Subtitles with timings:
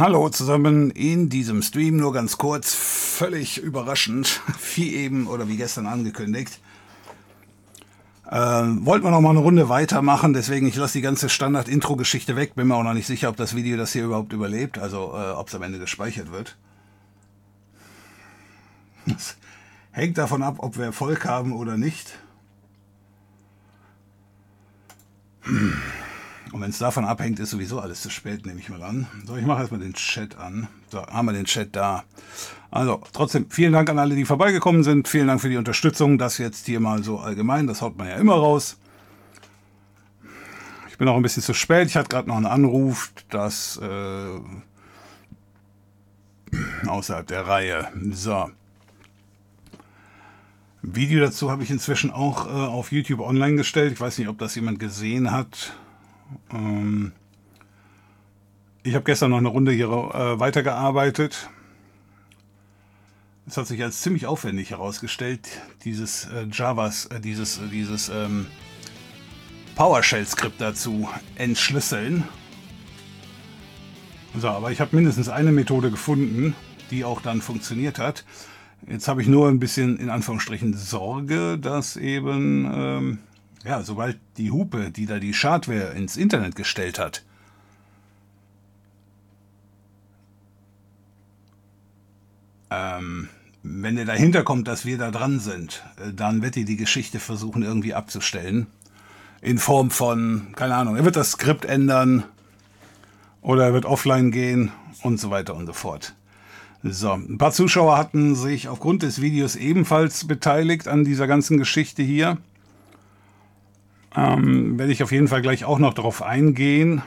[0.00, 4.40] Hallo zusammen in diesem Stream, nur ganz kurz, völlig überraschend,
[4.74, 6.58] wie eben oder wie gestern angekündigt.
[8.32, 12.54] Ähm, wollten wir noch mal eine Runde weitermachen, deswegen ich lasse die ganze Standard-Intro-Geschichte weg,
[12.54, 15.32] bin mir auch noch nicht sicher, ob das Video das hier überhaupt überlebt, also äh,
[15.32, 16.56] ob es am Ende gespeichert wird.
[19.04, 19.36] Das
[19.90, 22.18] hängt davon ab, ob wir Erfolg haben oder nicht.
[26.70, 29.08] Wenn es davon abhängt, ist sowieso alles zu spät, nehme ich mal an.
[29.26, 30.68] So, ich mache erstmal den Chat an.
[30.88, 32.04] So, haben wir den Chat da.
[32.70, 35.08] Also, trotzdem, vielen Dank an alle, die vorbeigekommen sind.
[35.08, 36.16] Vielen Dank für die Unterstützung.
[36.16, 38.78] Das jetzt hier mal so allgemein, das haut man ja immer raus.
[40.90, 41.88] Ich bin auch ein bisschen zu spät.
[41.88, 44.38] Ich hatte gerade noch einen Anruf, das äh,
[46.86, 47.88] außerhalb der Reihe.
[48.12, 48.48] So.
[50.82, 53.94] Video dazu habe ich inzwischen auch äh, auf YouTube online gestellt.
[53.94, 55.74] Ich weiß nicht, ob das jemand gesehen hat.
[56.52, 57.12] Ähm,
[58.82, 61.50] ich habe gestern noch eine Runde hier äh, weitergearbeitet.
[63.46, 65.48] Es hat sich als ziemlich aufwendig herausgestellt,
[65.84, 68.46] dieses äh, Javas, äh, dieses, äh, dieses ähm,
[69.74, 72.24] PowerShell-Skript dazu entschlüsseln.
[74.38, 76.54] So, aber ich habe mindestens eine Methode gefunden,
[76.90, 78.24] die auch dann funktioniert hat.
[78.88, 83.18] Jetzt habe ich nur ein bisschen in Anführungsstrichen Sorge, dass eben ähm,
[83.64, 87.22] ja, sobald die Hupe, die da die Schadware ins Internet gestellt hat,
[92.70, 93.28] ähm,
[93.62, 97.20] wenn der dahinter kommt, dass wir da dran sind, äh, dann wird die die Geschichte
[97.20, 98.66] versuchen irgendwie abzustellen.
[99.42, 102.24] In Form von, keine Ahnung, er wird das Skript ändern
[103.42, 104.70] oder er wird offline gehen
[105.02, 106.14] und so weiter und so fort.
[106.82, 112.02] So, ein paar Zuschauer hatten sich aufgrund des Videos ebenfalls beteiligt an dieser ganzen Geschichte
[112.02, 112.38] hier.
[114.16, 117.02] Ähm, werde ich auf jeden Fall gleich auch noch darauf eingehen.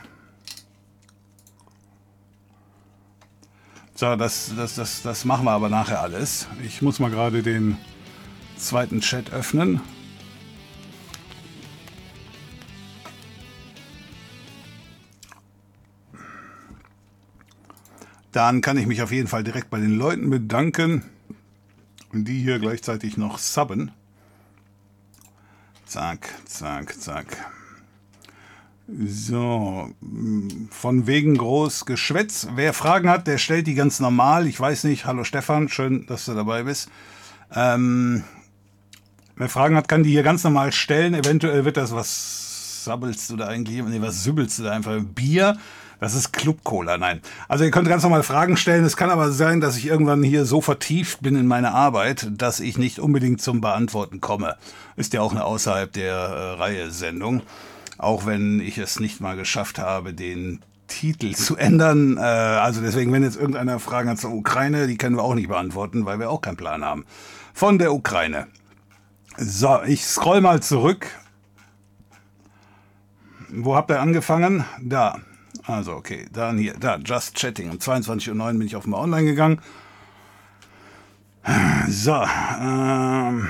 [3.96, 6.48] So, das, das, das, das machen wir aber nachher alles.
[6.66, 7.78] Ich muss mal gerade den
[8.58, 9.82] zweiten Chat öffnen.
[18.32, 21.06] Dann kann ich mich auf jeden Fall direkt bei den Leuten bedanken,
[22.12, 23.92] die hier gleichzeitig noch subben.
[25.94, 27.52] Zack, zack, zack.
[28.88, 29.92] So,
[30.72, 32.48] von wegen groß Geschwätz.
[32.56, 34.48] Wer Fragen hat, der stellt die ganz normal.
[34.48, 35.06] Ich weiß nicht.
[35.06, 36.90] Hallo Stefan, schön, dass du dabei bist.
[37.54, 38.24] Ähm,
[39.36, 41.14] wer Fragen hat, kann die hier ganz normal stellen.
[41.14, 43.80] Eventuell wird das, was sabbelst du da eigentlich?
[43.84, 45.00] Nee, was sübbelst du da einfach?
[45.00, 45.60] Bier.
[46.04, 47.22] Das ist Club Cola, nein.
[47.48, 48.84] Also ihr könnt ganz normal Fragen stellen.
[48.84, 52.60] Es kann aber sein, dass ich irgendwann hier so vertieft bin in meine Arbeit, dass
[52.60, 54.58] ich nicht unbedingt zum Beantworten komme.
[54.98, 57.42] Ist ja auch eine außerhalb der äh, Reihe Sendung.
[57.98, 62.18] Auch wenn ich es nicht mal geschafft habe, den Titel zu ändern.
[62.18, 65.48] Äh, also deswegen, wenn jetzt irgendeiner Fragen hat zur Ukraine, die können wir auch nicht
[65.48, 67.06] beantworten, weil wir auch keinen Plan haben.
[67.54, 68.48] Von der Ukraine.
[69.38, 71.08] So, ich scroll mal zurück.
[73.48, 74.66] Wo habt ihr angefangen?
[74.82, 75.22] Da.
[75.66, 77.70] Also, okay, dann hier, da, Just Chatting.
[77.70, 79.62] Um 22.09 Uhr bin ich auf mal online gegangen.
[81.88, 82.24] So,
[82.62, 83.50] ähm.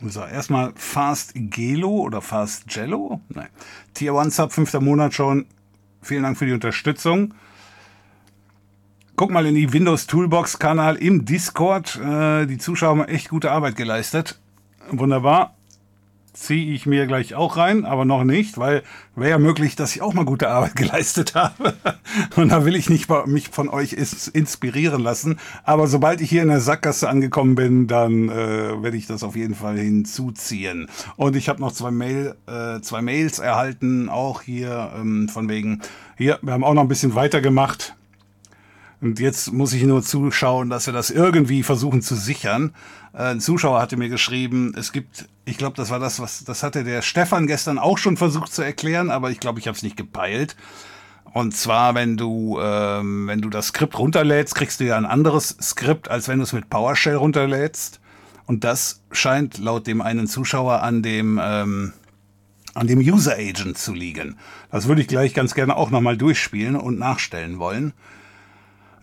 [0.00, 3.20] So, erstmal Fast Gelo oder Fast Jello.
[3.28, 3.48] Nein.
[3.94, 5.46] Tier 1 Sub, fünfter Monat schon.
[6.02, 7.32] Vielen Dank für die Unterstützung.
[9.16, 11.96] Guck mal in die Windows Toolbox Kanal im Discord.
[11.96, 14.38] Äh, die Zuschauer haben echt gute Arbeit geleistet.
[14.90, 15.54] Wunderbar
[16.34, 18.82] ziehe ich mir gleich auch rein, aber noch nicht, weil
[19.16, 21.74] wäre ja möglich, dass ich auch mal gute Arbeit geleistet habe.
[22.36, 25.38] Und da will ich nicht mich von euch inspirieren lassen.
[25.62, 29.36] Aber sobald ich hier in der Sackgasse angekommen bin, dann äh, werde ich das auf
[29.36, 30.88] jeden Fall hinzuziehen.
[31.16, 35.80] Und ich habe noch zwei, Mail, äh, zwei Mails erhalten, auch hier ähm, von wegen,
[36.16, 37.94] hier, wir haben auch noch ein bisschen weitergemacht.
[39.00, 42.74] Und jetzt muss ich nur zuschauen, dass wir das irgendwie versuchen zu sichern.
[43.12, 46.62] Äh, ein Zuschauer hatte mir geschrieben, es gibt, ich glaube, das war das, was, das
[46.62, 49.82] hatte der Stefan gestern auch schon versucht zu erklären, aber ich glaube, ich habe es
[49.82, 50.56] nicht gepeilt.
[51.32, 55.56] Und zwar, wenn du, ähm, wenn du das Skript runterlädst, kriegst du ja ein anderes
[55.60, 58.00] Skript, als wenn du es mit PowerShell runterlädst.
[58.46, 61.92] Und das scheint laut dem einen Zuschauer an dem, ähm,
[62.74, 64.36] an dem User Agent zu liegen.
[64.70, 67.94] Das würde ich gleich ganz gerne auch nochmal durchspielen und nachstellen wollen.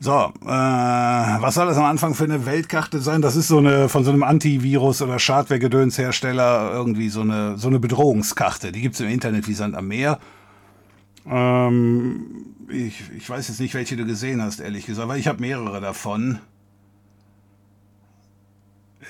[0.03, 3.21] So, äh, was soll das am Anfang für eine Weltkarte sein?
[3.21, 7.77] Das ist so eine von so einem Antivirus- oder Schadware-Gedönshersteller irgendwie so eine, so eine
[7.77, 8.71] Bedrohungskarte.
[8.71, 10.19] Die gibt's im Internet wie Sand am Meer.
[11.27, 15.39] Ähm, ich, ich weiß jetzt nicht, welche du gesehen hast, ehrlich gesagt, weil ich habe
[15.39, 16.39] mehrere davon.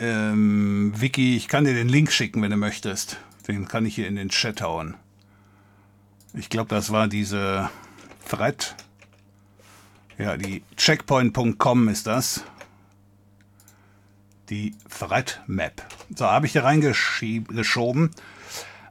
[0.02, 3.18] Ähm, Vicky, ich kann dir den Link schicken, wenn du möchtest.
[3.48, 4.96] Den kann ich hier in den Chat hauen.
[6.34, 7.70] Ich glaube, das war diese
[8.28, 8.76] Thread.
[10.22, 12.44] Ja, die checkpoint.com ist das.
[14.50, 15.82] Die Thread Map.
[16.16, 18.12] So, habe ich hier reingeschoben.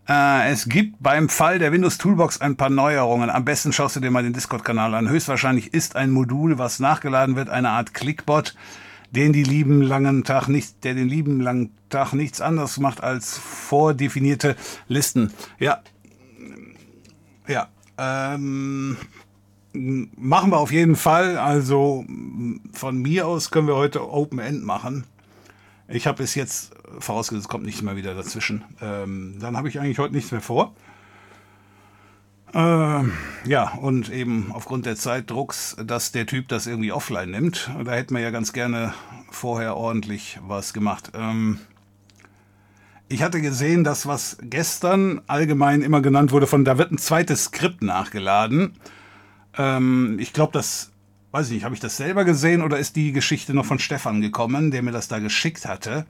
[0.09, 3.31] Äh, es gibt beim Fall der Windows Toolbox ein paar Neuerungen.
[3.31, 5.09] Am besten schaust du dir mal den Discord-Kanal an.
[5.09, 8.57] Höchstwahrscheinlich ist ein Modul, was nachgeladen wird, eine Art Clickbot,
[9.12, 13.38] den die lieben langen Tag nicht, der den lieben langen Tag nichts anderes macht als
[13.38, 14.57] vordefinierte
[14.88, 15.33] Listen.
[15.61, 15.81] Ja,
[17.47, 18.97] ja, ähm,
[19.73, 21.37] machen wir auf jeden Fall.
[21.39, 22.05] Also
[22.73, 25.05] von mir aus können wir heute Open End machen.
[25.89, 28.65] Ich habe es jetzt vorausgesetzt, kommt nichts mehr wieder dazwischen.
[28.81, 30.75] Ähm, dann habe ich eigentlich heute nichts mehr vor.
[32.53, 33.13] Ähm,
[33.45, 37.71] ja, und eben aufgrund der Zeitdrucks, dass der Typ das irgendwie offline nimmt.
[37.85, 38.93] Da hätten wir ja ganz gerne
[39.31, 41.13] vorher ordentlich was gemacht.
[41.15, 41.61] Ähm,
[43.09, 47.45] ich hatte gesehen, dass was gestern allgemein immer genannt wurde, von da wird ein zweites
[47.45, 48.75] Skript nachgeladen.
[49.57, 50.93] Ähm, ich glaube, das,
[51.33, 54.21] weiß ich nicht, habe ich das selber gesehen oder ist die Geschichte noch von Stefan
[54.21, 56.07] gekommen, der mir das da geschickt hatte?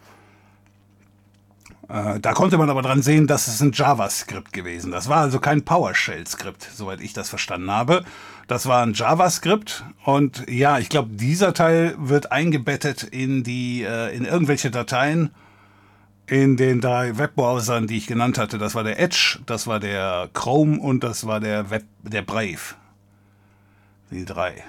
[1.91, 4.93] Äh, da konnte man aber dran sehen, dass es ein JavaScript gewesen.
[4.93, 8.05] Das war also kein PowerShell-Skript, soweit ich das verstanden habe.
[8.47, 14.15] Das war ein JavaScript und ja, ich glaube, dieser Teil wird eingebettet in die, äh,
[14.17, 15.31] in irgendwelche Dateien
[16.27, 18.59] in den drei Webbrowsern, die ich genannt hatte.
[18.59, 22.77] Das war der Edge, das war der Chrome und das war der Web, der Brave.
[24.11, 24.65] Die drei.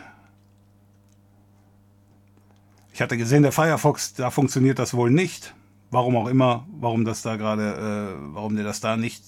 [2.94, 5.54] Ich hatte gesehen, der Firefox, da funktioniert das wohl nicht.
[5.90, 9.24] Warum auch immer, warum das da gerade, äh, warum der das da nicht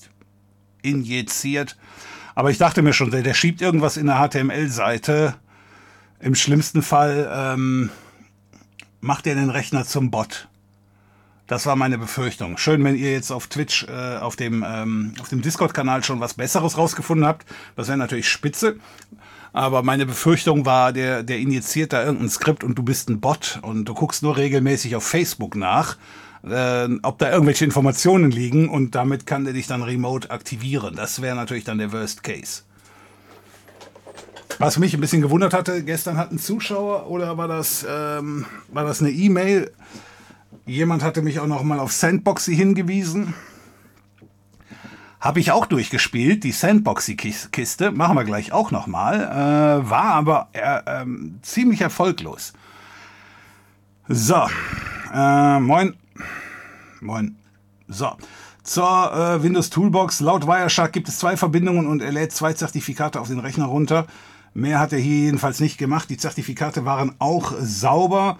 [0.81, 1.77] injiziert.
[2.35, 5.35] Aber ich dachte mir schon, der, der schiebt irgendwas in der HTML-Seite.
[6.19, 7.89] Im schlimmsten Fall ähm,
[9.01, 10.47] macht er den Rechner zum Bot.
[11.47, 12.57] Das war meine Befürchtung.
[12.57, 16.35] Schön, wenn ihr jetzt auf Twitch, äh, auf dem, ähm, auf dem Discord-Kanal schon was
[16.35, 17.45] Besseres rausgefunden habt.
[17.75, 18.77] Das wäre natürlich spitze.
[19.53, 23.59] Aber meine Befürchtung war, der, der injiziert da irgendein Skript und du bist ein Bot
[23.61, 25.97] und du guckst nur regelmäßig auf Facebook nach,
[26.43, 30.95] äh, ob da irgendwelche Informationen liegen und damit kann der dich dann remote aktivieren.
[30.95, 32.63] Das wäre natürlich dann der Worst Case.
[34.57, 38.83] Was mich ein bisschen gewundert hatte, gestern hat ein Zuschauer oder war das, ähm, war
[38.83, 39.71] das eine E-Mail?
[40.65, 43.35] Jemand hatte mich auch noch mal auf Sandboxy hingewiesen.
[45.23, 50.49] Habe ich auch durchgespielt, die Sandboxy-Kiste, machen wir gleich auch noch mal, äh, war aber
[50.51, 51.05] äh, äh,
[51.41, 52.51] ziemlich erfolglos.
[54.09, 54.45] So,
[55.13, 55.95] äh, moin,
[56.99, 57.37] moin,
[57.87, 58.17] so.
[58.63, 60.19] Zur äh, Windows Toolbox.
[60.19, 64.07] Laut Wireshark gibt es zwei Verbindungen und er lädt zwei Zertifikate auf den Rechner runter.
[64.53, 66.09] Mehr hat er hier jedenfalls nicht gemacht.
[66.09, 68.37] Die Zertifikate waren auch sauber.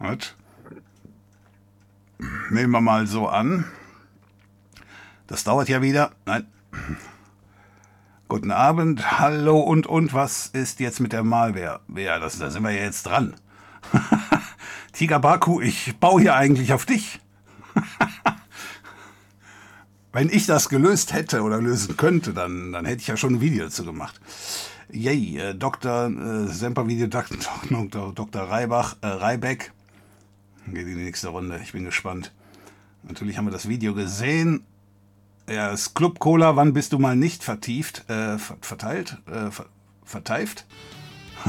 [0.00, 0.34] Gut.
[2.50, 3.64] Nehmen wir mal so an.
[5.26, 6.12] Das dauert ja wieder.
[6.26, 6.46] Nein.
[8.28, 11.80] Guten Abend, hallo und und, was ist jetzt mit der Malware?
[11.94, 13.34] Ja, das, da sind wir ja jetzt dran.
[14.92, 17.20] Tiger Baku, ich baue hier eigentlich auf dich.
[20.12, 23.40] Wenn ich das gelöst hätte oder lösen könnte, dann, dann hätte ich ja schon ein
[23.40, 24.20] Video dazu gemacht.
[24.90, 26.06] Yay, äh, Dr.
[26.06, 28.12] Äh, Semper-Video, Dr.
[28.14, 28.42] Dr.
[28.42, 29.72] Reibach, äh, Reibeck,
[30.72, 31.60] geht in die nächste Runde.
[31.62, 32.32] Ich bin gespannt.
[33.02, 34.64] Natürlich haben wir das Video gesehen.
[35.48, 38.08] Ja, das Club Cola, wann bist du mal nicht vertieft?
[38.08, 39.18] Äh, verteilt?
[39.26, 39.66] Äh, ver
[40.06, 40.66] verteift?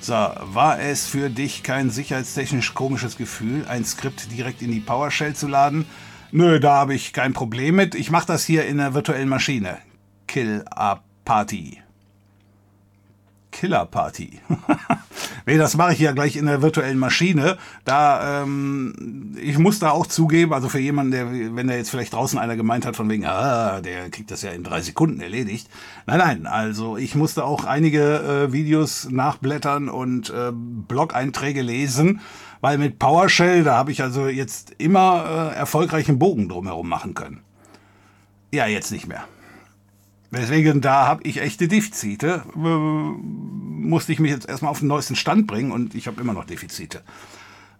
[0.00, 5.34] so, war es für dich kein sicherheitstechnisch komisches Gefühl, ein Skript direkt in die PowerShell
[5.34, 5.84] zu laden?
[6.32, 7.94] Nö, da habe ich kein Problem mit.
[7.94, 9.78] Ich mache das hier in der virtuellen Maschine.
[10.26, 11.82] Kill a Party.
[13.56, 14.38] Killer Party.
[15.46, 17.56] nee, das mache ich ja gleich in der virtuellen Maschine.
[17.86, 22.12] Da, ähm, ich muss da auch zugeben, also für jemanden, der, wenn der jetzt vielleicht
[22.12, 25.70] draußen einer gemeint hat, von wegen, ah, der kriegt das ja in drei Sekunden erledigt.
[26.04, 32.20] Nein, nein, also ich musste auch einige äh, Videos nachblättern und äh, Blog-Einträge lesen,
[32.60, 37.40] weil mit PowerShell, da habe ich also jetzt immer äh, erfolgreichen Bogen drumherum machen können.
[38.52, 39.24] Ja, jetzt nicht mehr.
[40.30, 42.42] Deswegen, da habe ich echte Defizite.
[42.54, 46.44] Musste ich mich jetzt erstmal auf den neuesten Stand bringen und ich habe immer noch
[46.44, 47.02] Defizite.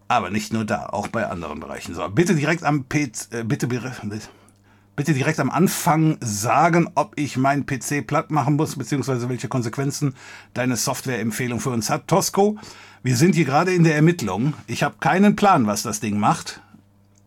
[0.08, 1.94] Aber nicht nur da, auch bei anderen Bereichen.
[1.94, 7.66] So, bitte direkt am PC, äh, bitte, bitte direkt am Anfang sagen, ob ich meinen
[7.66, 10.14] PC platt machen muss, beziehungsweise welche Konsequenzen
[10.54, 12.06] deine Softwareempfehlung für uns hat.
[12.06, 12.56] Tosco,
[13.02, 14.54] wir sind hier gerade in der Ermittlung.
[14.68, 16.62] Ich habe keinen Plan, was das Ding macht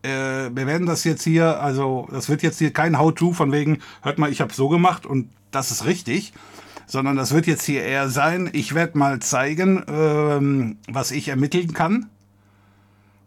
[0.04, 3.80] äh, wir werden das jetzt hier, also das wird jetzt hier kein How-To von wegen,
[4.02, 6.34] hört mal, ich habe so gemacht und das ist richtig,
[6.88, 11.74] sondern das wird jetzt hier eher sein, ich werde mal zeigen, ähm, was ich ermitteln
[11.74, 12.08] kann.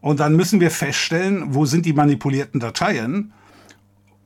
[0.00, 3.32] Und dann müssen wir feststellen, wo sind die manipulierten Dateien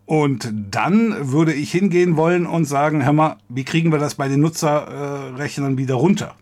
[0.07, 4.29] Und dann würde ich hingehen wollen und sagen, hör mal, wie kriegen wir das bei
[4.29, 6.37] den Nutzerrechnern wieder runter?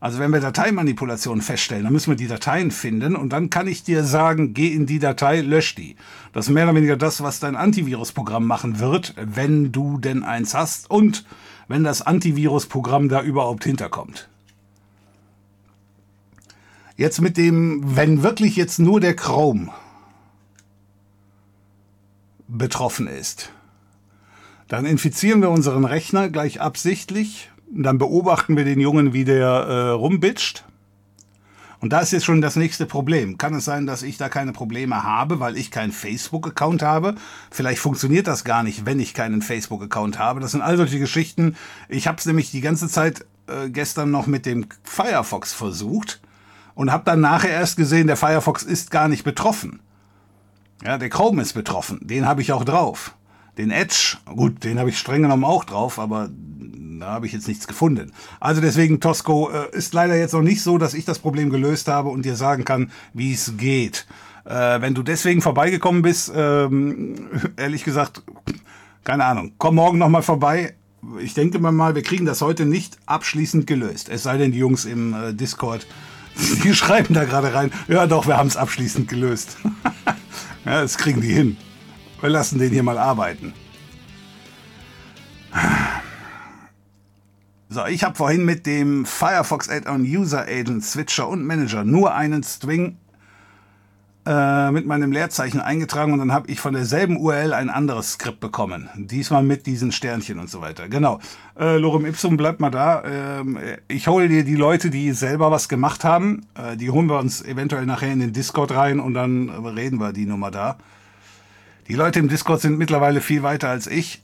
[0.00, 3.84] Also wenn wir Dateimanipulationen feststellen, dann müssen wir die Dateien finden und dann kann ich
[3.84, 5.96] dir sagen, geh in die Datei, lösch die.
[6.32, 10.54] Das ist mehr oder weniger das, was dein Antivirusprogramm machen wird, wenn du denn eins
[10.54, 11.26] hast und
[11.68, 14.30] wenn das Antivirusprogramm da überhaupt hinterkommt.
[16.96, 19.70] Jetzt mit dem, wenn wirklich jetzt nur der Chrome
[22.48, 23.52] betroffen ist.
[24.68, 27.50] Dann infizieren wir unseren Rechner gleich absichtlich.
[27.72, 30.64] Dann beobachten wir den Jungen, wie der äh, rumbitscht.
[31.80, 33.38] Und da ist jetzt schon das nächste Problem.
[33.38, 37.14] Kann es sein, dass ich da keine Probleme habe, weil ich keinen Facebook-Account habe?
[37.50, 40.40] Vielleicht funktioniert das gar nicht, wenn ich keinen Facebook-Account habe.
[40.40, 41.56] Das sind all solche Geschichten.
[41.88, 46.20] Ich habe es nämlich die ganze Zeit äh, gestern noch mit dem Firefox versucht
[46.74, 49.80] und habe dann nachher erst gesehen, der Firefox ist gar nicht betroffen.
[50.84, 52.00] Ja, der Chrome ist betroffen.
[52.02, 53.14] Den habe ich auch drauf.
[53.58, 56.30] Den Edge, gut, den habe ich streng genommen auch drauf, aber
[57.00, 58.12] da habe ich jetzt nichts gefunden.
[58.38, 61.88] Also deswegen, Tosco, äh, ist leider jetzt noch nicht so, dass ich das Problem gelöst
[61.88, 64.06] habe und dir sagen kann, wie es geht.
[64.44, 68.22] Äh, wenn du deswegen vorbeigekommen bist, ähm, ehrlich gesagt,
[69.04, 70.74] keine Ahnung, komm morgen nochmal vorbei.
[71.20, 74.08] Ich denke mal, wir kriegen das heute nicht abschließend gelöst.
[74.08, 75.86] Es sei denn, die Jungs im äh, Discord,
[76.64, 79.56] die schreiben da gerade rein, ja doch, wir haben es abschließend gelöst.
[80.66, 81.56] Ja, das kriegen die hin.
[82.20, 83.54] Wir lassen den hier mal arbeiten.
[87.72, 92.42] So, ich habe vorhin mit dem Firefox Add-on User Agent Switcher und Manager nur einen
[92.42, 92.96] String
[94.26, 98.40] äh, mit meinem Leerzeichen eingetragen und dann habe ich von derselben URL ein anderes Skript
[98.40, 98.88] bekommen.
[98.96, 100.88] Diesmal mit diesen Sternchen und so weiter.
[100.88, 101.20] Genau.
[101.56, 103.04] Äh, Lorem Ipsum, bleibt mal da.
[103.04, 103.56] Ähm,
[103.86, 106.46] ich hole dir die Leute, die selber was gemacht haben.
[106.56, 110.12] Äh, die holen wir uns eventuell nachher in den Discord rein und dann reden wir
[110.12, 110.76] die Nummer da.
[111.86, 114.22] Die Leute im Discord sind mittlerweile viel weiter als ich.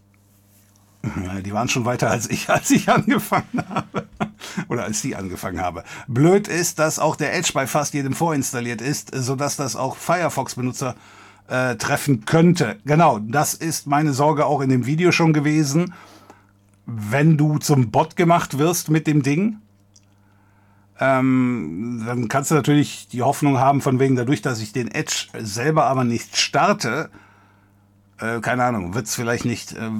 [1.44, 4.06] Die waren schon weiter als ich, als ich angefangen habe.
[4.68, 5.84] Oder als die angefangen habe.
[6.08, 10.94] Blöd ist, dass auch der Edge bei fast jedem vorinstalliert ist, sodass das auch Firefox-Benutzer
[11.48, 12.76] äh, treffen könnte.
[12.84, 15.94] Genau, das ist meine Sorge auch in dem Video schon gewesen.
[16.86, 19.58] Wenn du zum Bot gemacht wirst mit dem Ding,
[20.98, 25.26] ähm, dann kannst du natürlich die Hoffnung haben, von wegen dadurch, dass ich den Edge
[25.38, 27.10] selber aber nicht starte,
[28.20, 29.90] äh, keine Ahnung, wird es vielleicht nicht, äh,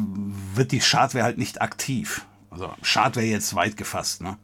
[0.54, 2.26] wird die Schadware halt nicht aktiv.
[2.50, 4.22] Also Schadware jetzt weit gefasst.
[4.22, 4.38] Ne?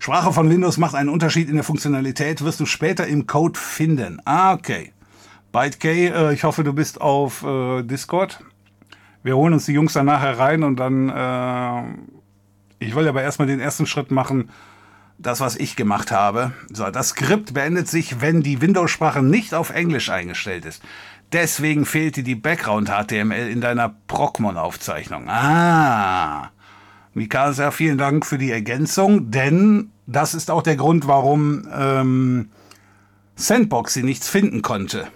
[0.00, 4.20] Sprache von Windows macht einen Unterschied in der Funktionalität, wirst du später im Code finden.
[4.24, 4.92] Ah, okay.
[5.52, 8.40] ByteK, äh, ich hoffe, du bist auf äh, Discord.
[9.22, 11.82] Wir holen uns die Jungs dann nachher rein und dann, äh,
[12.78, 14.50] ich will aber erstmal den ersten Schritt machen,
[15.18, 16.52] das, was ich gemacht habe.
[16.72, 20.82] So, das Skript beendet sich, wenn die Windows-Sprache nicht auf Englisch eingestellt ist.
[21.32, 25.28] Deswegen fehlte die Background-HTML in deiner Procmon-Aufzeichnung.
[25.28, 26.50] Ah.
[27.12, 32.48] Mikasa, vielen Dank für die Ergänzung, denn das ist auch der Grund, warum ähm,
[33.36, 35.08] Sandbox sie nichts finden konnte.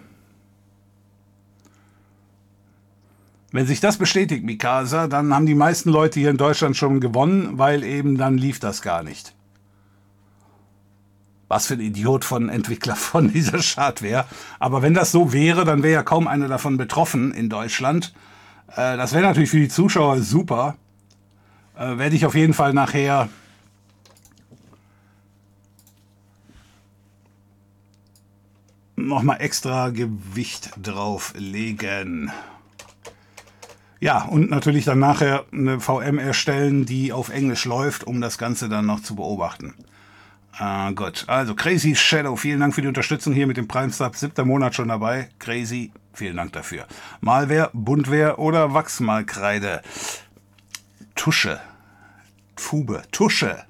[3.52, 7.58] Wenn sich das bestätigt, Mikasa, dann haben die meisten Leute hier in Deutschland schon gewonnen,
[7.58, 9.34] weil eben dann lief das gar nicht.
[11.52, 14.24] Was für ein Idiot von Entwickler von dieser Schadware.
[14.58, 18.14] Aber wenn das so wäre, dann wäre ja kaum einer davon betroffen in Deutschland.
[18.68, 20.76] Äh, das wäre natürlich für die Zuschauer super.
[21.76, 23.28] Äh, Werde ich auf jeden Fall nachher
[28.96, 32.32] nochmal extra Gewicht drauflegen.
[34.00, 38.70] Ja, und natürlich dann nachher eine VM erstellen, die auf Englisch läuft, um das Ganze
[38.70, 39.74] dann noch zu beobachten.
[40.58, 41.24] Ah, gut.
[41.28, 44.16] Also, Crazy Shadow, vielen Dank für die Unterstützung hier mit dem Prime Sub.
[44.16, 45.30] Siebter Monat schon dabei.
[45.38, 46.86] Crazy, vielen Dank dafür.
[47.20, 49.80] Malware, Buntwehr oder Wachsmalkreide.
[51.14, 51.58] Tusche.
[52.56, 53.02] Fube.
[53.12, 53.64] Tusche.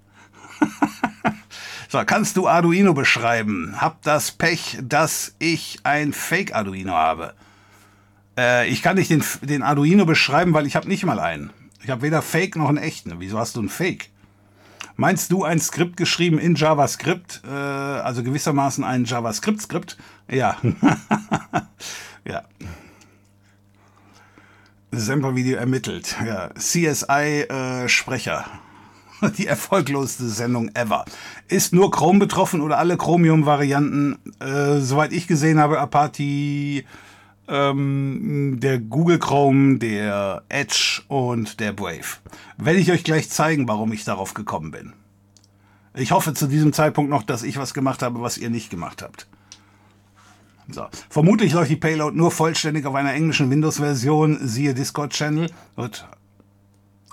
[1.89, 3.77] so, kannst du Arduino beschreiben?
[3.81, 7.35] Hab das Pech, dass ich ein Fake Arduino habe.
[8.37, 11.51] Äh, ich kann nicht den, den Arduino beschreiben, weil ich habe nicht mal einen.
[11.85, 13.21] Ich habe weder Fake noch einen echten.
[13.21, 14.12] Wieso hast du einen Fake?
[14.97, 19.97] Meinst du ein Skript geschrieben in JavaScript, äh, also gewissermaßen ein JavaScript-Skript?
[20.31, 20.57] Ja.
[22.27, 22.43] ja.
[24.91, 26.17] Semper-Video ermittelt.
[26.25, 26.51] Ja.
[26.55, 28.45] CSI-Sprecher.
[28.47, 31.05] Äh, Die erfolgloseste Sendung ever.
[31.49, 34.19] Ist nur Chrome betroffen oder alle Chromium-Varianten?
[34.41, 36.85] Äh, soweit ich gesehen habe, Apache,
[37.49, 42.19] ähm, der Google Chrome, der Edge und der Brave.
[42.57, 44.93] Werde ich euch gleich zeigen, warum ich darauf gekommen bin.
[45.95, 49.03] Ich hoffe zu diesem Zeitpunkt noch, dass ich was gemacht habe, was ihr nicht gemacht
[49.03, 49.27] habt.
[50.71, 50.87] So.
[51.11, 55.51] Vermutlich läuft die Payload nur vollständig auf einer englischen Windows-Version, siehe Discord-Channel.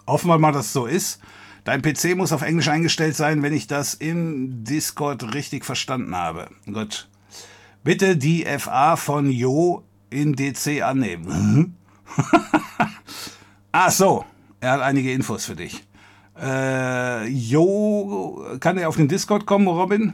[0.08, 1.20] Hoffen wir mal, dass es so ist.
[1.66, 6.50] Dein PC muss auf Englisch eingestellt sein, wenn ich das im Discord richtig verstanden habe.
[6.66, 7.10] Gut.
[7.84, 11.26] Bitte die FA von Jo in DC annehmen.
[11.28, 11.76] Mhm.
[13.72, 14.26] Ach so,
[14.60, 15.84] er hat einige Infos für dich.
[16.42, 20.14] Äh, Jo, kann er auf den Discord kommen, Robin?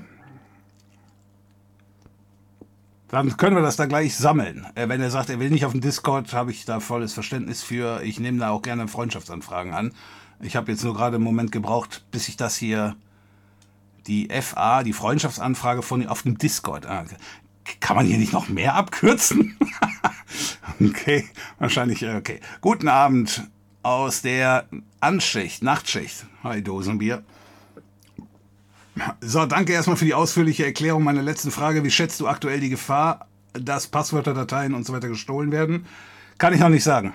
[3.10, 4.66] Dann können wir das da gleich sammeln.
[4.76, 7.64] Äh, wenn er sagt, er will nicht auf den Discord, habe ich da volles Verständnis
[7.64, 8.02] für.
[8.04, 9.94] Ich nehme da auch gerne Freundschaftsanfragen an.
[10.42, 12.96] Ich habe jetzt nur gerade einen Moment gebraucht, bis ich das hier,
[14.08, 16.86] die FA, die Freundschaftsanfrage von auf dem Discord.
[16.86, 17.06] Ah,
[17.80, 19.58] kann man hier nicht noch mehr abkürzen?
[20.82, 21.26] okay,
[21.60, 22.40] wahrscheinlich, äh, okay.
[22.62, 23.44] Guten Abend
[23.84, 24.66] aus der
[25.00, 26.26] Anschicht, Nachtschicht.
[26.44, 27.24] Hi, Dosenbier.
[29.20, 31.84] So, danke erstmal für die ausführliche Erklärung meiner letzten Frage.
[31.84, 35.86] Wie schätzt du aktuell die Gefahr, dass Passwörter, Dateien und so weiter gestohlen werden?
[36.38, 37.14] Kann ich noch nicht sagen.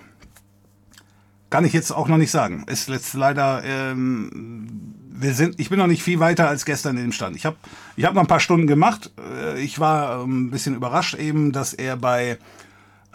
[1.48, 2.64] Kann ich jetzt auch noch nicht sagen.
[2.68, 7.02] Ist jetzt leider, ähm, wir sind, ich bin noch nicht viel weiter als gestern in
[7.02, 7.36] dem Stand.
[7.36, 7.56] Ich habe
[7.96, 9.10] ich hab noch ein paar Stunden gemacht.
[9.18, 12.38] Äh, ich war ähm, ein bisschen überrascht eben, dass er bei,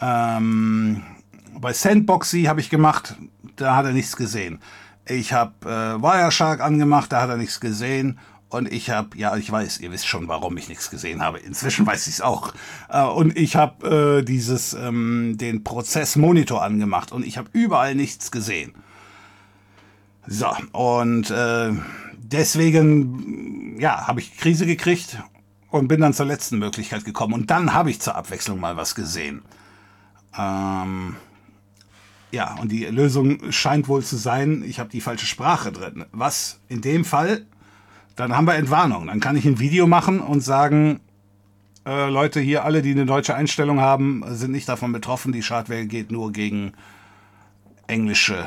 [0.02, 1.04] ähm,
[1.58, 3.16] bei Sandboxy habe ich gemacht,
[3.56, 4.60] da hat er nichts gesehen.
[5.08, 8.20] Ich habe äh, Wireshark angemacht, da hat er nichts gesehen.
[8.50, 11.40] Und ich habe, ja, ich weiß, ihr wisst schon, warum ich nichts gesehen habe.
[11.40, 12.54] Inzwischen weiß ich es auch.
[12.90, 18.32] Äh, und ich habe äh, dieses, ähm, den Prozessmonitor angemacht und ich habe überall nichts
[18.32, 18.74] gesehen.
[20.28, 21.72] So, und äh,
[22.18, 25.18] deswegen, ja, habe ich Krise gekriegt
[25.70, 27.34] und bin dann zur letzten Möglichkeit gekommen.
[27.34, 29.44] Und dann habe ich zur Abwechslung mal was gesehen.
[30.38, 31.16] Ähm,
[32.32, 36.06] ja, und die Lösung scheint wohl zu sein, ich habe die falsche Sprache drin.
[36.12, 37.46] Was in dem Fall
[38.16, 39.08] dann haben wir Entwarnung.
[39.08, 41.02] Dann kann ich ein Video machen und sagen,
[41.86, 45.32] äh, Leute hier, alle, die eine deutsche Einstellung haben, sind nicht davon betroffen.
[45.32, 46.74] Die Schadware geht nur gegen
[47.88, 48.46] englische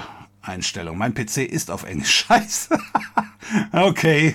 [0.48, 0.98] Einstellungen.
[0.98, 2.10] Mein PC ist auf Englisch.
[2.28, 2.78] Scheiße.
[3.72, 4.34] okay.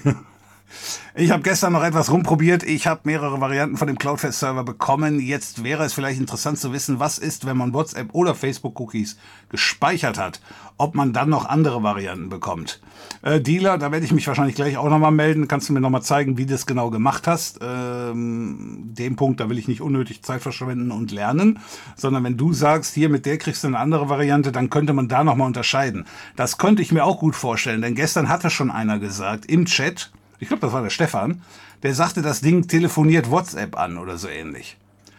[1.16, 2.64] Ich habe gestern noch etwas rumprobiert.
[2.64, 5.20] Ich habe mehrere Varianten von dem Cloudfest-Server bekommen.
[5.20, 9.18] Jetzt wäre es vielleicht interessant zu wissen, was ist, wenn man WhatsApp oder Facebook-Cookies
[9.50, 10.42] gespeichert hat,
[10.78, 12.82] ob man dann noch andere Varianten bekommt.
[13.22, 15.48] Äh, Dealer, da werde ich mich wahrscheinlich gleich auch nochmal melden.
[15.48, 17.60] Kannst du mir nochmal zeigen, wie du das genau gemacht hast?
[17.62, 21.60] Ähm, dem Punkt, da will ich nicht unnötig Zeit verschwenden und lernen,
[21.96, 25.08] sondern wenn du sagst, hier mit der kriegst du eine andere Variante, dann könnte man
[25.08, 26.06] da nochmal unterscheiden.
[26.36, 30.12] Das könnte ich mir auch gut vorstellen, denn gestern hatte schon einer gesagt im Chat,
[30.40, 31.42] ich glaube, das war der Stefan,
[31.84, 34.78] der sagte, das Ding telefoniert WhatsApp an oder so ähnlich.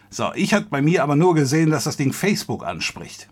[0.09, 3.27] So, ich hatte bei mir aber nur gesehen, dass das Ding Facebook anspricht.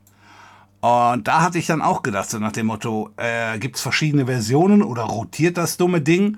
[0.82, 4.26] Und da hatte ich dann auch gedacht, so nach dem Motto, äh, gibt es verschiedene
[4.26, 6.38] Versionen oder rotiert das dumme Ding?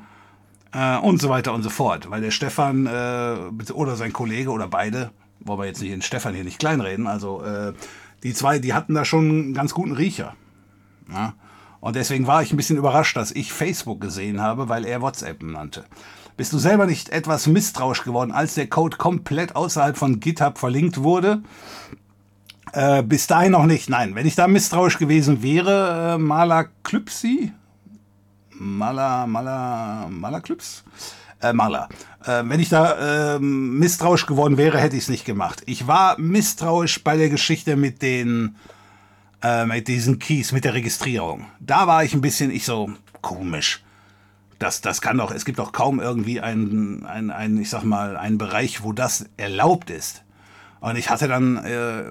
[0.71, 2.11] Äh, und so weiter und so fort.
[2.11, 6.35] Weil der Stefan äh, oder sein Kollege oder beide, wollen wir jetzt nicht den Stefan
[6.35, 7.73] hier nicht kleinreden, also äh,
[8.23, 10.35] die zwei, die hatten da schon einen ganz guten Riecher.
[11.11, 11.33] Ja?
[11.79, 15.43] Und deswegen war ich ein bisschen überrascht, dass ich Facebook gesehen habe, weil er WhatsApp
[15.43, 15.85] nannte.
[16.37, 21.03] Bist du selber nicht etwas misstrauisch geworden, als der Code komplett außerhalb von GitHub verlinkt
[21.03, 21.43] wurde?
[22.73, 23.89] Äh, bis dahin noch nicht.
[23.89, 27.53] Nein, wenn ich da misstrauisch gewesen wäre, äh, Malaklypsi?
[28.51, 30.83] Mala, Mala, Malaklyps?
[31.41, 31.87] Äh, Maler.
[32.25, 35.63] Äh, wenn ich da äh, misstrauisch geworden wäre, hätte ich es nicht gemacht.
[35.65, 38.55] Ich war misstrauisch bei der Geschichte mit den
[39.45, 41.45] äh, mit diesen Keys, mit der Registrierung.
[41.59, 42.89] Da war ich ein bisschen, ich so,
[43.21, 43.83] komisch.
[44.57, 48.17] Das, das kann doch, es gibt doch kaum irgendwie einen, einen, einen, ich sag mal,
[48.17, 50.23] einen Bereich, wo das erlaubt ist.
[50.79, 52.05] Und ich hatte dann äh,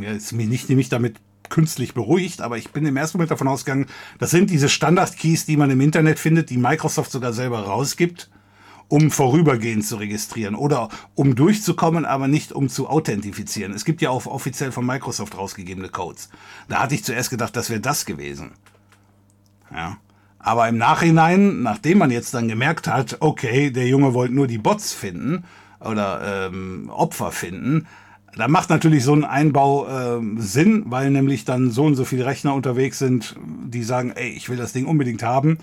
[0.00, 1.16] jetzt mich nicht mich damit
[1.48, 3.86] künstlich beruhigt, aber ich bin im ersten Moment davon ausgegangen,
[4.18, 8.30] das sind diese Standard-Keys, die man im Internet findet, die Microsoft sogar selber rausgibt
[8.92, 13.72] um vorübergehend zu registrieren oder um durchzukommen, aber nicht um zu authentifizieren.
[13.72, 16.28] Es gibt ja auch offiziell von Microsoft rausgegebene Codes.
[16.68, 18.50] Da hatte ich zuerst gedacht, das wäre das gewesen.
[19.74, 19.96] Ja.
[20.38, 24.58] Aber im Nachhinein, nachdem man jetzt dann gemerkt hat, okay, der Junge wollte nur die
[24.58, 25.44] Bots finden
[25.80, 27.86] oder ähm, Opfer finden,
[28.36, 32.26] da macht natürlich so ein Einbau äh, Sinn, weil nämlich dann so und so viele
[32.26, 35.56] Rechner unterwegs sind, die sagen, ey, ich will das Ding unbedingt haben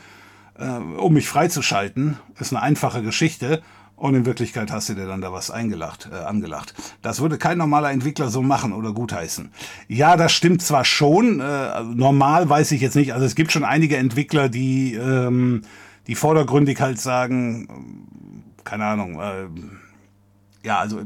[0.59, 2.17] äh, um mich freizuschalten.
[2.39, 3.61] Ist eine einfache Geschichte.
[3.95, 6.73] Und in Wirklichkeit hast du dir dann da was eingelacht, äh, angelacht.
[7.01, 9.51] Das würde kein normaler Entwickler so machen oder gutheißen.
[9.89, 11.41] Ja, das stimmt zwar schon.
[11.41, 13.13] Äh, normal weiß ich jetzt nicht.
[13.13, 15.63] Also es gibt schon einige Entwickler, die, ähm,
[16.07, 18.05] die vordergründig halt sagen,
[18.63, 19.47] keine Ahnung, äh,
[20.63, 21.01] ja, also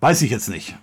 [0.00, 0.74] weiß ich jetzt nicht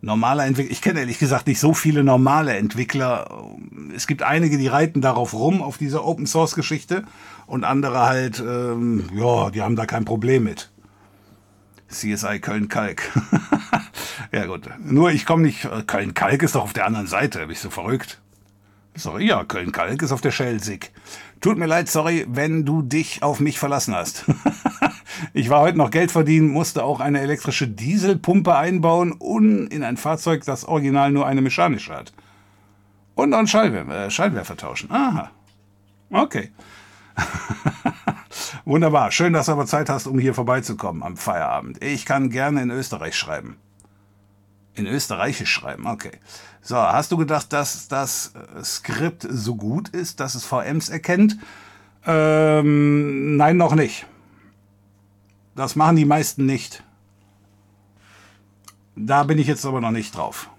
[0.00, 0.72] normaler Entwickler.
[0.72, 3.46] Ich kenne ehrlich gesagt nicht so viele normale Entwickler.
[3.94, 7.04] Es gibt einige, die reiten darauf rum, auf dieser Open Source Geschichte.
[7.46, 10.70] Und andere halt, ähm, ja, die haben da kein Problem mit.
[11.88, 13.02] CSI Köln-Kalk.
[14.32, 17.60] ja gut, nur ich komme nicht, äh, Köln-Kalk ist doch auf der anderen Seite, ich
[17.60, 18.20] so verrückt.
[18.96, 20.90] Sorry, ja, Köln-Kalk ist auf der Schelsig.
[21.42, 24.24] Tut mir leid, sorry, wenn du dich auf mich verlassen hast.
[25.34, 29.98] ich war heute noch Geld verdienen, musste auch eine elektrische Dieselpumpe einbauen und in ein
[29.98, 32.14] Fahrzeug, das original nur eine mechanische hat.
[33.14, 34.90] Und noch einen äh, Scheinwerfer tauschen.
[34.90, 35.30] Aha.
[36.10, 36.50] Okay.
[38.64, 39.10] Wunderbar.
[39.10, 41.82] Schön, dass du aber Zeit hast, um hier vorbeizukommen am Feierabend.
[41.84, 43.58] Ich kann gerne in Österreich schreiben.
[44.74, 46.12] In Österreichisch schreiben, okay.
[46.66, 51.38] So, hast du gedacht, dass das äh, Skript so gut ist, dass es VMs erkennt?
[52.04, 54.04] Ähm, nein, noch nicht.
[55.54, 56.82] Das machen die meisten nicht.
[58.96, 60.50] Da bin ich jetzt aber noch nicht drauf.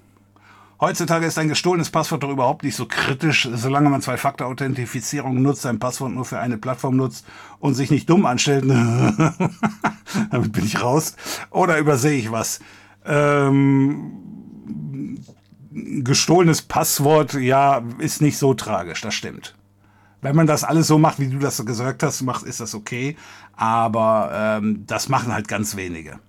[0.80, 5.80] Heutzutage ist ein gestohlenes Passwort doch überhaupt nicht so kritisch, solange man Zwei-Faktor-Authentifizierung nutzt, ein
[5.80, 7.26] Passwort nur für eine Plattform nutzt
[7.60, 8.64] und sich nicht dumm anstellt.
[10.32, 11.18] Damit bin ich raus.
[11.50, 12.62] Oder übersehe ich was?
[13.06, 14.37] Ähm,
[16.04, 19.56] gestohlenes Passwort, ja, ist nicht so tragisch, das stimmt.
[20.22, 23.16] Wenn man das alles so macht, wie du das gesagt hast, macht, ist das okay.
[23.56, 26.20] Aber ähm, das machen halt ganz wenige.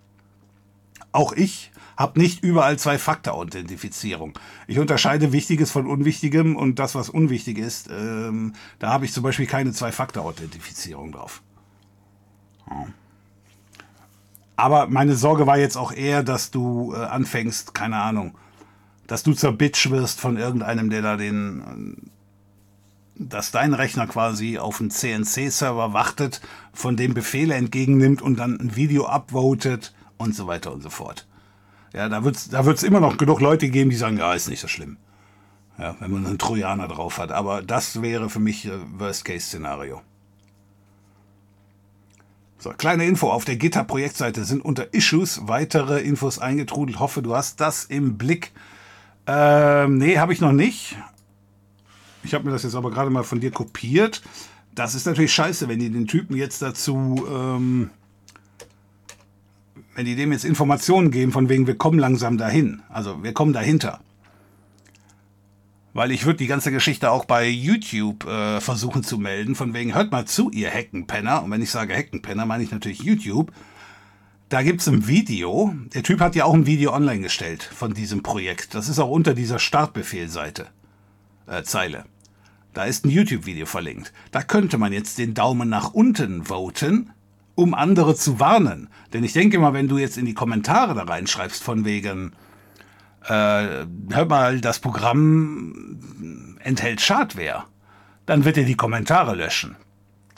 [1.12, 4.38] Auch ich habe nicht überall Zwei-Faktor-Authentifizierung.
[4.66, 9.24] Ich unterscheide Wichtiges von Unwichtigem und das, was unwichtig ist, ähm, da habe ich zum
[9.24, 11.42] Beispiel keine Zwei-Faktor-Authentifizierung drauf.
[12.70, 12.86] Ja.
[14.54, 18.36] Aber meine Sorge war jetzt auch eher, dass du äh, anfängst, keine Ahnung,
[19.08, 22.10] dass du zur Bitch wirst von irgendeinem, der da den,
[23.16, 26.40] dass dein Rechner quasi auf einen CNC-Server wartet,
[26.72, 31.26] von dem Befehle entgegennimmt und dann ein Video upvotet und so weiter und so fort.
[31.94, 34.48] Ja, da wird es da wird's immer noch genug Leute geben, die sagen, ja, ist
[34.48, 34.98] nicht so schlimm.
[35.78, 37.32] Ja, wenn man einen Trojaner drauf hat.
[37.32, 40.02] Aber das wäre für mich äh, Worst-Case-Szenario.
[42.58, 43.30] So, kleine Info.
[43.30, 46.98] Auf der GitHub-Projektseite sind unter Issues weitere Infos eingetrudelt.
[46.98, 48.52] Hoffe, du hast das im Blick.
[49.28, 50.96] Ähm, nee, habe ich noch nicht.
[52.24, 54.22] Ich habe mir das jetzt aber gerade mal von dir kopiert.
[54.74, 57.90] Das ist natürlich scheiße, wenn die den Typen jetzt dazu ähm,
[59.98, 63.52] wenn die dem jetzt Informationen geben, von wegen, wir kommen langsam dahin, also wir kommen
[63.52, 63.98] dahinter.
[65.92, 69.96] Weil ich würde die ganze Geschichte auch bei YouTube äh, versuchen zu melden, von wegen,
[69.96, 71.42] hört mal zu, ihr Heckenpenner.
[71.42, 73.50] Und wenn ich sage Heckenpenner, meine ich natürlich YouTube.
[74.48, 75.74] Da gibt es ein Video.
[75.92, 78.74] Der Typ hat ja auch ein Video online gestellt von diesem Projekt.
[78.74, 80.68] Das ist auch unter dieser Startbefehlseite,
[81.46, 82.06] äh, Zeile.
[82.72, 84.12] Da ist ein YouTube-Video verlinkt.
[84.30, 87.10] Da könnte man jetzt den Daumen nach unten voten
[87.58, 88.88] um andere zu warnen.
[89.12, 92.32] Denn ich denke mal, wenn du jetzt in die Kommentare da reinschreibst von wegen,
[93.24, 97.64] äh, hör mal, das Programm enthält Schadware,
[98.26, 99.74] dann wird er die Kommentare löschen.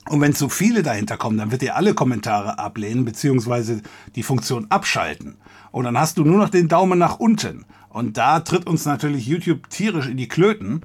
[0.09, 3.83] Und wenn zu viele dahinter kommen, dann wird er alle Kommentare ablehnen, beziehungsweise
[4.17, 5.37] die Funktion abschalten.
[5.71, 7.65] Und dann hast du nur noch den Daumen nach unten.
[7.91, 10.83] Und da tritt uns natürlich YouTube tierisch in die Klöten,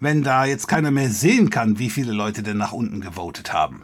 [0.00, 3.82] wenn da jetzt keiner mehr sehen kann, wie viele Leute denn nach unten gewotet haben.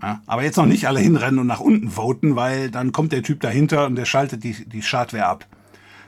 [0.00, 3.22] Ja, aber jetzt noch nicht alle hinrennen und nach unten voten, weil dann kommt der
[3.22, 5.46] Typ dahinter und der schaltet die, die Schadware ab.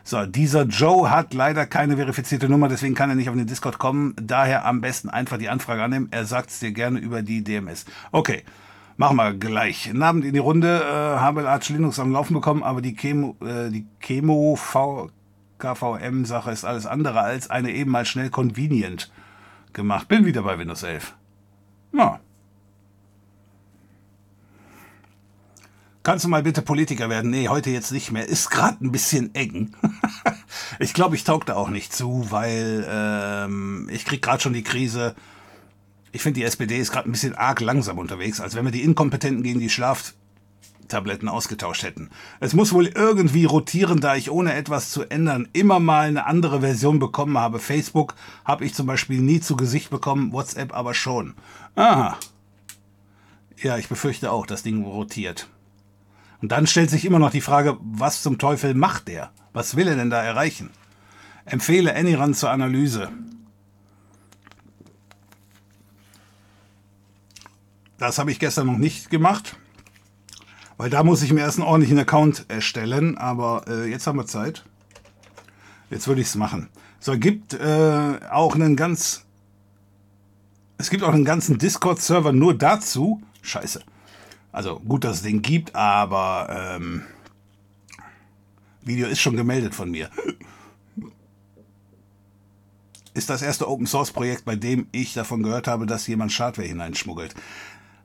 [0.03, 3.78] So, dieser Joe hat leider keine verifizierte Nummer, deswegen kann er nicht auf den Discord
[3.78, 4.14] kommen.
[4.20, 6.09] Daher am besten einfach die Anfrage annehmen.
[6.11, 7.84] Er sagt es dir gerne über die DMS.
[8.11, 8.42] Okay,
[8.96, 9.88] machen wir gleich.
[9.88, 10.80] Einen Abend in die Runde.
[10.82, 14.59] Äh, habe Arch Linux am Laufen bekommen, aber die Chemo, äh, die Chemo
[15.59, 19.12] KVM-Sache ist alles andere als eine eben mal schnell convenient
[19.72, 20.09] gemacht.
[20.09, 21.14] Bin wieder bei Windows 11.
[21.92, 22.20] Ja,
[26.03, 27.30] Kannst du mal bitte Politiker werden?
[27.30, 28.26] Nee, heute jetzt nicht mehr.
[28.26, 29.74] Ist gerade ein bisschen eng.
[30.78, 34.62] ich glaube, ich taug da auch nicht zu, weil ähm, ich krieg gerade schon die
[34.62, 35.14] Krise.
[36.12, 38.82] Ich finde, die SPD ist gerade ein bisschen arg langsam unterwegs, als wenn wir die
[38.82, 42.09] Inkompetenten gegen die Schlaftabletten ausgetauscht hätten.
[42.40, 46.61] Es muss wohl irgendwie rotieren, da ich ohne etwas zu ändern immer mal eine andere
[46.61, 47.59] Version bekommen habe.
[47.59, 48.14] Facebook
[48.46, 51.34] habe ich zum Beispiel nie zu Gesicht bekommen, WhatsApp aber schon.
[51.74, 52.16] Aha.
[53.59, 55.51] Ja, ich befürchte auch, das Ding rotiert.
[56.43, 59.30] Und dann stellt sich immer noch die Frage, was zum Teufel macht der?
[59.53, 60.70] Was will er denn da erreichen?
[61.45, 63.11] Empfehle Anyrun zur Analyse.
[67.99, 69.57] Das habe ich gestern noch nicht gemacht,
[70.78, 74.26] weil da muss ich mir erst einen ordentlichen Account erstellen, aber äh, jetzt haben wir
[74.26, 74.64] Zeit.
[75.91, 76.70] Jetzt würde ich es machen.
[76.99, 79.26] So, gibt äh, auch einen ganz...
[80.78, 83.20] Es gibt auch einen ganzen Discord-Server nur dazu.
[83.43, 83.82] Scheiße.
[84.53, 87.03] Also gut, dass es den gibt, aber ähm,
[88.82, 90.11] Video ist schon gemeldet von mir.
[93.14, 96.66] Ist das erste Open Source Projekt, bei dem ich davon gehört habe, dass jemand Schadware
[96.66, 97.34] hineinschmuggelt.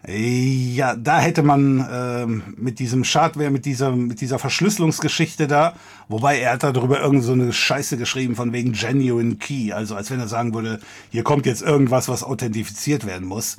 [0.07, 5.73] Ja, da hätte man ähm, mit diesem Schadware, mit dieser, mit dieser Verschlüsselungsgeschichte da,
[6.09, 10.11] wobei er hat darüber irgend so eine Scheiße geschrieben von wegen Genuine Key, also als
[10.11, 10.79] wenn er sagen würde,
[11.09, 13.57] hier kommt jetzt irgendwas, was authentifiziert werden muss.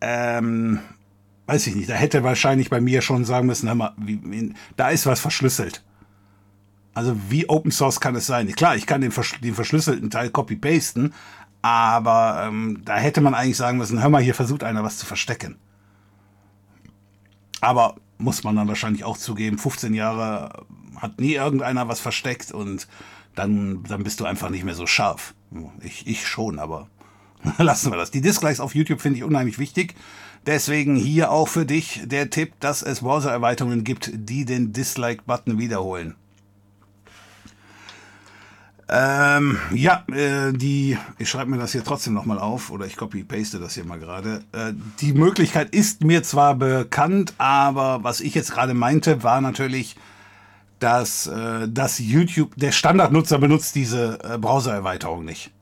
[0.00, 0.78] Ähm,
[1.50, 4.90] weiß ich nicht, da hätte wahrscheinlich bei mir schon sagen müssen, hör mal, wie, da
[4.90, 5.82] ist was verschlüsselt.
[6.94, 8.46] Also wie Open Source kann es sein?
[8.52, 11.12] Klar, ich kann den, den verschlüsselten Teil copy-pasten,
[11.60, 15.06] aber ähm, da hätte man eigentlich sagen müssen, hör mal, hier versucht einer was zu
[15.06, 15.56] verstecken.
[17.60, 22.86] Aber muss man dann wahrscheinlich auch zugeben, 15 Jahre hat nie irgendeiner was versteckt und
[23.34, 25.34] dann, dann bist du einfach nicht mehr so scharf.
[25.82, 26.88] Ich, ich schon, aber
[27.58, 28.12] lassen wir das.
[28.12, 29.96] Die Dislikes auf YouTube finde ich unheimlich wichtig.
[30.46, 36.14] Deswegen hier auch für dich der Tipp, dass es Browser-Erweiterungen gibt, die den Dislike-Button wiederholen.
[38.92, 43.60] Ähm, ja, äh, die, ich schreibe mir das hier trotzdem nochmal auf oder ich copy-paste
[43.60, 44.42] das hier mal gerade.
[44.50, 49.94] Äh, die Möglichkeit ist mir zwar bekannt, aber was ich jetzt gerade meinte, war natürlich,
[50.80, 55.52] dass, äh, dass YouTube, der Standardnutzer benutzt diese äh, Browser-Erweiterung nicht.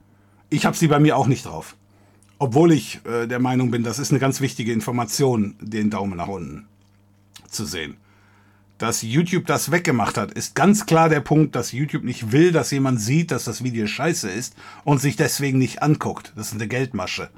[0.49, 1.77] Ich habe sie bei mir auch nicht drauf.
[2.39, 6.29] Obwohl ich äh, der Meinung bin, das ist eine ganz wichtige Information, den Daumen nach
[6.29, 6.67] unten
[7.51, 7.97] zu sehen
[8.79, 12.71] dass YouTube das weggemacht hat, ist ganz klar der Punkt, dass YouTube nicht will, dass
[12.71, 16.33] jemand sieht, dass das Video scheiße ist und sich deswegen nicht anguckt.
[16.37, 17.29] Das ist eine Geldmasche.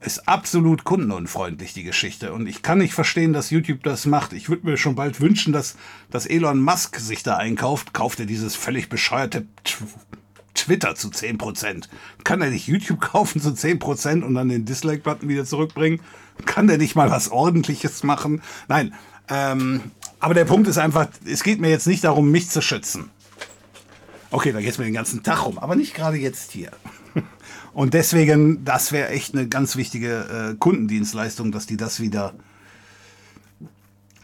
[0.00, 2.32] Ist absolut kundenunfreundlich, die Geschichte.
[2.32, 4.32] Und ich kann nicht verstehen, dass YouTube das macht.
[4.32, 5.76] Ich würde mir schon bald wünschen, dass,
[6.10, 7.94] dass Elon Musk sich da einkauft.
[7.94, 9.46] Kauft er dieses völlig bescheuerte
[10.54, 11.88] Twitter zu 10%.
[12.24, 16.00] Kann er nicht YouTube kaufen zu 10% und dann den Dislike-Button wieder zurückbringen?
[16.46, 18.42] Kann der nicht mal was Ordentliches machen?
[18.68, 18.94] Nein,
[19.28, 19.80] ähm,
[20.18, 23.10] aber der Punkt ist einfach, es geht mir jetzt nicht darum, mich zu schützen.
[24.30, 26.70] Okay, da geht es mir den ganzen Tag rum, aber nicht gerade jetzt hier.
[27.72, 32.34] Und deswegen, das wäre echt eine ganz wichtige äh, Kundendienstleistung, dass die das wieder,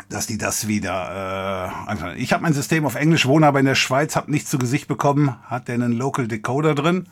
[0.09, 1.73] dass die das wieder.
[1.89, 4.59] Äh, ich habe mein System auf Englisch, wohne aber in der Schweiz, habe nichts zu
[4.59, 5.37] Gesicht bekommen.
[5.45, 7.07] Hat der einen Local Decoder drin?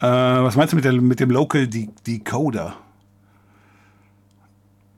[0.00, 2.74] Äh, was meinst du mit, der, mit dem Local De Decoder?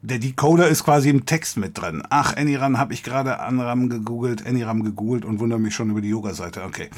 [0.03, 2.03] Der Decoder ist quasi im Text mit drin.
[2.11, 6.11] Ach, Anyram habe ich gerade Anram gegoogelt, Anyram gegoogelt und wundere mich schon über die
[6.11, 6.63] Yoga-Seite.
[6.63, 6.91] Okay.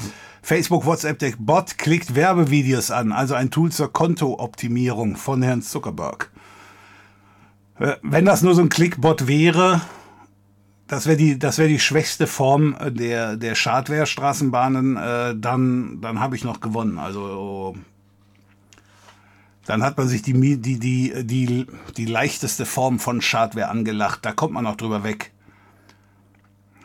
[0.43, 6.29] Facebook, WhatsApp, der Bot klickt Werbevideos an, also ein Tool zur Kontooptimierung von Herrn Zuckerberg.
[7.79, 9.81] Äh, wenn das nur so ein Clickbot wäre,
[10.87, 16.43] das wäre die, das die schwächste Form der, der Schadware-Straßenbahnen, äh, dann, dann habe ich
[16.43, 16.97] noch gewonnen.
[16.97, 17.75] Also
[19.65, 24.25] dann hat man sich die, die, die, die, die leichteste Form von Schadware angelacht.
[24.25, 25.31] Da kommt man auch drüber weg.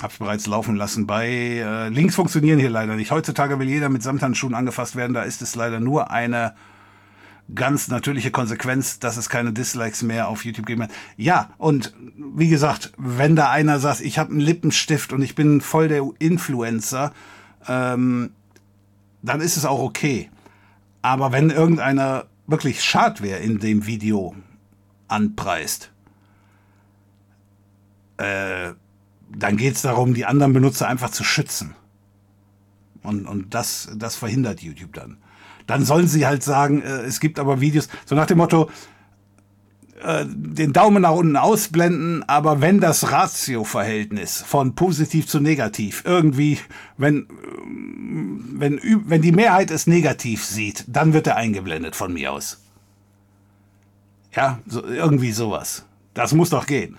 [0.03, 1.07] Hab's bereits laufen lassen.
[1.07, 3.11] Bei äh, Links funktionieren hier leider nicht.
[3.11, 5.14] Heutzutage will jeder mit Samthandschuhen angefasst werden.
[5.14, 6.55] Da ist es leider nur eine
[7.55, 10.92] ganz natürliche Konsequenz, dass es keine Dislikes mehr auf YouTube geben wird.
[11.16, 15.61] Ja, und wie gesagt, wenn da einer sagt, ich habe einen Lippenstift und ich bin
[15.61, 17.12] voll der Influencer,
[17.68, 18.30] ähm,
[19.22, 20.30] dann ist es auch okay.
[21.03, 24.34] Aber wenn irgendeiner wirklich Schadware in dem Video
[25.09, 25.90] anpreist,
[28.16, 28.72] äh,
[29.36, 31.74] dann geht es darum, die anderen Benutzer einfach zu schützen.
[33.03, 35.18] Und, und das, das verhindert YouTube dann.
[35.67, 38.71] Dann sollen sie halt sagen, äh, es gibt aber Videos, so nach dem Motto,
[40.03, 46.59] äh, den Daumen nach unten ausblenden, aber wenn das Ratio-Verhältnis von positiv zu negativ irgendwie,
[46.99, 47.27] wenn, äh,
[48.53, 52.61] wenn, wenn die Mehrheit es negativ sieht, dann wird er eingeblendet von mir aus.
[54.33, 55.87] Ja, so, irgendwie sowas.
[56.12, 56.99] Das muss doch gehen.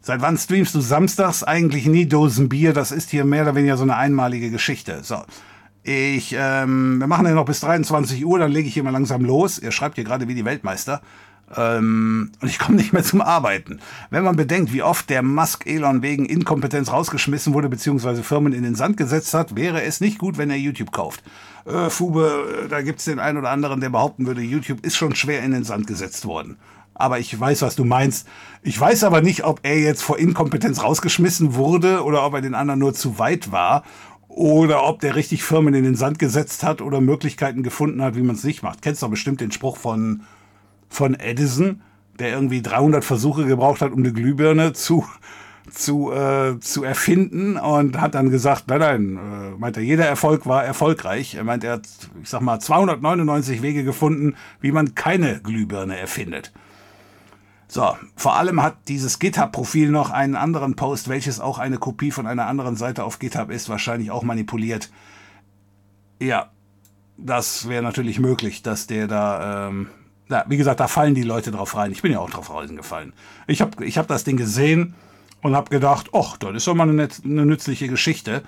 [0.00, 2.72] Seit wann streamst du samstags eigentlich nie Dosen Bier?
[2.72, 5.00] Das ist hier mehr oder weniger so eine einmalige Geschichte.
[5.02, 5.22] So.
[5.86, 9.22] Ich, ähm, wir machen ja noch bis 23 Uhr, dann lege ich hier mal langsam
[9.22, 9.58] los.
[9.58, 11.02] Ihr schreibt hier gerade wie die Weltmeister.
[11.54, 13.80] Ähm, und ich komme nicht mehr zum Arbeiten.
[14.08, 18.62] Wenn man bedenkt, wie oft der Musk Elon wegen Inkompetenz rausgeschmissen wurde, beziehungsweise Firmen in
[18.62, 21.22] den Sand gesetzt hat, wäre es nicht gut, wenn er YouTube kauft.
[21.66, 25.42] Äh, Fube, da gibt's den einen oder anderen, der behaupten würde, YouTube ist schon schwer
[25.42, 26.56] in den Sand gesetzt worden.
[26.94, 28.26] Aber ich weiß, was du meinst.
[28.62, 32.54] Ich weiß aber nicht, ob er jetzt vor Inkompetenz rausgeschmissen wurde oder ob er den
[32.54, 33.82] anderen nur zu weit war
[34.34, 38.22] oder ob der richtig Firmen in den Sand gesetzt hat oder Möglichkeiten gefunden hat, wie
[38.22, 38.82] man es nicht macht.
[38.82, 40.22] Kennst du bestimmt den Spruch von
[40.94, 41.82] von Edison,
[42.18, 45.04] der irgendwie 300 Versuche gebraucht hat, um eine Glühbirne zu,
[45.70, 50.46] zu, äh, zu erfinden und hat dann gesagt, nein, nein, äh, meint er, jeder Erfolg
[50.46, 51.34] war erfolgreich.
[51.34, 51.88] Er meint, er hat,
[52.22, 56.52] ich sag mal, 299 Wege gefunden, wie man keine Glühbirne erfindet.
[57.74, 62.28] So, vor allem hat dieses GitHub-Profil noch einen anderen Post, welches auch eine Kopie von
[62.28, 64.92] einer anderen Seite auf GitHub ist, wahrscheinlich auch manipuliert.
[66.20, 66.52] Ja,
[67.16, 69.88] das wäre natürlich möglich, dass der da ähm,
[70.28, 71.90] Na, wie gesagt, da fallen die Leute drauf rein.
[71.90, 73.12] Ich bin ja auch drauf reingefallen.
[73.48, 74.94] Ich habe ich hab das Ding gesehen
[75.42, 78.44] und habe gedacht, ach, das ist doch mal eine, eine nützliche Geschichte.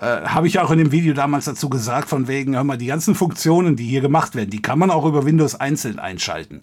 [0.00, 2.86] Äh, habe ich auch in dem Video damals dazu gesagt, von wegen, hör mal, die
[2.86, 6.62] ganzen Funktionen, die hier gemacht werden, die kann man auch über Windows einzeln einschalten.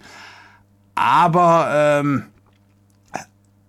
[0.97, 1.69] Aber,
[2.01, 2.23] ähm,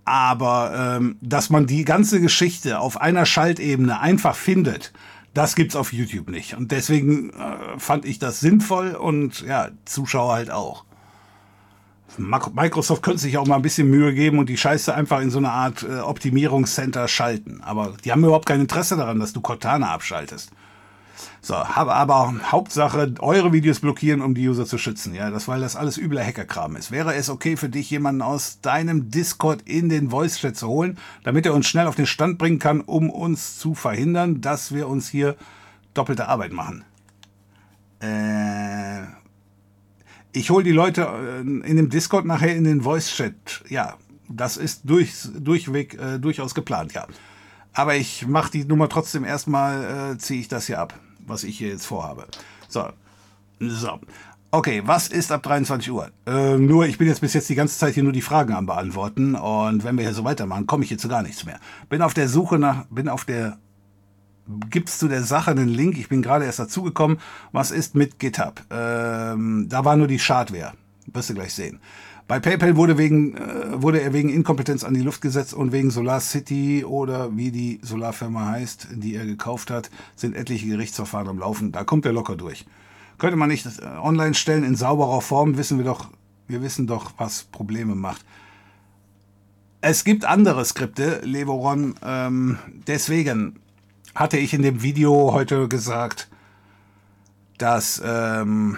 [0.07, 4.95] aber, ähm, dass man die ganze Geschichte auf einer Schaltebene einfach findet,
[5.35, 6.55] das gibt's auf YouTube nicht.
[6.55, 10.87] Und deswegen äh, fand ich das sinnvoll und ja, Zuschauer halt auch.
[12.17, 15.37] Microsoft könnte sich auch mal ein bisschen Mühe geben und die Scheiße einfach in so
[15.37, 17.61] eine Art äh, Optimierungscenter schalten.
[17.63, 20.51] Aber die haben überhaupt kein Interesse daran, dass du Cortana abschaltest.
[21.41, 25.15] So, aber, aber Hauptsache, eure Videos blockieren, um die User zu schützen.
[25.15, 26.91] Ja, das, weil das alles übler Hackerkram ist.
[26.91, 31.47] Wäre es okay für dich, jemanden aus deinem Discord in den Voice-Chat zu holen, damit
[31.47, 35.09] er uns schnell auf den Stand bringen kann, um uns zu verhindern, dass wir uns
[35.09, 35.37] hier
[35.95, 36.85] doppelte Arbeit machen?
[38.01, 39.03] Äh,
[40.33, 43.65] ich hole die Leute äh, in dem Discord nachher in den Voice-Chat.
[43.69, 43.97] Ja,
[44.29, 47.07] das ist durch, durchweg äh, durchaus geplant, ja.
[47.73, 50.99] Aber ich mache die Nummer trotzdem erstmal, äh, ziehe ich das hier ab,
[51.29, 52.27] was ich hier jetzt vorhabe.
[52.69, 52.89] So,
[53.61, 54.01] so.
[54.51, 56.11] Okay, was ist ab 23 Uhr?
[56.27, 58.65] Äh, nur, ich bin jetzt bis jetzt die ganze Zeit hier nur die Fragen am
[58.65, 61.61] beantworten und wenn wir hier so weitermachen, komme ich hier zu gar nichts mehr.
[61.91, 63.59] Bin auf der Suche nach, bin auf der
[64.71, 65.99] gibt es zu der Sache einen Link.
[65.99, 67.19] Ich bin gerade erst dazugekommen.
[67.53, 68.63] Was ist mit GitHub?
[68.71, 70.73] Ähm, da war nur die Schadware.
[71.13, 71.81] Wirst du gleich sehen.
[72.29, 75.91] Bei PayPal wurde, wegen, äh, wurde er wegen Inkompetenz an die Luft gesetzt und wegen
[75.91, 81.39] Solar City oder wie die Solarfirma heißt, die er gekauft hat, sind etliche Gerichtsverfahren am
[81.39, 81.73] Laufen.
[81.73, 82.67] Da kommt er locker durch.
[83.17, 86.11] Könnte man nicht äh, online stellen in sauberer Form, wissen wir doch,
[86.47, 88.27] wir wissen doch, was Probleme macht.
[89.81, 93.59] Es gibt andere Skripte, Levoron, ähm, deswegen
[94.15, 96.29] hatte ich in dem Video heute gesagt,
[97.57, 98.77] dass, ähm,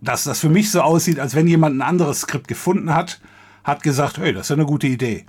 [0.00, 3.20] dass das für mich so aussieht, als wenn jemand ein anderes Skript gefunden hat,
[3.64, 5.26] hat gesagt, hey, das ist eine gute Idee.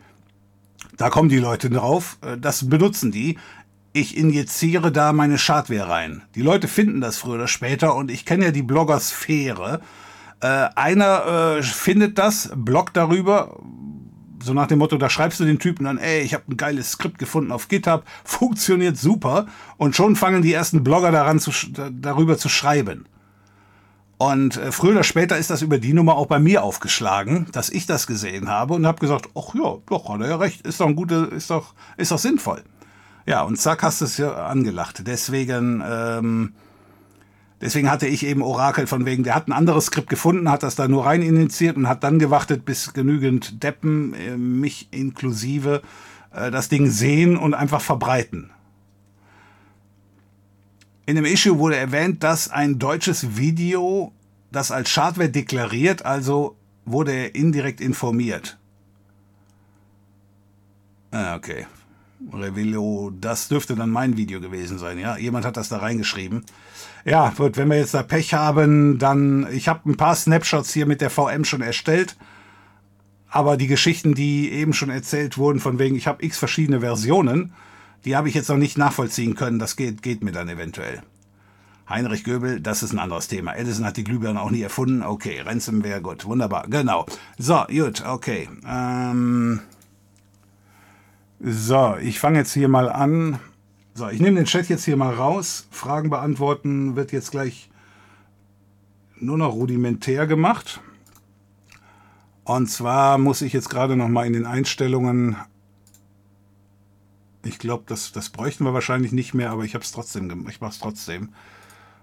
[0.97, 3.37] Da kommen die Leute drauf, äh, das benutzen die.
[3.93, 6.23] Ich injiziere da meine Schadware rein.
[6.35, 9.81] Die Leute finden das früher oder später und ich kenne ja die Bloggersphäre.
[10.39, 13.57] Äh, einer äh, findet das, bloggt darüber,
[14.43, 16.91] so nach dem Motto, da schreibst du den Typen dann, ey, ich habe ein geiles
[16.91, 19.47] Skript gefunden auf GitHub, funktioniert super.
[19.77, 21.51] Und schon fangen die ersten Blogger daran zu,
[21.91, 23.05] darüber zu schreiben.
[24.17, 27.69] Und äh, früher oder später ist das über die Nummer auch bei mir aufgeschlagen, dass
[27.69, 30.79] ich das gesehen habe und habe gesagt, ach ja, doch, hat er ja recht, ist
[30.79, 32.63] doch ein gute, ist doch, ist doch sinnvoll.
[33.27, 35.05] Ja, und zack, hast du es ja angelacht.
[35.05, 36.53] Deswegen, ähm,
[37.59, 40.75] Deswegen hatte ich eben Orakel von wegen, der hat ein anderes Skript gefunden, hat das
[40.75, 45.81] da nur rein initiiert und hat dann gewartet, bis genügend Deppen, äh, mich inklusive,
[46.31, 48.51] äh, das Ding sehen und einfach verbreiten.
[51.07, 54.11] In dem Issue wurde erwähnt, dass ein deutsches Video
[54.51, 58.57] das als Schadware deklariert, also wurde er indirekt informiert.
[61.11, 61.65] Ah, okay.
[62.33, 65.15] Revilo, das dürfte dann mein Video gewesen sein, ja.
[65.15, 66.43] Jemand hat das da reingeschrieben.
[67.05, 70.85] Ja, gut, wenn wir jetzt da Pech haben, dann, ich habe ein paar Snapshots hier
[70.85, 72.17] mit der VM schon erstellt,
[73.29, 77.53] aber die Geschichten, die eben schon erzählt wurden, von wegen, ich habe x verschiedene Versionen,
[78.07, 79.59] die habe ich jetzt noch nicht nachvollziehen können.
[79.59, 81.01] Das geht, geht mir dann eventuell.
[81.89, 83.55] Heinrich Göbel, das ist ein anderes Thema.
[83.55, 85.03] Edison hat die Glühbirne auch nie erfunden.
[85.03, 87.05] Okay, Ransomware, gut, wunderbar, genau.
[87.37, 88.47] So, gut, okay.
[88.65, 89.59] Ähm
[91.41, 93.39] so, ich fange jetzt hier mal an.
[93.93, 95.67] So, ich nehme den Chat jetzt hier mal raus.
[95.69, 97.69] Fragen beantworten wird jetzt gleich
[99.19, 100.79] nur noch rudimentär gemacht.
[102.45, 105.35] Und zwar muss ich jetzt gerade noch mal in den Einstellungen.
[107.43, 110.51] Ich glaube, das, das bräuchten wir wahrscheinlich nicht mehr, aber ich habe es trotzdem gemacht.
[110.51, 111.29] Ich mache es trotzdem.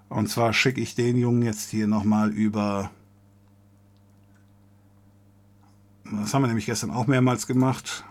[0.08, 2.90] Und zwar schicke ich den Jungen jetzt hier noch mal über.
[6.04, 8.04] Das haben wir nämlich gestern auch mehrmals gemacht.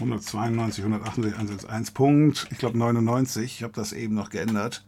[0.00, 2.48] 192, 168, 111 Punkt.
[2.50, 3.56] Ich glaube 99.
[3.56, 4.84] Ich habe das eben noch geändert.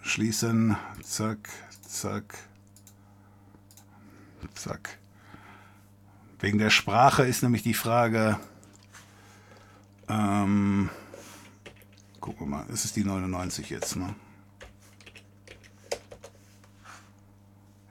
[0.00, 0.76] Schließen.
[1.02, 1.48] Zack,
[1.86, 2.38] zack,
[4.54, 5.01] zack.
[6.42, 8.38] Wegen der Sprache ist nämlich die Frage.
[10.08, 10.90] Ähm,
[12.20, 12.66] gucken wir mal.
[12.70, 14.14] Es ist die 99 jetzt, ne?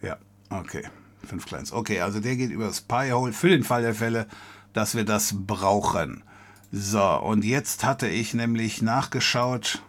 [0.04, 0.18] Ja,
[0.52, 0.88] okay.
[1.26, 1.72] Fünf Kleins.
[1.72, 4.28] Okay, also der geht über das Pi-Hole für den Fall der Fälle
[4.74, 6.24] dass wir das brauchen.
[6.72, 9.82] So, und jetzt hatte ich nämlich nachgeschaut.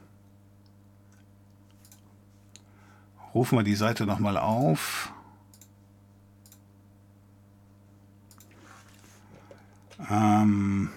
[3.35, 5.12] Rufen wir die Seite nochmal auf.
[10.11, 10.91] Ähm,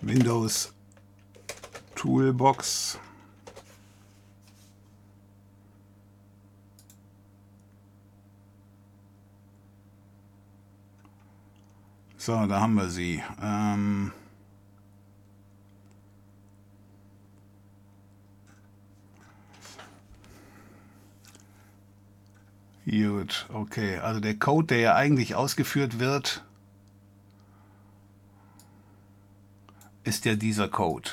[0.00, 0.72] Windows
[1.94, 2.98] Toolbox.
[12.16, 13.22] So, da haben wir sie.
[13.42, 14.12] Ähm
[22.90, 23.98] Gut, okay.
[23.98, 26.44] Also der Code, der ja eigentlich ausgeführt wird,
[30.02, 31.08] ist ja dieser Code.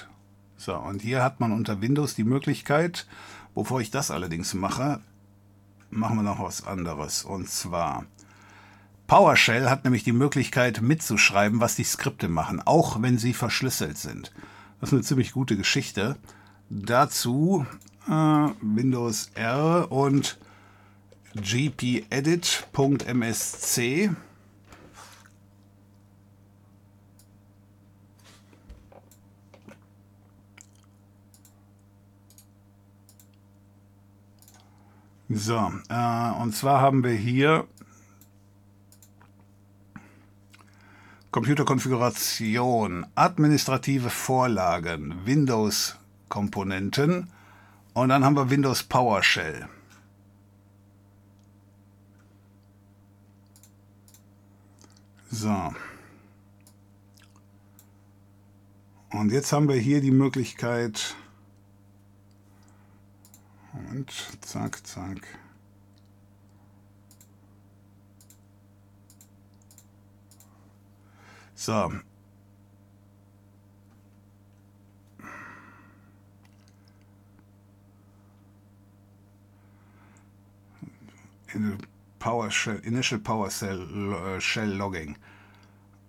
[0.55, 3.05] So, und hier hat man unter Windows die Möglichkeit,
[3.53, 5.01] bevor ich das allerdings mache,
[5.91, 7.23] machen wir noch was anderes.
[7.23, 8.05] Und zwar,
[9.05, 14.33] PowerShell hat nämlich die Möglichkeit mitzuschreiben, was die Skripte machen, auch wenn sie verschlüsselt sind.
[14.79, 16.17] Das ist eine ziemlich gute Geschichte.
[16.71, 17.67] Dazu
[18.07, 18.11] äh,
[18.61, 20.39] Windows R und
[21.41, 22.61] gpedit.msc.
[35.29, 37.67] So, äh, und zwar haben wir hier
[41.31, 47.29] Computerkonfiguration, administrative Vorlagen, Windows-Komponenten
[47.93, 49.67] und dann haben wir Windows PowerShell.
[55.29, 55.73] So.
[59.11, 61.15] Und jetzt haben wir hier die Möglichkeit,
[63.89, 64.11] und
[64.41, 65.21] zack, zack.
[71.55, 71.91] So.
[82.27, 85.15] PowerShell, Initial PowerShell Shell Logging.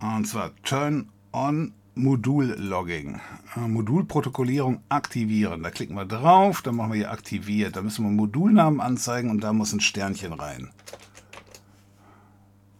[0.00, 3.20] Und zwar Turn on Modul-Logging.
[3.54, 5.62] Äh, Modulprotokollierung aktivieren.
[5.62, 7.76] Da klicken wir drauf, dann machen wir hier aktiviert.
[7.76, 10.72] Da müssen wir Modulnamen anzeigen und da muss ein Sternchen rein.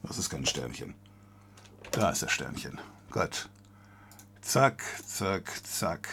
[0.03, 0.95] Das ist kein Sternchen.
[1.93, 2.81] Da ist das Sternchen.
[3.13, 3.49] Gut.
[4.41, 6.09] Zack, zack, zack.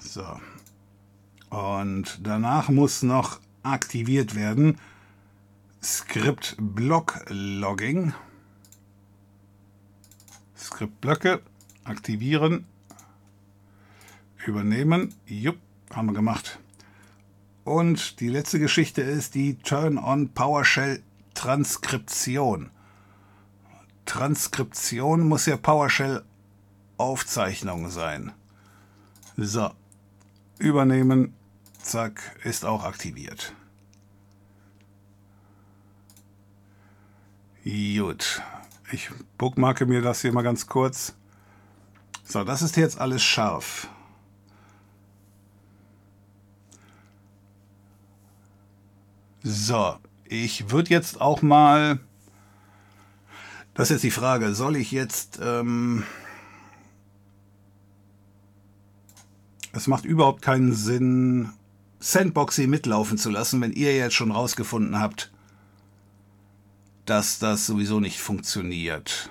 [0.00, 0.38] So.
[1.48, 4.76] Und danach muss noch aktiviert werden
[5.82, 8.12] Script Block Logging.
[10.54, 11.40] Skriptblöcke
[11.84, 12.66] aktivieren,
[14.44, 15.14] übernehmen.
[15.24, 15.56] Jupp,
[15.94, 16.58] haben wir gemacht.
[17.64, 21.02] Und die letzte Geschichte ist die Turn-on PowerShell
[21.32, 22.70] Transkription.
[24.04, 26.24] Transkription muss ja PowerShell
[26.98, 28.32] Aufzeichnung sein.
[29.38, 29.70] So,
[30.58, 31.32] übernehmen,
[31.80, 33.54] zack, ist auch aktiviert.
[37.70, 38.42] Gut,
[38.90, 41.14] ich bookmarke mir das hier mal ganz kurz.
[42.24, 43.88] So, das ist jetzt alles scharf.
[49.44, 49.94] So,
[50.24, 52.00] ich würde jetzt auch mal,
[53.74, 56.02] das ist jetzt die Frage, soll ich jetzt, ähm,
[59.70, 61.50] es macht überhaupt keinen Sinn,
[62.00, 65.30] Sandboxy mitlaufen zu lassen, wenn ihr jetzt schon rausgefunden habt,
[67.10, 69.30] dass das sowieso nicht funktioniert.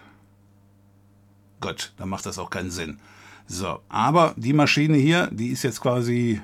[1.61, 2.99] Gut, dann macht das auch keinen Sinn.
[3.47, 6.41] So, aber die Maschine hier, die ist jetzt quasi...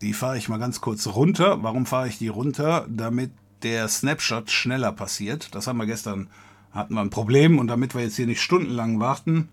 [0.00, 1.64] Die fahre ich mal ganz kurz runter.
[1.64, 2.86] Warum fahre ich die runter?
[2.88, 3.32] Damit
[3.64, 5.52] der Snapshot schneller passiert.
[5.56, 6.28] Das haben wir gestern,
[6.70, 9.48] hatten wir ein Problem und damit wir jetzt hier nicht stundenlang warten,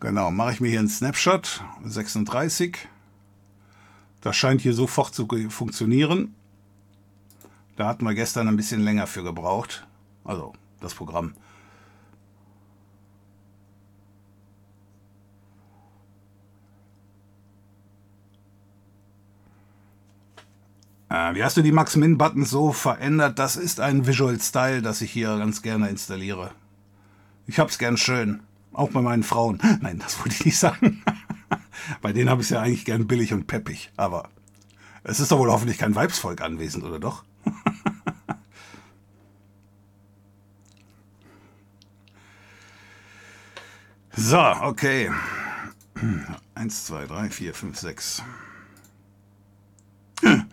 [0.00, 2.76] genau, mache ich mir hier einen Snapshot, 36.
[4.20, 6.34] Das scheint hier sofort zu funktionieren.
[7.76, 9.86] Da hatten wir gestern ein bisschen länger für gebraucht.
[10.24, 11.34] Also das Programm.
[21.08, 23.38] Äh, wie hast du die Max-Min-Buttons so verändert?
[23.38, 26.50] Das ist ein Visual Style, das ich hier ganz gerne installiere.
[27.46, 28.40] Ich hab's gern schön.
[28.72, 29.60] Auch bei meinen Frauen.
[29.80, 31.02] Nein, das wollte ich nicht sagen.
[32.02, 33.92] bei denen habe ich es ja eigentlich gern billig und peppig.
[33.96, 34.28] Aber
[35.02, 37.24] es ist doch wohl hoffentlich kein Weibsvolk anwesend, oder doch?
[44.16, 45.10] so, okay.
[46.54, 48.22] Eins, zwei, drei, vier, fünf, sechs.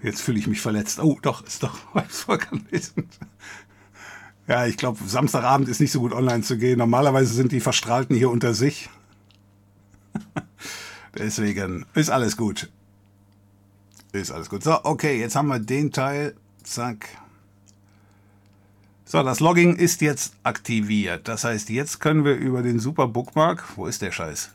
[0.01, 0.99] Jetzt fühle ich mich verletzt.
[0.99, 1.77] Oh, doch, ist doch
[2.51, 3.17] anwesend.
[4.47, 6.79] Ja, ich glaube, Samstagabend ist nicht so gut online zu gehen.
[6.79, 8.89] Normalerweise sind die Verstrahlten hier unter sich.
[11.17, 12.71] Deswegen ist alles gut.
[14.11, 14.63] Ist alles gut.
[14.63, 16.35] So, okay, jetzt haben wir den Teil.
[16.63, 17.07] Zack.
[19.05, 21.27] So, das Logging ist jetzt aktiviert.
[21.27, 24.51] Das heißt, jetzt können wir über den Super Bookmark, wo ist der Scheiß?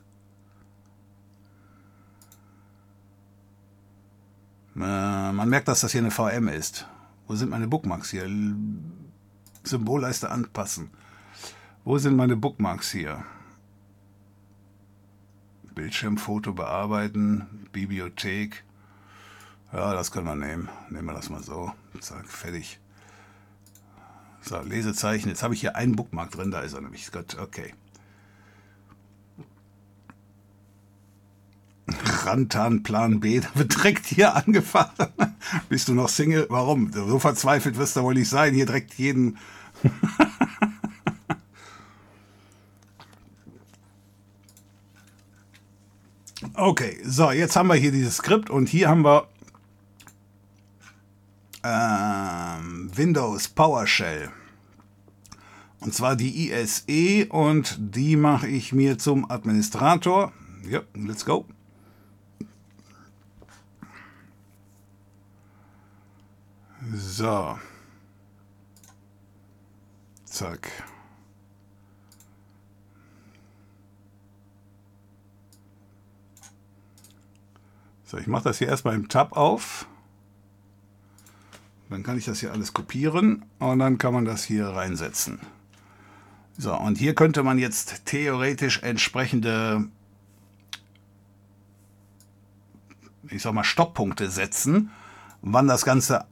[4.77, 6.87] Äh, man merkt, dass das hier eine VM ist.
[7.27, 8.29] Wo sind meine Bookmarks hier?
[9.65, 10.91] Symbolleiste anpassen.
[11.85, 13.25] Wo sind meine Bookmarks hier?
[15.75, 18.65] Bildschirmfoto bearbeiten, Bibliothek.
[19.77, 20.71] Ja, das können wir nehmen.
[20.89, 21.71] Nehmen wir das mal so.
[22.01, 22.81] Zack, fertig.
[24.41, 25.29] So, Lesezeichen.
[25.29, 26.51] Jetzt habe ich hier einen Bookmark drin.
[26.51, 27.13] Da ist er nämlich.
[27.13, 27.75] Gut, okay.
[32.25, 35.13] Rantan Plan B, da wird direkt hier angefahren.
[35.69, 36.47] Bist du noch Single?
[36.49, 36.91] Warum?
[36.91, 39.37] So verzweifelt wirst du wohl nicht sein, hier direkt jeden.
[46.55, 49.29] okay, so, jetzt haben wir hier dieses Skript und hier haben wir
[51.67, 54.31] ähm, Windows PowerShell.
[55.81, 60.33] Und zwar die ISE und die mache ich mir zum Administrator.
[60.69, 61.47] Ja, let's go.
[66.93, 67.59] So.
[70.25, 70.71] Zack.
[78.05, 79.89] So, ich mache das hier erstmal im Tab auf.
[81.89, 85.39] Dann kann ich das hier alles kopieren und dann kann man das hier reinsetzen.
[86.59, 89.87] So, und hier könnte man jetzt theoretisch entsprechende,
[93.29, 94.91] ich sag mal, Stopppunkte setzen,
[95.43, 96.25] wann das Ganze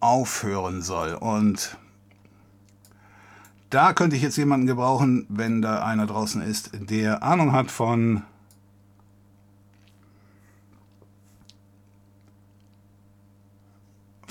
[0.00, 1.14] aufhören soll.
[1.14, 1.76] Und
[3.70, 8.22] da könnte ich jetzt jemanden gebrauchen, wenn da einer draußen ist, der Ahnung hat von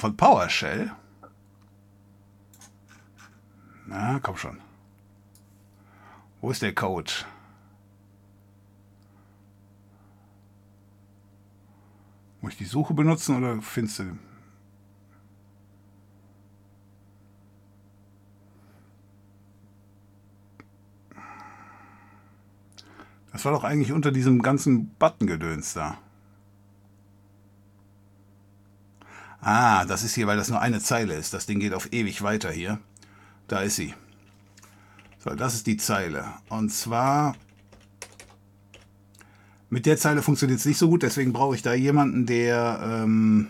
[0.02, 0.92] von PowerShell.
[3.86, 4.60] Na, komm schon.
[6.42, 7.12] Wo ist der Code?
[12.42, 14.18] Muss ich die Suche benutzen oder findest du
[23.32, 26.00] Das war doch eigentlich unter diesem ganzen Button-Gedöns da.
[29.42, 31.34] Ah, das ist hier, weil das nur eine Zeile ist.
[31.34, 32.80] Das Ding geht auf ewig weiter hier.
[33.48, 33.94] Da ist sie.
[35.24, 36.26] So, das ist die Zeile.
[36.50, 37.36] Und zwar...
[39.70, 42.80] Mit der Zeile funktioniert es nicht so gut, deswegen brauche ich da jemanden, der...
[42.84, 43.48] Ähm,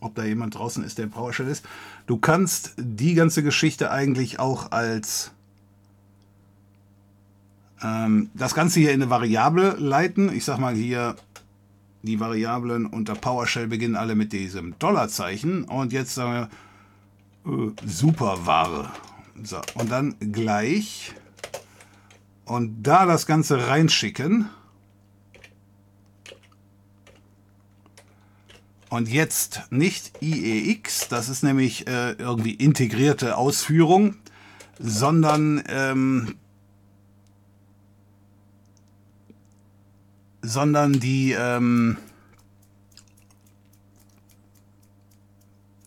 [0.00, 1.64] ob da jemand draußen ist, der PowerShell ist.
[2.06, 5.30] Du kannst die ganze Geschichte eigentlich auch als
[7.82, 10.34] ähm, das Ganze hier in eine Variable leiten.
[10.34, 11.16] Ich sag mal hier,
[12.02, 15.64] die Variablen unter PowerShell beginnen alle mit diesem Dollarzeichen.
[15.64, 16.48] Und jetzt sagen
[17.44, 18.90] wir äh, Superware.
[19.42, 21.14] So, und dann gleich.
[22.44, 24.48] Und da das Ganze reinschicken.
[28.88, 34.16] Und jetzt nicht IEX, das ist nämlich äh, irgendwie integrierte Ausführung,
[34.78, 36.34] sondern ähm,
[40.42, 41.96] sondern die ähm,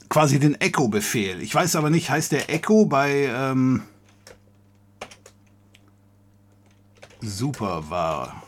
[0.10, 1.42] quasi den Echo-Befehl.
[1.42, 3.84] Ich weiß aber nicht, heißt der Echo bei ähm,
[7.22, 8.44] super war.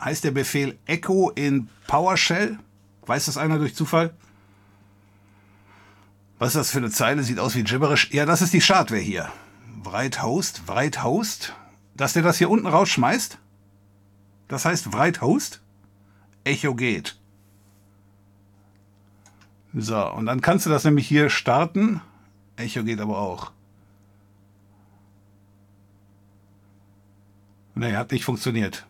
[0.00, 2.58] Heißt der Befehl Echo in PowerShell?
[3.06, 4.14] Weiß das einer durch Zufall?
[6.38, 7.24] Was ist das für eine Zeile?
[7.24, 8.10] Sieht aus wie gibberisch.
[8.12, 9.32] Ja, das ist die Schadware hier.
[9.82, 11.54] Breithost, Breithost.
[11.96, 13.38] Dass der das hier unten rausschmeißt?
[14.48, 15.60] Das heißt Write Host,
[16.44, 17.18] Echo geht.
[19.74, 22.00] So, und dann kannst du das nämlich hier starten.
[22.56, 23.52] Echo geht aber auch.
[27.74, 28.86] Nee, hat nicht funktioniert.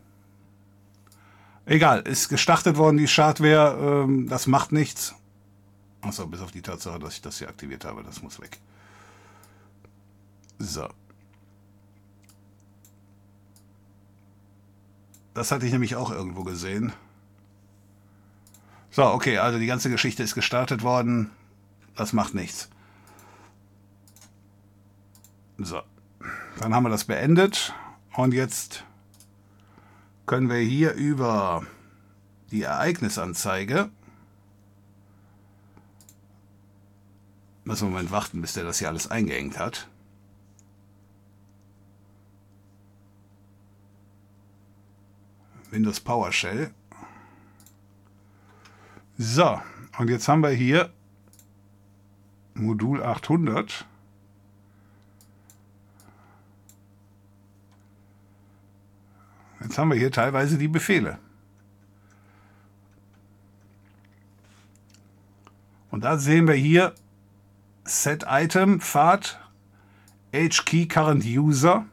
[1.67, 4.05] Egal, ist gestartet worden, die Schadware.
[4.05, 5.15] Ähm, das macht nichts.
[6.01, 8.03] Achso, bis auf die Tatsache, dass ich das hier aktiviert habe.
[8.03, 8.59] Das muss weg.
[10.59, 10.89] So.
[15.39, 16.93] Das hatte ich nämlich auch irgendwo gesehen.
[18.91, 21.31] So, okay, also die ganze Geschichte ist gestartet worden.
[21.95, 22.69] Das macht nichts.
[25.59, 25.81] So,
[26.59, 27.73] dann haben wir das beendet.
[28.17, 28.83] Und jetzt
[30.27, 31.65] können wir hier über
[32.51, 33.91] die Ereignisanzeige
[37.63, 39.87] müssen wir einen Moment warten, bis der das hier alles eingehängt hat.
[45.71, 46.73] Windows PowerShell.
[49.17, 49.61] So,
[49.99, 50.93] und jetzt haben wir hier
[52.55, 53.87] Modul 800.
[59.61, 61.19] Jetzt haben wir hier teilweise die Befehle.
[65.91, 66.95] Und da sehen wir hier
[67.85, 69.41] Set Item, Pfad,
[70.33, 71.87] HKey Current User.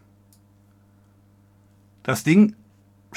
[2.03, 2.55] Das Ding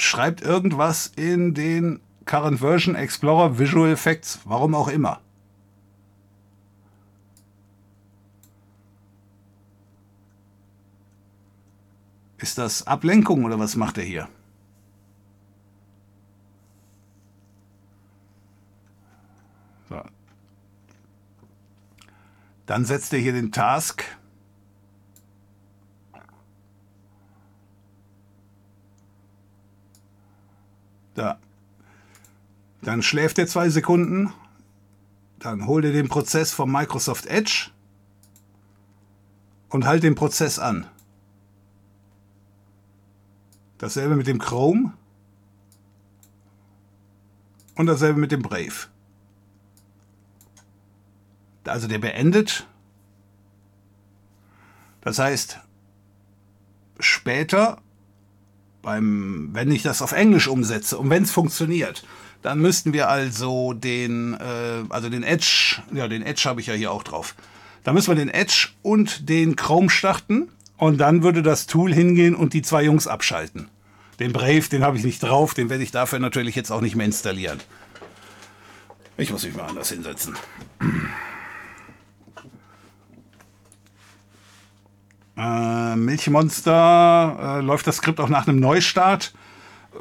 [0.01, 5.21] schreibt irgendwas in den Current Version Explorer Visual Effects, warum auch immer.
[12.37, 14.29] Ist das Ablenkung oder was macht er hier?
[19.89, 20.01] So.
[22.65, 24.05] Dann setzt er hier den Task.
[31.19, 31.37] Da.
[32.81, 34.31] Dann schläft er zwei Sekunden.
[35.39, 37.71] Dann holt er den Prozess vom Microsoft Edge
[39.67, 40.87] und halt den Prozess an.
[43.79, 44.93] Dasselbe mit dem Chrome.
[47.75, 48.87] Und dasselbe mit dem Brave.
[51.65, 52.65] Also der beendet.
[55.01, 55.59] Das heißt,
[56.97, 57.81] später,
[58.89, 62.03] beim, wenn ich das auf Englisch umsetze und wenn es funktioniert,
[62.41, 66.73] dann müssten wir also den, äh, also den Edge, ja, den Edge habe ich ja
[66.73, 67.35] hier auch drauf.
[67.83, 72.33] Da müssen wir den Edge und den Chrome starten und dann würde das Tool hingehen
[72.33, 73.69] und die zwei Jungs abschalten.
[74.19, 76.95] Den Brave, den habe ich nicht drauf, den werde ich dafür natürlich jetzt auch nicht
[76.95, 77.59] mehr installieren.
[79.17, 80.35] Ich muss mich mal anders hinsetzen.
[85.39, 89.33] Äh, Milchmonster, äh, läuft das Skript auch nach einem Neustart?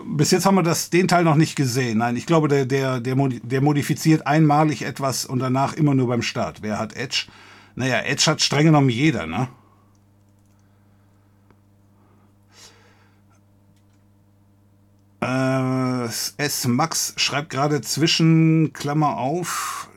[0.04, 1.98] Bis jetzt haben wir das, den Teil noch nicht gesehen.
[1.98, 6.62] Nein, ich glaube, der, der, der, modifiziert einmalig etwas und danach immer nur beim Start.
[6.62, 7.26] Wer hat Edge?
[7.76, 9.48] Naja, Edge hat streng genommen jeder, ne?
[15.20, 16.66] Äh, S.
[16.66, 19.88] Max schreibt gerade zwischen Klammer auf,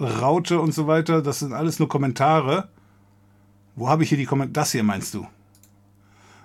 [0.00, 1.20] Raute und so weiter.
[1.20, 2.70] Das sind alles nur Kommentare.
[3.76, 4.52] Wo habe ich hier die Kommentare?
[4.52, 5.26] Das hier meinst du?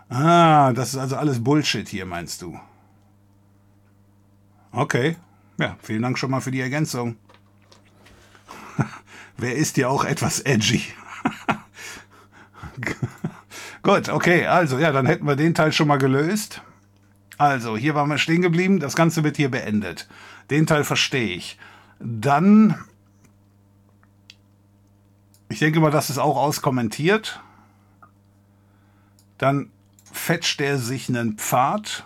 [0.10, 2.60] Ah, das ist also alles Bullshit hier, meinst du?
[4.74, 5.16] Okay.
[5.58, 7.16] Ja, vielen Dank schon mal für die Ergänzung.
[9.38, 10.84] Wer ist ja auch etwas edgy?
[13.84, 16.62] Gut, okay, also ja, dann hätten wir den Teil schon mal gelöst.
[17.38, 18.80] Also, hier waren wir stehen geblieben.
[18.80, 20.08] Das Ganze wird hier beendet.
[20.52, 21.58] Den Teil verstehe ich.
[22.00, 22.78] Dann,
[25.52, 27.42] ich denke mal, das ist auch auskommentiert.
[29.38, 29.72] Dann
[30.12, 32.06] fetcht er sich einen Pfad.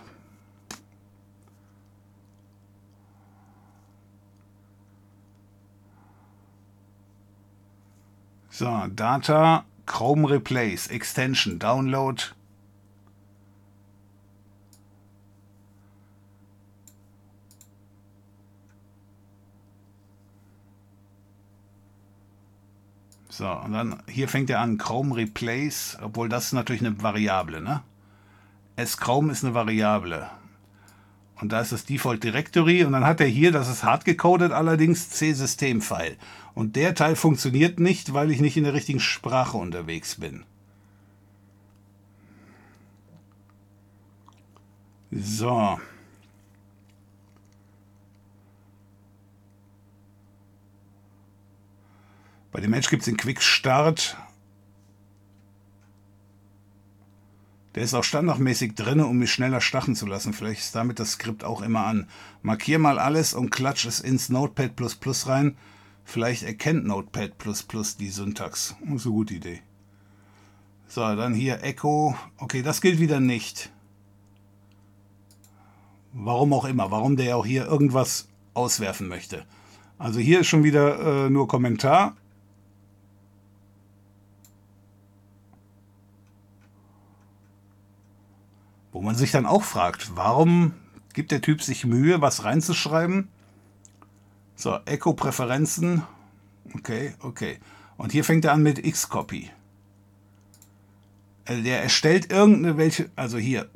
[8.48, 12.22] So, Data, Chrome Replace, Extension, Download,
[23.36, 27.60] So, und dann hier fängt er an, Chrome Replace, obwohl das ist natürlich eine Variable,
[27.60, 27.82] ne?
[28.76, 30.30] S-Chrome ist eine Variable.
[31.38, 34.52] Und da ist das Default Directory und dann hat er hier, das ist hart gecodet,
[34.52, 36.16] allerdings C-System-File.
[36.54, 40.44] Und der Teil funktioniert nicht, weil ich nicht in der richtigen Sprache unterwegs bin.
[45.10, 45.78] So.
[52.56, 54.16] Bei dem Edge gibt es den Quick Start.
[57.74, 60.32] Der ist auch standardmäßig drin, um mich schneller starten zu lassen.
[60.32, 62.08] Vielleicht ist damit das Skript auch immer an.
[62.40, 64.72] Markier mal alles und klatsch es ins Notepad
[65.26, 65.58] rein.
[66.06, 67.34] Vielleicht erkennt Notepad
[68.00, 68.74] die Syntax.
[68.80, 69.60] Das ist eine gute Idee.
[70.88, 72.16] So, dann hier Echo.
[72.38, 73.70] Okay, das gilt wieder nicht.
[76.14, 76.90] Warum auch immer.
[76.90, 79.44] Warum der auch hier irgendwas auswerfen möchte.
[79.98, 82.16] Also hier ist schon wieder äh, nur Kommentar.
[88.96, 90.72] Wo man sich dann auch fragt, warum
[91.12, 93.28] gibt der Typ sich Mühe, was reinzuschreiben?
[94.54, 96.02] So, Echo-Präferenzen.
[96.72, 97.58] Okay, okay.
[97.98, 99.50] Und hier fängt er an mit Xcopy.
[101.44, 103.68] Also der erstellt irgendeine welche, also hier,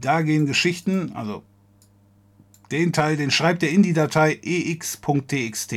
[0.00, 1.42] da gehen Geschichten, also
[2.70, 5.74] den Teil, den schreibt er in die Datei ex.txt.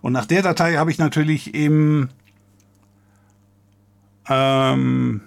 [0.00, 2.08] Und nach der Datei habe ich natürlich im
[4.28, 5.20] ähm,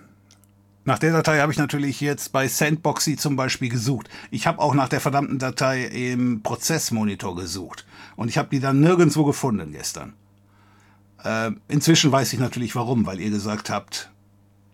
[0.86, 4.10] nach der Datei habe ich natürlich jetzt bei Sandboxy zum Beispiel gesucht.
[4.32, 7.86] Ich habe auch nach der verdammten Datei im Prozessmonitor gesucht.
[8.16, 10.14] Und ich habe die dann nirgendwo gefunden gestern.
[11.24, 14.12] Äh, inzwischen weiß ich natürlich warum, weil ihr gesagt habt,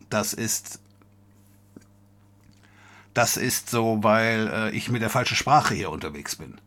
[0.10, 0.80] das ist
[3.14, 6.60] Das ist so, weil äh, ich mit der falschen Sprache hier unterwegs bin.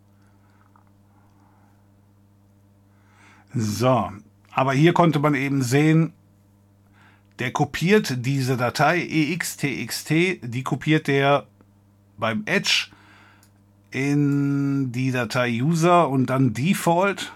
[3.54, 4.10] So,
[4.52, 6.12] aber hier konnte man eben sehen,
[7.38, 9.00] der kopiert diese Datei
[9.32, 11.46] extxt, die kopiert der
[12.16, 12.88] beim Edge
[13.90, 17.32] in die Datei User und dann Default.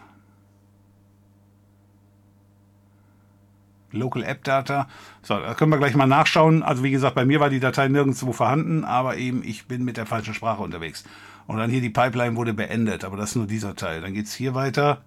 [3.90, 4.86] Local App Data.
[5.22, 6.62] So, da können wir gleich mal nachschauen.
[6.62, 9.96] Also wie gesagt, bei mir war die Datei nirgendwo vorhanden, aber eben ich bin mit
[9.96, 11.04] der falschen Sprache unterwegs.
[11.46, 14.02] Und dann hier die Pipeline wurde beendet, aber das ist nur dieser Teil.
[14.02, 15.02] Dann geht es hier weiter.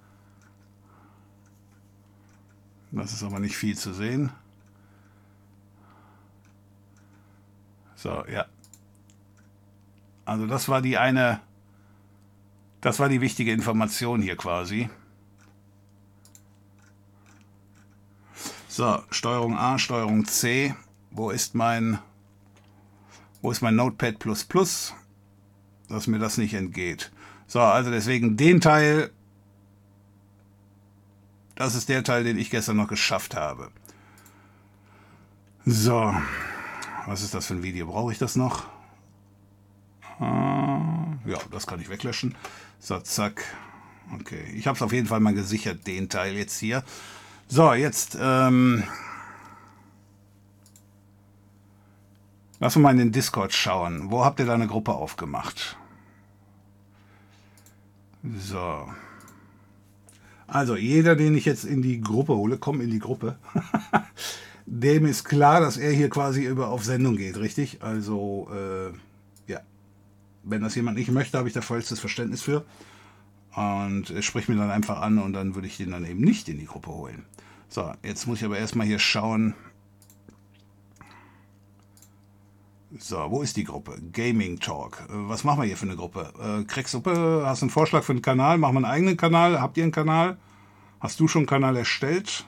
[2.92, 4.32] Das ist aber nicht viel zu sehen.
[8.02, 8.48] So, ja.
[10.26, 11.40] Also das war die eine,
[12.82, 14.90] das war die wichtige Information hier quasi.
[18.68, 20.74] So, Steuerung A, Steuerung C.
[21.12, 22.00] Wo ist mein,
[23.44, 24.16] wo ist mein Notepad++,
[25.90, 27.12] dass mir das nicht entgeht.
[27.46, 29.12] So, also deswegen den Teil,
[31.54, 33.70] das ist der Teil, den ich gestern noch geschafft habe.
[35.66, 36.16] So,
[37.06, 37.88] was ist das für ein Video?
[37.88, 38.66] Brauche ich das noch?
[40.20, 42.36] Ah, ja, das kann ich weglöschen.
[42.80, 43.44] So, zack.
[44.20, 46.84] Okay, ich habe es auf jeden Fall mal gesichert, den Teil jetzt hier.
[47.48, 48.84] So, jetzt ähm,
[52.60, 54.12] lass uns mal in den Discord schauen.
[54.12, 55.78] Wo habt ihr da eine Gruppe aufgemacht?
[58.24, 58.88] So.
[60.48, 63.38] Also, jeder, den ich jetzt in die Gruppe hole, komm in die Gruppe.
[64.74, 67.84] Dem ist klar, dass er hier quasi über auf Sendung geht, richtig?
[67.84, 69.60] Also, äh, ja.
[70.44, 72.64] Wenn das jemand nicht möchte, habe ich da vollstes Verständnis für.
[73.54, 76.48] Und er spricht mir dann einfach an und dann würde ich den dann eben nicht
[76.48, 77.26] in die Gruppe holen.
[77.68, 79.56] So, jetzt muss ich aber erstmal hier schauen.
[82.98, 84.02] So, wo ist die Gruppe?
[84.14, 85.02] Gaming Talk.
[85.10, 86.32] Äh, was machen wir hier für eine Gruppe?
[86.40, 88.58] Äh, Krecksuppe, hast du einen Vorschlag für einen Kanal?
[88.58, 89.60] Machen wir einen eigenen Kanal?
[89.60, 90.38] Habt ihr einen Kanal?
[91.02, 92.46] Hast du schon einen Kanal erstellt?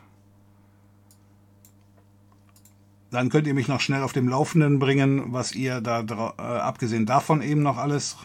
[3.14, 7.06] Dann könnt ihr mich noch schnell auf dem Laufenden bringen, was ihr da, äh, abgesehen
[7.06, 8.18] davon eben noch alles.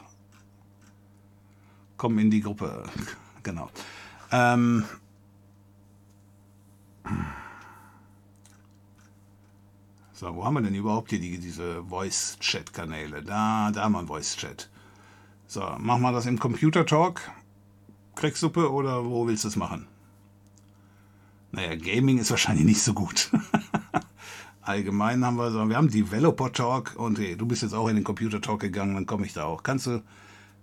[1.99, 2.85] Kommen in die Gruppe.
[3.43, 3.69] genau.
[4.33, 4.85] Ähm,
[10.13, 13.23] so, wo haben wir denn überhaupt hier die, diese Voice-Chat-Kanäle?
[13.23, 14.71] Da, da haben wir einen Voice-Chat.
[15.47, 17.31] So, machen wir das im Computer-Talk?
[18.15, 19.87] Krecksuppe oder wo willst du es machen?
[21.53, 23.31] Naja, Gaming ist wahrscheinlich nicht so gut.
[24.69, 27.95] Allgemein haben wir so, wir haben Developer Talk und hey, du bist jetzt auch in
[27.95, 29.63] den Computer Talk gegangen, dann komme ich da auch.
[29.63, 30.03] Kannst du,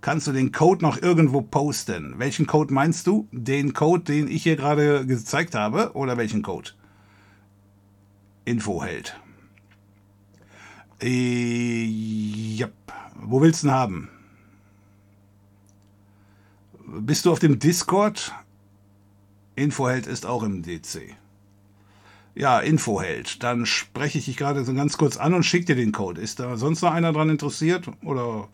[0.01, 2.13] kannst du den Code noch irgendwo posten?
[2.19, 3.27] Welchen Code meinst du?
[3.31, 6.69] Den Code, den ich hier gerade gezeigt habe oder welchen Code?
[8.45, 9.19] Info hält.
[11.01, 12.67] Äh, ja.
[13.15, 14.09] Wo willst du ihn haben?
[16.99, 18.35] Bist du auf dem Discord?
[19.55, 21.15] Infoheld ist auch im DC.
[22.35, 23.41] Ja, Infoheld.
[23.43, 26.21] Dann spreche ich dich gerade so ganz kurz an und schicke dir den Code.
[26.21, 27.89] Ist da sonst noch einer dran interessiert?
[28.03, 28.49] Oder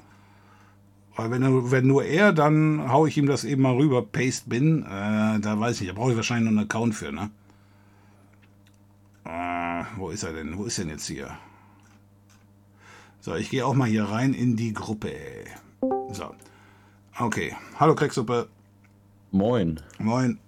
[1.16, 4.06] weil wenn, wenn nur er, dann haue ich ihm das eben mal rüber.
[4.06, 4.84] Paste Bin.
[4.84, 7.32] Äh, da weiß ich nicht, da brauche ich wahrscheinlich noch einen Account für, ne?
[9.26, 10.58] Äh, wo ist er denn?
[10.58, 11.32] Wo ist denn jetzt hier?
[13.20, 15.12] So, ich gehe auch mal hier rein in die Gruppe.
[16.12, 16.34] So.
[17.20, 17.56] Okay.
[17.80, 18.48] Hallo Krecksuppe.
[19.32, 19.80] Moin.
[20.00, 20.40] Moin.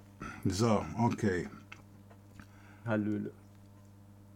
[0.46, 1.48] So, okay.
[2.86, 3.32] Hallöle.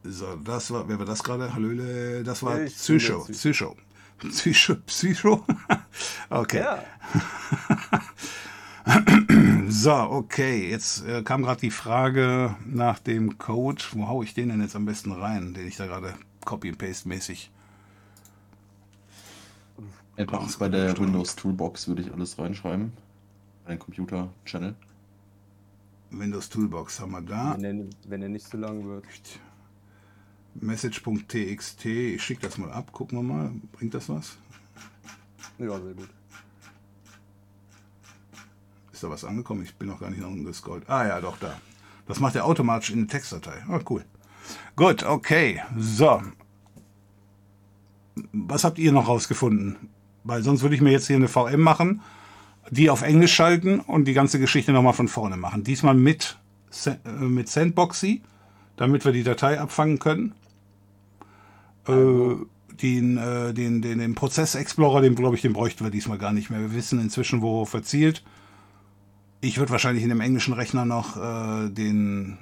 [0.03, 1.53] So, das war, wer war das gerade?
[1.53, 3.25] Hallöle, das war Psycho.
[3.25, 3.75] Psycho.
[4.19, 4.75] Psycho.
[4.85, 5.45] Psycho?
[6.29, 6.59] okay.
[6.59, 6.83] Ja.
[9.69, 10.69] so, okay.
[10.69, 13.83] Jetzt äh, kam gerade die Frage nach dem Code.
[13.91, 16.13] Wo haue ich den denn jetzt am besten rein, den ich da gerade
[16.45, 17.51] Copy-Paste-mäßig.
[20.15, 22.91] Einfach bei der Windows Toolbox würde ich alles reinschreiben.
[23.65, 24.73] Bei den Computer-Channel.
[26.11, 27.55] Windows Toolbox haben wir da.
[27.59, 29.05] Wenn er, wenn er nicht so lang wird.
[30.55, 33.51] Message.txt, ich schicke das mal ab, gucken wir mal.
[33.73, 34.37] Bringt das was?
[35.59, 36.09] Ja, sehr gut.
[38.91, 39.63] Ist da was angekommen?
[39.63, 40.89] Ich bin noch gar nicht nach unten gescrollt.
[40.89, 41.59] Ah ja, doch, da.
[42.07, 43.63] Das macht er automatisch in eine Textdatei.
[43.67, 44.03] Ah, cool.
[44.75, 45.61] Gut, okay.
[45.77, 46.23] So.
[48.31, 49.75] Was habt ihr noch rausgefunden?
[50.23, 52.01] Weil sonst würde ich mir jetzt hier eine VM machen
[52.69, 55.63] die auf Englisch schalten und die ganze Geschichte nochmal von vorne machen.
[55.63, 56.37] Diesmal mit,
[56.85, 58.21] äh, mit Sandboxy,
[58.75, 60.33] damit wir die Datei abfangen können.
[61.87, 62.35] Äh,
[62.81, 66.49] den, äh, den, den, den Prozess-Explorer, den glaube ich, den bräuchten wir diesmal gar nicht
[66.49, 66.59] mehr.
[66.59, 68.23] Wir wissen inzwischen, wo verzielt.
[69.41, 72.37] Ich würde wahrscheinlich in dem englischen Rechner noch äh, den,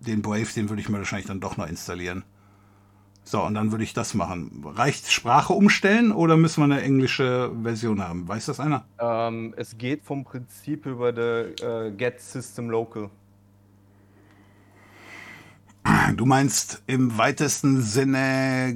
[0.00, 2.24] den Brave, den würde ich mir wahrscheinlich dann doch noch installieren.
[3.30, 4.64] So, und dann würde ich das machen.
[4.64, 8.26] Reicht Sprache umstellen oder müssen wir eine englische Version haben?
[8.26, 8.86] Weiß das einer?
[8.98, 11.20] Ähm, es geht vom Prinzip über die
[11.62, 13.10] äh, Get System Local.
[16.16, 18.74] Du meinst im weitesten Sinne,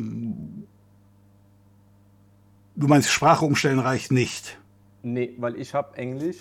[2.77, 4.59] du meinst Sprache umstellen reicht nicht.
[5.03, 6.39] Nee, weil ich habe Englisch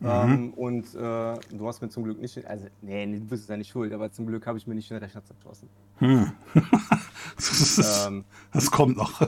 [0.00, 0.08] Mhm.
[0.10, 3.56] ähm, und äh, du hast mir zum Glück nicht, also nee, nee, du bist ja
[3.56, 5.68] nicht schuld, aber zum Glück habe ich mir nicht den Rechner zerschossen.
[6.00, 9.20] Das, ist, Ähm, das kommt noch.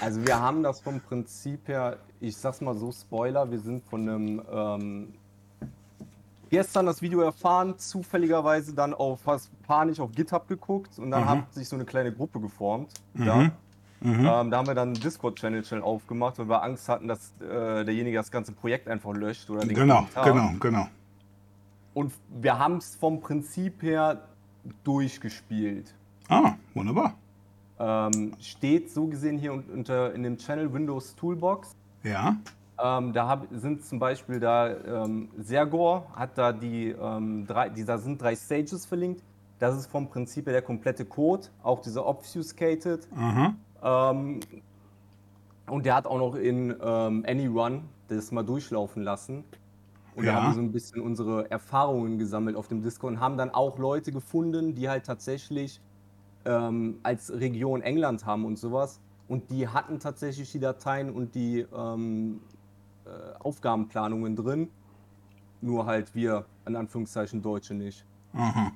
[0.00, 4.08] Also wir haben das vom Prinzip her, ich sag's mal so, Spoiler, wir sind von
[4.08, 5.14] einem ähm,
[6.50, 11.52] gestern das Video erfahren, zufälligerweise dann auf was panisch auf GitHub geguckt und dann hat
[11.52, 12.92] sich so eine kleine Gruppe geformt.
[13.14, 13.50] Ja.
[14.00, 17.84] Ähm, da haben wir dann einen Discord-Channel schnell aufgemacht, weil wir Angst hatten, dass äh,
[17.84, 20.24] derjenige das ganze Projekt einfach löscht oder den genau, Kommentar.
[20.24, 20.88] genau, genau.
[21.94, 24.28] Und wir haben es vom Prinzip her
[24.84, 25.94] durchgespielt.
[26.28, 27.14] Ah, wunderbar.
[27.78, 31.76] Ähm, steht so gesehen hier un- unter in dem Channel Windows Toolbox.
[32.02, 32.36] Ja.
[32.82, 34.68] Ähm, da hab, sind zum Beispiel da
[35.04, 39.22] ähm, Sergor hat da die ähm, drei, die, da sind drei Stages verlinkt.
[39.58, 43.08] Das ist vom Prinzip her der komplette Code, auch dieser obfuscated.
[43.16, 43.54] Aha.
[43.82, 44.40] Ähm,
[45.68, 49.44] und der hat auch noch in ähm, AnyRun das mal durchlaufen lassen.
[50.18, 50.32] Und Ja.
[50.32, 53.50] da haben wir so ein bisschen unsere Erfahrungen gesammelt auf dem Discord und haben dann
[53.50, 55.80] auch Leute gefunden, die halt tatsächlich
[56.44, 59.00] ähm, als Region England haben und sowas.
[59.28, 62.40] Und die hatten tatsächlich die Dateien und die ähm,
[63.04, 64.68] äh, Aufgabenplanungen drin.
[65.60, 68.04] Nur halt wir, in Anführungszeichen, Deutsche nicht.
[68.32, 68.72] Aha.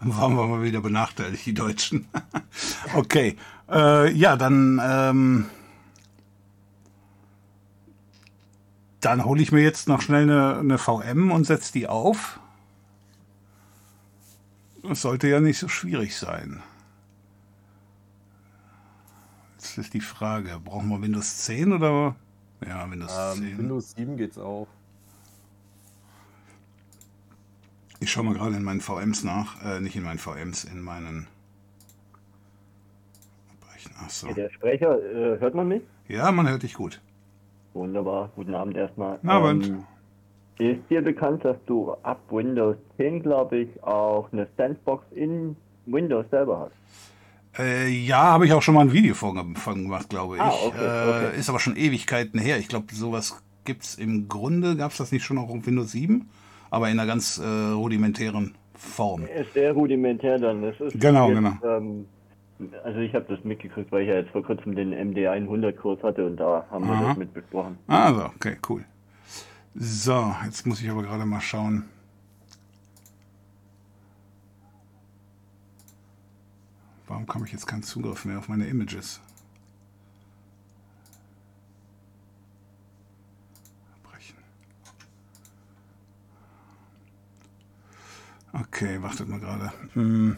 [0.00, 2.08] Dann waren wir mal wieder benachteiligt, die Deutschen.
[2.96, 3.36] okay.
[3.70, 5.46] Äh, ja, dann, ähm,
[9.02, 12.40] dann hole ich mir jetzt noch schnell eine, eine VM und setze die auf.
[14.82, 16.62] Das sollte ja nicht so schwierig sein.
[19.56, 22.16] Jetzt ist die Frage, brauchen wir Windows 10 oder?
[22.66, 23.58] Ja, Windows Ähm, 10.
[23.58, 24.68] Windows 7 geht's auch.
[27.98, 29.62] Ich schaue mal gerade in meinen VMs nach.
[29.64, 31.26] Äh, nicht in meinen VMs, in meinen.
[34.04, 34.32] Achso.
[34.32, 35.82] Der Sprecher, äh, hört man mich?
[36.08, 37.00] Ja, man hört dich gut.
[37.74, 39.16] Wunderbar, guten Abend erstmal.
[39.16, 39.66] Guten Abend.
[39.66, 39.84] Ähm,
[40.58, 46.26] ist dir bekannt, dass du ab Windows 10, glaube ich, auch eine Sandbox in Windows
[46.30, 47.58] selber hast?
[47.58, 50.42] Äh, ja, habe ich auch schon mal ein Video von, von gemacht, glaube ich.
[50.42, 51.38] Ah, okay, äh, okay.
[51.38, 52.58] Ist aber schon Ewigkeiten her.
[52.58, 55.92] Ich glaube, sowas gibt es im Grunde, gab es das nicht schon auch auf Windows
[55.92, 56.28] 7,
[56.70, 59.24] aber in einer ganz äh, rudimentären Form.
[59.26, 60.62] Ist sehr rudimentär dann.
[60.62, 61.76] Das ist Genau, jetzt, genau.
[61.76, 62.06] Ähm,
[62.84, 66.36] also ich habe das mitgekriegt, weil ich ja jetzt vor kurzem den MD100-Kurs hatte und
[66.36, 67.08] da haben wir Aha.
[67.08, 67.78] das mit besprochen.
[67.86, 68.84] Also, okay, cool.
[69.74, 71.84] So, jetzt muss ich aber gerade mal schauen.
[77.08, 79.20] Warum komme ich jetzt keinen Zugriff mehr auf meine Images?
[84.04, 84.36] Abbrechen.
[88.52, 89.72] Okay, wartet mal gerade.
[89.94, 90.36] Hm.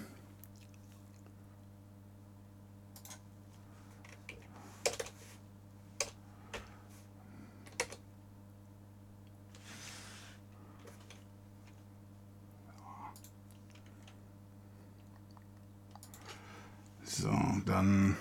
[17.17, 17.31] So,
[17.65, 18.17] dann.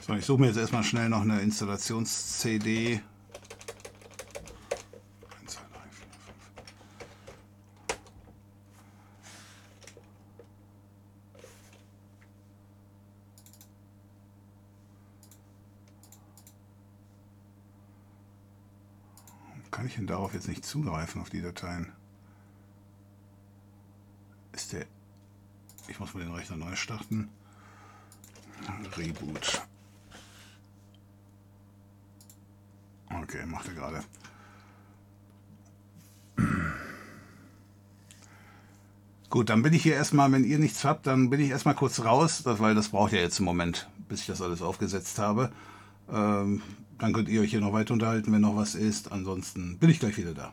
[0.00, 3.02] So, ich suche mir jetzt erstmal schnell noch eine Installations-CD.
[5.42, 6.06] 1, 2, 3, 4,
[19.54, 19.70] 5.
[19.70, 21.92] Kann ich denn darauf jetzt nicht zugreifen, auf die Dateien?
[24.72, 24.86] Der.
[25.88, 27.28] Ich muss mal den Rechner neu starten.
[28.96, 29.62] Reboot.
[33.22, 34.04] Okay, macht er gerade.
[39.28, 42.00] Gut, dann bin ich hier erstmal, wenn ihr nichts habt, dann bin ich erstmal kurz
[42.00, 45.50] raus, weil das braucht ja jetzt einen Moment, bis ich das alles aufgesetzt habe.
[46.10, 46.62] Ähm,
[46.98, 49.10] dann könnt ihr euch hier noch weiter unterhalten, wenn noch was ist.
[49.10, 50.52] Ansonsten bin ich gleich wieder da.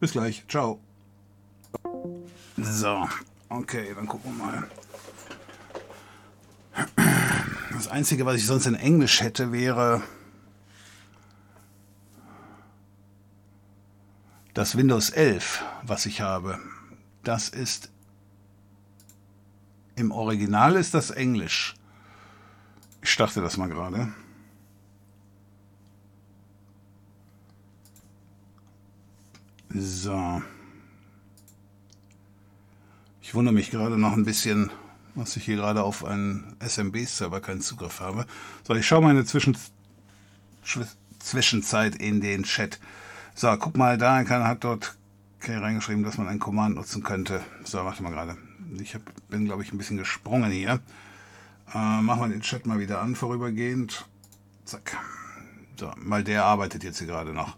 [0.00, 0.44] Bis gleich.
[0.48, 0.80] Ciao.
[2.56, 3.06] So,
[3.48, 4.70] okay, dann gucken wir mal.
[7.72, 10.02] Das Einzige, was ich sonst in Englisch hätte, wäre
[14.54, 16.58] das Windows 11, was ich habe.
[17.22, 17.90] Das ist
[19.96, 21.74] im Original ist das Englisch.
[23.02, 24.12] Ich starte das mal gerade.
[29.70, 30.42] So.
[33.26, 34.70] Ich wundere mich gerade noch ein bisschen,
[35.16, 38.24] was ich hier gerade auf einen SMB-Server keinen Zugriff habe.
[38.62, 39.56] So, ich schaue mal in der Zwischen
[41.18, 42.78] Zwischenzeit in den Chat.
[43.34, 44.96] So, guck mal, da hat dort
[45.40, 47.42] okay, reingeschrieben, dass man ein Command nutzen könnte.
[47.64, 48.36] So, warte mal gerade.
[48.80, 50.78] Ich hab, bin, glaube ich, ein bisschen gesprungen hier.
[51.74, 54.06] Äh, machen wir den Chat mal wieder an, vorübergehend.
[54.64, 54.98] Zack.
[55.80, 57.56] So, weil der arbeitet jetzt hier gerade noch.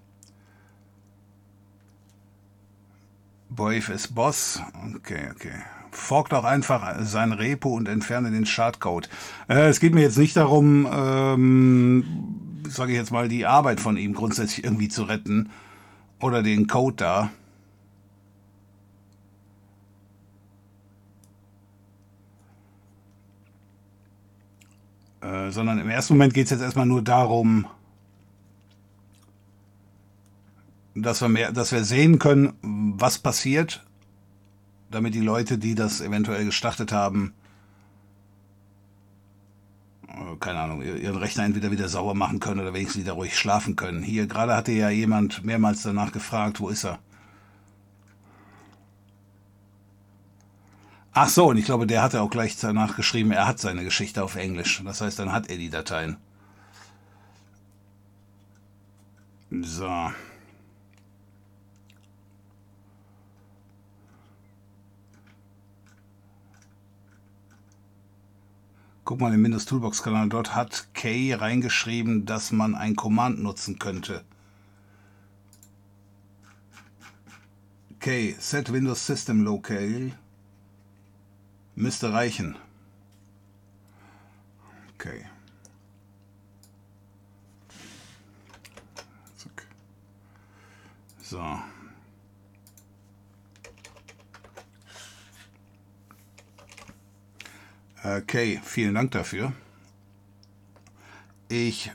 [3.51, 4.61] Brave ist Boss.
[4.97, 5.53] Okay, okay.
[5.91, 9.09] Forkt auch einfach sein Repo und entferne den Schadcode.
[9.49, 12.05] Äh, es geht mir jetzt nicht darum, ähm,
[12.69, 15.51] sage ich jetzt mal, die Arbeit von ihm grundsätzlich irgendwie zu retten
[16.21, 17.31] oder den Code da.
[25.21, 27.67] Äh, sondern im ersten Moment geht es jetzt erstmal nur darum,
[31.03, 32.55] dass wir, mehr, dass wir sehen können,
[32.99, 33.85] was passiert,
[34.91, 37.35] damit die Leute, die das eventuell gestartet haben,
[40.09, 43.77] äh, keine Ahnung, ihren Rechner entweder wieder sauber machen können oder wenigstens wieder ruhig schlafen
[43.77, 44.03] können.
[44.03, 46.99] Hier gerade hatte ja jemand mehrmals danach gefragt, wo ist er?
[51.13, 54.23] Ach so, und ich glaube, der hatte auch gleich danach geschrieben, er hat seine Geschichte
[54.23, 54.81] auf Englisch.
[54.85, 56.17] Das heißt, dann hat er die Dateien.
[59.51, 60.13] So.
[69.09, 73.79] Guck mal im Windows Toolbox Kanal, dort hat Kay reingeschrieben, dass man ein Command nutzen
[73.79, 74.23] könnte.
[78.01, 80.13] Kay, set Windows System Locale
[81.75, 82.59] Müsste reichen.
[84.97, 85.25] Okay.
[91.23, 91.41] So.
[98.03, 99.53] Okay, vielen Dank dafür.
[101.49, 101.91] Ich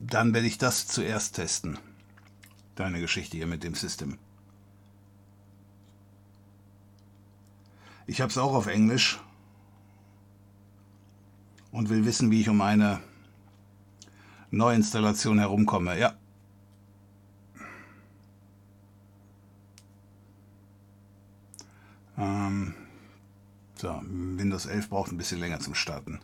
[0.00, 1.78] dann werde ich das zuerst testen.
[2.74, 4.18] Deine Geschichte hier mit dem System.
[8.06, 9.20] Ich habe es auch auf Englisch
[11.72, 13.00] und will wissen, wie ich um eine
[14.50, 15.98] Neuinstallation herumkomme.
[15.98, 16.14] Ja.
[22.18, 22.74] Ähm,
[23.76, 26.20] so, Windows 11 braucht ein bisschen länger zum Starten.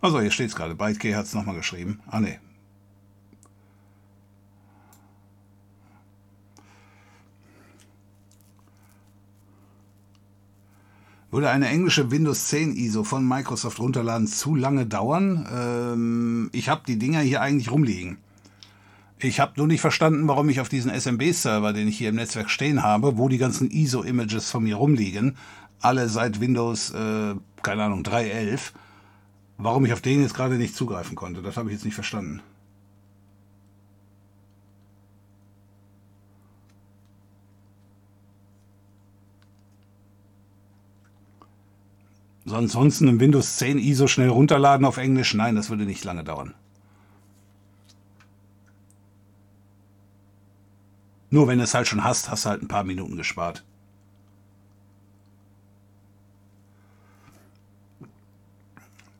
[0.00, 0.74] Also, hier steht es gerade.
[0.74, 2.00] ByteKey hat es nochmal geschrieben.
[2.06, 2.38] Ah, ne,
[11.30, 15.46] Würde eine englische Windows 10 ISO von Microsoft runterladen zu lange dauern?
[15.52, 18.16] Ähm, ich habe die Dinger hier eigentlich rumliegen.
[19.20, 22.50] Ich habe nur nicht verstanden, warum ich auf diesen SMB-Server, den ich hier im Netzwerk
[22.50, 25.36] stehen habe, wo die ganzen ISO-Images von mir rumliegen,
[25.80, 28.72] alle seit Windows, äh, keine Ahnung, 3.11,
[29.56, 31.42] warum ich auf den jetzt gerade nicht zugreifen konnte.
[31.42, 32.42] Das habe ich jetzt nicht verstanden.
[42.44, 46.22] So ansonsten im Windows 10 ISO schnell runterladen auf Englisch, nein, das würde nicht lange
[46.22, 46.54] dauern.
[51.30, 53.64] Nur wenn du es halt schon hast, hast du halt ein paar Minuten gespart.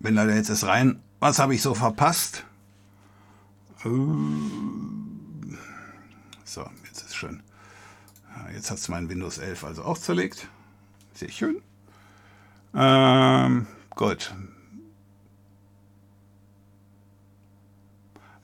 [0.00, 1.02] Bin leider jetzt erst rein.
[1.20, 2.44] Was habe ich so verpasst?
[3.84, 3.88] Äh,
[6.44, 7.42] so, jetzt ist schön.
[8.52, 10.48] Jetzt hat es mein Windows 11 also auch zerlegt.
[11.14, 11.60] Sehr schön.
[12.74, 14.34] Ähm, gut.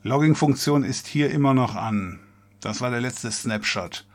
[0.03, 2.21] Logging-Funktion ist hier immer noch an.
[2.65, 4.07] Das war der letzte Snapshot.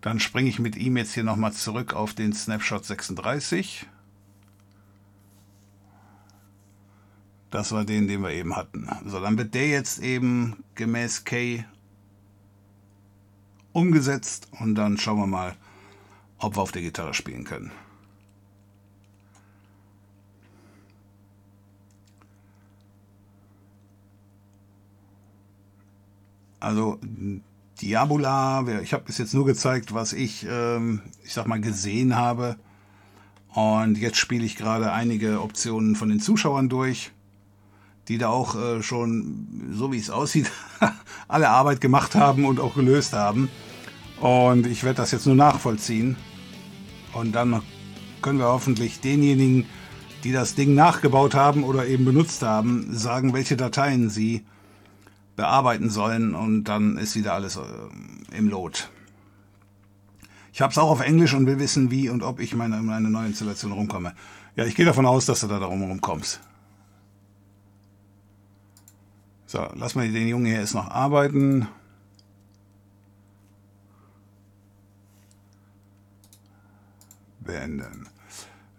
[0.00, 3.84] Dann springe ich mit ihm jetzt hier nochmal zurück auf den Snapshot 36.
[7.50, 8.88] Das war den, den wir eben hatten.
[9.06, 11.64] So, dann wird der jetzt eben gemäß K
[13.72, 15.56] umgesetzt und dann schauen wir mal,
[16.38, 17.72] ob wir auf der Gitarre spielen können.
[26.60, 27.00] Also
[27.80, 32.56] Diabola, ich habe bis jetzt nur gezeigt, was ich, ähm, ich sag mal, gesehen habe.
[33.54, 37.10] Und jetzt spiele ich gerade einige Optionen von den Zuschauern durch,
[38.08, 40.50] die da auch äh, schon, so wie es aussieht,
[41.28, 43.48] alle Arbeit gemacht haben und auch gelöst haben.
[44.20, 46.16] Und ich werde das jetzt nur nachvollziehen.
[47.14, 47.62] Und dann
[48.20, 49.66] können wir hoffentlich denjenigen,
[50.22, 54.44] die das Ding nachgebaut haben oder eben benutzt haben, sagen, welche Dateien sie
[55.40, 58.90] bearbeiten sollen und dann ist wieder alles äh, im Lot.
[60.52, 63.08] Ich habe es auch auf Englisch und will wissen, wie und ob ich meine, meine
[63.08, 64.14] neue Installation rumkomme.
[64.54, 66.40] Ja, ich gehe davon aus, dass du da darum rumkommst.
[69.46, 71.68] So, lass mal den Jungen hier jetzt noch arbeiten.
[77.40, 78.08] Beenden.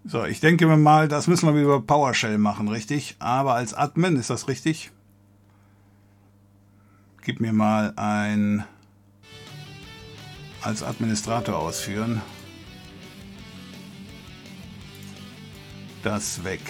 [0.05, 3.15] So, ich denke mir mal, das müssen wir über PowerShell machen, richtig?
[3.17, 4.91] Aber als Admin ist das richtig?
[7.23, 8.65] Gib mir mal ein
[10.61, 12.21] als Administrator ausführen.
[16.03, 16.61] Das weg.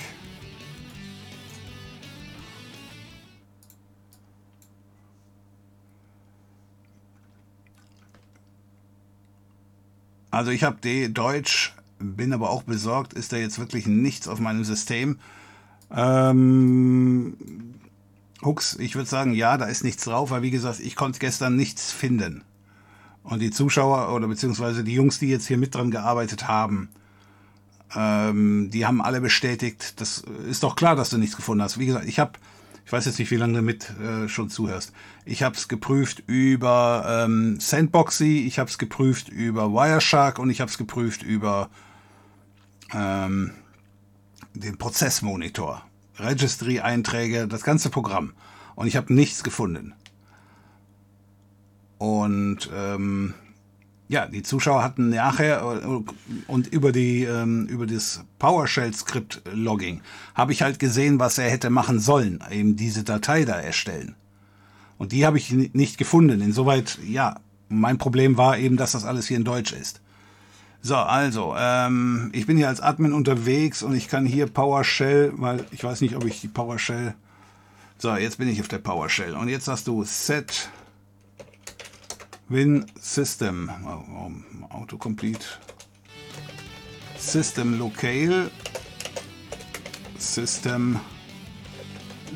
[10.32, 14.64] Also ich habe Deutsch, bin aber auch besorgt, ist da jetzt wirklich nichts auf meinem
[14.64, 15.20] System.
[15.92, 17.71] Ähm,
[18.44, 21.56] Hux, ich würde sagen, ja, da ist nichts drauf, weil wie gesagt, ich konnte gestern
[21.56, 22.44] nichts finden.
[23.24, 26.90] Und die Zuschauer oder beziehungsweise die Jungs, die jetzt hier mit dran gearbeitet haben,
[27.96, 31.78] ähm, die haben alle bestätigt, das ist doch klar, dass du nichts gefunden hast.
[31.78, 32.34] Wie gesagt, ich habe,
[32.86, 34.94] ich weiß jetzt nicht, wie lange du mit äh, schon zuhörst.
[35.26, 40.62] Ich habe es geprüft über ähm, Sandboxy, ich habe es geprüft über Wireshark und ich
[40.62, 41.70] habe es geprüft über
[42.94, 43.52] ähm,
[44.54, 45.84] den Prozessmonitor,
[46.22, 48.34] Registry-Einträge, das ganze Programm.
[48.76, 49.94] Und ich habe nichts gefunden.
[51.98, 53.34] Und ähm,
[54.08, 56.04] ja, die Zuschauer hatten nachher äh,
[56.48, 60.02] und über die ähm, über das PowerShell-Skript Logging
[60.36, 64.16] habe ich halt gesehen, was er hätte machen sollen, eben diese Datei da erstellen.
[64.98, 66.42] Und die habe ich nicht gefunden.
[66.42, 67.40] Insoweit, ja,
[67.70, 70.01] mein Problem war eben, dass das alles hier in Deutsch ist.
[70.84, 75.64] So, also, ähm, ich bin hier als Admin unterwegs und ich kann hier PowerShell, weil
[75.72, 77.14] ich weiß nicht, ob ich die PowerShell.
[78.00, 80.70] So, jetzt bin ich auf der PowerShell und jetzt hast du Set
[82.50, 85.46] Win System, oh, Autocomplete,
[87.16, 88.50] System Locale,
[90.18, 91.00] System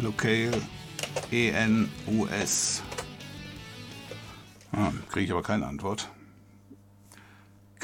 [0.04, 0.62] Locale
[1.32, 2.84] ENUS.
[4.72, 6.10] Ah, Kriege ich aber keine Antwort.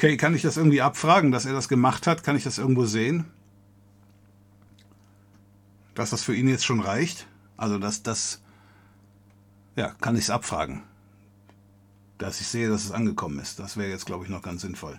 [0.02, 2.24] Okay, kann ich das irgendwie abfragen, dass er das gemacht hat?
[2.24, 3.24] Kann ich das irgendwo sehen?
[5.94, 7.28] Dass das für ihn jetzt schon reicht?
[7.56, 8.42] Also, dass das.
[9.76, 10.82] Ja, kann ich es abfragen
[12.22, 13.58] dass ich sehe, dass es angekommen ist.
[13.58, 14.98] Das wäre jetzt, glaube ich, noch ganz sinnvoll.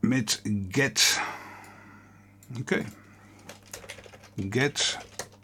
[0.00, 1.20] Mit get.
[2.58, 2.84] Okay.
[4.36, 4.98] Get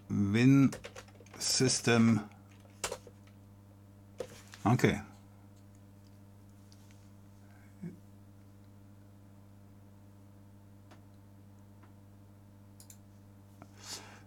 [0.09, 0.71] Win
[1.39, 2.21] System.
[4.65, 5.01] Okay.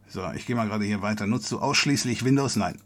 [0.07, 1.27] So, ich gehe mal gerade hier weiter.
[1.27, 2.55] Nutzt du ausschließlich Windows?
[2.55, 2.79] Nein.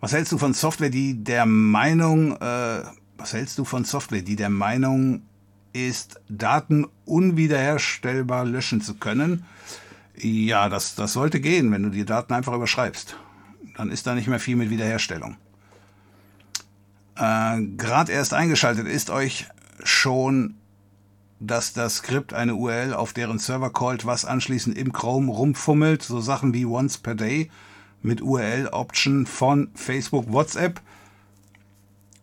[0.00, 2.82] Was hältst du von Software, die der Meinung, äh,
[3.16, 5.22] was hältst du von Software, die der Meinung
[5.72, 9.46] ist, Daten unwiederherstellbar löschen zu können?
[10.18, 13.16] Ja, das, das sollte gehen, wenn du die Daten einfach überschreibst.
[13.76, 15.36] Dann ist da nicht mehr viel mit Wiederherstellung.
[17.16, 19.46] Äh, Gerade erst eingeschaltet, ist euch
[19.84, 20.54] schon
[21.38, 26.20] dass das Skript eine URL auf deren Server callt, was anschließend im Chrome rumfummelt, so
[26.20, 27.50] Sachen wie once per day
[28.02, 30.80] mit URL-Option von Facebook, WhatsApp.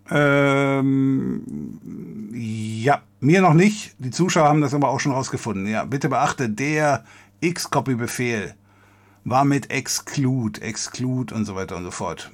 [0.09, 1.79] Ähm,
[2.33, 3.95] ja, mir noch nicht.
[3.99, 5.67] Die Zuschauer haben das aber auch schon rausgefunden.
[5.67, 7.03] Ja, bitte beachte, der
[7.43, 8.55] X-Copy-Befehl
[9.25, 12.31] war mit exclude, exclude und so weiter und so fort.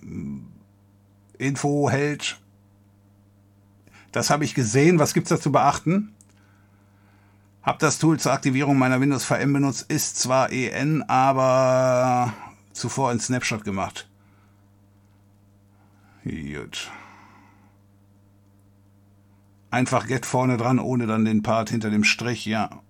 [1.37, 2.39] Info hält.
[4.11, 4.99] Das habe ich gesehen.
[4.99, 6.13] Was gibt's da zu beachten?
[7.61, 12.33] Hab das Tool zur Aktivierung meiner Windows VM benutzt, ist zwar EN, aber
[12.71, 14.09] zuvor ein Snapshot gemacht.
[16.23, 16.91] Gut.
[19.71, 22.81] Einfach Get vorne dran, ohne dann den Part hinter dem Strich, ja.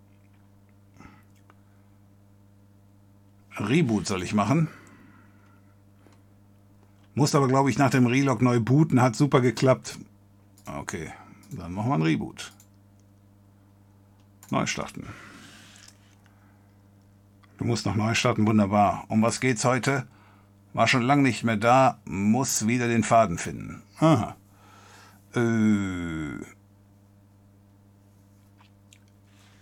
[3.67, 4.67] Reboot soll ich machen.
[7.15, 9.01] Muss aber, glaube ich, nach dem Relog neu booten.
[9.01, 9.97] Hat super geklappt.
[10.65, 11.11] Okay,
[11.51, 12.53] dann machen wir ein Reboot.
[14.51, 15.07] Neu starten.
[17.57, 19.03] Du musst noch neu starten, wunderbar.
[19.09, 20.07] Um was geht's heute?
[20.73, 23.81] War schon lange nicht mehr da, muss wieder den Faden finden.
[23.97, 24.37] Aha.
[25.35, 26.35] Äh,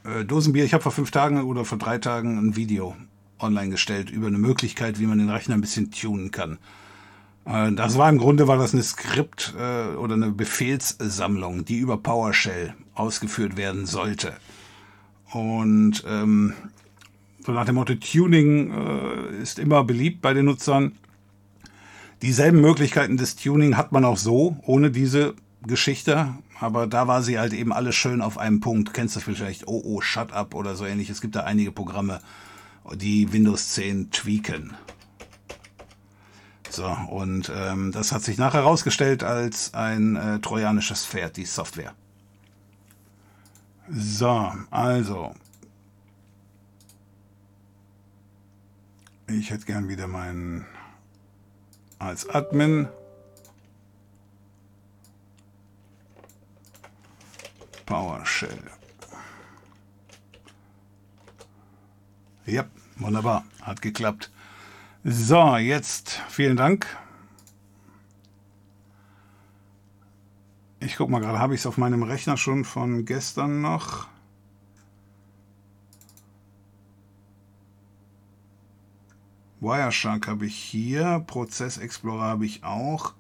[0.04, 2.96] äh, Dosenbier, ich habe vor fünf Tagen oder vor drei Tagen ein Video
[3.40, 6.58] online gestellt über eine Möglichkeit, wie man den Rechner ein bisschen tunen kann.
[7.46, 11.98] Äh, das war im Grunde war das eine Skript äh, oder eine Befehlssammlung, die über
[11.98, 14.34] PowerShell ausgeführt werden sollte.
[15.32, 16.54] Und ähm,
[17.46, 20.94] So nach dem Motto, Tuning äh, ist immer beliebt bei den Nutzern.
[22.22, 25.34] Dieselben Möglichkeiten des Tuning hat man auch so, ohne diese
[25.66, 26.34] Geschichte.
[26.60, 28.94] Aber da war sie halt eben alles schön auf einem Punkt.
[28.94, 31.10] Kennst du vielleicht Oh Oh Shut Up oder so ähnlich.
[31.10, 32.20] Es gibt da einige Programme,
[32.96, 34.76] die Windows 10 tweaken.
[36.70, 41.94] So, und ähm, das hat sich nachher herausgestellt als ein äh, trojanisches Pferd, die Software.
[43.90, 45.34] So, also.
[49.28, 50.66] Ich hätte gern wieder meinen
[52.00, 52.88] als Admin.
[57.86, 58.70] PowerShell.
[62.46, 62.66] Ja,
[63.00, 63.44] wunderbar.
[63.62, 64.32] Hat geklappt.
[65.04, 66.88] So, jetzt vielen Dank.
[70.80, 74.08] Ich gucke mal gerade, habe ich es auf meinem Rechner schon von gestern noch?
[79.60, 83.14] Wireshark habe ich hier, Prozess Explorer habe ich auch,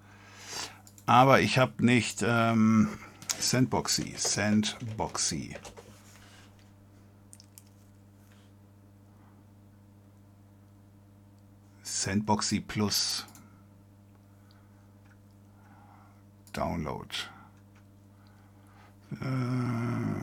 [1.07, 2.89] aber ich habe nicht ähm,
[3.39, 5.55] Sandboxy, Sandboxy.
[11.97, 13.25] Sandboxy Plus
[16.53, 17.07] Download.
[19.13, 20.21] Äh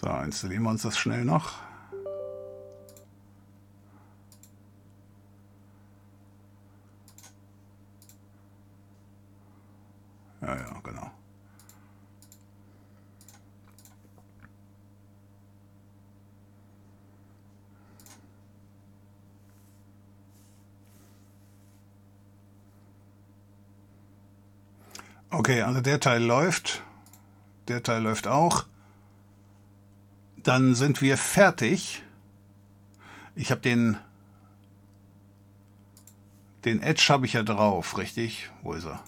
[0.00, 1.58] so, installieren wir uns das schnell noch.
[10.40, 11.15] Ja, ja, genau.
[25.36, 26.82] Okay, also der Teil läuft.
[27.68, 28.64] Der Teil läuft auch.
[30.38, 32.02] Dann sind wir fertig.
[33.34, 33.98] Ich habe den
[36.64, 38.50] den Edge habe ich ja drauf, richtig?
[38.62, 39.04] Wo ist er?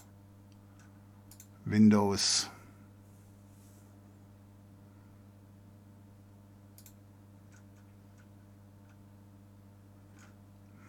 [1.64, 2.50] Windows.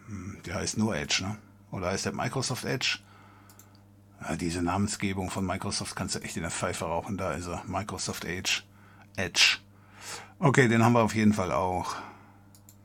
[0.06, 1.38] Hm, der heißt nur Edge, ne?
[1.70, 2.98] Oder heißt der Microsoft Edge?
[4.38, 7.16] Diese Namensgebung von Microsoft kannst du echt in der Pfeife rauchen.
[7.16, 7.62] Da ist er.
[7.66, 8.62] Microsoft Edge.
[9.16, 9.58] Edge.
[10.38, 11.96] Okay, den haben wir auf jeden Fall auch.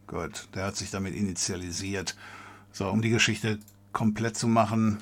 [0.08, 2.16] Gut, der hat sich damit initialisiert.
[2.72, 3.60] So, um die Geschichte
[3.92, 5.00] komplett zu machen.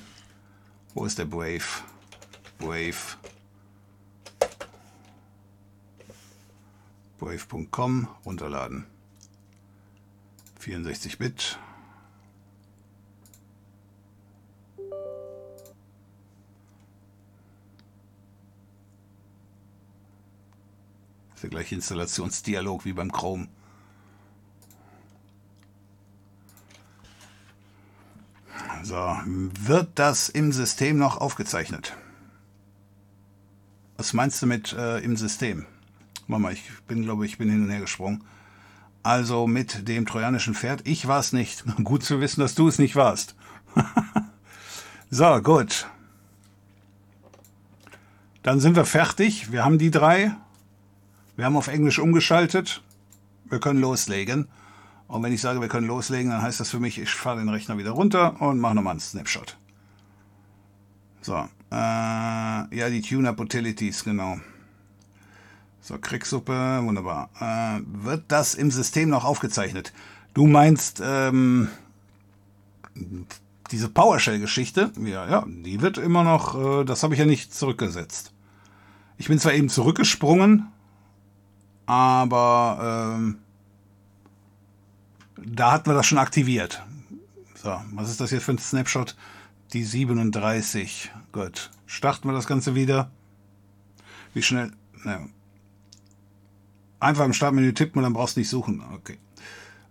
[0.94, 1.64] Wo ist der Brave?
[2.58, 2.94] Brave.
[7.18, 8.86] Brave.com runterladen.
[10.60, 11.58] 64 Bit.
[21.44, 23.48] Der gleiche Installationsdialog wie beim Chrome.
[28.82, 31.96] So, wird das im System noch aufgezeichnet?
[33.96, 35.66] Was meinst du mit äh, im System?
[36.26, 38.24] Mal, ich bin, glaube ich, bin hin und her gesprungen.
[39.02, 40.86] Also mit dem trojanischen Pferd.
[40.86, 41.64] Ich war es nicht.
[41.84, 43.34] Gut zu wissen, dass du es nicht warst.
[45.10, 45.86] so, gut.
[48.42, 49.52] Dann sind wir fertig.
[49.52, 50.34] Wir haben die drei.
[51.36, 52.82] Wir haben auf Englisch umgeschaltet.
[53.46, 54.48] Wir können loslegen.
[55.08, 57.48] Und wenn ich sage, wir können loslegen, dann heißt das für mich, ich fahre den
[57.48, 59.56] Rechner wieder runter und mache nochmal einen Snapshot.
[61.20, 64.38] So, äh, ja, die Tuner Utilities, genau.
[65.80, 67.30] So, Kriegsuppe, wunderbar.
[67.40, 69.92] Äh, wird das im System noch aufgezeichnet?
[70.32, 71.68] Du meinst, ähm,
[73.70, 78.32] diese PowerShell-Geschichte, ja, ja, die wird immer noch, äh, das habe ich ja nicht zurückgesetzt.
[79.18, 80.66] Ich bin zwar eben zurückgesprungen,
[81.86, 83.38] aber ähm,
[85.36, 86.82] da hatten wir das schon aktiviert.
[87.54, 89.16] So, was ist das jetzt für ein Snapshot?
[89.72, 91.10] Die 37.
[91.32, 91.70] Gut.
[91.86, 93.10] Starten wir das Ganze wieder.
[94.32, 94.72] Wie schnell?
[95.04, 95.28] Ne.
[97.00, 98.82] Einfach im Startmenü tippen und dann brauchst du nicht suchen.
[98.94, 99.18] Okay.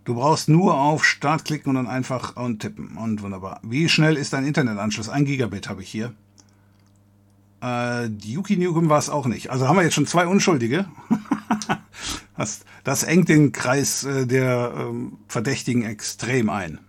[0.05, 2.97] Du brauchst nur auf Start klicken und dann einfach und tippen.
[2.97, 3.59] Und wunderbar.
[3.63, 5.09] Wie schnell ist dein Internetanschluss?
[5.09, 6.13] Ein Gigabit habe ich hier.
[7.61, 9.49] Äh, Yuki Nukem war es auch nicht.
[9.49, 10.85] Also haben wir jetzt schon zwei Unschuldige.
[12.37, 16.79] das, das engt den Kreis äh, der ähm, Verdächtigen extrem ein.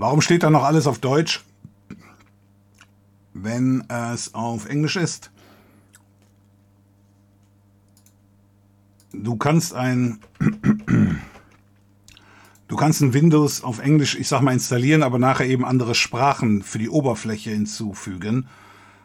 [0.00, 1.44] Warum steht da noch alles auf Deutsch,
[3.34, 5.32] wenn es auf Englisch ist?
[9.12, 10.20] du kannst ein
[12.68, 16.62] du kannst ein Windows auf Englisch, ich sag mal, installieren, aber nachher eben andere Sprachen
[16.62, 18.46] für die Oberfläche hinzufügen.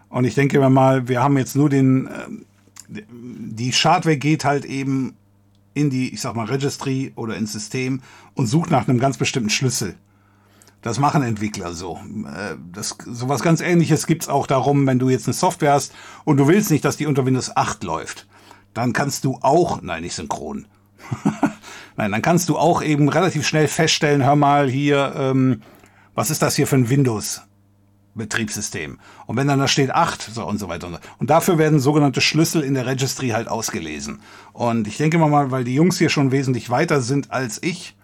[0.09, 4.65] Und ich denke mir mal, wir haben jetzt nur den, äh, die Schadware geht halt
[4.65, 5.15] eben
[5.73, 8.01] in die, ich sag mal, Registry oder ins System
[8.35, 9.95] und sucht nach einem ganz bestimmten Schlüssel.
[10.83, 11.99] Das machen Entwickler so.
[12.27, 15.93] Äh, das, sowas ganz ähnliches gibt's auch darum, wenn du jetzt eine Software hast
[16.25, 18.27] und du willst nicht, dass die unter Windows 8 läuft.
[18.73, 20.67] Dann kannst du auch, nein, nicht synchron.
[21.95, 25.61] nein, dann kannst du auch eben relativ schnell feststellen, hör mal hier, ähm,
[26.15, 27.41] was ist das hier für ein Windows?
[28.15, 28.99] Betriebssystem.
[29.25, 30.99] Und wenn dann da steht 8, so und so weiter und so.
[31.17, 34.21] Und dafür werden sogenannte Schlüssel in der Registry halt ausgelesen.
[34.51, 37.95] Und ich denke mal, weil die Jungs hier schon wesentlich weiter sind als ich,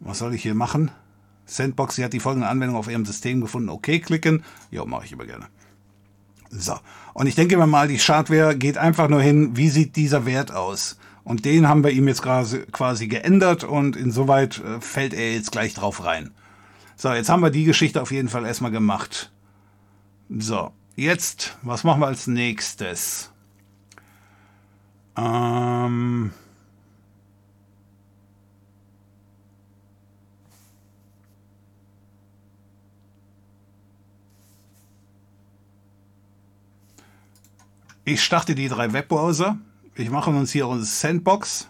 [0.00, 0.90] was soll ich hier machen?
[1.44, 3.68] Sandbox, sie hat die folgende Anwendung auf ihrem System gefunden.
[3.68, 4.42] Okay, klicken.
[4.70, 5.46] Jo, mache ich immer gerne.
[6.50, 6.74] So.
[7.14, 10.98] Und ich denke mal, die Schadware geht einfach nur hin, wie sieht dieser Wert aus?
[11.26, 15.74] Und den haben wir ihm jetzt quasi, geändert und insoweit äh, fällt er jetzt gleich
[15.74, 16.30] drauf rein.
[16.94, 19.32] So, jetzt haben wir die Geschichte auf jeden Fall erstmal gemacht.
[20.30, 23.32] So, jetzt, was machen wir als nächstes?
[25.16, 26.30] Ähm,
[38.04, 39.58] Ich starte die drei Webbrowser.
[39.96, 41.68] Ich mache uns hier unsere Sandbox.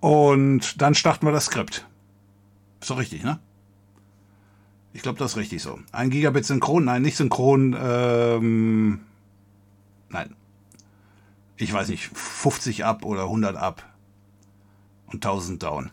[0.00, 1.86] Und dann starten wir das Skript.
[2.80, 3.40] Ist doch richtig, ne?
[4.92, 5.80] Ich glaube, das ist richtig so.
[5.90, 7.76] Ein Gigabit synchron, nein, nicht synchron.
[7.78, 9.00] Ähm,
[10.10, 10.36] nein.
[11.56, 13.92] Ich weiß nicht, 50 ab oder 100 ab
[15.06, 15.90] und 1000 down.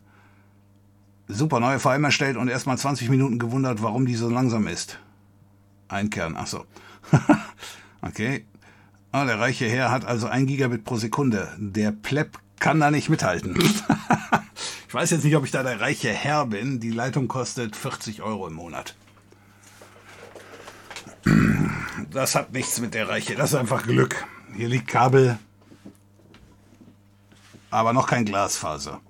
[1.27, 4.99] Super, neue VM erstellt und erstmal 20 Minuten gewundert, warum die so langsam ist.
[5.87, 6.65] Ein Kern, ach so.
[8.01, 8.45] okay.
[9.13, 11.49] Ah, der reiche Herr hat also ein Gigabit pro Sekunde.
[11.57, 13.57] Der Pleb kann da nicht mithalten.
[14.87, 16.79] ich weiß jetzt nicht, ob ich da der reiche Herr bin.
[16.79, 18.95] Die Leitung kostet 40 Euro im Monat.
[22.09, 23.35] Das hat nichts mit der Reiche.
[23.35, 24.25] Das ist einfach Glück.
[24.55, 25.37] Hier liegt Kabel,
[27.69, 29.01] aber noch kein Glasfaser.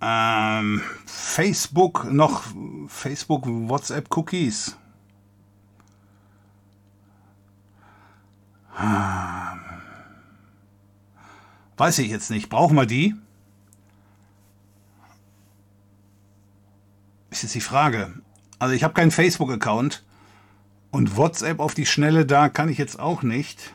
[0.00, 2.42] Ähm, Facebook, noch
[2.88, 4.76] Facebook, WhatsApp Cookies.
[11.76, 12.48] Weiß ich jetzt nicht.
[12.48, 13.14] Brauchen wir die?
[17.30, 18.14] Ist jetzt die Frage.
[18.58, 20.04] Also ich habe keinen Facebook-Account
[20.90, 23.74] und WhatsApp auf die Schnelle, da kann ich jetzt auch nicht.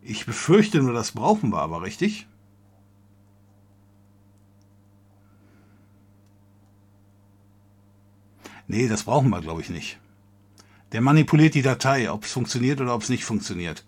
[0.00, 2.26] Ich befürchte nur, das brauchen wir aber, richtig?
[8.68, 9.98] Nee, das brauchen wir, glaube ich, nicht.
[10.92, 13.84] Der manipuliert die Datei, ob es funktioniert oder ob es nicht funktioniert.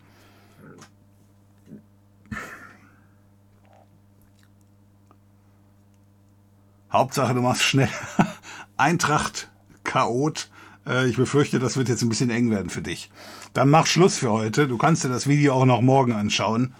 [6.91, 7.91] Hauptsache, du machst schnell
[8.77, 9.51] Eintracht,
[9.85, 10.49] Chaot.
[10.87, 13.11] Äh, ich befürchte, das wird jetzt ein bisschen eng werden für dich.
[13.53, 14.66] Dann mach Schluss für heute.
[14.66, 16.75] Du kannst dir das Video auch noch morgen anschauen.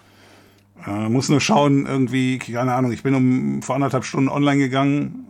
[0.85, 5.25] Äh, muss nur schauen, irgendwie, keine Ahnung, ich bin um vor anderthalb Stunden online gegangen,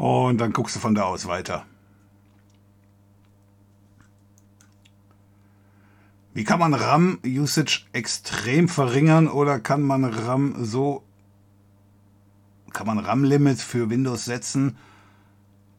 [0.00, 1.66] und dann guckst du von da aus weiter.
[6.32, 11.02] Wie kann man RAM-Usage extrem verringern oder kann man RAM so,
[12.72, 14.76] kann man RAM-Limits für Windows setzen?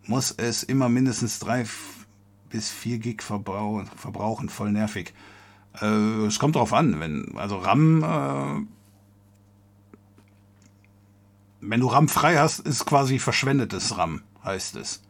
[0.07, 1.65] Muss es immer mindestens 3
[2.49, 5.13] bis 4 Gig verbrauchen, voll nervig.
[5.79, 8.65] Äh, es kommt drauf an, wenn, also RAM, äh,
[11.61, 15.01] wenn du RAM frei hast, ist quasi verschwendetes RAM, heißt es.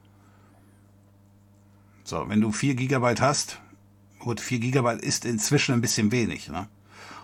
[2.04, 3.60] So, wenn du 4 GB hast,
[4.22, 6.50] gut, 4 GB ist inzwischen ein bisschen wenig.
[6.50, 6.68] Ne?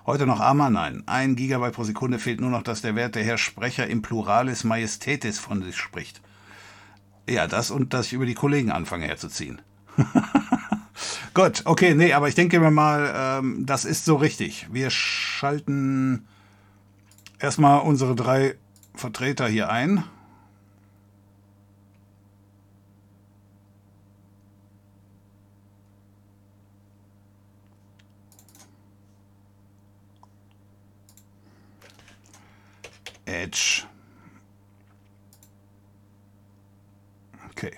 [0.06, 0.70] Heute noch AMA?
[0.70, 1.04] Nein.
[1.06, 5.40] 1 GB pro Sekunde fehlt nur noch, dass der werte Herr Sprecher im Pluralis Majestätis
[5.40, 6.22] von sich spricht.
[7.30, 9.62] Ja, das und dass ich über die Kollegen anfange herzuziehen.
[11.34, 14.68] Gut, okay, nee, aber ich denke mir mal, ähm, das ist so richtig.
[14.72, 16.26] Wir schalten
[17.40, 18.56] erstmal unsere drei
[18.96, 20.04] Vertreter hier ein.
[33.28, 33.84] Edge.
[37.52, 37.74] Okay.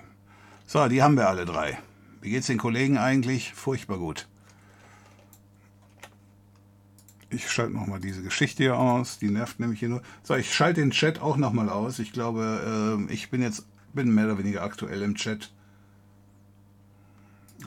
[0.65, 1.79] So, die haben wir alle drei.
[2.21, 3.53] Wie geht's den Kollegen eigentlich?
[3.53, 4.27] Furchtbar gut.
[7.31, 9.19] Ich schalte nochmal diese Geschichte hier aus.
[9.19, 10.01] Die nervt nämlich hier nur.
[10.23, 11.99] So, ich schalte den Chat auch nochmal aus.
[11.99, 15.51] Ich glaube, äh, ich bin jetzt bin mehr oder weniger aktuell im Chat.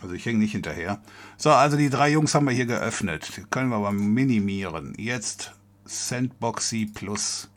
[0.01, 1.01] Also ich hänge nicht hinterher.
[1.37, 3.43] So, also die drei Jungs haben wir hier geöffnet.
[3.51, 4.95] Können wir aber minimieren.
[4.97, 5.53] Jetzt
[5.85, 7.49] Sandboxy Plus.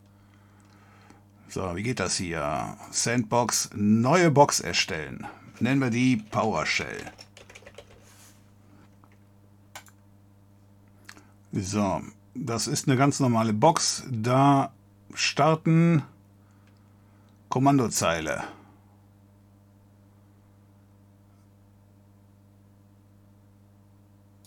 [1.56, 2.76] So, wie geht das hier?
[2.90, 5.26] Sandbox, neue Box erstellen.
[5.58, 7.10] Nennen wir die PowerShell.
[11.52, 12.02] So,
[12.34, 14.04] das ist eine ganz normale Box.
[14.10, 14.70] Da
[15.14, 16.02] starten
[17.48, 18.44] Kommandozeile.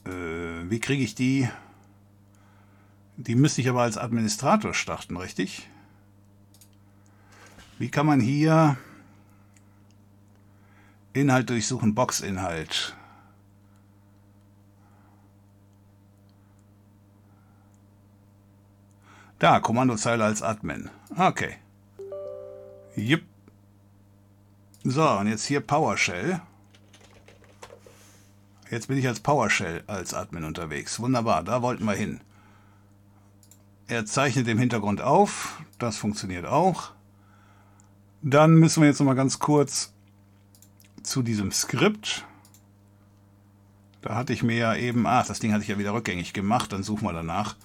[0.06, 1.50] Äh, wie kriege ich die?
[3.18, 5.68] Die müsste ich aber als Administrator starten, richtig?
[7.80, 8.76] Wie kann man hier
[11.14, 12.94] Inhalt durchsuchen, Boxinhalt?
[19.40, 20.90] Da, Kommandozeile als Admin.
[21.18, 21.56] Okay.
[22.98, 23.22] Jupp.
[24.84, 26.42] So, und jetzt hier PowerShell.
[28.70, 31.00] Jetzt bin ich als PowerShell als Admin unterwegs.
[31.00, 32.20] Wunderbar, da wollten wir hin.
[33.88, 35.62] Er zeichnet im Hintergrund auf.
[35.78, 36.92] Das funktioniert auch.
[38.22, 39.94] Dann müssen wir jetzt noch mal ganz kurz
[41.04, 42.26] zu diesem Skript.
[44.02, 46.72] Da hatte ich mir ja eben, ach, das Ding hatte ich ja wieder rückgängig gemacht,
[46.72, 47.56] dann suchen wir danach.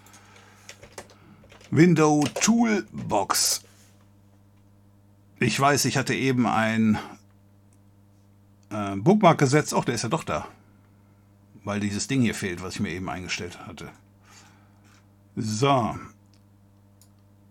[1.70, 3.62] Window Toolbox.
[5.40, 6.98] Ich weiß, ich hatte eben ein
[8.70, 9.74] äh, Bookmark gesetzt.
[9.74, 10.46] Ach, der ist ja doch da.
[11.64, 13.90] Weil dieses Ding hier fehlt, was ich mir eben eingestellt hatte.
[15.36, 15.96] So.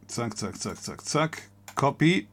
[0.07, 1.41] Zack, zack, zack, zack, zack.
[1.75, 2.27] Copy.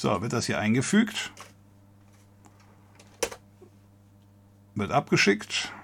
[0.00, 1.30] So, wird das hier eingefügt.
[4.74, 5.74] Wird abgeschickt.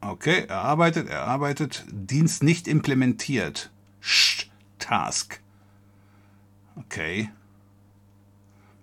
[0.00, 1.84] Okay, erarbeitet, erarbeitet.
[1.90, 3.70] Dienst nicht implementiert.
[4.00, 4.46] Sch,
[4.78, 5.42] Task.
[6.76, 7.30] Okay.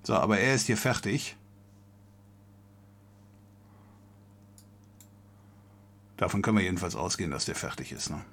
[0.03, 1.35] So, aber er ist hier fertig.
[6.17, 8.11] Davon können wir jedenfalls ausgehen, dass der fertig ist.
[8.11, 8.23] Ne?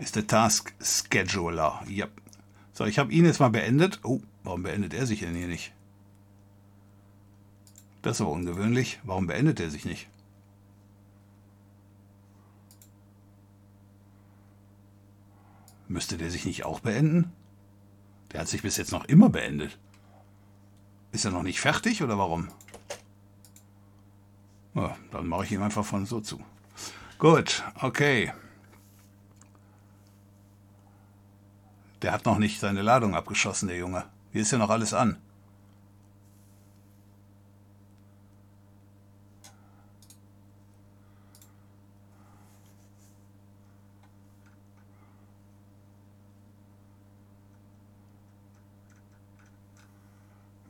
[0.00, 1.82] Ist der Task Scheduler.
[1.86, 2.08] Ja.
[2.72, 4.00] So, ich habe ihn jetzt mal beendet.
[4.02, 5.74] Oh, warum beendet er sich denn hier nicht?
[8.00, 8.98] Das ist aber ungewöhnlich.
[9.04, 10.08] Warum beendet er sich nicht?
[15.86, 17.32] Müsste der sich nicht auch beenden?
[18.32, 19.78] Der hat sich bis jetzt noch immer beendet.
[21.12, 22.48] Ist er noch nicht fertig oder warum?
[24.74, 26.40] Ja, dann mache ich ihm einfach von so zu.
[27.18, 28.32] Gut, okay.
[32.02, 34.04] Der hat noch nicht seine Ladung abgeschossen, der Junge.
[34.32, 35.18] Hier ist ja noch alles an.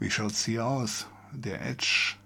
[0.00, 1.06] Wie schaut es hier aus?
[1.32, 2.16] Der Edge.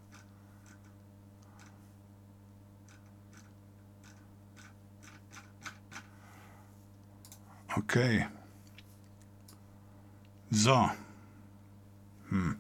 [7.77, 8.27] Okay.
[10.55, 10.89] So.
[12.29, 12.57] Hm.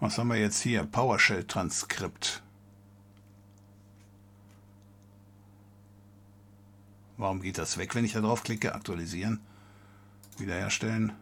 [0.00, 0.84] Was haben wir jetzt hier?
[0.84, 2.42] PowerShell-Transkript.
[7.16, 8.74] Warum geht das weg, wenn ich da drauf klicke?
[8.74, 9.40] Aktualisieren.
[10.36, 11.12] Wiederherstellen.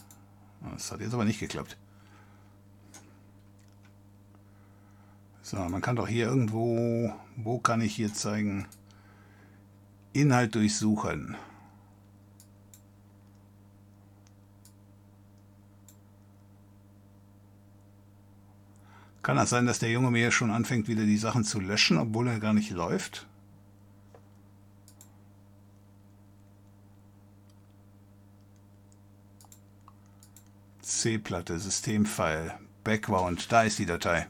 [0.73, 1.79] Das hat jetzt aber nicht geklappt.
[5.47, 8.67] So, man kann doch hier irgendwo, wo kann ich hier zeigen?
[10.13, 11.37] Inhalt durchsuchen.
[19.23, 22.27] Kann das sein, dass der Junge mir schon anfängt, wieder die Sachen zu löschen, obwohl
[22.27, 23.29] er gar nicht läuft?
[30.83, 34.27] C-Platte, Systemfile, Background, da ist die Datei.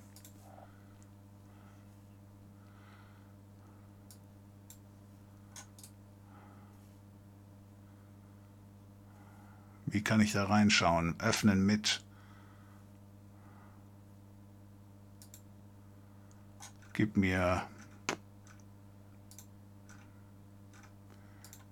[9.86, 11.14] Wie kann ich da reinschauen?
[11.20, 12.02] Öffnen mit.
[16.92, 17.62] Gib mir.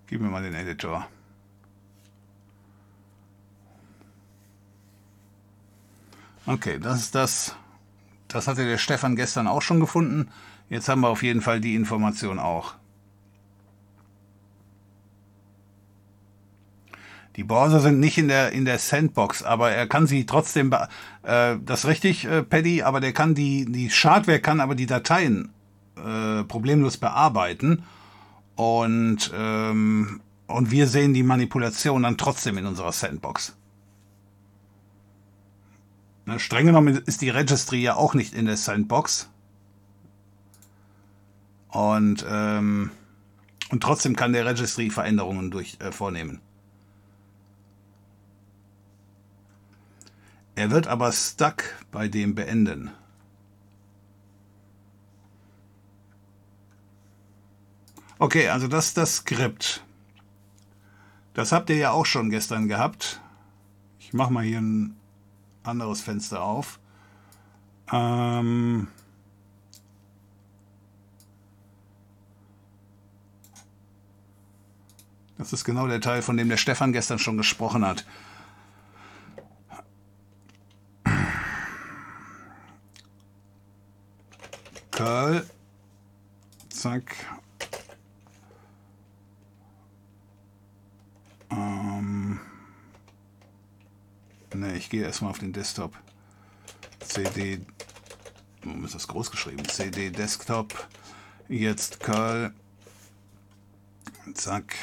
[0.07, 1.07] Gib mir mal den Editor.
[6.45, 7.55] Okay, das ist das.
[8.27, 10.29] Das hatte der Stefan gestern auch schon gefunden.
[10.69, 12.75] Jetzt haben wir auf jeden Fall die Information auch.
[17.35, 20.71] Die Browser sind nicht in der, in der Sandbox, aber er kann sie trotzdem,
[21.23, 24.85] äh, das ist richtig, äh, Paddy, aber der kann die, die Schadware kann aber die
[24.85, 25.49] Dateien
[25.97, 27.83] äh, problemlos bearbeiten
[28.55, 33.57] und, ähm, und wir sehen die Manipulation dann trotzdem in unserer Sandbox.
[36.25, 39.29] Ne, streng genommen ist die Registry ja auch nicht in der Sandbox.
[41.69, 42.91] Und, ähm,
[43.69, 46.39] und trotzdem kann der Registry Veränderungen durch, äh, vornehmen.
[50.55, 52.91] Er wird aber stuck bei dem Beenden.
[58.17, 59.83] Okay, also das ist das Skript.
[61.33, 63.19] Das habt ihr ja auch schon gestern gehabt.
[63.99, 64.95] Ich mache mal hier ein
[65.63, 66.79] anderes Fenster auf.
[67.91, 68.87] Ähm
[75.37, 78.05] das ist genau der Teil, von dem der Stefan gestern schon gesprochen hat.
[84.95, 85.45] Curl.
[86.69, 87.17] Zack.
[91.51, 92.39] Ähm.
[94.53, 95.97] Ne, ich gehe erstmal auf den Desktop.
[97.01, 97.59] CD.
[98.63, 99.65] Warum ist das groß geschrieben?
[99.65, 100.87] CD Desktop.
[101.49, 102.53] Jetzt Curl.
[104.33, 104.75] Zack.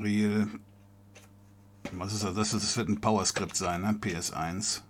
[0.00, 0.48] Real.
[1.98, 2.34] Was ist das?
[2.34, 3.98] Das, wird ein PowerScript sein, ne?
[4.00, 4.82] PS1.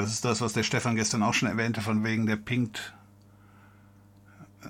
[0.00, 2.94] Das ist das, was der Stefan gestern auch schon erwähnte, von wegen der Pinkt,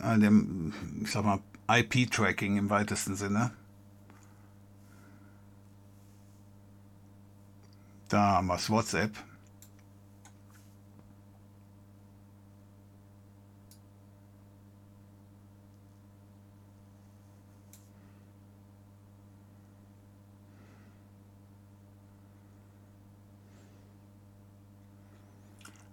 [0.03, 0.73] äh, dem,
[1.05, 1.39] ich sag mal,
[1.69, 3.53] IP-Tracking im weitesten Sinne.
[8.09, 9.13] Da haben wir WhatsApp.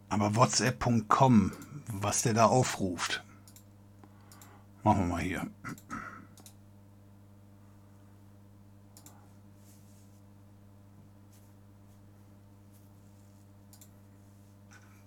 [0.09, 1.51] Aber WhatsApp.com,
[1.87, 3.23] was der da aufruft.
[4.83, 5.47] Machen wir mal hier.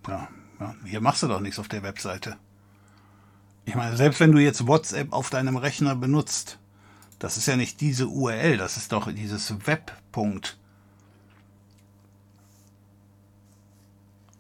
[0.06, 0.28] Ja,
[0.58, 2.36] ja, hier machst du doch nichts auf der Webseite.
[3.64, 6.58] Ich meine, selbst wenn du jetzt WhatsApp auf deinem Rechner benutzt,
[7.18, 10.58] das ist ja nicht diese URL, das ist doch dieses Web-Punkt.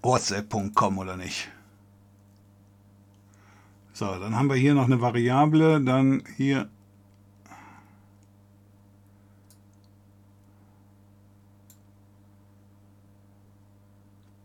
[0.02, 1.50] WhatsApp.com oder nicht?
[3.92, 6.68] So, dann haben wir hier noch eine Variable, dann hier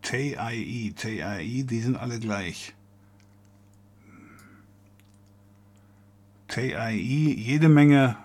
[0.02, 2.74] TIE, TIE, die sind alle gleich.
[6.48, 8.16] TIE, jede Menge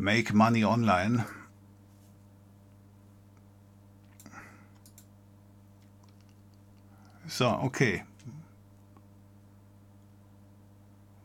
[0.00, 1.26] Make Money Online.
[7.28, 8.04] So, okay.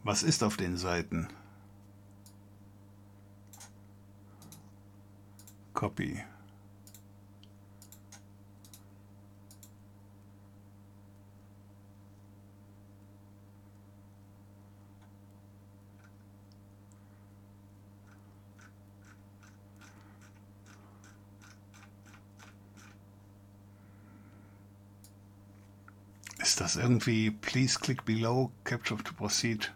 [0.04, 1.30] Was ist auf den Seiten?
[5.74, 6.22] Copy.
[26.56, 29.74] Ist das irgendwie please click below capture to proceed?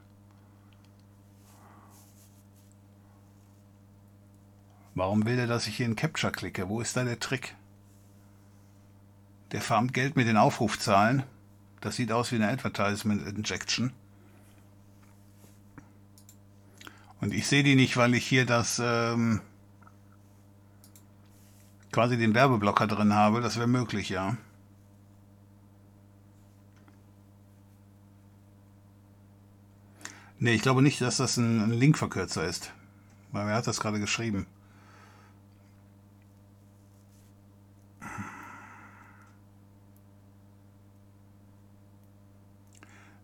[4.95, 6.69] Warum will er, dass ich hier in Capture klicke?
[6.69, 7.53] Wo ist da der Trick?
[9.51, 11.23] Der farmt Geld mit den Aufrufzahlen.
[11.81, 13.91] Das sieht aus wie eine Advertisement Injection.
[17.19, 19.41] Und ich sehe die nicht, weil ich hier das ähm,
[21.91, 23.41] quasi den Werbeblocker drin habe.
[23.41, 24.37] Das wäre möglich, ja.
[30.41, 32.71] Nee, ich glaube nicht, dass das ein, Linkverkürzer ist.
[33.31, 34.47] Weil wer hat das gerade geschrieben?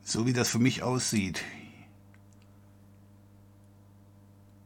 [0.03, 1.41] So wie das für mich aussieht.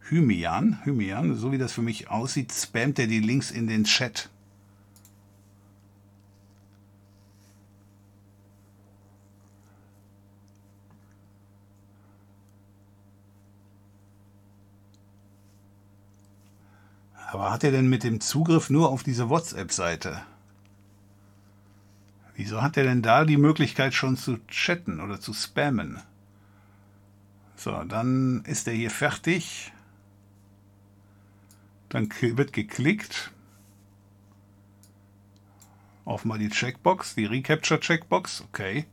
[0.09, 4.30] Hymian, Hymian, so wie das für mich aussieht, spammt er die Links in den Chat.
[17.31, 20.22] Aber hat er denn mit dem Zugriff nur auf diese WhatsApp-Seite?
[22.35, 26.01] Wieso hat er denn da die Möglichkeit schon zu chatten oder zu spammen?
[27.56, 29.72] So, dann ist er hier fertig.
[31.89, 33.31] Dann wird geklickt.
[36.06, 38.41] Auf mal die Checkbox, die Recapture Checkbox.
[38.41, 38.88] Okay.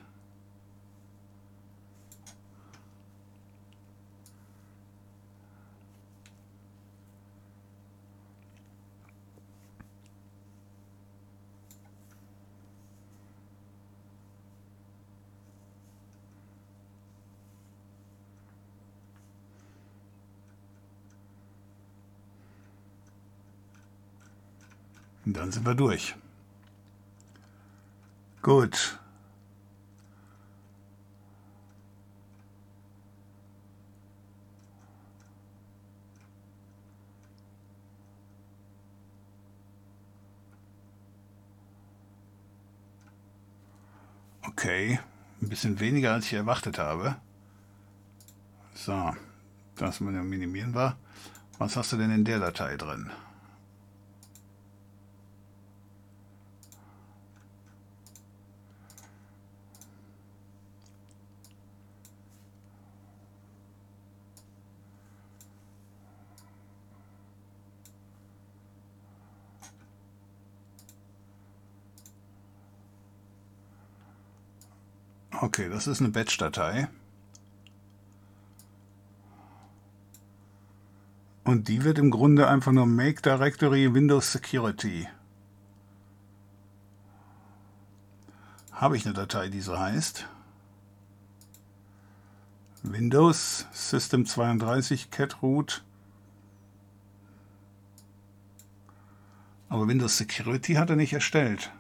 [25.25, 26.15] Und dann sind wir durch.
[28.43, 28.99] Gut.
[44.47, 45.01] Okay,
[45.43, 47.17] ein bisschen weniger als ich erwartet habe.
[48.75, 49.15] So,
[49.77, 50.97] das minimieren wir.
[51.59, 53.11] Was hast du denn in der Datei drin?
[75.45, 76.89] Okay, das ist eine Batch-Datei.
[81.45, 85.07] Und die wird im Grunde einfach nur Make Directory Windows Security.
[88.73, 90.27] Habe ich eine Datei, die so heißt?
[92.83, 95.85] Windows System 32 Cat Root.
[99.69, 101.71] Aber Windows Security hat er nicht erstellt.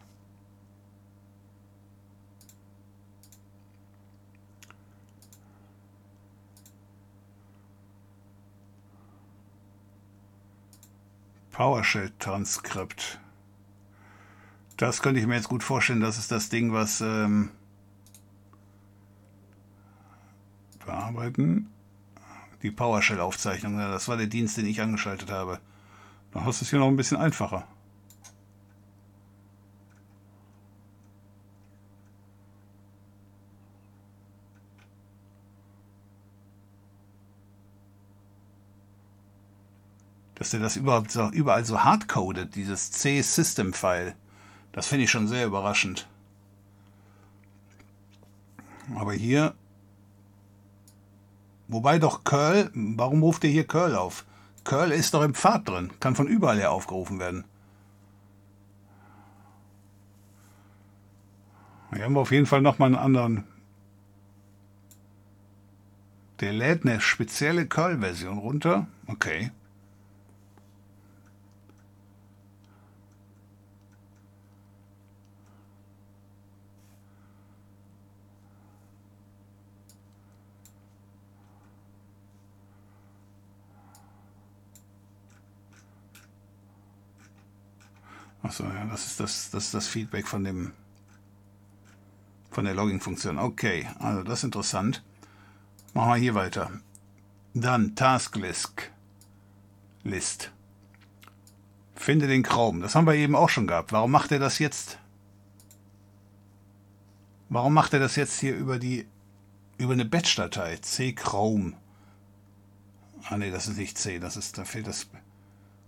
[11.54, 13.20] PowerShell-Transkript.
[14.76, 16.00] Das könnte ich mir jetzt gut vorstellen.
[16.00, 17.50] Das ist das Ding, was ähm,
[20.84, 21.70] bearbeiten.
[22.62, 23.78] Die PowerShell-Aufzeichnung.
[23.78, 25.60] Das war der Dienst, den ich angeschaltet habe.
[26.32, 27.68] Da hast du es hier noch ein bisschen einfacher.
[40.44, 44.14] Dass er das überhaupt so, überall so hardcodet, dieses C-System-File.
[44.72, 46.06] Das finde ich schon sehr überraschend.
[48.94, 49.54] Aber hier,
[51.66, 54.26] wobei doch Curl, warum ruft er hier Curl auf?
[54.64, 57.44] Curl ist doch im Pfad drin, kann von überall her aufgerufen werden.
[61.94, 63.44] Hier haben wir auf jeden Fall nochmal einen anderen.
[66.40, 68.86] Der lädt eine spezielle Curl-Version runter.
[69.06, 69.50] Okay.
[88.44, 90.72] Achso, ja, das ist das, das ist das Feedback von dem
[92.50, 93.38] von der Logging-Funktion.
[93.38, 95.02] Okay, also das ist interessant.
[95.94, 96.70] Machen wir hier weiter.
[97.54, 98.90] Dann Tasklist.
[100.04, 100.52] List.
[101.96, 102.82] Finde den Chrome.
[102.82, 103.92] Das haben wir eben auch schon gehabt.
[103.92, 104.98] Warum macht er das jetzt?
[107.48, 109.06] Warum macht er das jetzt hier über die
[109.78, 110.76] über eine Batch-Datei?
[110.76, 111.72] C Chrome.
[113.30, 115.06] Ah ne, das ist nicht C, das ist, da fehlt das.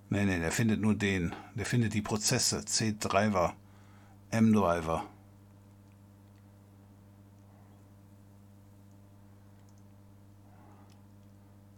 [0.09, 1.35] Ne, ne, der findet nur den.
[1.55, 2.65] Der findet die Prozesse.
[2.65, 3.55] C-Driver.
[4.31, 5.05] M-Driver.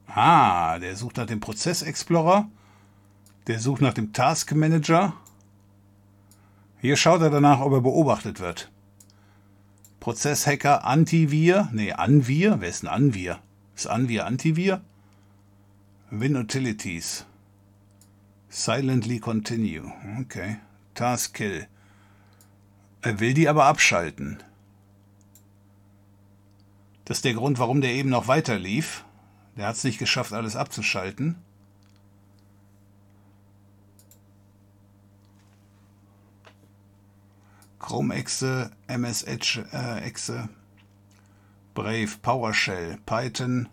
[0.08, 2.48] Ah, der sucht nach dem Prozess Explorer.
[3.46, 5.14] Der sucht nach dem Task Manager.
[6.80, 8.70] Hier schaut er danach, ob er beobachtet wird.
[10.00, 11.68] Prozesshacker Antivir.
[11.72, 12.56] Nee, Anvir.
[12.60, 13.38] Wer ist ein Anvir?
[13.76, 14.82] Ist Anvir Antivir?
[16.10, 17.27] Win Utilities.
[18.48, 19.92] Silently continue.
[20.20, 20.56] Okay.
[20.94, 21.66] Task Kill.
[23.02, 24.42] Er will die aber abschalten.
[27.04, 29.04] Das ist der Grund, warum der eben noch weiter lief.
[29.56, 31.36] Der hat es nicht geschafft, alles abzuschalten.
[37.78, 40.48] Chrome Exe, MS Edge äh, Exe,
[41.74, 43.68] Brave, PowerShell, Python,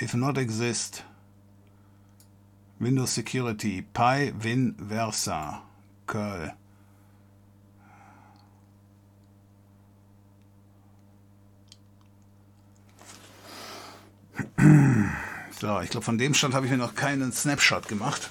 [0.00, 1.02] if not exist,
[2.80, 5.62] Windows Security, Pi, Win, Versa,
[6.06, 6.52] curl.
[15.60, 18.30] So, ich glaube, von dem Stand habe ich mir noch keinen Snapshot gemacht.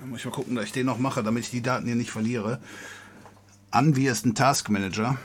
[0.00, 1.94] Da muss ich mal gucken, dass ich den noch mache, damit ich die Daten hier
[1.94, 2.60] nicht verliere.
[3.70, 5.16] Anvi ein Task Manager.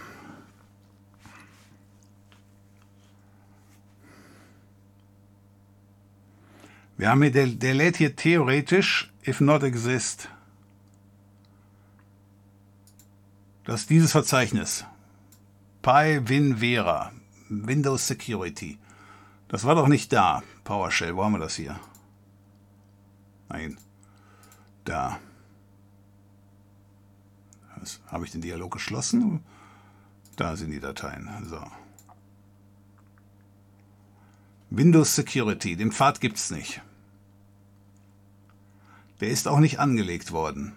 [7.04, 10.30] Wir haben hier, der, der lädt hier theoretisch, if not exist.
[13.66, 14.86] Das ist dieses Verzeichnis.
[15.82, 17.12] Pi Win Vera.
[17.50, 18.80] Windows Security.
[19.50, 20.44] Das war doch nicht da.
[20.64, 21.78] PowerShell, wo haben wir das hier?
[23.50, 23.78] Nein.
[24.86, 25.20] Da.
[28.08, 29.44] Habe ich den Dialog geschlossen?
[30.38, 31.30] Da sind die Dateien.
[31.50, 31.62] So.
[34.70, 36.82] Windows Security, den Pfad gibt es nicht.
[39.20, 40.74] Der ist auch nicht angelegt worden.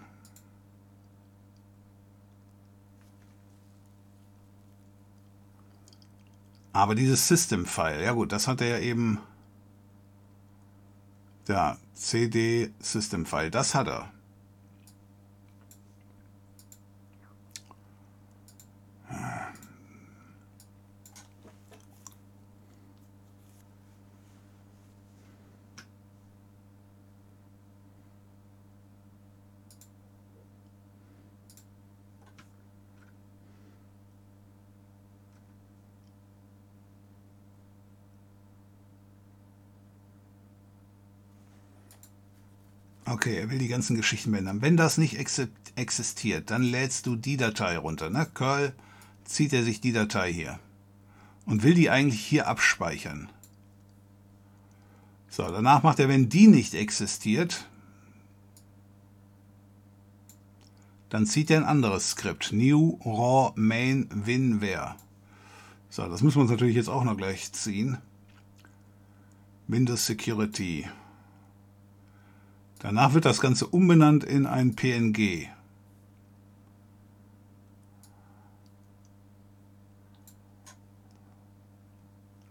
[6.77, 9.19] Aber dieses System-File, ja gut, das hat er ja eben.
[11.47, 14.11] Ja, CD System-File, das hat er.
[43.09, 44.61] Okay, er will die ganzen Geschichten ändern.
[44.61, 45.17] Wenn das nicht
[45.75, 48.09] existiert, dann lädst du die Datei runter.
[48.09, 48.27] Ne?
[48.33, 48.73] Curl
[49.23, 50.59] zieht er sich die Datei hier
[51.45, 53.29] und will die eigentlich hier abspeichern.
[55.29, 57.69] So, danach macht er, wenn die nicht existiert,
[61.09, 62.51] dann zieht er ein anderes Skript.
[62.51, 64.97] New raw main winware.
[65.89, 67.99] So, das müssen wir uns natürlich jetzt auch noch gleich ziehen.
[69.67, 70.87] Windows Security.
[72.79, 75.47] Danach wird das Ganze umbenannt in ein PNG.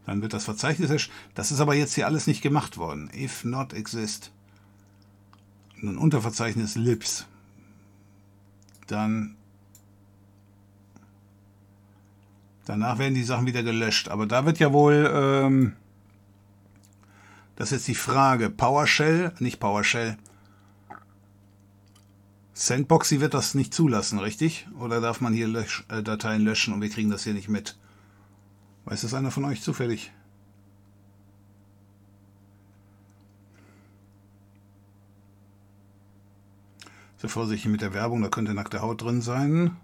[0.07, 3.11] Dann wird das Verzeichnis, das ist aber jetzt hier alles nicht gemacht worden.
[3.13, 4.31] If not exist.
[5.83, 7.27] Ein Unterverzeichnis libs.
[8.87, 9.37] Dann
[12.65, 14.09] danach werden die Sachen wieder gelöscht.
[14.09, 15.73] Aber da wird ja wohl ähm,
[17.57, 18.51] das ist jetzt die Frage.
[18.51, 20.17] PowerShell, nicht PowerShell.
[22.53, 24.67] Sandboxy wird das nicht zulassen, richtig?
[24.79, 27.77] Oder darf man hier Lösch äh, Dateien löschen und wir kriegen das hier nicht mit?
[28.87, 30.13] Weiß das einer von euch zufällig?
[37.19, 39.77] Sehr vorsichtig mit der Werbung, da könnte nackte Haut drin sein.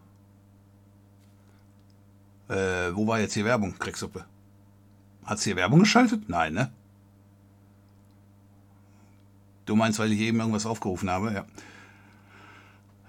[2.49, 4.25] Äh, wo war jetzt hier Werbung, Krecksuppe?
[5.25, 6.29] Hat sie hier Werbung geschaltet?
[6.29, 6.73] Nein, ne?
[9.73, 11.47] Du meinst, weil ich eben irgendwas aufgerufen habe, ja.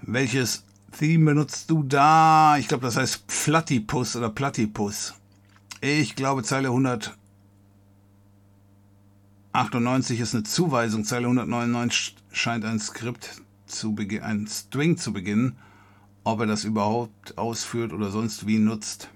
[0.02, 0.64] Welches
[0.98, 2.56] Theme benutzt du da?
[2.58, 5.14] Ich glaube, das heißt Platypus oder Platypus.
[5.82, 7.18] Ich glaube Zeile 100.
[9.52, 15.58] 98 ist eine Zuweisung, Zeile 199 scheint ein Skript zu beginnen, ein String zu beginnen.
[16.24, 19.10] Ob er das überhaupt ausführt oder sonst wie nutzt.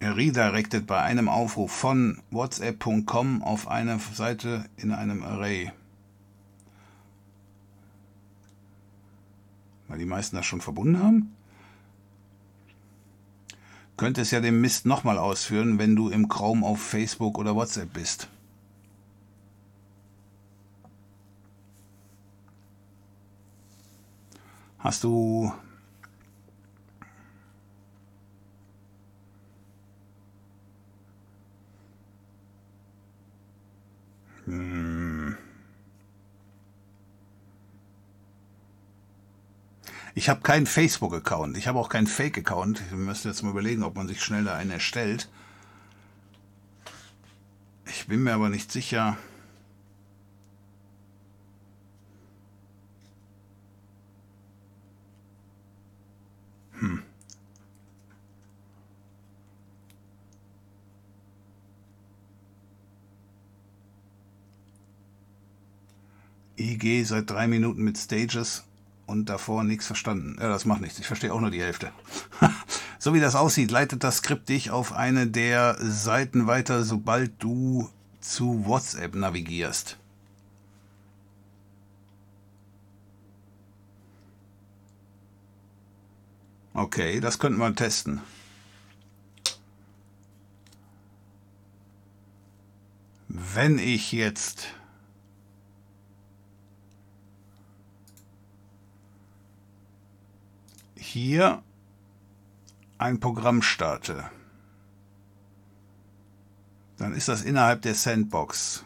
[0.00, 5.72] Redirected bei einem Aufruf von whatsapp.com auf eine Seite in einem Array.
[9.88, 11.34] Weil die meisten das schon verbunden haben?
[13.96, 17.92] Könnte es ja den Mist nochmal ausführen, wenn du im Chrome auf Facebook oder WhatsApp
[17.94, 18.28] bist.
[24.78, 25.52] Hast du
[34.46, 35.36] hm.
[40.14, 41.58] Ich habe keinen Facebook-Account.
[41.58, 42.80] Ich habe auch keinen Fake-Account.
[42.86, 45.28] Ich müsste jetzt mal überlegen, ob man sich schnell da einen erstellt.
[47.86, 49.18] Ich bin mir aber nicht sicher.
[56.80, 57.05] Hm.
[66.58, 68.64] IG seit drei Minuten mit Stages
[69.06, 70.36] und davor nichts verstanden.
[70.40, 70.98] Ja, das macht nichts.
[70.98, 71.92] Ich verstehe auch nur die Hälfte.
[72.98, 77.88] so wie das aussieht, leitet das Skript dich auf eine der Seiten weiter, sobald du
[78.20, 79.96] zu WhatsApp navigierst.
[86.74, 88.20] Okay, das könnten wir testen.
[93.28, 94.68] Wenn ich jetzt
[101.06, 101.62] hier
[102.98, 104.30] ein Programm starte,
[106.98, 108.84] dann ist das innerhalb der Sandbox.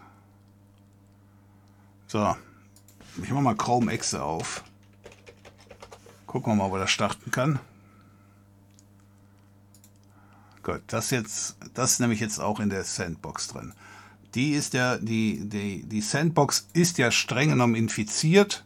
[2.07, 2.37] So,
[3.23, 4.65] ich mache mal Chrome Exe auf.
[6.27, 7.59] Gucken wir mal, ob er das starten kann.
[10.63, 13.73] Gut, das jetzt, das ist nämlich jetzt auch in der Sandbox drin.
[14.35, 18.65] Die ist ja, die, die, die Sandbox ist ja streng genommen infiziert.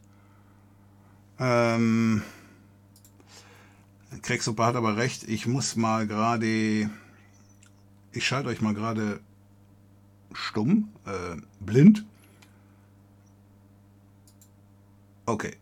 [1.39, 2.23] Ähm,
[4.23, 6.91] Krexopa hat aber recht, ich muss mal gerade,
[8.13, 9.21] ich schalte euch mal gerade
[10.33, 12.05] stumm, äh, blind.
[15.27, 15.57] Okay.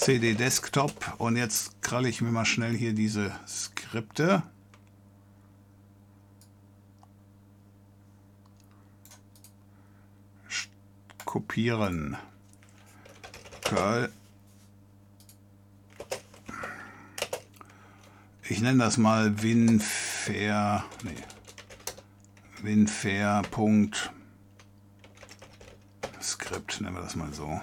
[0.03, 4.43] CD Desktop und jetzt kralle ich mir mal schnell hier diese Skripte.
[11.25, 12.17] Kopieren.
[13.65, 14.13] Curl.
[18.49, 20.85] Ich nenne das mal winfair.
[21.05, 21.15] Nee.
[22.61, 23.43] Winfair.
[26.21, 27.61] Skript nennen wir das mal so.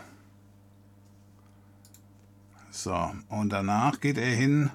[2.82, 4.72] So, und danach geht er hin.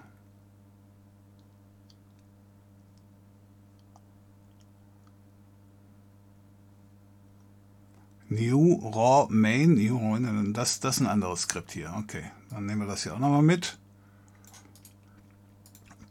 [8.29, 11.95] New Raw Main, New Raw, das, das ist ein anderes Skript hier.
[11.97, 13.79] Okay, dann nehmen wir das hier auch nochmal mit.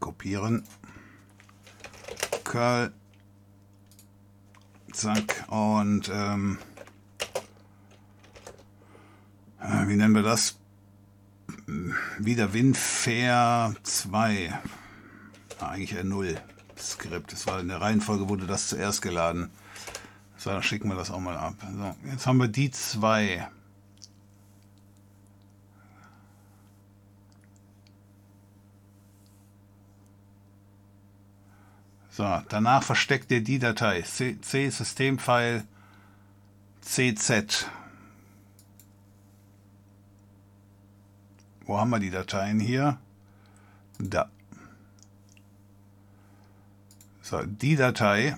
[0.00, 0.64] Kopieren.
[2.42, 2.92] Curl.
[4.92, 5.44] Zack.
[5.46, 6.58] Und ähm,
[9.60, 10.58] äh, wie nennen wir das?
[12.18, 14.58] Wieder Winfair 2.
[15.60, 16.36] Ah, eigentlich R0
[16.78, 17.32] Skript.
[17.32, 19.50] Das war in der Reihenfolge, wurde das zuerst geladen.
[20.36, 21.54] So, dann schicken wir das auch mal ab.
[21.60, 23.48] So, jetzt haben wir die zwei.
[32.10, 35.64] So, danach versteckt ihr die Datei C-Systemfile
[36.80, 37.66] CZ.
[41.66, 42.98] Wo haben wir die Dateien hier?
[43.98, 44.28] Da.
[47.22, 48.36] So, die Datei,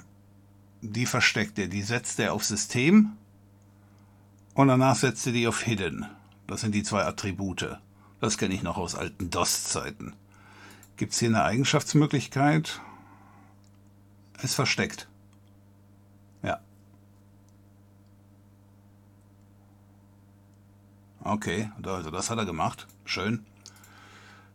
[0.80, 3.16] die versteckt er, die setzt er auf System
[4.54, 6.06] und danach setzt er die auf Hidden.
[6.46, 7.78] Das sind die zwei Attribute.
[8.20, 10.14] Das kenne ich noch aus alten DOS-Zeiten.
[10.96, 12.80] Gibt es hier eine Eigenschaftsmöglichkeit?
[14.42, 15.08] Ist versteckt.
[16.42, 16.60] Ja.
[21.24, 22.86] Okay, also das hat er gemacht.
[23.06, 23.46] Schön.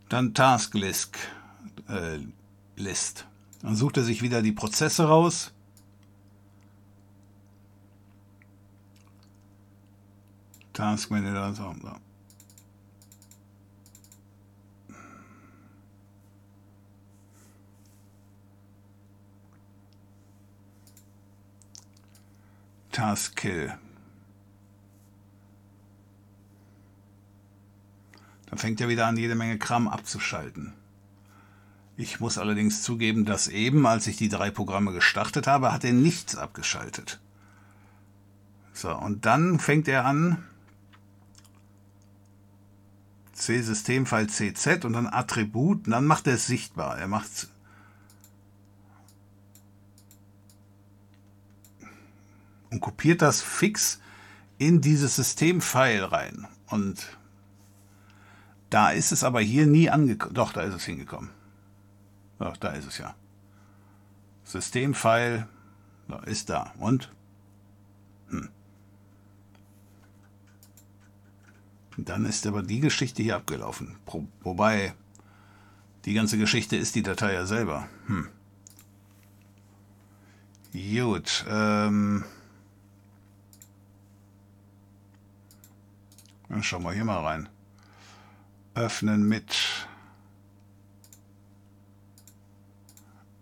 [0.09, 1.17] Dann Task List.
[1.87, 2.19] Äh,
[2.75, 3.25] List.
[3.61, 5.53] Dann sucht er sich wieder die Prozesse raus.
[10.73, 11.53] Task Manager.
[11.53, 11.95] So, so.
[22.91, 23.73] Task Kill.
[28.51, 30.73] Dann fängt er wieder an, jede Menge Kram abzuschalten.
[31.95, 35.93] Ich muss allerdings zugeben, dass eben, als ich die drei Programme gestartet habe, hat er
[35.93, 37.21] nichts abgeschaltet.
[38.73, 40.43] So, und dann fängt er an,
[43.31, 46.97] C-Systemfile CZ und dann Attribut, und dann macht er es sichtbar.
[46.97, 47.47] Er macht
[52.69, 54.01] und kopiert das fix
[54.57, 56.47] in dieses Systemfile rein.
[56.67, 57.17] Und
[58.71, 60.33] da ist es aber hier nie angekommen.
[60.33, 61.29] Doch, da ist es hingekommen.
[62.39, 63.13] Doch, da ist es ja.
[64.45, 65.47] Systemfile
[66.25, 66.73] ist da.
[66.79, 67.11] Und?
[68.29, 68.49] Hm.
[71.97, 73.97] Dann ist aber die Geschichte hier abgelaufen.
[74.41, 74.95] Wobei,
[76.05, 77.87] die ganze Geschichte ist die Datei ja selber.
[78.07, 78.29] Hm.
[80.73, 81.45] Gut.
[81.49, 82.23] Ähm
[86.47, 87.49] Dann schauen wir hier mal rein.
[88.73, 89.87] Öffnen mit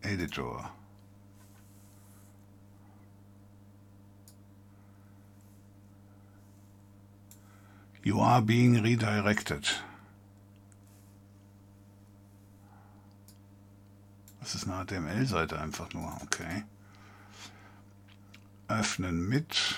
[0.01, 0.71] Editor.
[8.03, 9.83] You are being redirected.
[14.39, 16.63] Das ist eine HTML-Seite einfach nur, okay.
[18.67, 19.75] Öffnen mit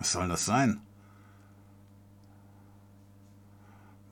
[0.00, 0.80] Was soll das sein?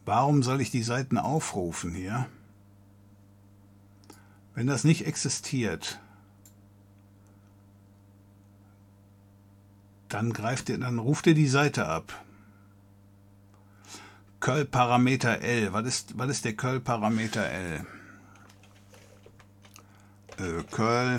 [0.04, 2.28] Warum soll ich die Seiten aufrufen hier?
[4.54, 5.98] Wenn das nicht existiert,
[10.08, 12.24] dann greift ihr, dann ruft ihr die Seite ab.
[14.40, 15.72] Curl-Parameter L.
[15.72, 17.86] Was ist, was ist der Curl-Parameter L?
[20.38, 21.16] Äh, Curl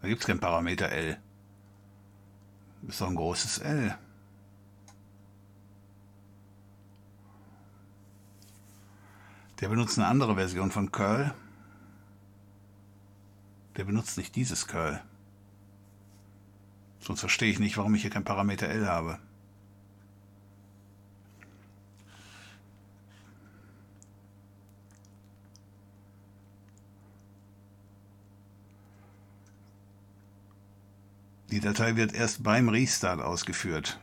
[0.00, 1.18] Da gibt es kein Parameter L.
[2.88, 3.96] Ist doch ein großes L.
[9.60, 11.34] Der benutzt eine andere Version von Curl.
[13.76, 15.02] Der benutzt nicht dieses Curl.
[17.00, 19.18] Sonst verstehe ich nicht, warum ich hier kein Parameter L habe.
[31.50, 33.98] Die Datei wird erst beim Restart ausgeführt.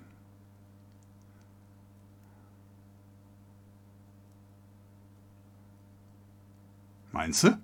[7.14, 7.58] Meinst du?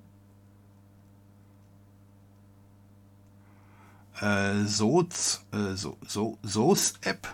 [4.22, 7.28] Äh, Soz, äh, so, so, Soos App.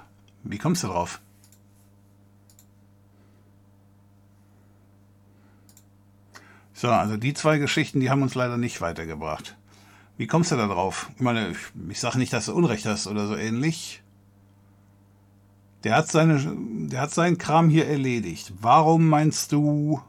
[0.44, 1.22] Wie kommst du drauf?
[6.74, 9.59] So, also die zwei Geschichten, die haben uns leider nicht weitergebracht.
[10.20, 11.10] Wie kommst du da drauf?
[11.16, 11.56] Ich meine,
[11.88, 14.04] ich sage nicht, dass du Unrecht hast oder so ähnlich.
[15.86, 16.38] Der hat, seine,
[16.90, 18.52] der hat seinen Kram hier erledigt.
[18.60, 20.02] Warum meinst du...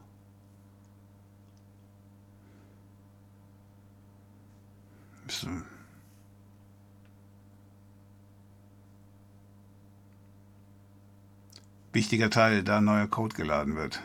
[11.93, 14.01] Wichtiger Teil, da neuer Code geladen wird.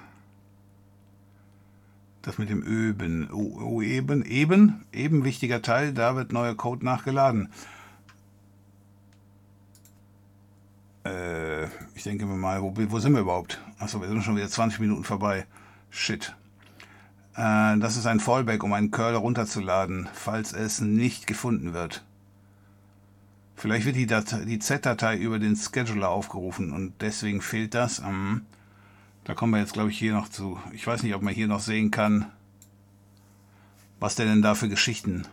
[2.27, 3.31] Das mit dem Öben.
[3.31, 7.51] O, o eben, eben, eben wichtiger Teil, da wird neuer Code nachgeladen.
[11.05, 13.61] Äh, ich denke mir mal, wo, wo sind wir überhaupt?
[13.79, 15.47] Achso, wir sind schon wieder 20 Minuten vorbei.
[15.89, 16.35] Shit.
[17.37, 22.05] Äh, das ist ein Fallback, um einen Curl runterzuladen, falls es nicht gefunden wird.
[23.55, 24.09] Vielleicht wird die,
[24.47, 28.01] die Z-Datei über den Scheduler aufgerufen und deswegen fehlt das.
[28.01, 28.47] Ähm,
[29.27, 30.57] da kommen wir jetzt, glaube ich, hier noch zu.
[30.73, 32.27] Ich weiß nicht, ob man hier noch sehen kann,
[33.99, 35.27] was der denn da für Geschichten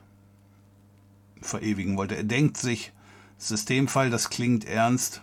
[1.42, 2.16] verewigen wollte.
[2.16, 2.92] Er denkt sich,
[3.38, 5.22] Systemfall, das klingt ernst.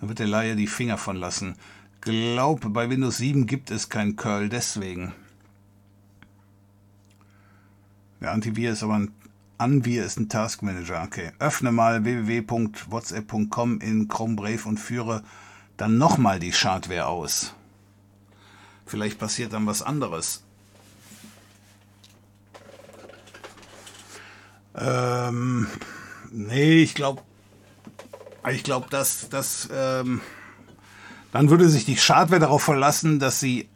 [0.00, 1.56] Da wird der Laie die Finger von lassen.
[2.00, 5.12] Glaub, bei Windows 7 gibt es kein Curl, deswegen.
[8.22, 9.12] Der Antivir ist aber ein
[9.58, 11.02] Anvir ist ein Task Manager.
[11.02, 11.32] Okay.
[11.40, 15.24] Öffne mal www.whatsapp.com in Chrome Brave und führe
[15.78, 17.54] dann nochmal die Schadware aus.
[18.84, 20.42] Vielleicht passiert dann was anderes.
[24.74, 25.66] Ähm,
[26.30, 27.22] nee, ich glaube,
[28.50, 30.20] ich glaube, dass, dass ähm,
[31.32, 33.68] dann würde sich die Schadware darauf verlassen, dass sie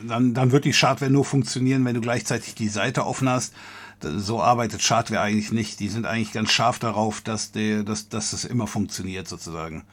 [0.00, 3.54] dann, dann wird die Schadware nur funktionieren, wenn du gleichzeitig die Seite offen hast
[4.02, 5.80] so arbeitet Schadware eigentlich nicht.
[5.80, 9.84] Die sind eigentlich ganz scharf darauf, dass, der, dass, dass das immer funktioniert sozusagen.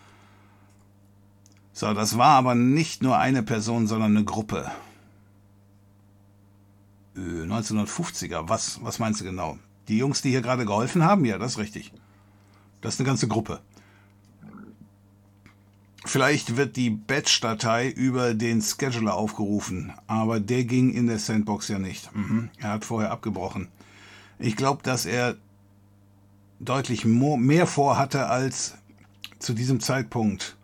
[1.73, 4.71] So, das war aber nicht nur eine Person, sondern eine Gruppe.
[7.15, 9.57] 1950er, was, was meinst du genau?
[9.87, 11.25] Die Jungs, die hier gerade geholfen haben?
[11.25, 11.91] Ja, das ist richtig.
[12.81, 13.59] Das ist eine ganze Gruppe.
[16.05, 21.79] Vielleicht wird die Batch-Datei über den Scheduler aufgerufen, aber der ging in der Sandbox ja
[21.79, 22.13] nicht.
[22.13, 22.49] Mhm.
[22.57, 23.69] Er hat vorher abgebrochen.
[24.37, 25.37] Ich glaube, dass er
[26.59, 28.75] deutlich mehr vorhatte als
[29.39, 30.57] zu diesem Zeitpunkt.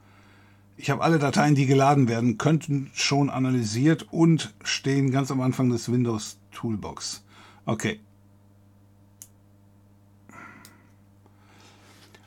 [0.82, 5.70] Ich habe alle Dateien, die geladen werden könnten, schon analysiert und stehen ganz am Anfang
[5.70, 7.22] des Windows Toolbox.
[7.66, 8.00] Okay.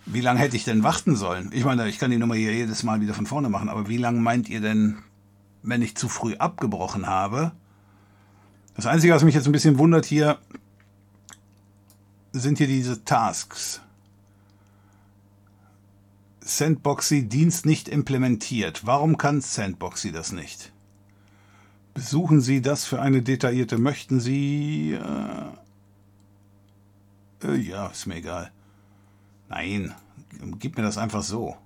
[0.05, 1.49] Wie lange hätte ich denn warten sollen?
[1.55, 3.97] Ich meine, ich kann die Nummer hier jedes Mal wieder von vorne machen, aber wie
[3.97, 4.99] lange meint ihr denn,
[5.63, 7.53] wenn ich zu früh abgebrochen habe?
[8.75, 10.37] Das Einzige, was mich jetzt ein bisschen wundert hier,
[12.33, 13.81] sind hier diese Tasks.
[16.45, 18.85] Sandboxy Dienst nicht implementiert.
[18.85, 20.73] Warum kann Sandboxy das nicht?
[21.95, 24.93] Besuchen Sie das für eine detaillierte, möchten Sie...
[24.93, 25.53] Äh,
[27.47, 28.51] äh, ja, ist mir egal.
[29.49, 29.95] Nein,
[30.59, 31.57] gib mir das einfach so.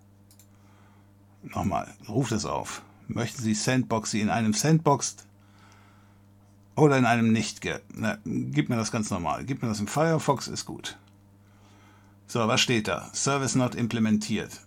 [1.42, 2.82] Nochmal, ruf das auf.
[3.08, 5.16] Möchten Sie Sandboxy in einem Sandbox
[6.74, 7.60] oder in einem nicht.
[7.94, 9.44] Na, gib mir das ganz normal.
[9.44, 10.98] Gib mir das im Firefox, ist gut.
[12.26, 13.08] So, was steht da?
[13.14, 14.65] Service not implementiert.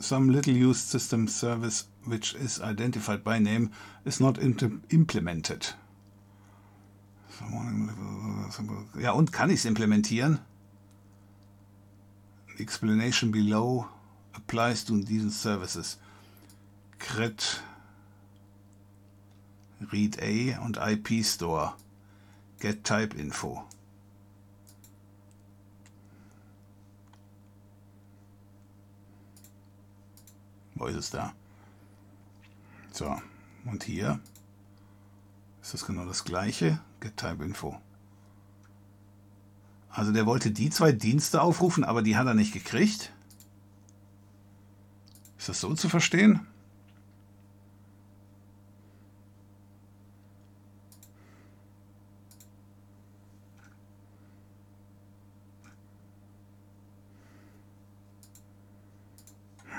[0.00, 3.70] Some little used system service which is identified by name
[4.04, 5.74] is not implemented.
[8.98, 10.40] Ja, und kann ich es implementieren?
[12.58, 13.86] Explanation below
[14.34, 15.98] applies to these services.
[16.98, 17.60] Cret
[19.92, 21.74] Read A und IP Store.
[22.58, 23.67] Get Type Info.
[30.78, 31.32] Wo ist es da?
[32.92, 33.20] So,
[33.64, 34.20] und hier
[35.60, 36.80] ist das genau das gleiche.
[37.00, 37.80] Get Type Info.
[39.90, 43.12] Also der wollte die zwei Dienste aufrufen, aber die hat er nicht gekriegt.
[45.36, 46.46] Ist das so zu verstehen?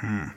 [0.01, 0.31] Hm.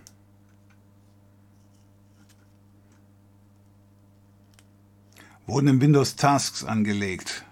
[5.53, 7.45] Wurden im Windows Tasks angelegt.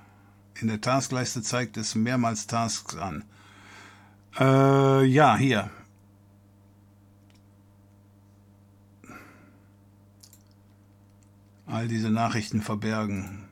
[0.59, 3.25] In der Taskleiste zeigt es mehrmals Tasks an.
[4.39, 5.69] Äh, ja, hier.
[11.67, 13.45] All diese Nachrichten verbergen.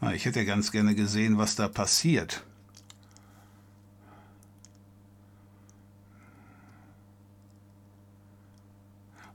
[0.00, 2.42] Ah, ich hätte ganz gerne gesehen, was da passiert.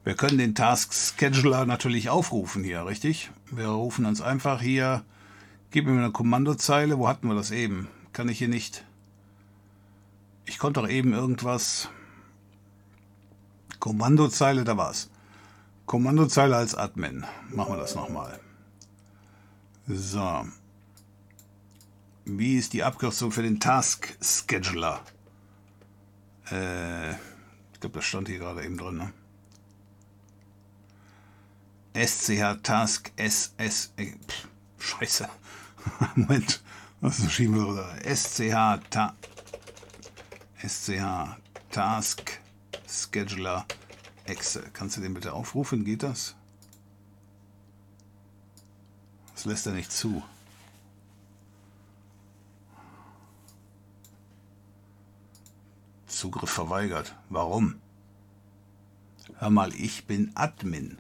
[0.04, 3.30] Wir können den Task Scheduler natürlich aufrufen hier, richtig?
[3.56, 5.04] Wir rufen uns einfach hier,
[5.72, 6.98] gib mir eine Kommandozeile.
[6.98, 7.88] Wo hatten wir das eben?
[8.12, 8.86] Kann ich hier nicht.
[10.46, 11.90] Ich konnte doch eben irgendwas.
[13.80, 15.10] Kommandozeile, da war's.
[15.86, 17.26] Kommandozeile als Admin.
[17.50, 18.40] Machen wir das nochmal.
[19.88, 20.46] So.
[22.26, 25.02] Wie ist die Abkürzung für den Task Scheduler?
[26.50, 27.14] Äh,
[27.84, 28.96] glaube, das stand hier gerade eben drin.
[28.96, 29.14] Ne?
[31.94, 33.94] SCH Task SS.
[33.98, 34.48] Äh, pff,
[34.80, 35.30] scheiße.
[36.16, 36.64] Moment.
[37.02, 39.14] Was ist schieben wir SCH Ta
[40.66, 41.38] SCH
[41.70, 42.40] Task
[42.88, 43.66] Scheduler
[44.26, 44.70] Excel.
[44.72, 45.84] Kannst du den bitte aufrufen?
[45.84, 46.36] Geht das?
[49.34, 50.24] Das lässt er nicht zu.
[56.08, 57.16] Zugriff verweigert.
[57.30, 57.82] Warum?
[59.40, 60.98] Hör mal, ich bin Admin.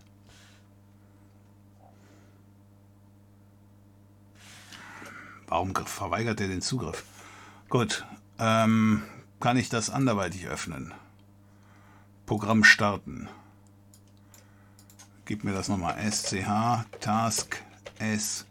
[5.53, 7.03] Warum verweigert er den Zugriff?
[7.69, 8.07] Gut,
[8.39, 9.03] ähm,
[9.39, 10.95] kann ich das anderweitig öffnen?
[12.25, 13.29] Programm starten.
[15.25, 15.95] Gib mir das nochmal.
[16.11, 17.61] SCH Task
[17.99, 18.47] S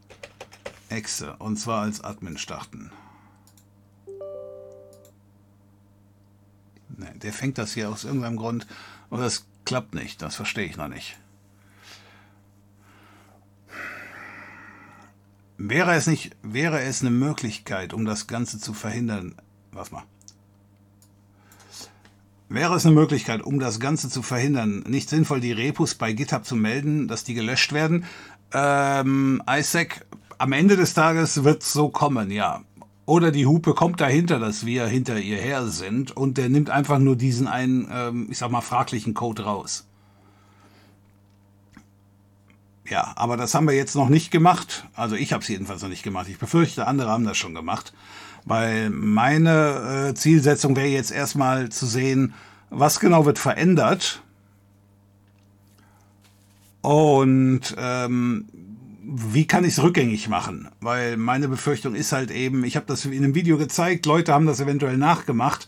[0.90, 1.34] Exe.
[1.38, 2.92] Und zwar als Admin starten.
[6.96, 8.68] Ne, der fängt das hier aus irgendeinem Grund.
[9.10, 10.22] Und das klappt nicht.
[10.22, 11.16] Das verstehe ich noch nicht.
[15.64, 19.36] Wäre es nicht, wäre es eine Möglichkeit, um das Ganze zu verhindern,
[19.70, 20.02] was mal?
[22.48, 26.44] Wäre es eine Möglichkeit, um das Ganze zu verhindern, nicht sinnvoll, die Repos bei GitHub
[26.44, 28.06] zu melden, dass die gelöscht werden?
[28.52, 30.04] Ähm, Isaac,
[30.36, 32.64] am Ende des Tages wird es so kommen, ja.
[33.06, 36.98] Oder die Hupe kommt dahinter, dass wir hinter ihr her sind und der nimmt einfach
[36.98, 39.86] nur diesen einen, ähm, ich sag mal, fraglichen Code raus.
[42.92, 44.84] Ja, aber das haben wir jetzt noch nicht gemacht.
[44.92, 46.28] Also ich habe es jedenfalls noch nicht gemacht.
[46.28, 47.94] Ich befürchte, andere haben das schon gemacht.
[48.44, 52.34] Weil meine äh, Zielsetzung wäre jetzt erstmal zu sehen,
[52.68, 54.22] was genau wird verändert.
[56.82, 58.44] Und ähm,
[59.02, 60.68] wie kann ich es rückgängig machen?
[60.82, 64.44] Weil meine Befürchtung ist halt eben, ich habe das in einem Video gezeigt, Leute haben
[64.44, 65.66] das eventuell nachgemacht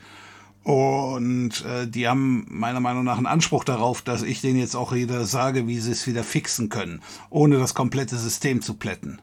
[0.64, 4.92] und äh, die haben meiner Meinung nach einen Anspruch darauf, dass ich denen jetzt auch
[4.92, 9.20] wieder sage, wie sie es wieder fixen können, ohne das komplette System zu plätten.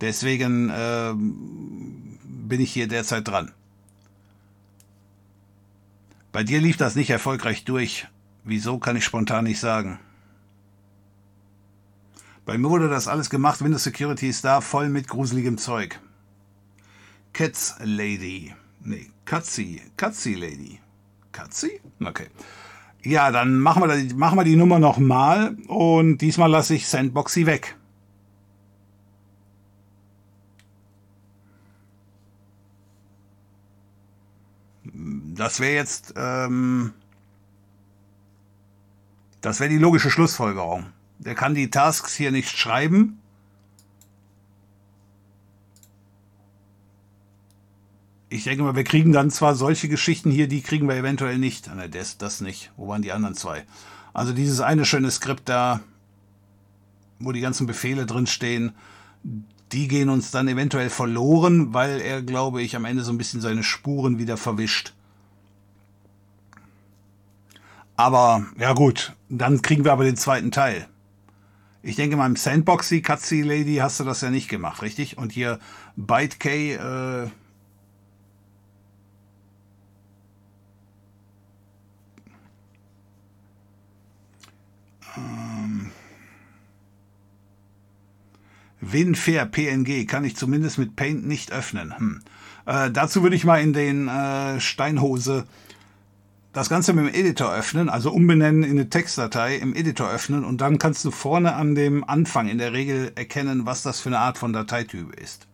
[0.00, 3.52] Deswegen äh, bin ich hier derzeit dran.
[6.32, 8.06] Bei dir lief das nicht erfolgreich durch.
[8.42, 9.98] Wieso kann ich spontan nicht sagen.
[12.46, 16.00] Bei mir wurde das alles gemacht, Windows Security ist da, voll mit gruseligem Zeug.
[17.34, 18.54] Cats Lady.
[18.82, 19.80] Nee, Katzi.
[19.96, 20.80] Katzi Lady.
[21.32, 21.80] Katzi?
[22.04, 22.26] Okay.
[23.02, 27.46] Ja, dann machen wir, die, machen wir die Nummer nochmal und diesmal lasse ich Sandboxy
[27.46, 27.76] weg.
[34.84, 36.92] Das wäre jetzt, ähm,
[39.40, 40.86] das wäre die logische Schlussfolgerung.
[41.18, 43.19] Der kann die Tasks hier nicht schreiben.
[48.32, 51.66] Ich denke mal, wir kriegen dann zwar solche Geschichten hier, die kriegen wir eventuell nicht.
[51.66, 52.70] Nein, das, das nicht.
[52.76, 53.64] Wo waren die anderen zwei?
[54.14, 55.80] Also dieses eine schöne Skript da,
[57.18, 58.72] wo die ganzen Befehle drin stehen,
[59.72, 63.40] die gehen uns dann eventuell verloren, weil er, glaube ich, am Ende so ein bisschen
[63.40, 64.94] seine Spuren wieder verwischt.
[67.96, 70.86] Aber ja gut, dann kriegen wir aber den zweiten Teil.
[71.82, 75.18] Ich denke mal, im Sandboxy, Cutsy Lady, hast du das ja nicht gemacht, richtig?
[75.18, 75.58] Und hier
[75.96, 77.30] ByteK, äh,
[85.16, 85.90] ähm,
[88.80, 91.96] WinFair PNG kann ich zumindest mit Paint nicht öffnen.
[91.96, 92.22] Hm.
[92.66, 95.46] Äh, dazu würde ich mal in den äh, Steinhose
[96.52, 100.60] das Ganze mit dem Editor öffnen, also umbenennen in eine Textdatei im Editor öffnen und
[100.60, 104.18] dann kannst du vorne an dem Anfang in der Regel erkennen, was das für eine
[104.18, 105.46] Art von Dateityp ist.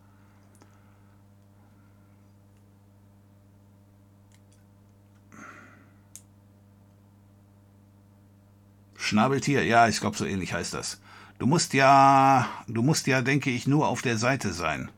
[9.07, 10.99] Schnabeltier, ja, ich glaube so ähnlich heißt das.
[11.39, 14.91] Du musst ja, du musst ja, denke ich, nur auf der Seite sein.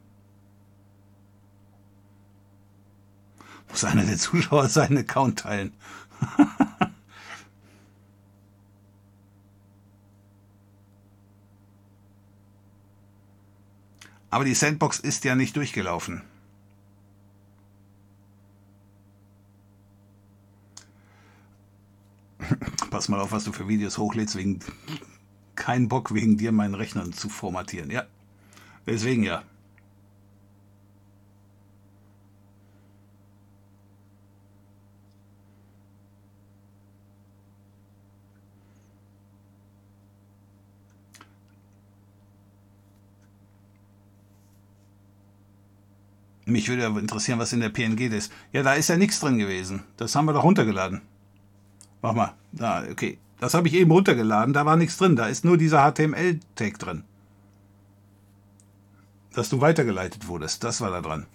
[3.70, 5.74] Muss einer der Zuschauer seinen Account teilen.
[14.32, 16.24] Aber die Sandbox ist ja nicht durchgelaufen.
[22.90, 24.60] Pass mal auf, was du für Videos hochlädst, wegen
[25.56, 27.92] kein Bock wegen dir meinen Rechner zu formatieren.
[27.92, 28.06] Ja,
[28.86, 29.44] deswegen ja.
[46.46, 48.32] Mich würde interessieren, was in der PNG ist.
[48.52, 49.84] Ja, da ist ja nichts drin gewesen.
[49.98, 51.02] Das haben wir doch runtergeladen.
[52.02, 52.39] Mach mal.
[52.52, 53.18] Da, okay.
[53.40, 54.54] Das habe ich eben runtergeladen.
[54.54, 55.16] Da war nichts drin.
[55.16, 57.04] Da ist nur dieser HTML-Tag drin.
[59.34, 60.64] Dass du weitergeleitet wurdest.
[60.64, 61.26] Das war da dran.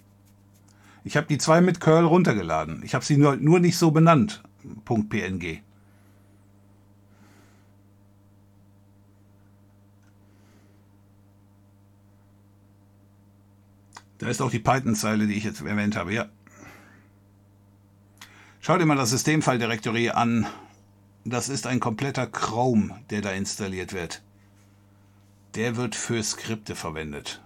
[1.03, 2.81] Ich habe die zwei mit Curl runtergeladen.
[2.83, 4.43] Ich habe sie nur, nur nicht so benannt.
[4.85, 5.61] .png.
[14.17, 16.25] Da ist auch die Python-Zeile, die ich jetzt erwähnt habe, ja.
[18.61, 20.47] Schau dir mal das Systemfile-Directory an.
[21.27, 24.21] Das ist ein kompletter Chrome, der da installiert wird.
[25.55, 27.41] Der wird für Skripte verwendet.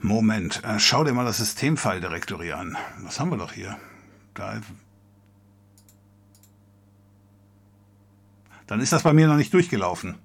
[0.00, 2.76] Moment, äh, schau dir mal das Systemfile-Directory an.
[3.02, 3.76] Was haben wir doch hier?
[4.34, 4.60] Da.
[8.66, 10.16] Dann ist das bei mir noch nicht durchgelaufen.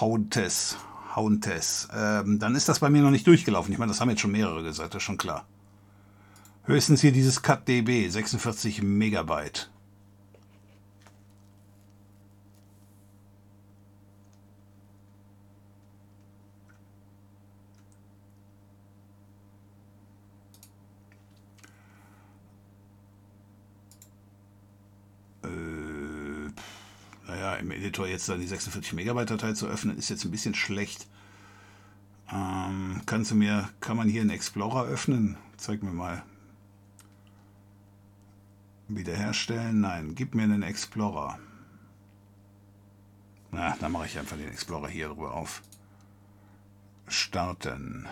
[0.00, 0.76] Hauntes,
[1.14, 1.88] Hauntes.
[1.94, 3.72] Ähm, dann ist das bei mir noch nicht durchgelaufen.
[3.72, 5.46] Ich meine, das haben jetzt schon mehrere gesagt, das ist schon klar.
[6.64, 9.70] Höchstens hier dieses CutDB, 46 Megabyte.
[27.60, 31.06] Im Editor jetzt dann die 46 Megabyte Datei zu öffnen, ist jetzt ein bisschen schlecht.
[32.32, 35.36] Ähm, kannst du mir, kann man hier einen Explorer öffnen?
[35.56, 36.22] Zeig mir mal.
[38.88, 39.80] Wiederherstellen?
[39.80, 41.38] Nein, gib mir einen Explorer.
[43.50, 45.62] Na, dann mache ich einfach den Explorer hier drüber auf.
[47.08, 48.06] Starten.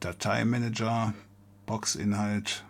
[0.00, 1.14] Dateimanager,
[1.66, 2.64] Boxinhalt,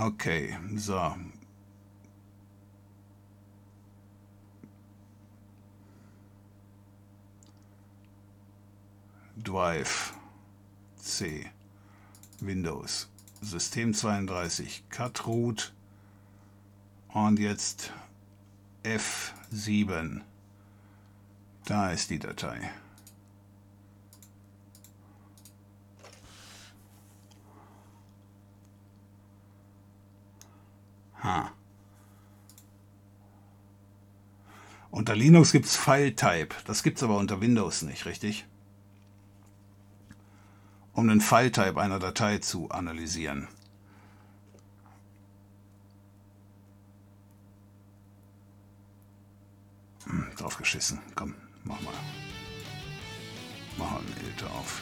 [0.00, 1.12] Okay, so.
[9.42, 10.12] Drive,
[11.00, 11.50] C,
[12.40, 13.06] Windows,
[13.42, 15.72] System 32, Cutroot
[17.12, 17.90] und jetzt
[18.84, 20.20] F7.
[21.64, 22.70] Da ist die Datei.
[31.28, 31.52] Ha.
[34.90, 36.56] Unter Linux gibt es File-Type.
[36.64, 38.46] Das gibt es aber unter Windows nicht, richtig?
[40.94, 43.46] Um den File-Type einer Datei zu analysieren.
[50.06, 50.98] Hm, drauf geschissen.
[51.14, 51.34] Komm,
[51.64, 51.92] mach mal.
[53.76, 54.80] Mach mal einen Editor auf.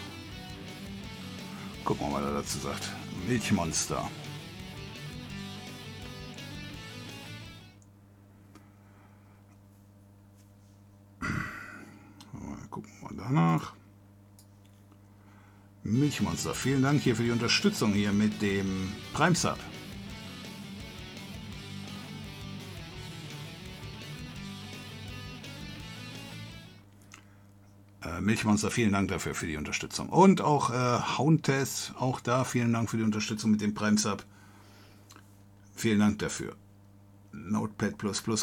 [1.84, 2.92] Gucken wir mal, was er dazu sagt.
[3.26, 4.08] Milchmonster.
[13.16, 13.74] Danach.
[15.82, 19.58] Milchmonster, vielen Dank hier für die Unterstützung hier mit dem Prime Sub.
[28.02, 30.08] Äh, Milchmonster, vielen Dank dafür für die Unterstützung.
[30.08, 34.24] Und auch äh, Houndtest, auch da vielen Dank für die Unterstützung mit dem Prime Sub.
[35.74, 36.56] Vielen Dank dafür.
[37.32, 37.94] Notepad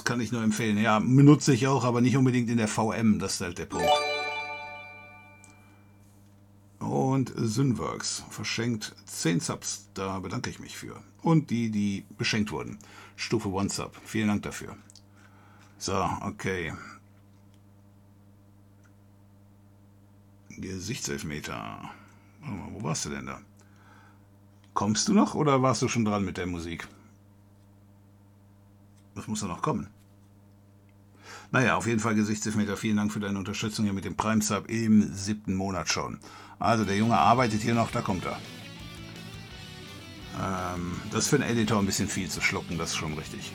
[0.06, 0.78] kann ich nur empfehlen.
[0.78, 3.90] Ja, benutze ich auch, aber nicht unbedingt in der VM, das ist halt der Punkt
[7.24, 9.90] und Synworks verschenkt 10 Subs.
[9.94, 11.02] Da bedanke ich mich für.
[11.22, 12.80] Und die, die beschenkt wurden.
[13.16, 13.96] Stufe 1 Sub.
[14.04, 14.76] Vielen Dank dafür.
[15.78, 16.74] So, okay.
[20.50, 21.90] Gesichtselfmeter.
[22.42, 23.42] Warte mal, wo warst du denn da?
[24.74, 26.88] Kommst du noch oder warst du schon dran mit der Musik?
[29.16, 29.88] Das muss doch noch kommen.
[31.52, 32.76] Naja, auf jeden Fall Gesichtselfmeter.
[32.78, 36.20] Vielen Dank für deine Unterstützung hier mit dem Prime Sub im siebten Monat schon.
[36.64, 38.40] Also der Junge arbeitet hier noch, da kommt er.
[40.42, 43.52] Ähm, das ist für einen Editor ein bisschen viel zu schlucken, das ist schon richtig.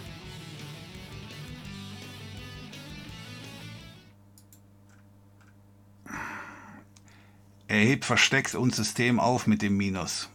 [7.66, 10.28] Er hebt versteckt und System auf mit dem Minus.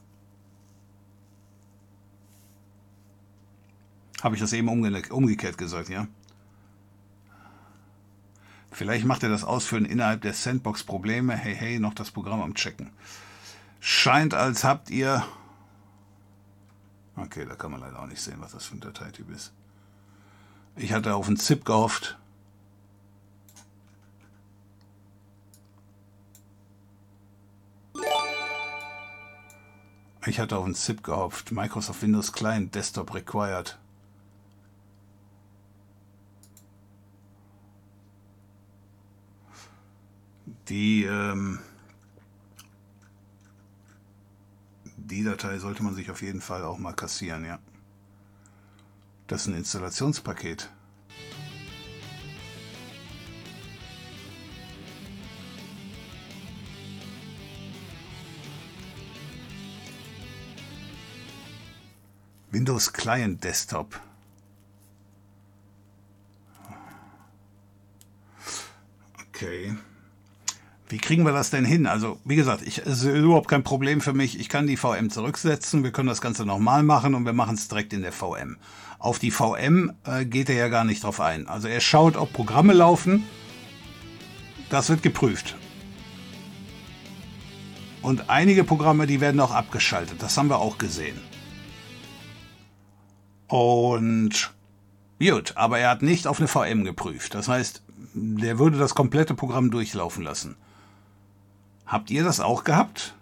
[4.23, 6.07] Habe ich das eben umge umgekehrt gesagt, ja?
[8.73, 11.35] Vielleicht macht er das Ausführen innerhalb der Sandbox Probleme.
[11.35, 12.89] Hey, hey, noch das Programm am Checken.
[13.79, 15.23] Scheint, als habt ihr...
[17.15, 19.53] Okay, da kann man leider auch nicht sehen, was das für ein Dateityp ist.
[20.75, 22.17] Ich hatte auf einen ZIP gehofft.
[30.25, 31.51] Ich hatte auf einen ZIP gehofft.
[31.51, 33.77] Microsoft Windows Client Desktop Required.
[40.69, 41.59] Die, ähm,
[44.95, 47.59] die Datei sollte man sich auf jeden Fall auch mal kassieren, ja.
[49.27, 50.69] Das ist ein Installationspaket.
[62.51, 63.99] Windows Client Desktop.
[69.27, 69.75] Okay.
[70.93, 71.87] Wie kriegen wir das denn hin?
[71.87, 74.39] Also, wie gesagt, ich, es ist überhaupt kein Problem für mich.
[74.39, 75.83] Ich kann die VM zurücksetzen.
[75.83, 78.57] Wir können das Ganze nochmal machen und wir machen es direkt in der VM.
[78.99, 81.47] Auf die VM äh, geht er ja gar nicht drauf ein.
[81.47, 83.23] Also, er schaut, ob Programme laufen.
[84.69, 85.55] Das wird geprüft.
[88.03, 90.21] Und einige Programme, die werden auch abgeschaltet.
[90.21, 91.19] Das haben wir auch gesehen.
[93.47, 94.53] Und
[95.19, 97.33] gut, aber er hat nicht auf eine VM geprüft.
[97.33, 97.81] Das heißt,
[98.13, 100.55] der würde das komplette Programm durchlaufen lassen.
[101.85, 103.15] Habt ihr das auch gehabt?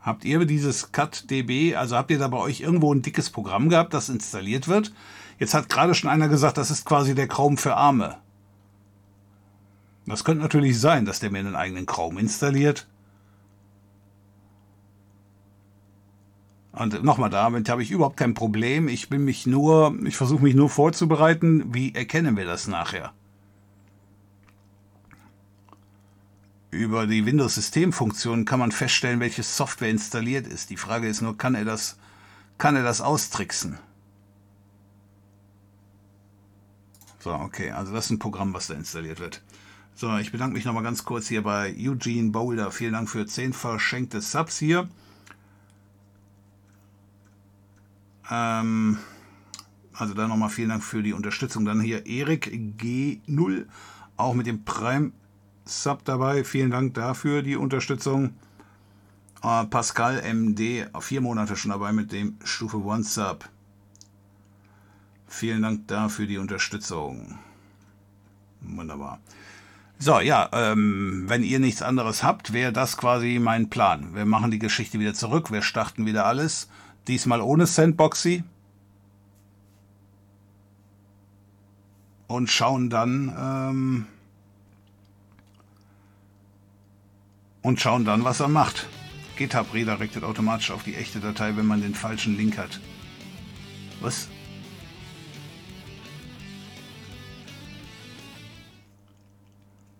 [0.00, 3.94] Habt ihr dieses CutDB, also habt ihr da bei euch irgendwo ein dickes Programm gehabt,
[3.94, 4.92] das installiert wird?
[5.38, 8.18] Jetzt hat gerade schon einer gesagt, das ist quasi der Chrome für Arme.
[10.06, 12.86] Das könnte natürlich sein, dass der mir einen eigenen Chrome installiert.
[16.72, 18.88] Und nochmal, damit habe ich überhaupt kein Problem.
[18.88, 21.72] Ich bin mich nur, ich versuche mich nur vorzubereiten.
[21.72, 23.12] Wie erkennen wir das nachher?
[26.74, 30.70] Über die Windows-Systemfunktion kann man feststellen, welche Software installiert ist.
[30.70, 31.96] Die Frage ist nur, kann er das,
[32.58, 33.78] kann er das austricksen?
[37.20, 39.40] So, okay, also das ist ein Programm, was da installiert wird.
[39.94, 42.72] So, ich bedanke mich nochmal ganz kurz hier bei Eugene Boulder.
[42.72, 44.88] Vielen Dank für 10 verschenkte Subs hier.
[48.28, 48.98] Ähm,
[49.92, 51.64] also dann nochmal vielen Dank für die Unterstützung.
[51.64, 53.66] Dann hier Erik G0,
[54.16, 55.12] auch mit dem Prime
[55.64, 56.44] Sub dabei.
[56.44, 58.34] Vielen Dank dafür die Unterstützung.
[59.42, 63.48] Äh, Pascal MD, vier Monate schon dabei mit dem Stufe 1 Sub.
[65.26, 67.38] Vielen Dank dafür die Unterstützung.
[68.60, 69.20] Wunderbar.
[69.98, 74.14] So, ja, ähm, wenn ihr nichts anderes habt, wäre das quasi mein Plan.
[74.14, 76.68] Wir machen die Geschichte wieder zurück, wir starten wieder alles.
[77.08, 78.44] Diesmal ohne Sandboxy.
[82.26, 83.34] Und schauen dann.
[83.38, 84.06] Ähm,
[87.64, 88.86] und schauen dann, was er macht.
[89.36, 92.78] GitHub redirectet automatisch auf die echte Datei, wenn man den falschen Link hat.
[94.00, 94.28] Was?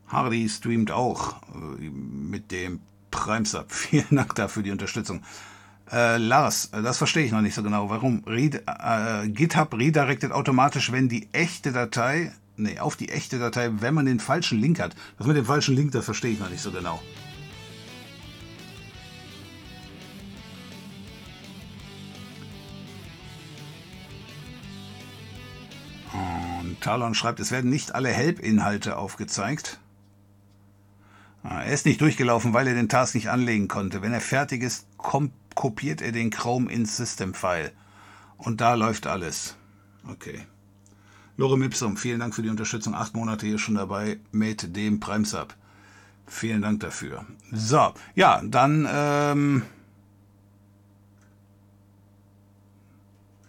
[0.07, 3.67] Hardy streamt auch äh, mit dem Primesub.
[3.73, 5.23] Vielen Dank dafür die Unterstützung.
[5.91, 7.89] Äh, Lars, äh, das verstehe ich noch nicht so genau.
[7.89, 13.71] Warum Red, äh, GitHub redirectet automatisch, wenn die echte Datei, nee, auf die echte Datei,
[13.81, 14.95] wenn man den falschen Link hat.
[15.17, 17.01] Das mit dem falschen Link, das verstehe ich noch nicht so genau.
[26.85, 29.81] Talon schreibt, es werden nicht alle Help-Inhalte aufgezeigt.
[31.43, 34.03] Ah, er ist nicht durchgelaufen, weil er den Task nicht anlegen konnte.
[34.03, 34.87] Wenn er fertig ist,
[35.55, 37.73] kopiert er den Chrome ins System-File.
[38.37, 39.57] Und da läuft alles.
[40.11, 40.47] Okay.
[41.39, 42.95] Lorem Ipsum, vielen Dank für die Unterstützung.
[42.95, 45.55] Acht Monate hier schon dabei mit dem Primesub.
[46.27, 47.25] Vielen Dank dafür.
[47.51, 49.63] So, ja, dann, ähm,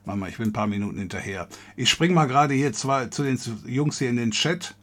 [0.06, 1.48] Mama, ich bin ein paar Minuten hinterher.
[1.76, 4.76] Ich spring mal gerade hier zwei, zu den Jungs hier in den Chat.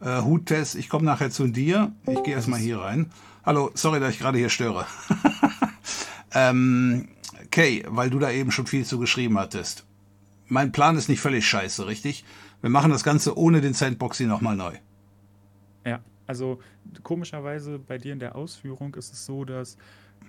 [0.00, 1.92] Äh, Huttest, ich komme nachher zu dir.
[2.06, 3.10] Ich gehe erstmal hier rein.
[3.44, 4.86] Hallo, sorry, dass ich gerade hier störe.
[6.32, 7.08] Ähm,
[7.50, 9.84] Kay, weil du da eben schon viel zu geschrieben hattest.
[10.46, 12.24] Mein Plan ist nicht völlig scheiße, richtig?
[12.60, 14.74] Wir machen das Ganze ohne den Sandboxy nochmal neu.
[15.84, 16.60] Ja, also
[17.02, 19.76] komischerweise bei dir in der Ausführung ist es so, dass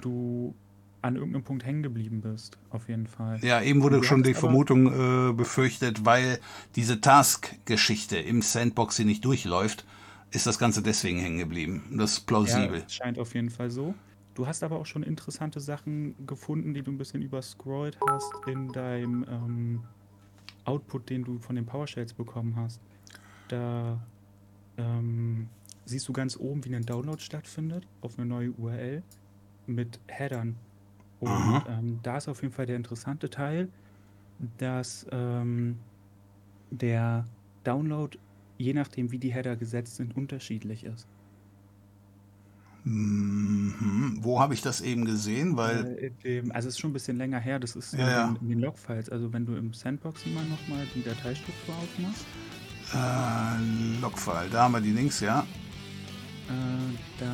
[0.02, 0.56] du
[1.02, 3.40] an irgendeinem Punkt hängen geblieben bist, auf jeden Fall.
[3.44, 4.88] Ja, eben wurde schon die Vermutung
[5.30, 6.40] äh, befürchtet, weil
[6.76, 9.86] diese Task-Geschichte im Sandboxy nicht durchläuft,
[10.32, 11.84] ist das Ganze deswegen hängen geblieben.
[11.98, 12.80] Das ist plausibel.
[12.80, 13.96] Ja, scheint auf jeden Fall so.
[14.34, 18.72] Du hast aber auch schon interessante Sachen gefunden, die du ein bisschen überscrollt hast in
[18.72, 19.84] deinem ähm,
[20.64, 22.80] Output, den du von den PowerShells bekommen hast.
[23.50, 24.00] Da
[24.78, 25.50] ähm,
[25.86, 29.04] siehst du ganz oben, wie ein Download stattfindet auf eine neue URL
[29.68, 30.56] mit Headern.
[31.22, 33.70] Und ähm, da ist auf jeden Fall der interessante Teil,
[34.58, 35.78] dass ähm,
[36.72, 37.26] der
[37.64, 38.18] Download,
[38.58, 41.08] je nachdem wie die Header gesetzt sind, unterschiedlich ist.
[42.84, 44.18] Mhm.
[44.22, 45.56] Wo habe ich das eben gesehen?
[45.58, 48.28] Weil, Äh, dem, also es ist schon ein bisschen länger her, das ist Ja, ja.
[48.30, 49.10] in, in den Logfiles.
[49.10, 52.26] Also wenn du im Sandbox immer nochmal die Dateistruktur aufmachst,
[52.94, 55.42] äh, Logfile, da haben wir die Links, ja.
[56.50, 57.32] äh, da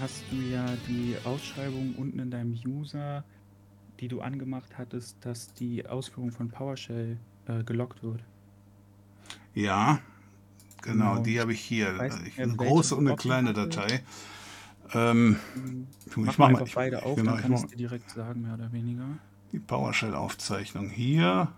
[0.00, 3.24] hast du ja die Ausschreibung unten in deinem User,
[4.00, 8.24] die du angemacht hattest, dass die Ausführung von PowerShell äh, gelockt wird.
[9.54, 10.00] Ja,
[10.82, 11.20] genau, Genau.
[11.20, 11.98] die habe ich hier.
[11.98, 13.52] weiß Ich, mehr, eine große und eine kleine.
[13.52, 14.04] Datei.
[14.94, 17.64] Ähm, Hm, ich Mach mach mal ich, beide auf, genau, dann ich kann ich mach
[17.64, 19.18] es dir direkt sagen, mehr oder weniger.
[19.52, 21.48] die PowerShell-Aufzeichnung hier.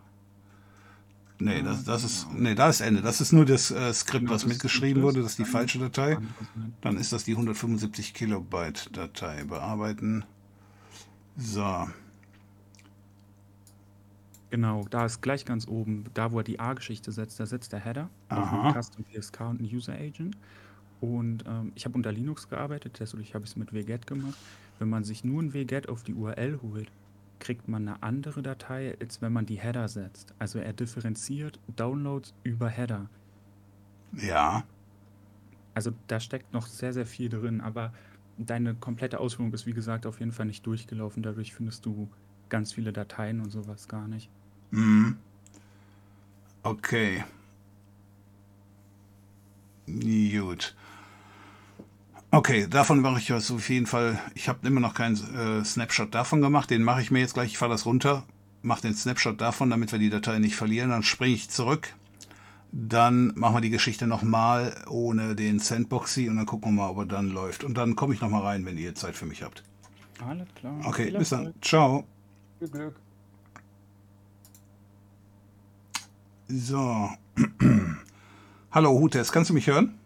[1.38, 2.32] Nee, das, das ist.
[2.32, 3.02] Nee, da ist Ende.
[3.02, 5.20] Das ist nur das äh, Skript, was mitgeschrieben wurde.
[5.20, 6.16] Das ist die falsche Datei.
[6.80, 9.44] Dann ist das die 175 Kilobyte Datei.
[9.44, 10.24] Bearbeiten.
[11.36, 11.86] So.
[14.50, 17.80] Genau, da ist gleich ganz oben, da wo er die A-Geschichte setzt, da setzt der
[17.80, 18.62] Header auf Aha.
[18.62, 20.36] einen Custom PSK und einen User Agent.
[21.00, 24.38] Und ähm, ich habe unter Linux gearbeitet, deswegen habe ich es mit wget gemacht.
[24.78, 26.90] Wenn man sich nur ein wget auf die URL holt,
[27.38, 30.34] kriegt man eine andere Datei, als wenn man die Header setzt.
[30.38, 33.08] Also er differenziert Downloads über Header.
[34.12, 34.64] Ja.
[35.74, 37.92] Also da steckt noch sehr, sehr viel drin, aber
[38.38, 41.22] deine komplette Ausführung ist wie gesagt auf jeden Fall nicht durchgelaufen.
[41.22, 42.08] Dadurch findest du
[42.48, 44.30] ganz viele Dateien und sowas gar nicht.
[44.70, 45.18] Mhm.
[46.62, 47.24] Okay.
[49.86, 50.74] Gut.
[52.36, 54.18] Okay, davon mache ich jetzt auf jeden Fall.
[54.34, 56.68] Ich habe immer noch keinen äh, Snapshot davon gemacht.
[56.68, 57.52] Den mache ich mir jetzt gleich.
[57.52, 58.24] Ich fahre das runter,
[58.60, 60.90] mache den Snapshot davon, damit wir die Datei nicht verlieren.
[60.90, 61.94] Dann springe ich zurück.
[62.72, 66.98] Dann machen wir die Geschichte nochmal ohne den Sandboxy und dann gucken wir mal, ob
[66.98, 67.64] er dann läuft.
[67.64, 69.62] Und dann komme ich nochmal rein, wenn ihr Zeit für mich habt.
[70.22, 70.78] Alles klar.
[70.84, 71.54] Okay, bis dann.
[71.62, 72.04] Ciao.
[72.58, 72.96] Viel Glück.
[76.48, 77.08] So.
[78.72, 79.98] Hallo Hutes, kannst du mich hören?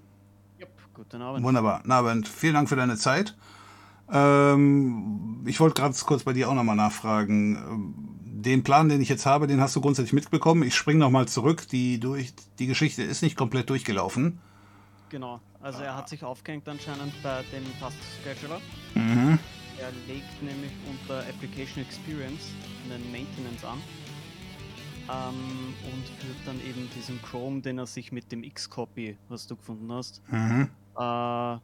[1.11, 1.45] Guten Abend.
[1.45, 1.83] Wunderbar.
[1.85, 3.37] Na, Bernd, vielen Dank für deine Zeit.
[4.13, 7.57] Ähm, ich wollte gerade kurz bei dir auch nochmal nachfragen.
[7.57, 10.63] Ähm, Den Plan, den ich jetzt habe, den hast du grundsätzlich mitbekommen.
[10.63, 11.69] Ich springe nochmal zurück.
[11.69, 14.39] Die, durch, die Geschichte ist nicht komplett durchgelaufen.
[15.11, 18.61] Genau, also er hat sich aufgehängt anscheinend bei dem Task Scheduler.
[18.95, 19.39] Mhm.
[19.79, 22.53] Er legt nämlich unter Application Experience
[22.85, 23.79] einen Maintenance an
[25.09, 29.57] ähm, und führt dann eben diesen Chrome, den er sich mit dem Xcopy, was du
[29.57, 30.69] gefunden hast, Mhm.
[30.97, 31.59] Äh,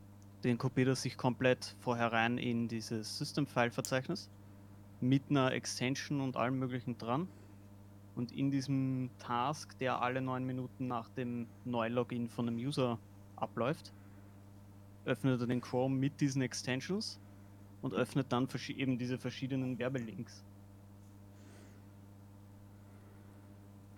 [0.44, 4.30] den kopiert er sich komplett vorher rein in dieses System-File-Verzeichnis
[5.00, 7.28] mit einer Extension und allem möglichen dran.
[8.14, 12.98] Und in diesem Task, der alle neun Minuten nach dem Neulogin von einem User
[13.36, 13.92] abläuft,
[15.04, 17.20] öffnet er den Chrome mit diesen Extensions
[17.82, 20.44] und öffnet dann eben diese verschiedenen Werbelinks.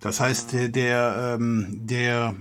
[0.00, 2.36] Das heißt, der, der, ähm, der,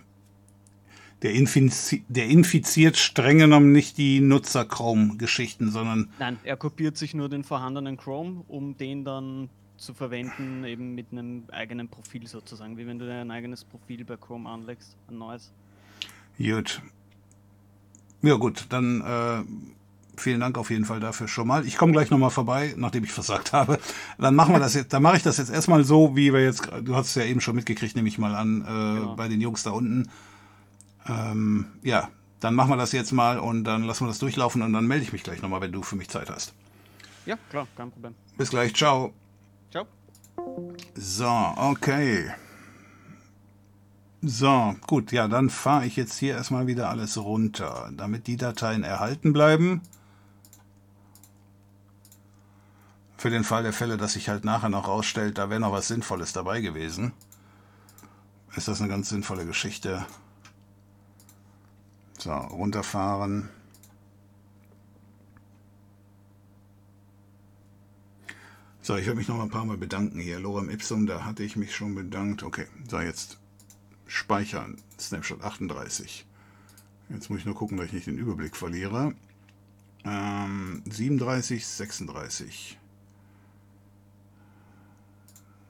[1.22, 7.30] der, infizi der infiziert streng genommen nicht die Nutzer-Chrome-Geschichten, sondern Nein, er kopiert sich nur
[7.30, 12.88] den vorhandenen Chrome, um den dann zu verwenden, eben mit einem eigenen Profil sozusagen, wie
[12.88, 15.52] wenn du dir ein eigenes Profil bei Chrome anlegst, ein neues.
[16.38, 16.82] Gut.
[18.24, 19.44] Ja gut, dann äh,
[20.20, 21.66] vielen Dank auf jeden Fall dafür schon mal.
[21.66, 23.80] Ich komme gleich nochmal vorbei, nachdem ich versagt habe.
[24.18, 26.68] Dann machen wir das jetzt, dann mache ich das jetzt erstmal so, wie wir jetzt,
[26.84, 29.16] du hast es ja eben schon mitgekriegt, nehme ich mal an, äh, Genau.
[29.16, 30.10] bei den Jungs da unten.
[31.10, 34.74] Ähm, ja, dann machen wir das jetzt mal und dann lassen wir das durchlaufen und
[34.74, 36.54] dann melde ich mich gleich nochmal, wenn du für mich Zeit hast.
[37.26, 38.16] Ja, klar, kein Problem.
[38.38, 39.14] Bis gleich, ciao.
[39.72, 39.86] Ciao.
[40.96, 42.32] So, okay.
[44.22, 48.84] So, gut, ja, dann fahre ich jetzt hier erstmal wieder alles runter, damit die Dateien
[48.84, 49.82] erhalten bleiben.
[53.18, 55.88] Für den Fall der Fälle, dass sich halt nachher noch rausstellt, da wäre noch was
[55.88, 57.14] Sinnvolles dabei gewesen.
[58.56, 60.06] Ist das eine ganz sinnvolle Geschichte.
[62.28, 63.48] So, runterfahren.
[68.82, 70.38] So, ich werde mich noch ein paar Mal bedanken hier.
[70.38, 72.44] Lorem Ipsum, da hatte ich mich schon bedankt.
[72.44, 73.40] Okay, so jetzt
[74.08, 74.76] speichern.
[75.00, 76.26] Snapshot 38.
[77.08, 79.14] Jetzt muss ich nur gucken, dass ich nicht den Überblick verliere.
[80.04, 82.78] Ähm, 37, 36.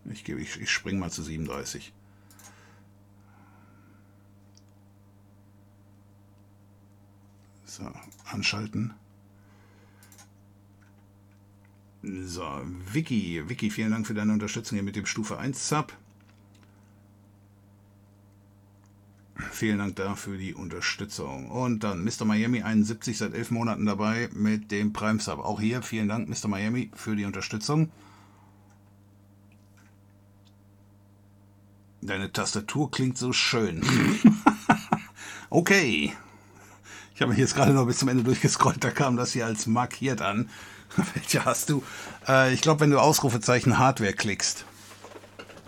[0.05, 1.93] Ich, gebe, ich, ich springe mal zu 37.
[7.77, 7.83] So,
[8.37, 8.93] anschalten.
[12.03, 15.91] So, Vicky, Vicky, vielen Dank für deine Unterstützung hier mit dem Stufe 1 Sub.
[19.51, 21.49] Vielen Dank dafür die Unterstützung.
[21.49, 22.25] Und dann Mr.
[22.25, 25.39] Miami 71 seit elf Monaten dabei mit dem Prime Sub.
[25.39, 26.47] Auch hier vielen Dank, Mr.
[26.47, 27.91] Miami, für die Unterstützung.
[32.01, 33.83] Deine Tastatur klingt so schön.
[35.49, 36.13] okay.
[37.17, 39.65] Ich habe mich jetzt gerade noch bis zum Ende durchgescrollt, da kam das hier als
[39.65, 40.51] markiert an.
[41.15, 41.81] Welche hast du?
[42.27, 44.65] Äh, ich glaube, wenn du Ausrufezeichen Hardware klickst,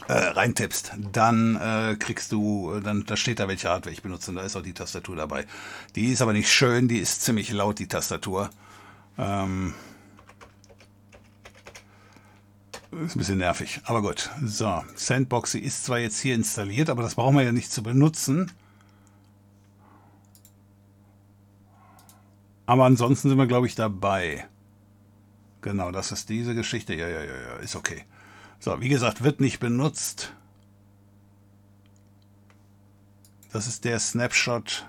[0.07, 4.37] äh, reintippst, dann äh, kriegst du, dann da steht da welche Hardware ich benutze und
[4.37, 5.47] da ist auch die Tastatur dabei.
[5.95, 8.51] Die ist aber nicht schön, die ist ziemlich laut, die Tastatur.
[9.17, 9.73] Ähm,
[12.91, 14.29] ist ein bisschen nervig, aber gut.
[14.45, 17.81] So, Sandbox, sie ist zwar jetzt hier installiert, aber das brauchen wir ja nicht zu
[17.81, 18.51] benutzen.
[22.69, 24.47] Aber ansonsten sind wir, glaube ich, dabei.
[25.61, 26.93] Genau, das ist diese Geschichte.
[26.93, 28.05] Ja, ja, ja, ja, ist okay.
[28.59, 30.35] So, wie gesagt, wird nicht benutzt.
[33.51, 34.87] Das ist der Snapshot.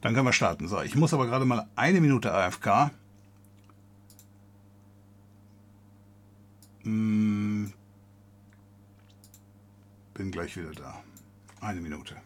[0.00, 0.68] Dann können wir starten.
[0.68, 2.90] So, ich muss aber gerade mal eine Minute AFK.
[6.84, 7.74] Hm.
[10.14, 11.04] Bin gleich wieder da.
[11.60, 12.16] Eine Minute.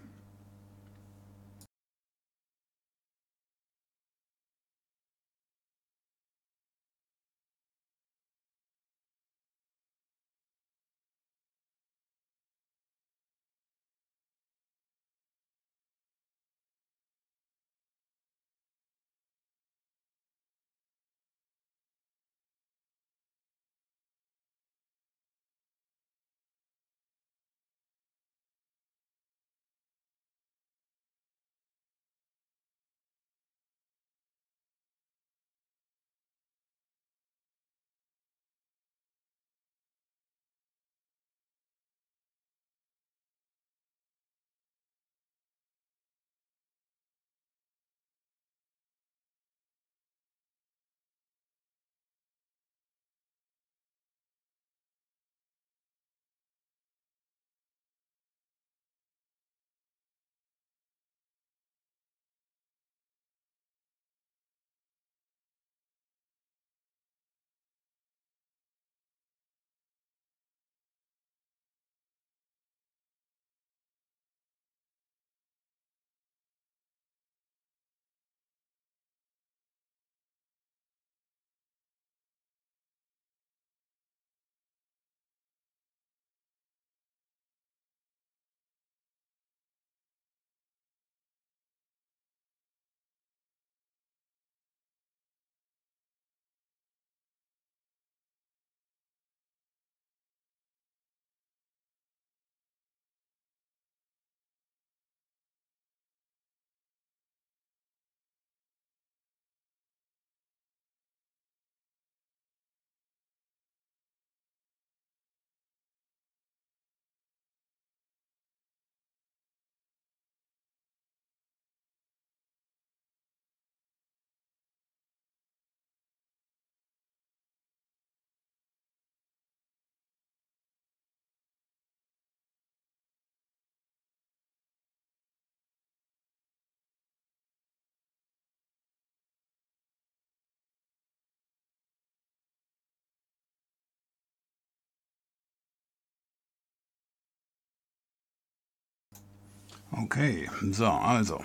[149.91, 151.43] Okay, so, also.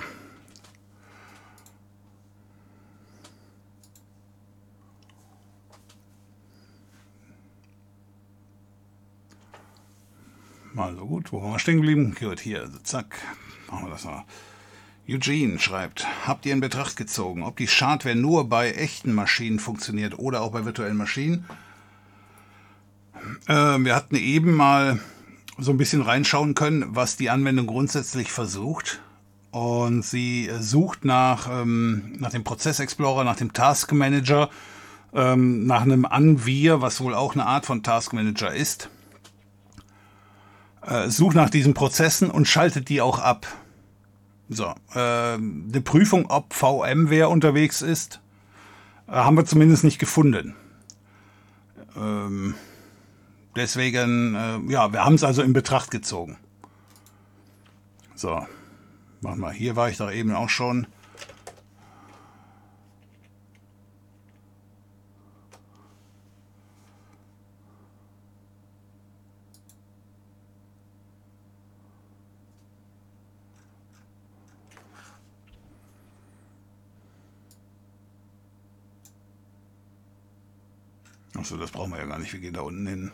[10.73, 12.15] Mal so gut, wo waren wir stehen geblieben?
[12.19, 13.19] Gut, hier, also zack,
[13.69, 14.25] machen wir das mal.
[15.07, 20.17] Eugene schreibt, habt ihr in Betracht gezogen, ob die Schadware nur bei echten Maschinen funktioniert
[20.17, 21.45] oder auch bei virtuellen Maschinen?
[23.47, 24.99] Äh, wir hatten eben mal
[25.57, 29.01] so ein bisschen reinschauen können, was die Anwendung grundsätzlich versucht.
[29.51, 34.49] Und sie sucht nach, ähm, nach dem Prozess Explorer, nach dem Task Manager,
[35.13, 38.89] ähm, nach einem Anvir, was wohl auch eine Art von Task Manager ist.
[40.81, 43.45] Äh, sucht nach diesen Prozessen und schaltet die auch ab.
[44.49, 48.21] So, äh, eine Prüfung, ob VMware unterwegs ist,
[49.07, 50.55] äh, haben wir zumindest nicht gefunden.
[51.95, 52.55] Ähm,
[53.55, 56.37] Deswegen, äh, ja, wir haben es also in Betracht gezogen.
[58.15, 58.45] So,
[59.21, 59.51] machen wir.
[59.51, 60.87] Hier war ich doch eben auch schon.
[81.35, 82.31] Achso, das brauchen wir ja gar nicht.
[82.31, 83.11] Wir gehen da unten hin.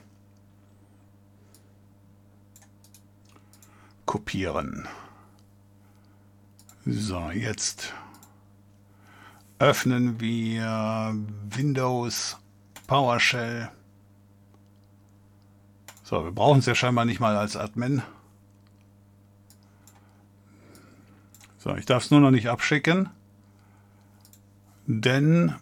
[4.10, 4.88] Kopieren.
[6.84, 7.94] So, jetzt
[9.60, 11.16] öffnen wir
[11.52, 12.36] Windows
[12.88, 13.70] PowerShell.
[16.02, 18.02] So, wir brauchen es ja scheinbar nicht mal als Admin.
[21.60, 23.12] So, ich darf es nur noch nicht abschicken.
[24.88, 25.54] Denn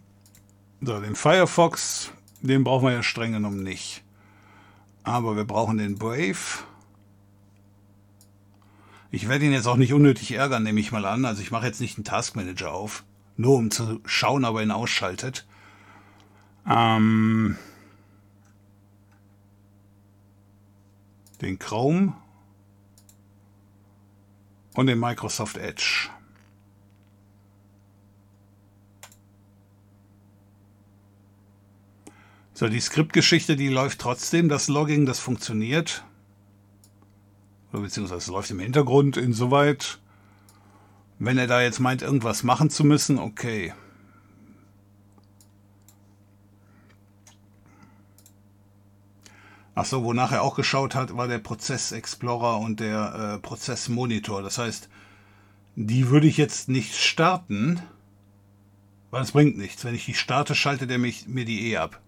[0.80, 4.06] so, den Firefox, den brauchen wir ja streng genommen nicht.
[5.04, 6.64] Aber wir brauchen den Brave.
[9.10, 11.26] Ich werde ihn jetzt auch nicht unnötig ärgern, nehme ich mal an.
[11.26, 13.04] Also ich mache jetzt nicht einen Taskmanager auf.
[13.38, 15.46] Nur um zu schauen, ob er ihn ausschaltet.
[16.70, 17.56] Ähm,
[21.42, 22.14] den Chrome
[24.74, 26.10] und den Microsoft Edge.
[32.54, 34.50] So, die Skriptgeschichte, die läuft trotzdem.
[34.50, 36.04] Das Logging, das funktioniert.
[37.80, 40.00] Beziehungsweise läuft im Hintergrund insoweit.
[41.20, 43.74] Wenn er da jetzt meint, irgendwas machen zu müssen, okay.
[49.78, 54.42] Achso, wonach er auch geschaut hat, war der Prozess Explorer und der äh, Prozess Monitor.
[54.42, 54.90] Das heißt,
[55.76, 57.84] die würde ich jetzt nicht starten,
[59.12, 59.86] weil es bringt nichts.
[59.86, 62.02] Wenn ich die starte, schaltet er mich, mir die eh ab.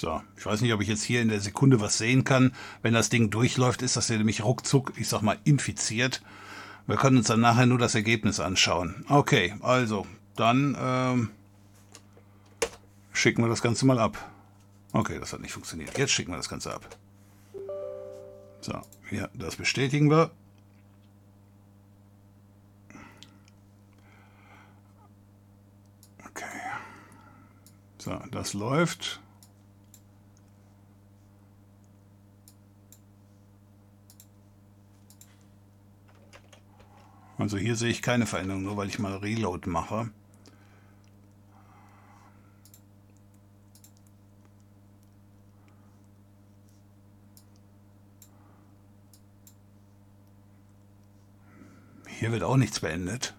[0.00, 2.54] So, ich weiß nicht, ob ich jetzt hier in der Sekunde was sehen kann.
[2.82, 6.22] Wenn das Ding durchläuft, ist das ja nämlich ruckzuck, ich sag mal, infiziert.
[6.86, 9.04] Wir können uns dann nachher nur das Ergebnis anschauen.
[9.08, 11.30] Okay, also, dann ähm,
[13.12, 14.30] schicken wir das Ganze mal ab.
[14.92, 15.98] Okay, das hat nicht funktioniert.
[15.98, 16.96] Jetzt schicken wir das Ganze ab.
[18.60, 20.30] So, ja, das bestätigen wir.
[26.24, 26.44] Okay.
[27.98, 29.20] So, das läuft.
[37.38, 40.10] Also hier sehe ich keine Veränderung, nur weil ich mal Reload mache.
[52.18, 53.36] Hier wird auch nichts beendet.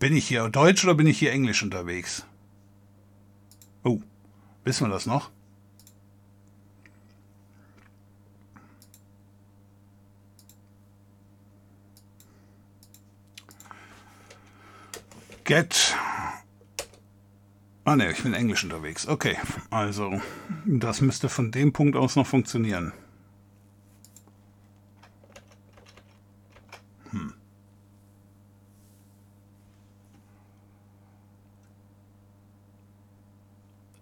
[0.00, 2.26] Bin ich hier Deutsch oder bin ich hier Englisch unterwegs?
[3.84, 4.00] Oh,
[4.64, 5.30] wissen wir das noch?
[15.48, 15.96] Get.
[17.86, 19.08] Ah ne, ich bin Englisch unterwegs.
[19.08, 19.38] Okay,
[19.70, 20.20] also
[20.66, 22.92] das müsste von dem Punkt aus noch funktionieren.
[27.12, 27.32] Hm.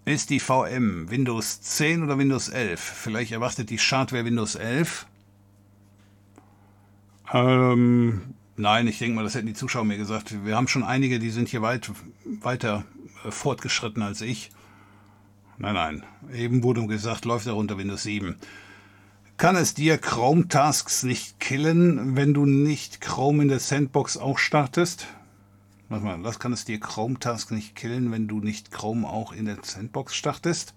[0.05, 2.81] Ist die VM Windows 10 oder Windows 11?
[2.81, 5.07] Vielleicht erwartet die Schadware Windows 11.
[7.33, 10.45] Ähm, Nein, ich denke mal, das hätten die Zuschauer mir gesagt.
[10.45, 11.91] Wir haben schon einige, die sind hier weit,
[12.25, 12.85] weiter
[13.25, 14.51] äh, fortgeschritten als ich.
[15.59, 16.03] Nein, nein.
[16.33, 18.37] Eben wurde gesagt, läuft er unter Windows 7.
[19.37, 24.39] Kann es dir Chrome Tasks nicht killen, wenn du nicht Chrome in der Sandbox auch
[24.39, 25.07] startest?
[25.91, 29.33] Warte mal, was kann es dir Chrome Tasks nicht killen, wenn du nicht Chrome auch
[29.33, 30.75] in der Sandbox startest?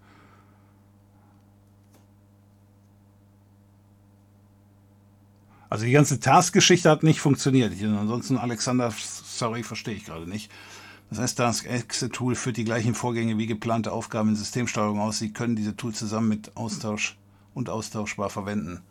[5.69, 7.73] Also die ganze Task-Geschichte hat nicht funktioniert.
[7.81, 10.51] Ansonsten, Alexander, sorry, verstehe ich gerade nicht.
[11.09, 15.19] Das heißt, Task Exit Tool führt die gleichen Vorgänge wie geplante Aufgaben in Systemsteuerung aus.
[15.19, 17.17] Sie können diese Tools zusammen mit Austausch
[17.53, 18.81] und austauschbar verwenden.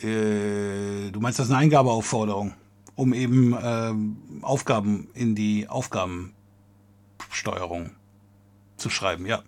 [0.00, 2.52] Äh, du meinst das ist eine Eingabeaufforderung,
[2.94, 3.94] um eben äh,
[4.42, 7.90] Aufgaben in die Aufgabensteuerung
[8.76, 9.42] zu schreiben, ja.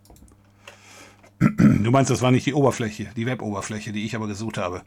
[1.39, 4.82] Du meinst, das war nicht die Oberfläche, die Web-Oberfläche, die ich aber gesucht habe.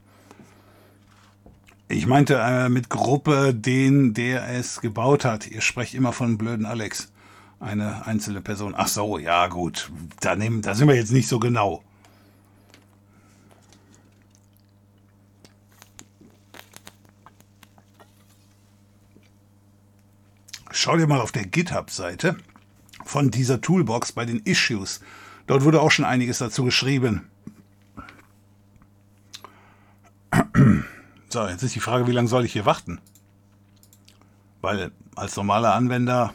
[1.87, 5.47] Ich meinte äh, mit Gruppe den, der es gebaut hat.
[5.47, 7.11] Ihr sprecht immer von blöden Alex.
[7.59, 8.73] Eine einzelne Person.
[8.77, 9.91] Ach so, ja gut.
[10.21, 11.83] Da, nehmen, da sind wir jetzt nicht so genau.
[20.71, 22.37] Schau dir mal auf der GitHub-Seite
[23.03, 25.01] von dieser Toolbox bei den Issues
[25.49, 27.27] Dort wurde auch schon einiges dazu geschrieben.
[31.31, 32.99] So, jetzt ist die Frage, wie lange soll ich hier warten?
[34.61, 36.33] Weil als normaler Anwender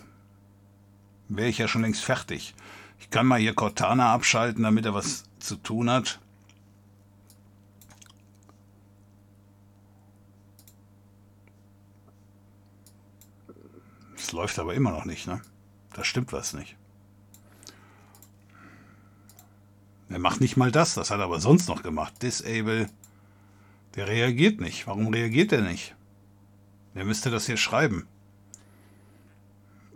[1.29, 2.55] wäre ich ja schon längst fertig.
[3.01, 6.21] Ich kann mal hier Cortana abschalten, damit er was zu tun hat.
[14.17, 15.41] Es läuft aber immer noch nicht, ne?
[15.93, 16.77] Da stimmt was nicht.
[20.15, 22.23] Er macht nicht mal das, das hat er aber sonst noch gemacht.
[22.23, 22.89] Disable.
[23.97, 24.87] Der reagiert nicht.
[24.87, 25.97] Warum reagiert er nicht?
[26.95, 28.07] Der müsste das hier schreiben.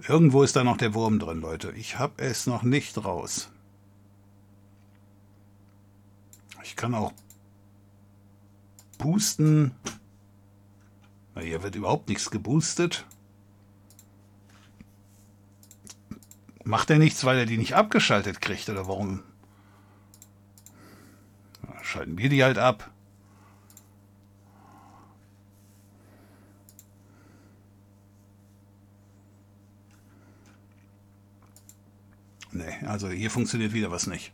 [0.08, 1.70] Irgendwo ist da noch der Wurm drin, Leute.
[1.70, 3.48] Ich habe es noch nicht raus.
[6.64, 7.12] Ich kann auch
[8.98, 9.70] boosten.
[11.36, 13.06] Na, hier wird überhaupt nichts geboostet.
[16.64, 19.22] Macht er nichts, weil er die nicht abgeschaltet kriegt, oder warum?
[21.89, 22.91] Schalten wir die halt ab.
[32.52, 34.33] Nee, also hier funktioniert wieder was nicht.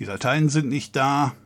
[0.00, 1.36] Die Dateien sind nicht da.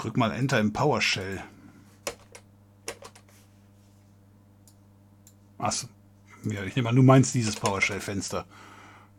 [0.00, 1.42] Drück mal Enter im PowerShell.
[5.58, 5.88] Achso.
[6.44, 8.46] Ja, ich nehme an, du meinst dieses PowerShell-Fenster.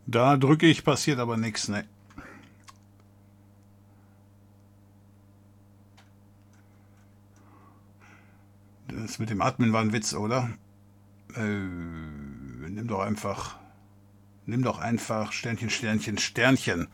[0.06, 1.84] Da drücke ich, passiert aber nichts, ne?
[8.88, 10.50] Das mit dem Admin war ein Witz, oder?
[11.36, 13.56] Äh, nimm doch einfach.
[14.46, 16.88] Nimm doch einfach Sternchen, Sternchen, Sternchen.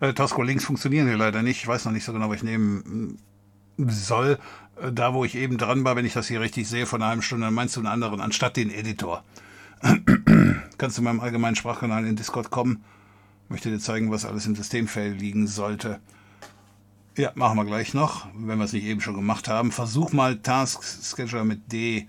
[0.00, 1.62] Äh, Tosco Links funktionieren hier leider nicht.
[1.62, 3.18] Ich weiß noch nicht so genau, was ich nehmen
[3.78, 4.38] soll.
[4.80, 7.10] Äh, da, wo ich eben dran war, wenn ich das hier richtig sehe, von einer
[7.10, 9.24] halben Stunde, dann meinst du einen anderen, anstatt den Editor.
[10.78, 12.84] Kannst du in meinem allgemeinen Sprachkanal in Discord kommen.
[13.48, 16.00] Möchte dir zeigen, was alles im Systemfeld liegen sollte.
[17.16, 19.72] Ja, machen wir gleich noch, wenn wir es nicht eben schon gemacht haben.
[19.72, 22.08] Versuch mal Task Scheduler mit D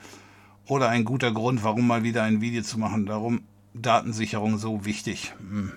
[0.66, 3.06] oder ein guter Grund, warum mal wieder ein Video zu machen.
[3.06, 3.44] Darum
[3.74, 5.34] Datensicherung so wichtig.
[5.40, 5.72] Hm.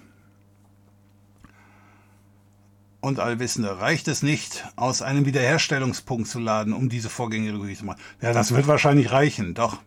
[3.01, 7.87] Und Allwissende, reicht es nicht, aus einem Wiederherstellungspunkt zu laden, um diese Vorgänge rückgängig zu
[7.87, 8.01] machen?
[8.21, 9.79] Ja, das wird wahrscheinlich reichen, doch.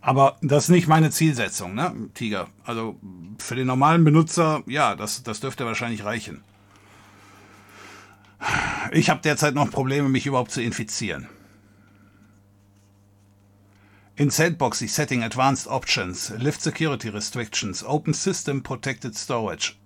[0.00, 2.48] Aber das ist nicht meine Zielsetzung, ne, Tiger.
[2.64, 2.96] Also
[3.38, 6.42] für den normalen Benutzer, ja, das, das dürfte wahrscheinlich reichen.
[8.92, 11.28] Ich habe derzeit noch Probleme, mich überhaupt zu infizieren.
[14.18, 19.78] In Sandbox, Setting Advanced Options, Lift Security Restrictions, Open System Protected Storage,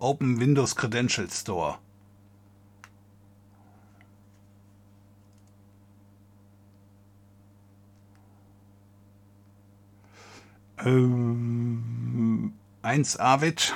[0.00, 1.78] Open Windows Credential Store.
[10.78, 13.74] Ähm, 1 Avid.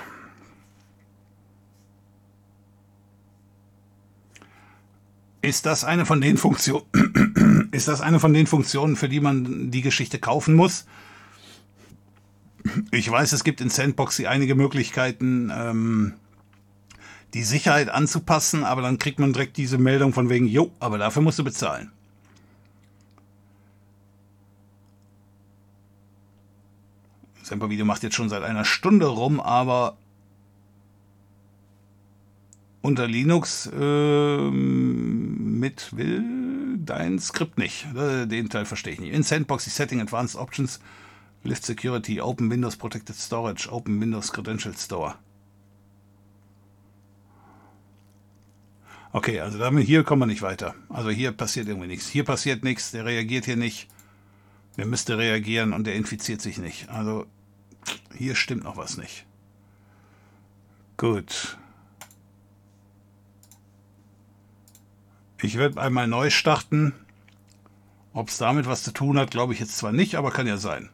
[5.43, 7.28] Ist das eine von den Funktionen,
[7.71, 10.87] ist das eine von den Funktionen, für die man die Geschichte kaufen muss?
[12.91, 16.15] Ich weiß, es gibt in Sandboxy einige Möglichkeiten, ähm,
[17.35, 21.23] die Sicherheit anzupassen, aber dann kriegt man direkt diese Meldung von wegen, jo, aber dafür
[21.23, 21.93] musst du bezahlen.
[27.43, 29.97] Semper-Video macht jetzt schon seit einer Stunde rum, aber
[32.83, 36.38] unter Linux äh, mit will
[36.91, 37.87] dein Skript nicht.
[37.95, 39.13] Äh, den Teil verstehe ich nicht.
[39.13, 40.81] In Sandbox, die Setting Advanced Options,
[41.45, 45.15] Lift Security, Open Windows Protected Storage, Open Windows Credential Store.
[49.13, 50.75] Okay, also damit hier kommen wir nicht weiter.
[50.89, 52.09] Also hier passiert irgendwie nichts.
[52.09, 53.89] Hier passiert nichts, der reagiert hier nicht.
[54.77, 56.89] Der müsste reagieren und der infiziert sich nicht.
[56.91, 57.27] Also
[58.17, 59.27] hier stimmt noch was nicht.
[60.97, 61.57] Gut.
[65.41, 66.93] Ich werde einmal neu starten.
[68.13, 70.57] Ob es damit was zu tun hat, glaube ich jetzt zwar nicht, aber kann ja
[70.57, 70.91] sein.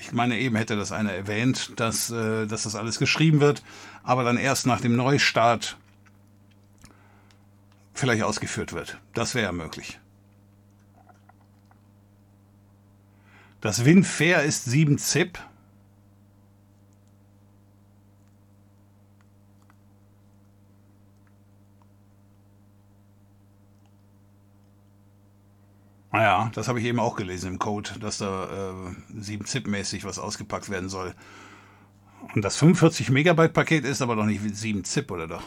[0.00, 3.62] Ich meine, eben hätte das einer erwähnt, dass, äh, dass das alles geschrieben wird,
[4.02, 5.76] aber dann erst nach dem Neustart
[7.92, 8.98] vielleicht ausgeführt wird.
[9.12, 10.00] Das wäre ja möglich.
[13.60, 15.38] Das WinFair ist 7 ZIP.
[26.12, 30.68] Naja, das habe ich eben auch gelesen im Code, dass da äh, 7-Zip-mäßig was ausgepackt
[30.68, 31.14] werden soll.
[32.34, 35.44] Und das 45 Megabyte Paket ist aber doch nicht 7 Zip, oder doch?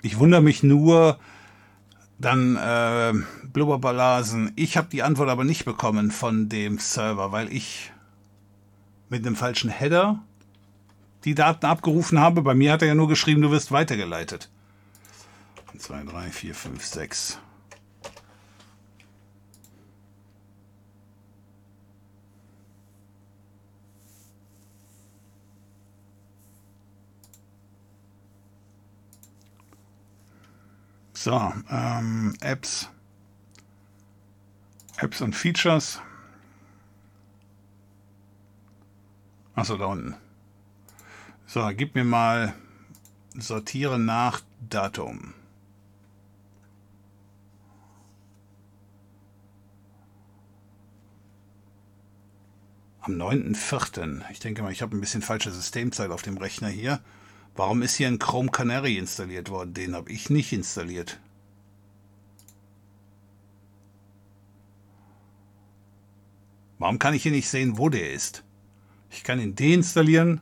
[0.00, 1.18] Ich wundere mich nur,
[2.18, 3.12] dann äh,
[3.52, 4.52] Blubberbalasen.
[4.56, 7.92] Ich habe die Antwort aber nicht bekommen von dem Server, weil ich
[9.08, 10.20] mit einem falschen Header
[11.24, 12.42] die Daten abgerufen habe.
[12.42, 14.50] Bei mir hat er ja nur geschrieben, du wirst weitergeleitet.
[15.76, 17.38] 2, 3, 4, 5, 6.
[31.24, 32.88] So, ähm, Apps.
[34.96, 36.00] Apps und Features.
[39.54, 40.16] Achso, da unten.
[41.46, 42.54] So, gib mir mal
[43.36, 45.32] sortiere nach Datum.
[53.00, 54.28] Am 9.4.
[54.32, 56.98] Ich denke mal, ich habe ein bisschen falsche Systemzeit auf dem Rechner hier.
[57.54, 59.74] Warum ist hier ein Chrome Canary installiert worden?
[59.74, 61.20] Den habe ich nicht installiert.
[66.78, 68.42] Warum kann ich hier nicht sehen, wo der ist?
[69.10, 70.40] Ich kann ihn deinstallieren.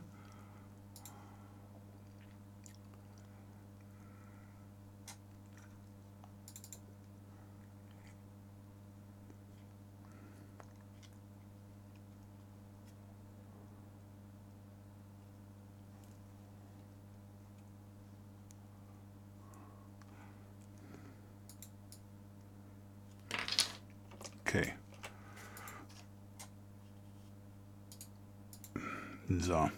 [24.53, 24.73] Okay.
[29.39, 29.71] So.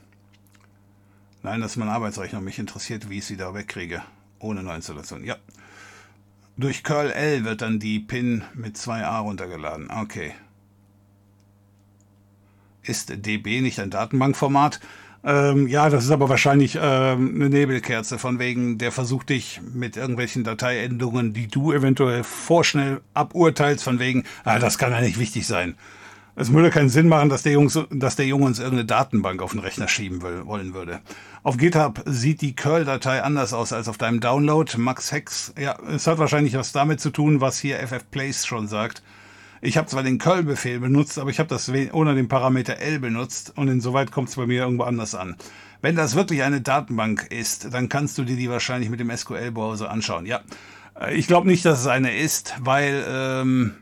[1.53, 2.41] Nein, das ist mein Arbeitsrechner.
[2.41, 4.01] Mich interessiert, wie ich sie da wegkriege.
[4.39, 5.23] Ohne Neuinstallation.
[5.23, 5.35] Ja.
[6.57, 9.91] Durch curl L wird dann die PIN mit 2a runtergeladen.
[9.91, 10.33] Okay.
[12.81, 14.79] Ist DB nicht ein Datenbankformat?
[15.23, 19.95] Ähm, ja, das ist aber wahrscheinlich ähm, eine Nebelkerze, von wegen, der versucht dich mit
[19.95, 25.45] irgendwelchen Dateiendungen, die du eventuell vorschnell aburteilst, von wegen, ah, das kann ja nicht wichtig
[25.45, 25.75] sein.
[26.35, 29.51] Es würde keinen Sinn machen, dass der, Jungs, dass der Junge uns irgendeine Datenbank auf
[29.51, 31.01] den Rechner schieben will, wollen würde.
[31.43, 34.71] Auf GitHub sieht die Curl-Datei anders aus als auf deinem Download.
[34.77, 39.03] Max Hex, ja, es hat wahrscheinlich was damit zu tun, was hier ffplace schon sagt.
[39.61, 43.53] Ich habe zwar den Curl-Befehl benutzt, aber ich habe das ohne den Parameter L benutzt
[43.55, 45.35] und insoweit kommt es bei mir irgendwo anders an.
[45.81, 49.91] Wenn das wirklich eine Datenbank ist, dann kannst du dir die wahrscheinlich mit dem SQL-Browser
[49.91, 50.25] anschauen.
[50.25, 50.41] Ja,
[50.99, 53.75] äh, ich glaube nicht, dass es eine ist, weil ähm,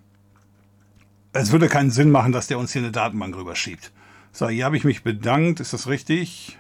[1.34, 3.92] es würde keinen Sinn machen, dass der uns hier eine Datenbank rüberschiebt.
[4.32, 5.60] So, hier habe ich mich bedankt.
[5.60, 6.58] Ist das richtig?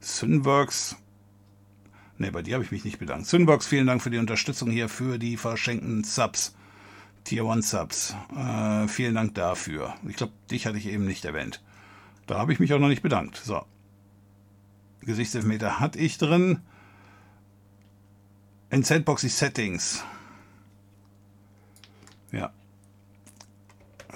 [0.00, 0.96] Synworks.
[2.18, 3.26] Ne, bei dir habe ich mich nicht bedankt.
[3.26, 6.54] Synworks, vielen Dank für die Unterstützung hier für die verschenkten Subs.
[7.24, 8.14] Tier 1 Subs.
[8.36, 9.94] Äh, vielen Dank dafür.
[10.08, 11.62] Ich glaube, dich hatte ich eben nicht erwähnt.
[12.26, 13.36] Da habe ich mich auch noch nicht bedankt.
[13.36, 13.64] So.
[15.00, 16.60] Gesichtselfmeter hatte ich drin.
[18.70, 20.04] In Sandboxy Settings.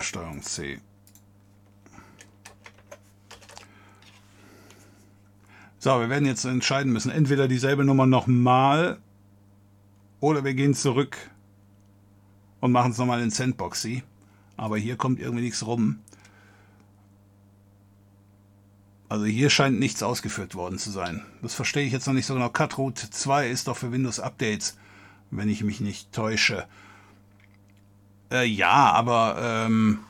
[0.01, 0.81] Steuerung C.
[5.79, 7.11] So, wir werden jetzt entscheiden müssen.
[7.11, 8.99] Entweder dieselbe Nummer nochmal
[10.21, 11.19] oder wir gehen zurück
[12.61, 14.03] und machen es nochmal in Sandboxy.
[14.57, 15.99] Aber hier kommt irgendwie nichts rum.
[19.11, 21.23] Also hier scheint nichts ausgeführt worden zu sein.
[21.43, 22.49] Das verstehe ich jetzt noch nicht so genau.
[22.49, 24.79] Cutroot 2 ist doch für Windows Updates,
[25.31, 26.67] wenn ich mich nicht täusche.
[28.35, 30.01] Äh, ja, aber ähm,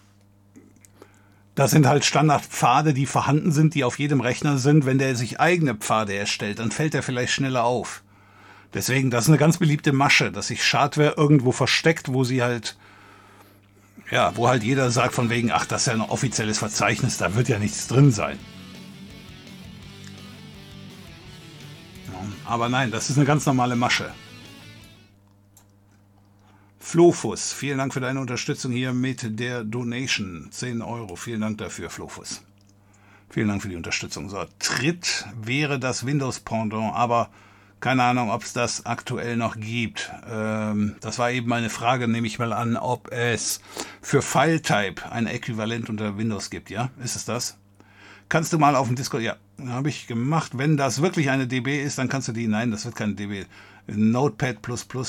[1.55, 4.87] das sind halt Standardpfade, die vorhanden sind, die auf jedem Rechner sind.
[4.87, 8.03] Wenn der sich eigene Pfade erstellt, dann fällt er vielleicht schneller auf.
[8.73, 12.79] Deswegen, das ist eine ganz beliebte Masche, dass sich Schadware irgendwo versteckt, wo sie halt,
[14.11, 17.35] ja, wo halt jeder sagt von wegen, ach, das ist ja ein offizielles Verzeichnis, da
[17.35, 18.39] wird ja nichts drin sein.
[22.47, 24.13] Aber nein, das ist eine ganz normale Masche.
[26.85, 30.49] Flofus, vielen Dank für deine Unterstützung hier mit der Donation.
[30.51, 31.17] 10 Euro.
[31.17, 32.43] Vielen Dank dafür, Flofus.
[33.31, 34.29] Vielen Dank für die Unterstützung.
[34.29, 37.31] So, Tritt wäre das Windows-Pendant, aber
[37.81, 40.13] keine Ahnung, ob es das aktuell noch gibt.
[40.31, 43.61] Ähm, das war eben meine Frage, nehme ich mal an, ob es
[44.03, 46.91] für FileType ein Äquivalent unter Windows gibt, ja?
[47.03, 47.57] Ist es das?
[48.29, 50.59] Kannst du mal auf dem Discord, ja, habe ich gemacht.
[50.59, 53.47] Wenn das wirklich eine DB ist, dann kannst du die, nein, das wird keine DB.
[53.87, 54.59] Notepad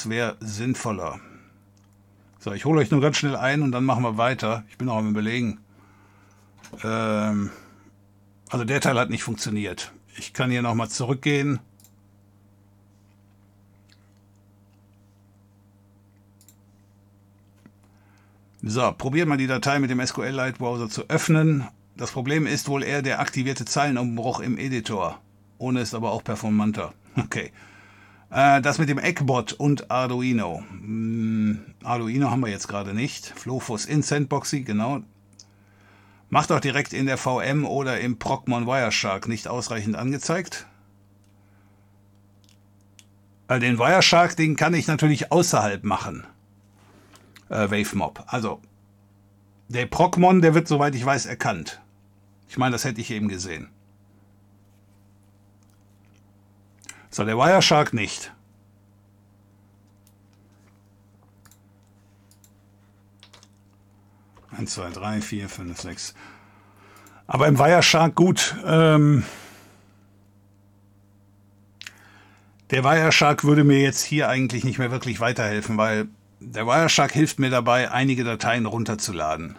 [0.10, 1.20] wäre sinnvoller.
[2.46, 4.66] So, ich hole euch nur ganz schnell ein und dann machen wir weiter.
[4.70, 5.62] Ich bin auch am überlegen.
[6.84, 7.50] Ähm,
[8.52, 9.92] also der Teil hat nicht funktioniert.
[10.16, 11.60] Ich kann hier nochmal zurückgehen.
[18.62, 21.68] So, probiert mal die Datei mit dem SQLite Browser zu öffnen.
[21.98, 25.20] Das Problem ist wohl eher der aktivierte Zeilenumbruch im Editor.
[25.58, 26.94] Ohne ist aber auch performanter.
[27.18, 27.52] Okay.
[28.30, 30.64] Äh, das mit dem Eckbot und Arduino.
[30.70, 33.28] Hm, Arduino haben wir jetzt gerade nicht.
[33.28, 35.02] Flofus in Sandboxy, genau.
[36.30, 40.66] Macht auch direkt in der VM oder im Procmon Wireshark nicht ausreichend angezeigt.
[43.48, 46.26] Äh, den Wireshark, den kann ich natürlich außerhalb machen.
[47.50, 48.24] Äh, WaveMob.
[48.28, 48.60] Also,
[49.68, 51.82] der Procmon, der wird, soweit ich weiß, erkannt.
[52.50, 53.70] Ich meine, das hätte ich eben gesehen.
[57.16, 58.34] So, der Wireshark nicht.
[64.52, 66.14] Eins, zwei, drei, vier, fünf, sechs.
[67.26, 68.58] Aber im Wireshark gut.
[68.66, 69.24] Ähm,
[72.72, 76.10] der Wireshark würde mir jetzt hier eigentlich nicht mehr wirklich weiterhelfen, weil
[76.42, 79.56] der Wireshark hilft mir dabei, einige Dateien runterzuladen,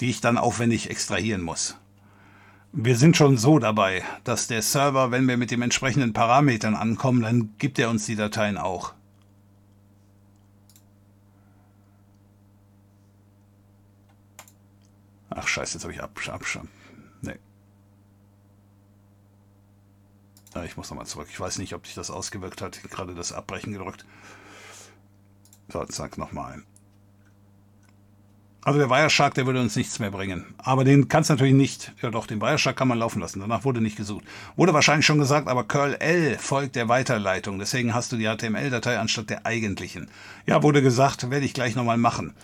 [0.00, 1.76] die ich dann aufwendig extrahieren muss.
[2.74, 7.20] Wir sind schon so dabei, dass der Server, wenn wir mit den entsprechenden Parametern ankommen,
[7.20, 8.94] dann gibt er uns die Dateien auch.
[15.28, 16.58] Ach scheiße, jetzt habe ich absch absch
[17.20, 17.38] Nee.
[20.54, 21.28] Ja, ich muss nochmal zurück.
[21.30, 22.78] Ich weiß nicht, ob sich das ausgewirkt hat.
[22.82, 24.06] Ich gerade das Abbrechen gedrückt.
[25.68, 26.62] So, zack, nochmal.
[28.64, 30.54] Also der Wireshark, der würde uns nichts mehr bringen.
[30.58, 31.92] Aber den kannst du natürlich nicht.
[32.00, 33.40] Ja doch, den Wireshark kann man laufen lassen.
[33.40, 34.24] Danach wurde nicht gesucht.
[34.54, 37.58] Wurde wahrscheinlich schon gesagt, aber curl L folgt der Weiterleitung.
[37.58, 40.08] Deswegen hast du die HTML-Datei anstatt der eigentlichen.
[40.46, 42.34] Ja, wurde gesagt, werde ich gleich nochmal machen.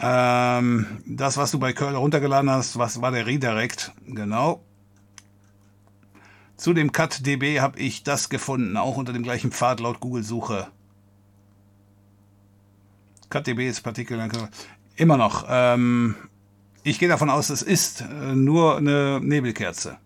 [0.00, 3.92] Ähm, das, was du bei curl runtergeladen hast, was war der Redirect?
[4.06, 4.64] Genau.
[6.56, 10.68] Zu dem CutDB habe ich das gefunden, auch unter dem gleichen Pfad laut Google-Suche.
[13.28, 14.18] CutDB ist Partikel.
[15.00, 15.46] Immer noch.
[15.48, 16.14] Ähm,
[16.82, 19.96] ich gehe davon aus, es ist äh, nur eine Nebelkerze.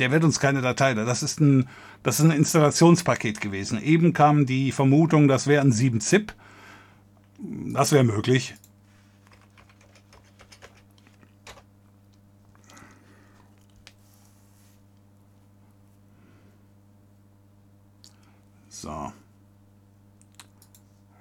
[0.00, 0.94] Der wird uns keine Datei.
[0.94, 1.68] Das ist ein,
[2.02, 3.80] das ist ein Installationspaket gewesen.
[3.80, 6.34] Eben kam die Vermutung, das wäre ein 7-Zip.
[7.72, 8.56] Das wäre möglich.
[18.68, 19.12] So.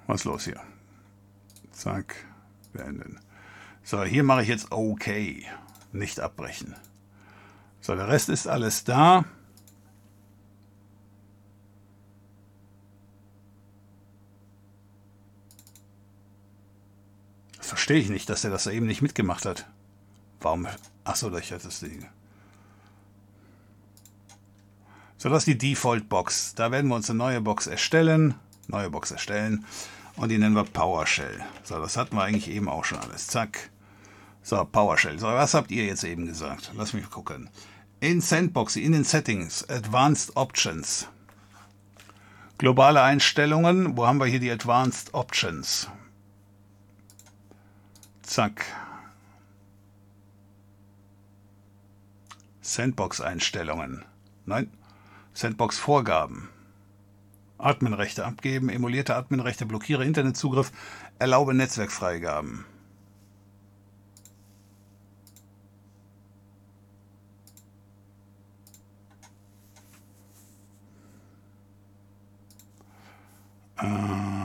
[0.07, 0.59] Was ist los hier?
[1.71, 2.26] Zack
[2.77, 3.19] beenden.
[3.83, 5.07] So, hier mache ich jetzt OK.
[5.91, 6.75] Nicht abbrechen.
[7.81, 9.25] So, der Rest ist alles da.
[17.57, 19.67] Das verstehe ich nicht, dass er das eben nicht mitgemacht hat.
[20.39, 20.67] Warum?
[21.03, 22.07] Achso, ich hatte das Ding.
[25.17, 26.55] So, das ist die Default-Box.
[26.55, 28.35] Da werden wir uns eine neue Box erstellen.
[28.67, 29.65] Neue Box erstellen.
[30.17, 31.43] Und die nennen wir PowerShell.
[31.63, 33.27] So, das hatten wir eigentlich eben auch schon alles.
[33.27, 33.69] Zack.
[34.41, 35.19] So, PowerShell.
[35.19, 36.71] So, was habt ihr jetzt eben gesagt?
[36.75, 37.49] Lass mich gucken.
[37.99, 41.07] In Sandbox, in den Settings, Advanced Options.
[42.57, 43.95] Globale Einstellungen.
[43.95, 45.87] Wo haben wir hier die Advanced Options?
[48.23, 48.65] Zack.
[52.61, 54.03] Sandbox-Einstellungen.
[54.45, 54.71] Nein.
[55.33, 56.49] Sandbox-Vorgaben.
[57.57, 60.71] Adminrechte abgeben, emulierte Adminrechte, blockiere Internetzugriff,
[61.19, 62.65] erlaube Netzwerkfreigaben.
[73.79, 74.36] Äh,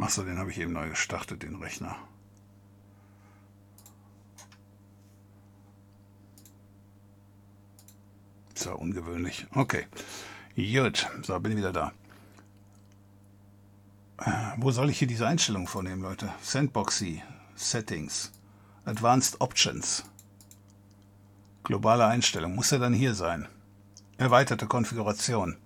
[0.00, 1.96] Achso, den habe ich eben neu gestartet, den Rechner.
[8.54, 9.46] Ist ja ungewöhnlich.
[9.54, 9.86] Okay.
[10.56, 11.92] Gut, so bin ich wieder da.
[14.18, 16.32] Äh, wo soll ich hier diese Einstellung vornehmen, Leute?
[16.42, 17.22] Sandboxy,
[17.54, 18.32] Settings,
[18.84, 20.04] Advanced Options,
[21.62, 22.54] globale Einstellung.
[22.54, 23.48] Muss er dann hier sein?
[24.18, 25.56] Erweiterte Konfiguration.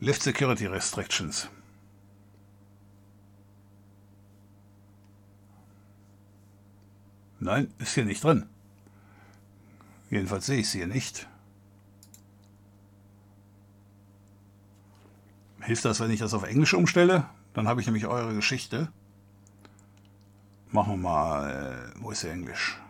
[0.00, 1.48] Lift Security Restrictions.
[7.40, 8.46] Nein, ist hier nicht drin.
[10.10, 11.28] Jedenfalls sehe ich es hier nicht.
[15.60, 17.28] Hilft das, wenn ich das auf Englisch umstelle?
[17.52, 18.90] Dann habe ich nämlich eure Geschichte.
[20.70, 22.80] Machen wir mal, äh, wo ist der Englisch?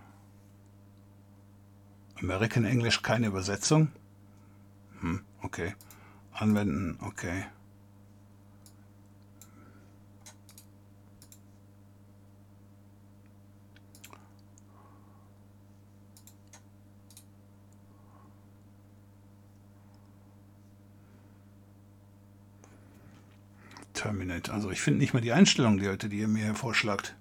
[2.20, 3.90] American English, keine Übersetzung.
[5.00, 5.74] Hm, okay.
[6.32, 7.46] Anwenden, okay.
[23.98, 24.52] Terminate.
[24.52, 27.16] Also ich finde nicht mal die Einstellung, die, Leute, die ihr mir vorschlagt.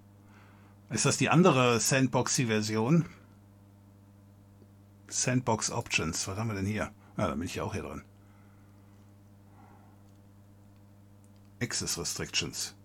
[0.91, 3.05] Ist das die andere Sandboxy-Version?
[5.07, 6.27] Sandbox Options.
[6.27, 6.91] Was haben wir denn hier?
[7.17, 8.03] Ja, da bin ich ja auch hier drin.
[11.59, 12.75] Access Restrictions.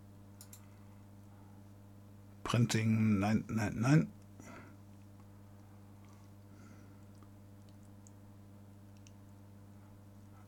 [2.44, 4.12] Printing, nein, nein, nein.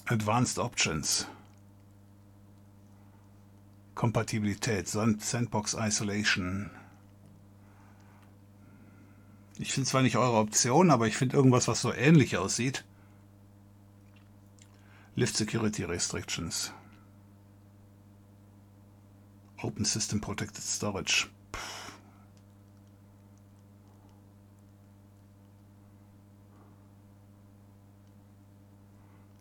[0.07, 1.27] Advanced Options.
[3.95, 6.71] Kompatibilität, Sand- Sandbox Isolation.
[9.59, 12.85] Ich finde zwar nicht eure Option, aber ich finde irgendwas, was so ähnlich aussieht.
[15.15, 16.73] Lift Security Restrictions.
[19.63, 21.29] Open System Protected Storage.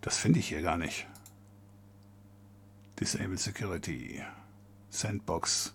[0.01, 1.07] Das finde ich hier gar nicht.
[2.99, 4.22] Disable Security.
[4.93, 5.73] Sandbox.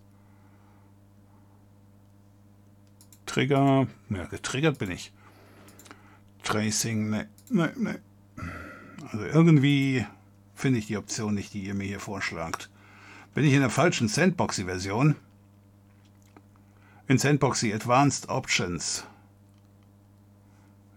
[3.26, 3.88] Trigger.
[4.10, 5.12] Ja, getriggert bin ich.
[6.44, 7.10] Tracing.
[7.10, 8.00] Ne, ne, ne.
[9.10, 10.06] Also irgendwie
[10.54, 12.70] finde ich die Option nicht, die ihr mir hier vorschlagt.
[13.34, 15.16] Bin ich in der falschen Sandboxy-Version?
[17.08, 19.04] In Sandboxy Advanced Options.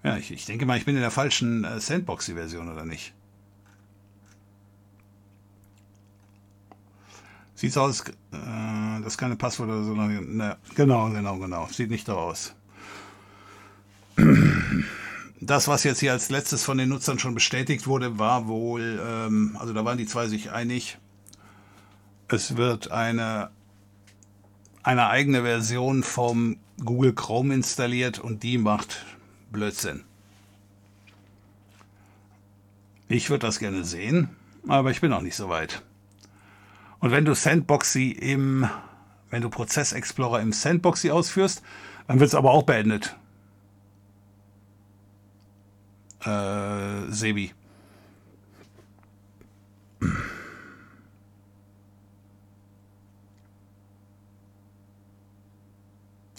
[0.04, 3.14] Ja, ich, ich denke mal, ich bin in der falschen äh, Sandboxy-Version, oder nicht?
[7.62, 9.94] Sieht aus, äh, das keine Passwörter oder so.
[9.94, 11.68] Ne, genau, genau, genau.
[11.68, 12.56] Sieht nicht so aus.
[15.40, 19.56] Das, was jetzt hier als letztes von den Nutzern schon bestätigt wurde, war wohl, ähm,
[19.60, 20.98] also da waren die zwei sich einig,
[22.30, 23.52] es wird eine,
[24.82, 29.06] eine eigene Version vom Google Chrome installiert und die macht
[29.52, 30.04] Blödsinn.
[33.08, 34.30] Ich würde das gerne sehen,
[34.68, 35.84] aber ich bin noch nicht so weit.
[37.02, 38.70] Und wenn du Sandboxy im,
[39.32, 41.64] wenn du Prozess Explorer im Sandboxy ausführst,
[42.08, 43.16] dann wird es aber auch beendet.
[46.24, 47.54] Äh, Sebi.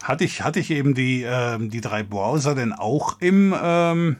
[0.02, 4.16] Hatte ich, hatte ich eben die, ähm, die drei Browser denn auch im, ähm,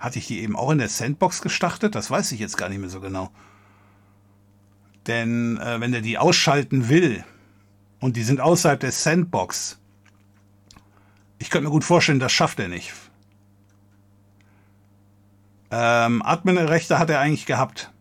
[0.00, 1.94] hatte ich die eben auch in der Sandbox gestartet?
[1.94, 3.30] Das weiß ich jetzt gar nicht mehr so genau.
[5.06, 7.24] Denn äh, wenn er die ausschalten will
[8.00, 9.78] und die sind außerhalb der Sandbox,
[11.38, 12.92] ich könnte mir gut vorstellen, das schafft er nicht.
[15.70, 17.92] Ähm, Admin-Rechte hat er eigentlich gehabt.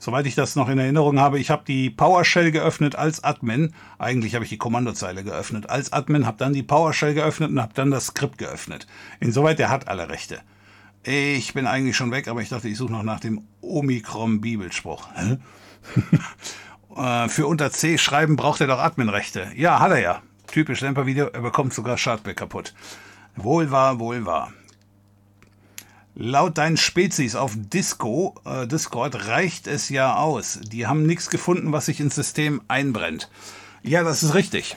[0.00, 3.74] Soweit ich das noch in Erinnerung habe, ich habe die PowerShell geöffnet als Admin.
[3.98, 7.74] Eigentlich habe ich die Kommandozeile geöffnet als Admin, habe dann die PowerShell geöffnet und habe
[7.74, 8.86] dann das Skript geöffnet.
[9.18, 10.40] Insoweit, der hat alle Rechte.
[11.02, 15.08] Ich bin eigentlich schon weg, aber ich dachte, ich suche noch nach dem Omikron-Bibelspruch.
[16.96, 19.48] äh, für unter C schreiben braucht er doch Admin-Rechte.
[19.56, 20.22] Ja, hat er ja.
[20.46, 22.72] Typisch Lemper-Video, er bekommt sogar Schadback kaputt.
[23.34, 24.52] Wohl wahr, wohl wahr.
[26.20, 30.58] Laut deinen Spezies auf Disco, äh, Discord reicht es ja aus.
[30.64, 33.30] Die haben nichts gefunden, was sich ins System einbrennt.
[33.84, 34.76] Ja, das ist richtig.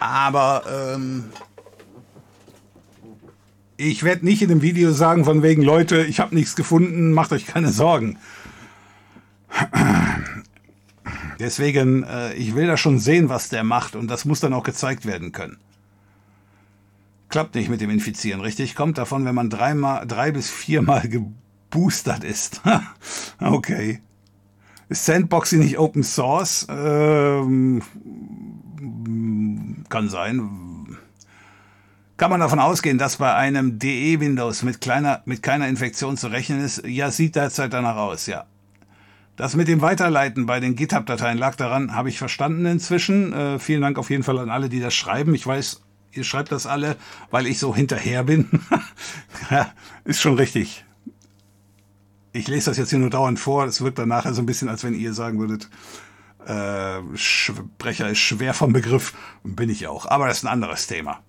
[0.00, 0.64] Aber
[0.96, 1.24] ähm,
[3.76, 7.32] ich werde nicht in dem Video sagen, von wegen Leute, ich habe nichts gefunden, macht
[7.32, 8.16] euch keine Sorgen.
[11.38, 14.64] Deswegen, äh, ich will da schon sehen, was der macht und das muss dann auch
[14.64, 15.58] gezeigt werden können.
[17.34, 18.76] Klappt nicht mit dem Infizieren, richtig?
[18.76, 22.60] Kommt davon, wenn man dreimal, drei bis viermal geboostert ist.
[23.40, 24.00] okay.
[24.88, 26.64] Ist Sandboxing nicht Open Source?
[26.70, 27.82] Ähm,
[29.88, 30.96] kann sein.
[32.18, 34.78] Kann man davon ausgehen, dass bei einem DE Windows mit,
[35.24, 36.86] mit keiner Infektion zu rechnen ist?
[36.86, 38.44] Ja, sieht derzeit danach aus, ja.
[39.34, 43.32] Das mit dem Weiterleiten bei den GitHub-Dateien lag daran, habe ich verstanden inzwischen.
[43.32, 45.34] Äh, vielen Dank auf jeden Fall an alle, die das schreiben.
[45.34, 45.80] Ich weiß,
[46.16, 46.96] ihr schreibt das alle,
[47.30, 48.48] weil ich so hinterher bin.
[49.50, 49.72] ja,
[50.04, 50.84] ist schon richtig.
[52.32, 53.64] Ich lese das jetzt hier nur dauernd vor.
[53.64, 55.68] Es wirkt dann nachher so ein bisschen, als wenn ihr sagen würdet,
[56.46, 59.14] äh, Sprecher ist schwer vom Begriff.
[59.44, 60.06] Bin ich auch.
[60.06, 61.20] Aber das ist ein anderes Thema.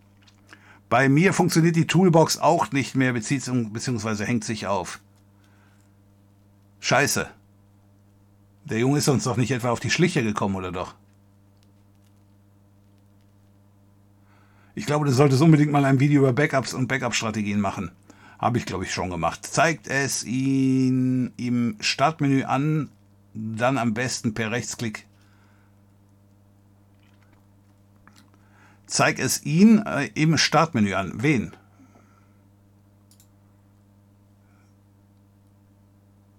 [0.89, 4.99] Bei mir funktioniert die Toolbox auch nicht mehr, beziehungsweise hängt sich auf.
[6.79, 7.27] Scheiße.
[8.65, 10.95] Der Junge ist uns doch nicht etwa auf die Schliche gekommen, oder doch?
[14.75, 17.91] Ich glaube, du solltest unbedingt mal ein Video über Backups und Backup-Strategien machen.
[18.37, 19.45] Habe ich, glaube ich, schon gemacht.
[19.45, 22.89] Zeigt es ihn im Startmenü an,
[23.33, 25.07] dann am besten per Rechtsklick.
[28.85, 31.13] Zeig es ihn äh, im Startmenü an.
[31.15, 31.53] Wen?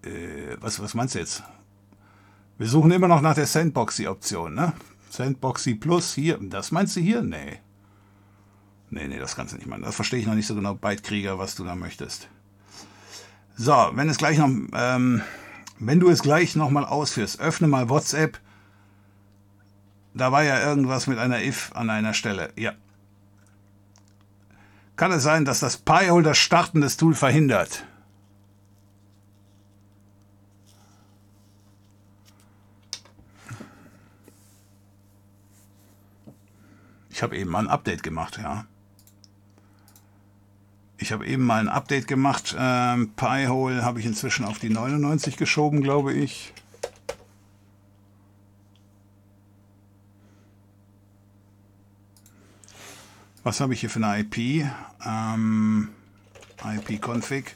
[0.03, 1.43] Äh, was, was meinst du jetzt?
[2.59, 4.73] Wir suchen immer noch nach der Sandboxy-Option, ne?
[5.09, 6.37] Sandboxy Plus hier.
[6.39, 7.21] Das meinst du hier?
[7.23, 7.59] Nee.
[8.89, 9.83] Nee, nee, das kannst du nicht meinen.
[9.83, 12.29] Das verstehe ich noch nicht so genau, Bytekrieger, was du da möchtest.
[13.55, 15.21] So, wenn es gleich noch, ähm,
[15.79, 18.39] wenn du es gleich nochmal ausführst, öffne mal WhatsApp.
[20.13, 22.51] Da war ja irgendwas mit einer if an einer Stelle.
[22.55, 22.73] Ja.
[24.95, 27.85] Kann es sein, dass das Pi-Hole das Starten des Tool verhindert?
[37.09, 38.65] Ich habe eben mal ein Update gemacht, ja.
[40.99, 42.55] Ich habe eben mal ein Update gemacht.
[42.57, 46.53] Ähm, Pi-Hole habe ich inzwischen auf die 99 geschoben, glaube ich.
[53.43, 54.67] Was habe ich hier für eine IP?
[55.05, 55.89] Ähm,
[56.63, 57.55] IP-Config.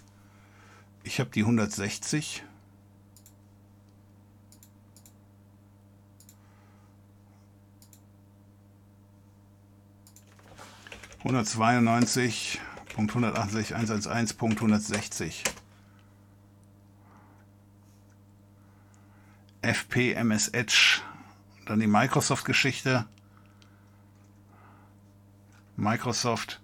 [1.04, 2.44] Ich habe die 160.
[11.24, 12.60] Hundertzweiundneunzig
[12.94, 15.44] Punkt 168, 111, Punkt 160.
[19.62, 21.02] FP, MS Edge,
[21.66, 23.06] dann die Microsoft-Geschichte.
[25.76, 26.61] Microsoft.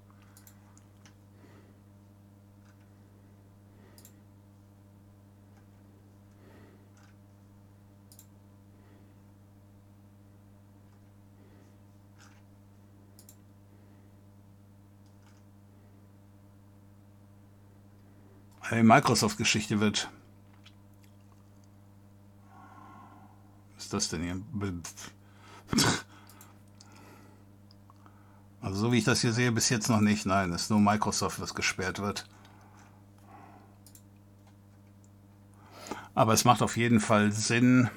[18.72, 20.10] Microsoft-Geschichte wird.
[23.76, 24.42] Was ist das denn hier?
[28.60, 30.26] Also so wie ich das hier sehe, bis jetzt noch nicht.
[30.26, 32.28] Nein, es ist nur Microsoft, was gesperrt wird.
[36.14, 37.90] Aber es macht auf jeden Fall Sinn.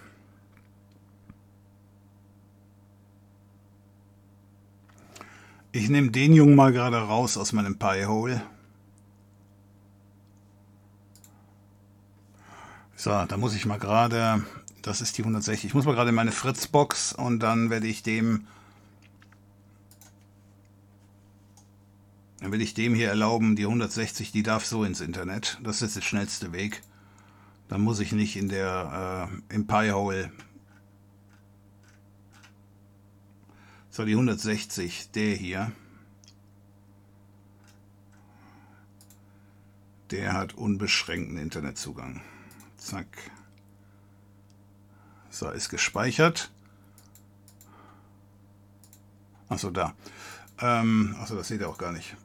[5.72, 8.40] Ich nehme den Jungen mal gerade raus aus meinem Pi-Hole.
[13.00, 14.44] So, da muss ich mal gerade,
[14.82, 18.02] das ist die 160, ich muss mal gerade in meine Fritzbox und dann werde ich
[18.02, 18.46] dem,
[22.40, 25.58] dann will ich dem hier erlauben, die 160, die darf so ins Internet.
[25.62, 26.82] Das ist der schnellste Weg.
[27.68, 30.30] Dann muss ich nicht in der, äh, im Pi-Hole.
[33.88, 35.72] So, die 160, der hier.
[40.10, 42.20] Der hat unbeschränkten Internetzugang.
[42.80, 43.30] Zack.
[45.28, 46.50] So, ist gespeichert.
[49.48, 49.94] Achso, da.
[50.60, 52.16] Ähm, achso, das seht ihr auch gar nicht.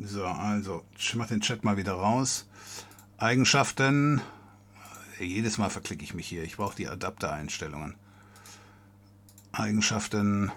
[0.00, 2.46] So, also, ich mache den Chat mal wieder raus.
[3.18, 4.20] Eigenschaften.
[5.18, 6.42] Jedes Mal verklicke ich mich hier.
[6.42, 7.94] Ich brauche die Adapter-Einstellungen.
[9.52, 10.50] Eigenschaften.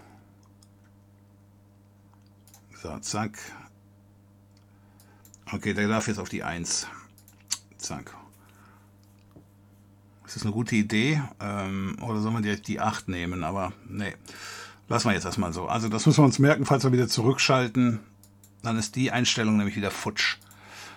[2.81, 3.37] So, zack.
[5.51, 6.87] Okay, der darf jetzt auf die 1.
[7.77, 8.15] Zack.
[10.33, 11.21] Ist das eine gute Idee?
[11.39, 13.43] Ähm, oder soll man direkt die 8 nehmen?
[13.43, 14.15] Aber nee,
[14.89, 15.67] lassen wir jetzt erstmal so.
[15.67, 17.99] Also das müssen wir uns merken, falls wir wieder zurückschalten.
[18.63, 20.37] Dann ist die Einstellung nämlich wieder futsch.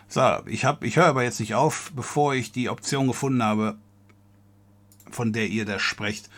[0.08, 3.76] So, ich, hab, ich höre aber jetzt nicht auf, bevor ich die Option gefunden habe,
[5.10, 6.30] von der ihr da sprecht.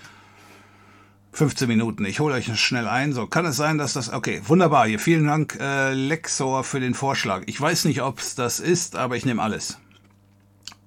[1.31, 2.05] 15 Minuten.
[2.05, 3.12] Ich hole euch schnell ein.
[3.12, 4.12] So, kann es sein, dass das.
[4.12, 4.89] Okay, wunderbar.
[4.89, 7.44] Hier vielen Dank, äh, Lexor, für den Vorschlag.
[7.47, 9.78] Ich weiß nicht, ob es das ist, aber ich nehme alles.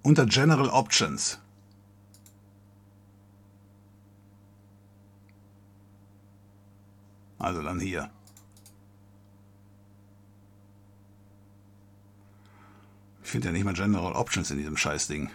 [0.01, 1.40] Unter General Options
[7.41, 8.09] Also dann hier.
[13.23, 15.31] Ich finde ja nicht mal General Options in diesem Scheißding.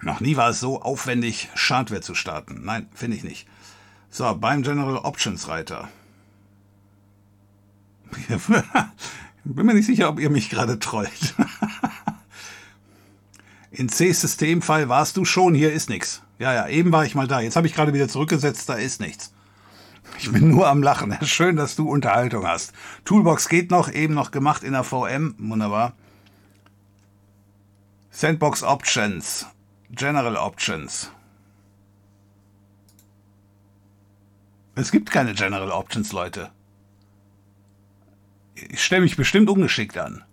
[0.00, 2.64] Noch nie war es so aufwendig, Schadware zu starten.
[2.64, 3.46] Nein, finde ich nicht.
[4.10, 5.88] So, beim General Options Reiter.
[9.44, 11.34] Bin mir nicht sicher, ob ihr mich gerade trollt.
[13.72, 16.22] In C-Systemfall warst du schon, hier ist nichts.
[16.38, 17.40] Ja, ja, eben war ich mal da.
[17.40, 19.33] Jetzt habe ich gerade wieder zurückgesetzt, da ist nichts.
[20.18, 21.16] Ich bin nur am Lachen.
[21.22, 22.72] Schön, dass du Unterhaltung hast.
[23.04, 25.34] Toolbox geht noch, eben noch gemacht in der VM.
[25.38, 25.94] Wunderbar.
[28.10, 29.46] Sandbox Options.
[29.90, 31.10] General Options.
[34.76, 36.50] Es gibt keine General Options, Leute.
[38.54, 40.24] Ich stelle mich bestimmt ungeschickt an.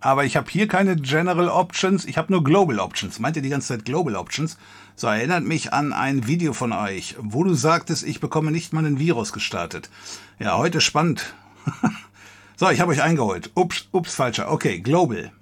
[0.00, 3.18] Aber ich habe hier keine General Options, ich habe nur Global Options.
[3.18, 4.56] Meint ihr die ganze Zeit Global Options?
[4.98, 8.86] So, erinnert mich an ein Video von euch, wo du sagtest, ich bekomme nicht mal
[8.86, 9.90] ein Virus gestartet.
[10.38, 11.34] Ja, heute spannend.
[12.56, 13.50] so, ich habe euch eingeholt.
[13.54, 14.50] Ups, ups, falscher.
[14.50, 15.32] Okay, Global.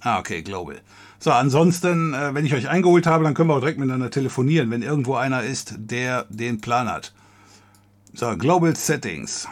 [0.00, 0.80] Ah, okay, Global.
[1.20, 4.68] So, ansonsten, äh, wenn ich euch eingeholt habe, dann können wir auch direkt miteinander telefonieren,
[4.72, 7.12] wenn irgendwo einer ist, der den Plan hat.
[8.14, 9.46] So, Global Settings.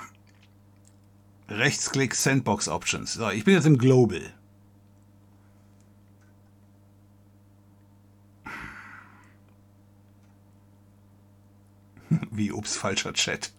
[1.49, 3.15] Rechtsklick Sandbox Options.
[3.15, 4.23] So, ich bin jetzt im Global.
[12.31, 13.52] Wie, ups, falscher Chat.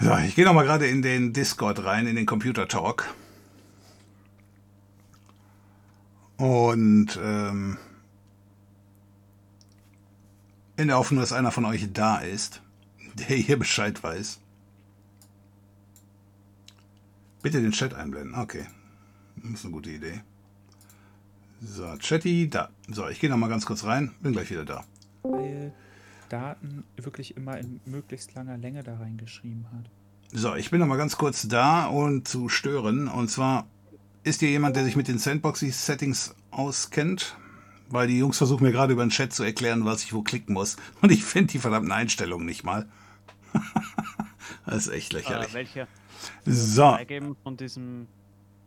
[0.00, 3.14] So, ich gehe noch mal gerade in den Discord rein, in den Computer Talk.
[6.38, 7.76] Und ähm,
[10.78, 12.62] in der Hoffnung, dass einer von euch da ist,
[13.14, 14.40] der hier Bescheid weiß.
[17.42, 18.34] Bitte den Chat einblenden.
[18.34, 18.66] Okay.
[19.36, 20.22] Das ist eine gute Idee.
[21.62, 22.70] So, Chatty, da.
[22.88, 24.12] So, ich gehe noch mal ganz kurz rein.
[24.20, 24.84] Bin gleich wieder da.
[25.22, 25.72] Weil
[26.30, 29.90] Daten wirklich immer in möglichst langer Länge da reingeschrieben hat.
[30.32, 33.08] So, ich bin noch mal ganz kurz da und zu stören.
[33.08, 33.66] Und zwar
[34.22, 37.36] ist hier jemand, der sich mit den Sandboxy-Settings auskennt?
[37.90, 40.54] Weil die Jungs versuchen mir gerade über den Chat zu erklären, was ich wo klicken
[40.54, 40.76] muss.
[41.02, 42.88] Und ich finde die verdammten Einstellungen nicht mal.
[44.64, 45.50] das ist echt lächerlich.
[45.50, 45.88] Äh, welche?
[46.46, 48.06] So, Freigeben von diesem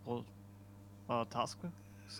[0.06, 1.58] äh, Task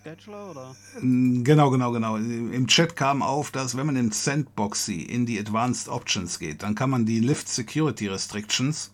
[0.02, 0.76] Scheduler oder?
[1.02, 2.16] genau, genau, genau.
[2.18, 6.76] Im Chat kam auf, dass wenn man im Sandboxy in die Advanced Options geht, dann
[6.76, 8.92] kann man die Lift Security Restrictions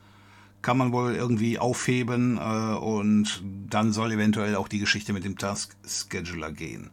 [0.62, 5.38] kann man wohl irgendwie aufheben äh, und dann soll eventuell auch die Geschichte mit dem
[5.38, 6.90] Task Scheduler gehen.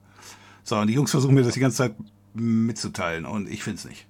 [0.63, 1.95] So, und die Jungs versuchen mir das die ganze Zeit
[2.35, 4.07] mitzuteilen und ich finde es nicht.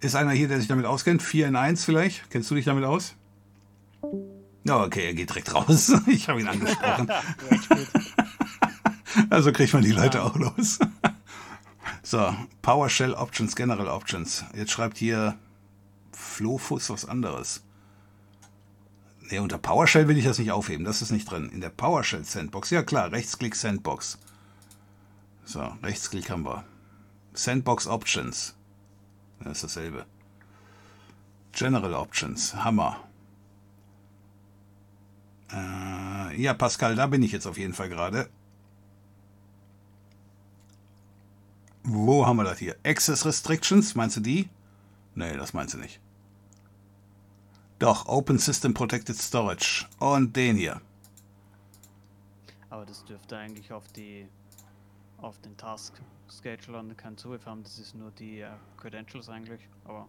[0.00, 1.22] Ist einer hier, der sich damit auskennt?
[1.22, 2.30] 4 in 1 vielleicht?
[2.30, 3.14] Kennst du dich damit aus?
[4.64, 5.92] Ja, okay, er geht direkt raus.
[6.06, 7.08] Ich habe ihn angesprochen.
[9.30, 10.78] also kriegt man die Leute auch los.
[12.02, 14.44] so, PowerShell Options, General Options.
[14.54, 15.36] Jetzt schreibt hier
[16.12, 17.62] Flofus was anderes.
[19.30, 20.84] Nee, unter PowerShell will ich das nicht aufheben.
[20.84, 21.50] Das ist nicht drin.
[21.50, 22.70] In der PowerShell Sandbox.
[22.70, 24.18] Ja klar, Rechtsklick Sandbox.
[25.44, 26.64] So, Rechtsklick haben wir.
[27.32, 28.54] Sandbox Options.
[29.40, 30.06] Das ist dasselbe.
[31.52, 32.54] General Options.
[32.54, 33.00] Hammer.
[35.52, 38.28] Äh, ja, Pascal, da bin ich jetzt auf jeden Fall gerade.
[41.84, 42.76] Wo haben wir das hier?
[42.84, 44.48] Access Restrictions, meinst du die?
[45.14, 46.00] Nee, das meinst du nicht.
[47.78, 49.86] Doch, Open System Protected Storage.
[49.98, 50.80] Und den hier.
[52.70, 54.26] Aber das dürfte eigentlich auf die
[55.18, 55.94] auf den Task
[56.42, 57.62] Scheduler keinen Zugriff haben.
[57.62, 59.60] Das ist nur die äh, Credentials eigentlich.
[59.84, 60.08] Aber.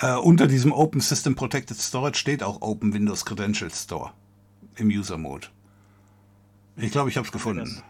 [0.00, 4.12] Äh, unter diesem Open System Protected Storage steht auch Open Windows Credentials Store
[4.76, 5.48] im User Mode.
[6.76, 7.82] Ich glaube, ich habe es gefunden.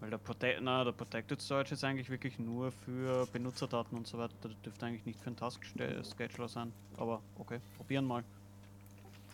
[0.00, 4.18] Weil der, Prote na, der Protected Storage ist eigentlich wirklich nur für Benutzerdaten und so
[4.18, 4.34] weiter.
[4.42, 6.72] Das dürfte eigentlich nicht für einen Task Scheduler sein.
[6.96, 8.24] Aber okay, probieren mal.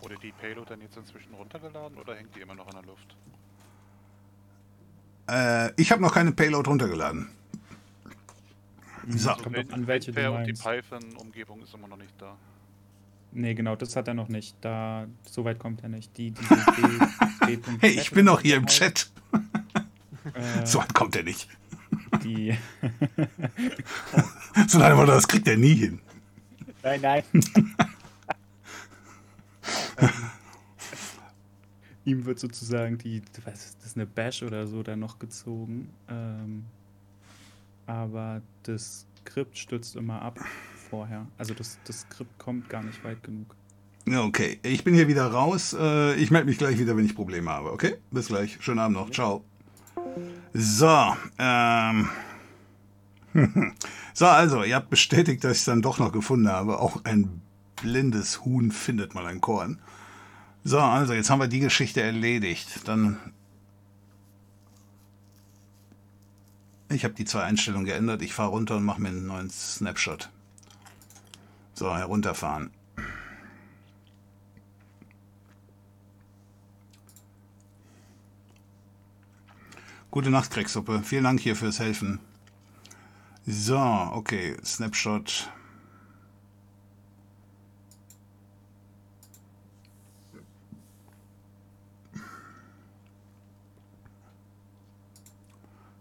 [0.00, 3.16] Wurde die Payload dann jetzt inzwischen runtergeladen oder hängt die immer noch in der Luft?
[5.28, 7.28] Äh, ich habe noch keine Payload runtergeladen.
[9.08, 9.30] So.
[9.30, 10.52] Also Kommt an, welche du und die.
[10.52, 12.36] Python-Umgebung ist immer noch nicht da.
[13.32, 14.56] Nee, genau, das hat er noch nicht.
[14.62, 16.16] Da, so weit kommt er nicht.
[16.16, 16.56] Die, diese
[17.46, 17.62] D, D.
[17.80, 19.10] Hey, ich bin noch hier im Chat.
[20.34, 21.48] Äh, So weit kommt er nicht.
[22.22, 22.56] Die,
[24.68, 26.00] So lange Worte, das kriegt er nie hin.
[26.82, 27.22] nein, nein.
[32.04, 35.88] Ihm wird sozusagen die, was ist das, eine Bash oder so da noch gezogen.
[36.08, 36.64] Ähm,
[37.86, 40.38] aber das Skript stürzt immer ab
[40.88, 41.26] vorher.
[41.36, 43.54] Also das, das Skript kommt gar nicht weit genug.
[44.08, 45.74] Okay, ich bin hier wieder raus.
[45.76, 47.72] Äh, Ich melde mich gleich wieder, wenn ich Probleme habe.
[47.72, 48.56] Okay, bis gleich.
[48.60, 49.10] Schönen Abend noch.
[49.10, 49.42] Ciao.
[50.58, 52.08] So, ähm.
[54.14, 56.78] So, also, ihr habt bestätigt, dass ich es dann doch noch gefunden habe.
[56.78, 57.42] Auch ein
[57.76, 59.78] blindes Huhn findet mal ein Korn.
[60.64, 62.88] So, also, jetzt haben wir die Geschichte erledigt.
[62.88, 63.18] Dann.
[66.88, 68.22] Ich habe die zwei Einstellungen geändert.
[68.22, 70.30] Ich fahre runter und mache mir einen neuen Snapshot.
[71.74, 72.70] So, herunterfahren.
[80.16, 81.02] Gute Nacht, Krecksuppe.
[81.04, 82.20] Vielen Dank hier fürs Helfen.
[83.46, 85.52] So, okay, Snapshot.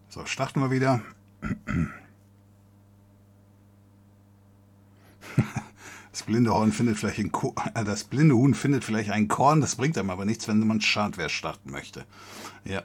[0.08, 1.02] So, starten wir wieder.
[6.11, 7.32] Das blinde Horn findet vielleicht ein
[7.74, 10.80] äh, das blinde Huhn findet vielleicht ein Korn, das bringt einem aber nichts, wenn man
[10.80, 12.06] Schadware starten möchte.
[12.64, 12.84] Ja.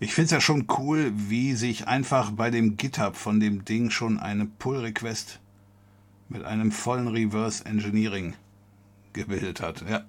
[0.00, 3.90] Ich finde es ja schon cool, wie sich einfach bei dem GitHub von dem Ding
[3.90, 5.40] schon eine Pull-Request
[6.28, 8.34] mit einem vollen Reverse Engineering
[9.12, 9.84] gebildet hat.
[9.88, 10.04] Ja.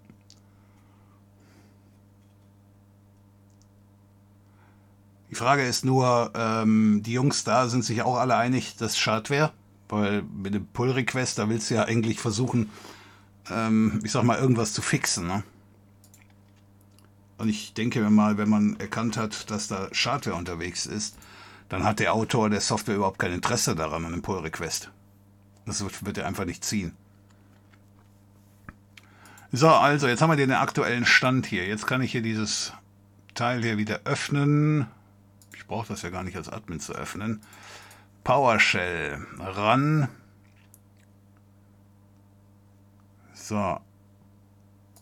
[5.29, 9.51] Die Frage ist nur, ähm, die Jungs da sind sich auch alle einig, dass Schadware
[9.89, 12.69] Weil mit dem Pull-Request, da willst du ja eigentlich versuchen,
[13.51, 15.27] ähm, ich sag mal, irgendwas zu fixen.
[15.27, 15.43] Ne?
[17.37, 21.17] Und ich denke mal, wenn man erkannt hat, dass da Schadware unterwegs ist,
[21.69, 24.91] dann hat der Autor der Software überhaupt kein Interesse daran, an dem Pull-Request.
[25.65, 26.95] Das wird, wird er einfach nicht ziehen.
[29.51, 31.65] So, also jetzt haben wir den aktuellen Stand hier.
[31.65, 32.73] Jetzt kann ich hier dieses
[33.33, 34.87] Teil hier wieder öffnen.
[35.55, 37.41] Ich brauche das ja gar nicht als Admin zu öffnen.
[38.23, 40.07] PowerShell ran.
[43.33, 43.79] So.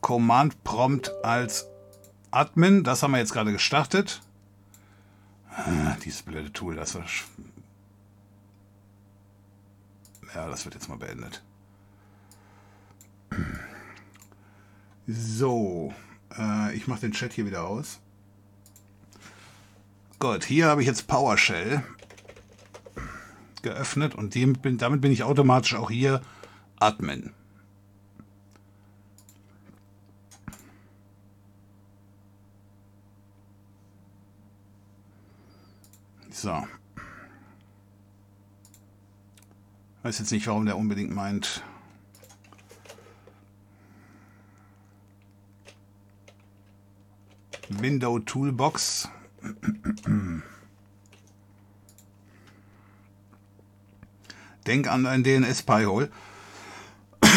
[0.02, 1.68] Command Prompt als
[2.34, 2.84] Admin.
[2.84, 4.22] Das haben wir jetzt gerade gestartet.
[5.50, 7.06] Ah, dieses blöde Tool, das war.
[10.34, 11.44] Ja, das wird jetzt mal beendet.
[15.08, 15.94] So,
[16.38, 18.00] äh, ich mache den Chat hier wieder aus.
[20.20, 21.84] Gut, hier habe ich jetzt PowerShell
[23.62, 26.22] geöffnet und damit bin ich automatisch auch hier
[26.80, 27.32] Admin.
[36.44, 36.68] So.
[40.02, 41.64] Weiß jetzt nicht, warum der unbedingt meint.
[47.70, 49.08] Window Toolbox.
[54.68, 56.12] Denk an ein DNS-Pi-Hole.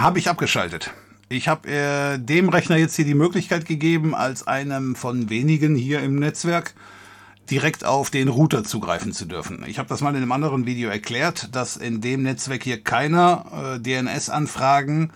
[0.00, 0.94] habe ich abgeschaltet.
[1.28, 6.00] Ich habe äh, dem Rechner jetzt hier die Möglichkeit gegeben, als einem von wenigen hier
[6.00, 6.72] im Netzwerk
[7.50, 9.64] direkt auf den Router zugreifen zu dürfen.
[9.66, 13.76] Ich habe das mal in einem anderen Video erklärt, dass in dem Netzwerk hier keiner
[13.76, 15.10] äh, DNS-Anfragen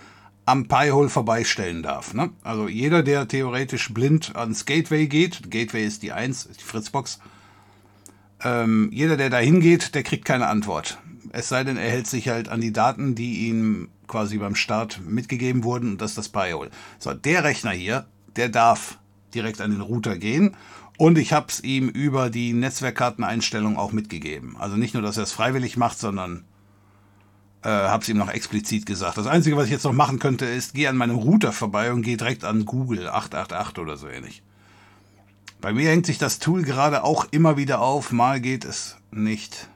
[0.44, 2.14] am Pi-Hole vorbeistellen darf.
[2.14, 2.30] Ne?
[2.42, 7.20] Also jeder, der theoretisch blind ans Gateway geht, Gateway ist die 1, ist die Fritzbox,
[8.42, 10.98] ähm, jeder, der da hingeht, der kriegt keine Antwort.
[11.30, 15.00] Es sei denn, er hält sich halt an die Daten, die ihm quasi beim Start
[15.06, 16.70] mitgegeben wurden und das ist das Pi-Hole.
[16.98, 18.98] So, der Rechner hier, der darf
[19.34, 20.56] direkt an den Router gehen
[21.02, 24.54] und ich habe es ihm über die Netzwerkkarteneinstellung auch mitgegeben.
[24.56, 26.44] Also nicht nur, dass er es freiwillig macht, sondern
[27.64, 29.18] äh, habe es ihm noch explizit gesagt.
[29.18, 32.02] Das Einzige, was ich jetzt noch machen könnte, ist, geh an meinem Router vorbei und
[32.02, 34.44] geh direkt an Google 888 oder so ähnlich.
[35.60, 39.70] Bei mir hängt sich das Tool gerade auch immer wieder auf, mal geht es nicht.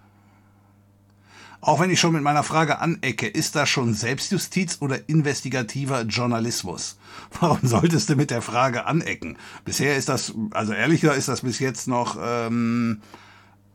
[1.60, 6.98] Auch wenn ich schon mit meiner Frage anecke, ist das schon Selbstjustiz oder investigativer Journalismus?
[7.40, 9.36] Warum solltest du mit der Frage anecken?
[9.64, 13.00] Bisher ist das, also ehrlicher ist das bis jetzt noch ähm,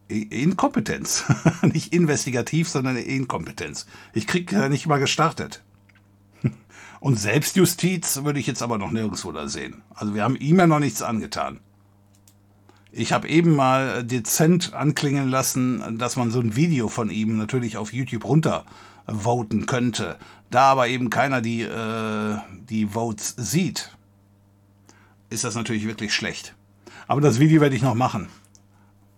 [0.07, 1.25] Inkompetenz.
[1.63, 3.87] nicht investigativ, sondern Inkompetenz.
[4.13, 5.63] Ich krieg ja nicht mal gestartet.
[6.99, 9.81] Und Selbstjustiz würde ich jetzt aber noch nirgendwo da sehen.
[9.93, 11.59] Also wir haben ihm ja noch nichts angetan.
[12.93, 17.77] Ich habe eben mal dezent anklingen lassen, dass man so ein Video von ihm natürlich
[17.77, 20.17] auf YouTube runtervoten könnte.
[20.49, 22.37] Da aber eben keiner die, äh,
[22.69, 23.95] die Votes sieht,
[25.29, 26.53] ist das natürlich wirklich schlecht.
[27.07, 28.27] Aber das Video werde ich noch machen.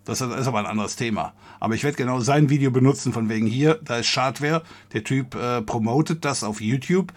[0.04, 1.32] Das ist aber ein anderes Thema.
[1.58, 4.62] Aber ich werde genau sein Video benutzen, von wegen hier, da ist Schadware.
[4.92, 7.12] Der Typ äh, promotet das auf YouTube.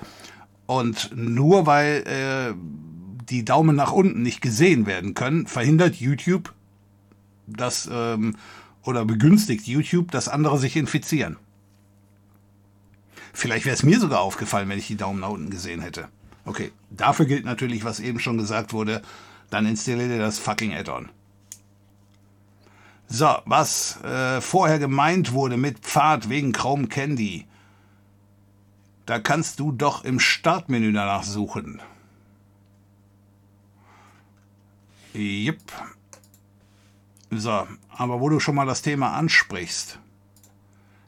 [0.66, 2.54] Und nur weil äh,
[3.30, 6.54] die Daumen nach unten nicht gesehen werden können, verhindert YouTube
[7.48, 8.36] das ähm,
[8.84, 11.38] oder begünstigt YouTube, dass andere sich infizieren.
[13.34, 16.08] Vielleicht wäre es mir sogar aufgefallen, wenn ich die Daumen nach unten gesehen hätte.
[16.46, 19.02] Okay, dafür gilt natürlich, was eben schon gesagt wurde,
[19.50, 21.10] dann installiert ihr das fucking Add-on.
[23.10, 27.46] So, was äh, vorher gemeint wurde mit Pfad wegen Chrome Candy,
[29.06, 31.82] da kannst du doch im Startmenü danach suchen.
[35.18, 35.72] Jupp.
[37.32, 40.00] So, aber wo du schon mal das Thema ansprichst.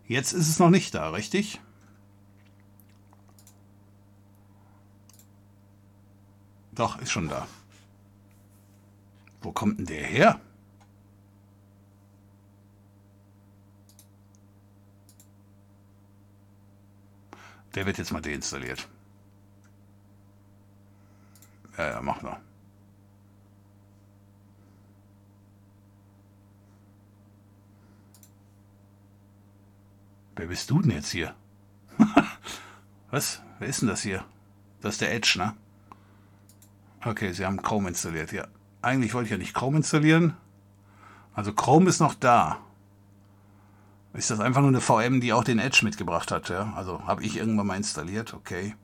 [0.08, 1.62] Jetzt ist es noch nicht da, richtig?
[6.72, 7.48] Doch, ist schon da.
[9.42, 10.42] Wo kommt denn der her?
[17.76, 18.88] Der wird jetzt mal deinstalliert.
[21.78, 22.40] Ja, ja, mach noch.
[30.40, 31.36] Wer bist du denn jetzt hier?
[33.12, 33.42] Was?
[33.60, 34.24] Wer ist denn das hier?
[34.80, 35.54] Das ist der Edge, ne?
[37.04, 38.48] Okay, sie haben Chrome installiert, ja.
[38.82, 40.38] Eigentlich wollte ich ja nicht Chrome installieren.
[41.34, 42.60] Also Chrome ist noch da.
[44.14, 46.72] Ist das einfach nur eine VM, die auch den Edge mitgebracht hat, ja?
[46.78, 48.78] Also habe ich irgendwann mal installiert, okay.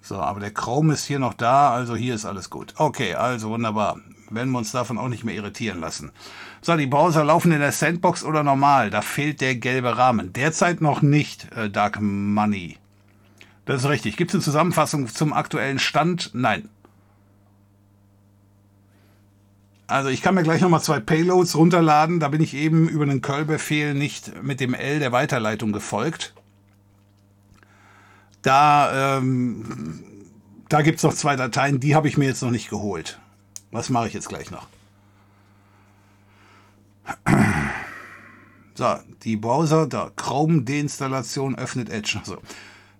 [0.00, 2.74] So, aber der Chrome ist hier noch da, also hier ist alles gut.
[2.76, 3.98] Okay, also wunderbar.
[4.30, 6.12] werden wir uns davon auch nicht mehr irritieren lassen.
[6.60, 8.90] So, die Browser laufen in der Sandbox oder normal.
[8.90, 10.32] Da fehlt der gelbe Rahmen.
[10.32, 12.76] Derzeit noch nicht, äh, Dark Money.
[13.64, 14.16] Das ist richtig.
[14.16, 16.30] Gibt es eine Zusammenfassung zum aktuellen Stand?
[16.32, 16.68] Nein.
[19.86, 22.20] Also ich kann mir gleich nochmal zwei Payloads runterladen.
[22.20, 26.34] Da bin ich eben über einen Curl-Befehl nicht mit dem L der Weiterleitung gefolgt.
[28.42, 30.02] Da, ähm,
[30.68, 33.18] da gibt es noch zwei Dateien, die habe ich mir jetzt noch nicht geholt.
[33.70, 34.66] Was mache ich jetzt gleich noch?
[38.74, 42.20] So, die Browser, da Chrome Deinstallation öffnet Edge.
[42.22, 42.38] So.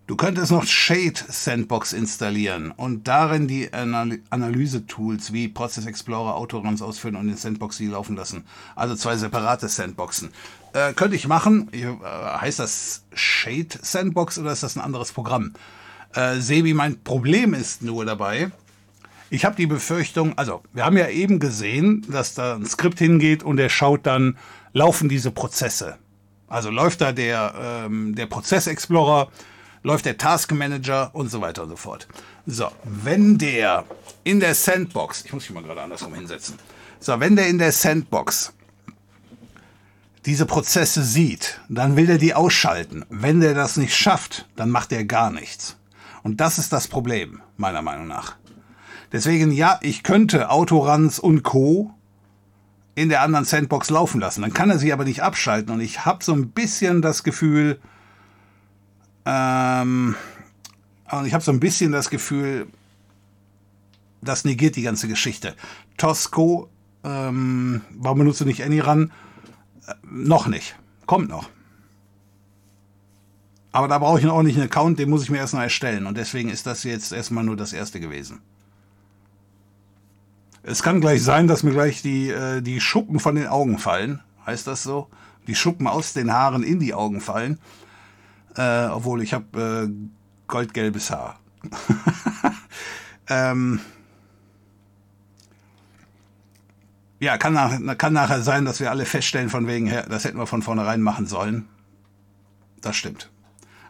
[0.08, 6.80] Du könntest noch Shade Sandbox installieren und darin die Anal Analyse-Tools wie Process Explorer, Autoruns
[6.80, 8.44] ausführen und in Sandbox laufen lassen.
[8.74, 10.30] Also zwei separate Sandboxen.
[10.72, 11.68] Äh, könnte ich machen.
[11.72, 15.52] Äh, heißt das Shade Sandbox oder ist das ein anderes Programm?
[16.14, 18.50] Äh, Sebi, mein Problem ist nur dabei,
[19.30, 23.42] ich habe die Befürchtung, also wir haben ja eben gesehen, dass da ein Skript hingeht
[23.42, 24.38] und er schaut dann,
[24.72, 25.96] laufen diese Prozesse.
[26.46, 27.54] Also läuft da der,
[27.86, 29.28] ähm, der Prozess-Explorer,
[29.82, 32.08] läuft der Task Manager und so weiter und so fort.
[32.46, 33.84] So, wenn der
[34.24, 36.56] in der Sandbox, ich muss mich mal gerade andersrum hinsetzen,
[37.00, 38.52] so, wenn der in der Sandbox
[40.24, 43.04] diese Prozesse sieht, dann will er die ausschalten.
[43.08, 45.76] Wenn der das nicht schafft, dann macht er gar nichts.
[46.22, 48.36] Und das ist das Problem, meiner Meinung nach.
[49.12, 51.94] Deswegen, ja, ich könnte Autoruns und Co.
[52.94, 54.42] in der anderen Sandbox laufen lassen.
[54.42, 55.72] Dann kann er sie aber nicht abschalten.
[55.72, 57.80] Und ich habe so ein bisschen das Gefühl,
[59.24, 60.14] ähm,
[61.24, 62.66] ich habe so ein bisschen das Gefühl,
[64.20, 65.54] das negiert die ganze Geschichte.
[65.96, 66.68] Tosco,
[67.04, 69.12] ähm, warum benutzt du nicht Anyran?
[69.86, 70.76] Äh, noch nicht.
[71.06, 71.48] Kommt noch.
[73.72, 76.06] Aber da brauche ich einen ordentlichen Account, den muss ich mir erstmal erstellen.
[76.06, 78.40] Und deswegen ist das jetzt erstmal nur das erste gewesen.
[80.68, 84.20] Es kann gleich sein, dass mir gleich die, äh, die Schuppen von den Augen fallen.
[84.44, 85.08] Heißt das so?
[85.46, 87.58] Die Schuppen aus den Haaren in die Augen fallen.
[88.54, 90.08] Äh, obwohl ich habe äh,
[90.46, 91.40] goldgelbes Haar.
[93.28, 93.80] ähm,
[97.18, 100.38] ja, kann, nach, kann nachher sein, dass wir alle feststellen, von wegen her, das hätten
[100.38, 101.66] wir von vornherein machen sollen.
[102.82, 103.30] Das stimmt.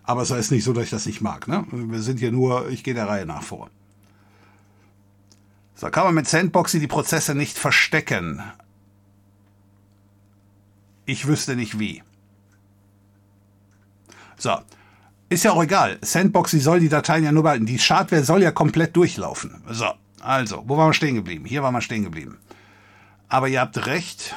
[0.04, 1.48] Aber es ist nicht so, dass ich das nicht mag.
[1.48, 1.64] Ne?
[1.72, 3.68] Wir sind hier nur, ich gehe der Reihe nach vor.
[5.80, 8.42] So, kann man mit Sandboxy die Prozesse nicht verstecken?
[11.06, 12.02] Ich wüsste nicht wie.
[14.36, 14.58] So,
[15.28, 15.98] ist ja auch egal.
[16.02, 17.64] Sandboxy soll die Dateien ja nur behalten.
[17.64, 19.62] Die Schadware soll ja komplett durchlaufen.
[19.68, 19.86] So,
[20.20, 21.44] also, wo waren wir stehen geblieben?
[21.44, 22.38] Hier waren wir stehen geblieben.
[23.28, 24.34] Aber ihr habt recht.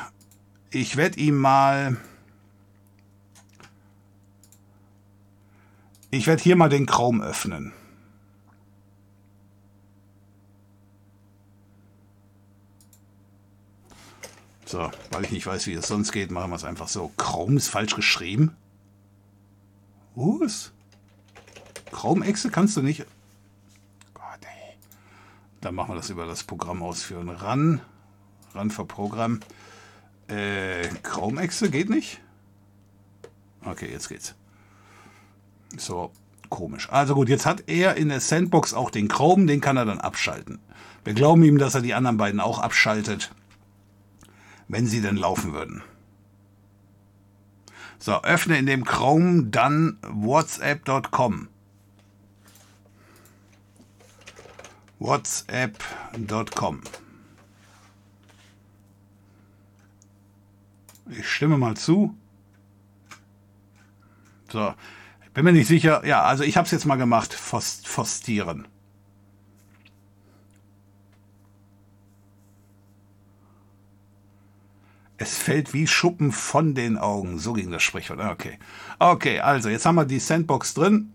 [0.70, 1.98] Ich werde ihm mal...
[6.12, 7.74] Ich werde hier mal den Chrome öffnen.
[14.72, 17.12] So, weil ich nicht weiß, wie es sonst geht, machen wir es einfach so.
[17.18, 18.56] Chrome ist falsch geschrieben.
[20.16, 20.72] Was?
[21.92, 23.06] Chrome-Exe kannst du nicht.
[24.14, 24.78] Gott, ey.
[25.60, 27.28] Dann machen wir das über das Programm ausführen.
[27.28, 27.82] Ran.
[28.54, 29.42] Ran für Programm.
[30.30, 32.22] Äh, Chrome-Exe geht nicht?
[33.66, 34.36] Okay, jetzt geht's.
[35.76, 36.14] So,
[36.48, 36.90] komisch.
[36.90, 40.00] Also gut, jetzt hat er in der Sandbox auch den Chrome, den kann er dann
[40.00, 40.60] abschalten.
[41.04, 43.32] Wir glauben ihm, dass er die anderen beiden auch abschaltet
[44.72, 45.84] wenn sie denn laufen würden.
[48.00, 51.50] So, öffne in dem Chrome dann whatsapp.com.
[54.98, 56.82] whatsapp.com.
[61.10, 62.16] Ich stimme mal zu.
[64.50, 64.74] So,
[65.34, 66.06] bin mir nicht sicher.
[66.06, 67.34] Ja, also ich habe es jetzt mal gemacht.
[67.34, 68.68] Fostieren.
[75.22, 77.38] Es fällt wie Schuppen von den Augen.
[77.38, 78.20] So ging das Sprichwort.
[78.20, 78.58] Ah, okay.
[78.98, 81.14] Okay, also jetzt haben wir die Sandbox drin.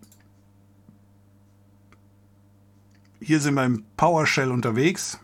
[3.20, 5.18] Hier sind wir im PowerShell unterwegs.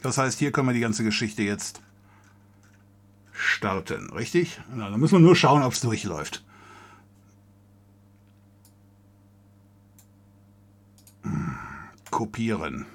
[0.00, 1.82] Das heißt, hier können wir die ganze Geschichte jetzt
[3.30, 4.10] starten.
[4.14, 4.58] Richtig?
[4.74, 6.42] Na, da müssen wir nur schauen, ob es durchläuft.
[12.10, 12.86] Kopieren.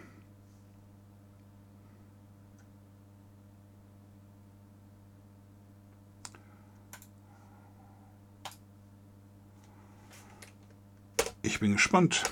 [11.41, 12.23] Ich bin gespannt.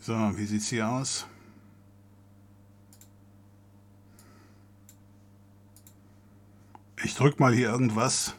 [0.00, 1.26] So, wie sieht es hier aus?
[7.04, 8.34] Ich drück mal hier irgendwas.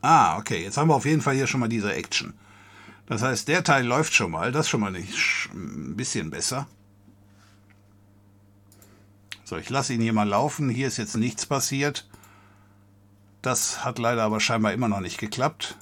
[0.00, 0.62] Ah, okay.
[0.62, 2.32] Jetzt haben wir auf jeden Fall hier schon mal diese Action.
[3.06, 4.52] Das heißt, der Teil läuft schon mal.
[4.52, 6.66] Das ist schon mal nicht ein bisschen besser.
[9.44, 10.70] So, ich lasse ihn hier mal laufen.
[10.70, 12.08] Hier ist jetzt nichts passiert.
[13.42, 15.76] Das hat leider aber scheinbar immer noch nicht geklappt.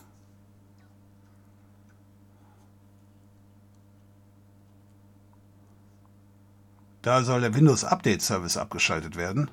[7.03, 9.51] Da soll der Windows Update Service abgeschaltet werden.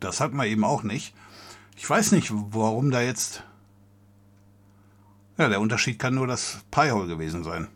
[0.00, 1.14] Das hatten wir eben auch nicht.
[1.76, 3.44] Ich weiß nicht, warum da jetzt.
[5.38, 7.68] Ja, der Unterschied kann nur das Pi-Hole gewesen sein.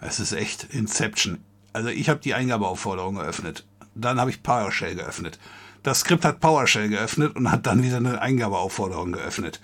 [0.00, 1.44] Es ist echt Inception.
[1.72, 3.66] Also ich habe die Eingabeaufforderung geöffnet.
[3.94, 5.38] Dann habe ich PowerShell geöffnet.
[5.82, 9.60] Das Skript hat PowerShell geöffnet und hat dann wieder eine Eingabeaufforderung geöffnet.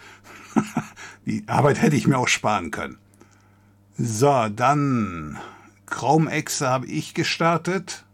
[1.27, 2.99] die Arbeit hätte ich mir auch sparen können.
[3.97, 5.39] So, dann
[5.87, 8.05] Chrome Exe habe ich gestartet.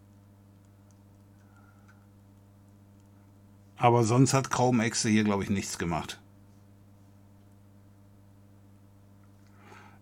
[3.76, 6.20] Aber sonst hat Chrome Exe hier, glaube ich, nichts gemacht.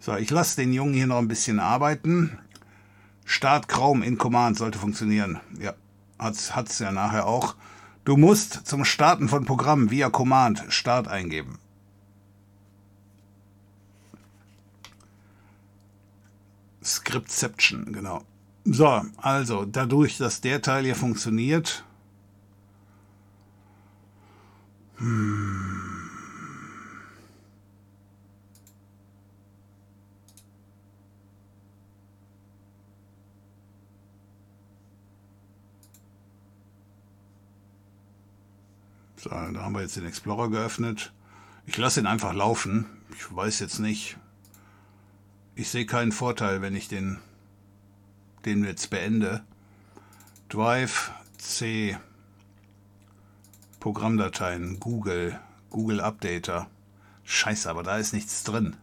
[0.00, 2.38] So, ich lasse den Jungen hier noch ein bisschen arbeiten.
[3.24, 5.38] Start Chrome in Command sollte funktionieren.
[5.60, 5.74] Ja,
[6.18, 7.54] hat's, hat's ja nachher auch.
[8.04, 11.58] Du musst zum Starten von Programmen via Command Start eingeben.
[16.88, 18.22] Scriptception, genau.
[18.64, 21.84] So, also dadurch, dass der Teil hier funktioniert.
[39.16, 41.12] So, da haben wir jetzt den Explorer geöffnet.
[41.66, 42.86] Ich lasse ihn einfach laufen.
[43.14, 44.16] Ich weiß jetzt nicht.
[45.58, 47.18] Ich sehe keinen Vorteil, wenn ich den,
[48.44, 49.42] den jetzt beende.
[50.48, 51.98] Drive C
[53.80, 56.68] Programmdateien Google Google Updater.
[57.24, 58.76] Scheiße, aber da ist nichts drin.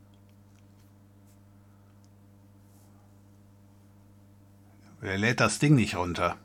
[4.99, 6.35] Wer lädt das Ding nicht runter?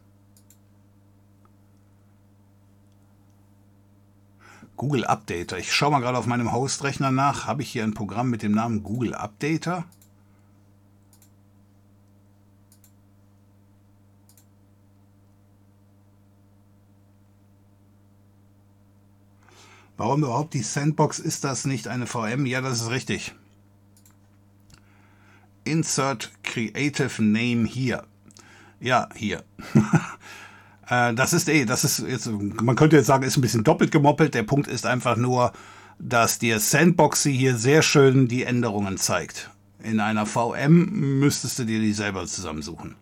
[4.76, 5.59] Google Updater.
[5.59, 7.49] Ich schaue mal gerade auf meinem Host-Rechner nach.
[7.49, 9.86] Habe ich hier ein Programm mit dem Namen Google Updater?
[20.01, 21.19] Warum überhaupt die Sandbox?
[21.19, 22.47] Ist das nicht eine VM?
[22.47, 23.35] Ja, das ist richtig.
[25.65, 28.05] Insert Creative Name hier.
[28.81, 29.45] Ja, hier.
[30.89, 33.93] Äh, das ist eh, das ist jetzt, man könnte jetzt sagen, ist ein bisschen doppelt
[33.93, 34.35] gemoppelt.
[34.35, 35.53] Der Punkt ist einfach nur,
[36.01, 39.51] dass dir Sandboxy hier sehr schön die Änderungen zeigt.
[39.85, 42.97] In einer VM müsstest du dir die selber zusammensuchen.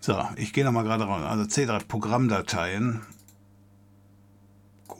[0.00, 1.22] So, ich gehe nochmal gerade raus.
[1.24, 3.02] Also C3 Programmdateien.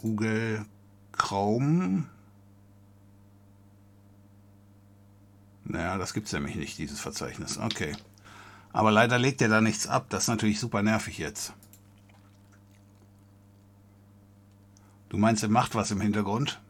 [0.01, 0.65] Google
[1.13, 2.05] Chrome.
[5.65, 7.59] Naja, das gibt es nämlich nicht, dieses Verzeichnis.
[7.59, 7.95] Okay.
[8.73, 10.07] Aber leider legt er da nichts ab.
[10.09, 11.53] Das ist natürlich super nervig jetzt.
[15.11, 16.61] Du meinst, er macht was im Hintergrund?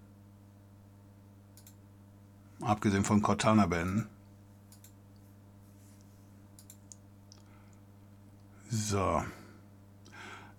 [2.61, 4.09] Abgesehen von Cortana beenden.
[8.69, 9.23] So.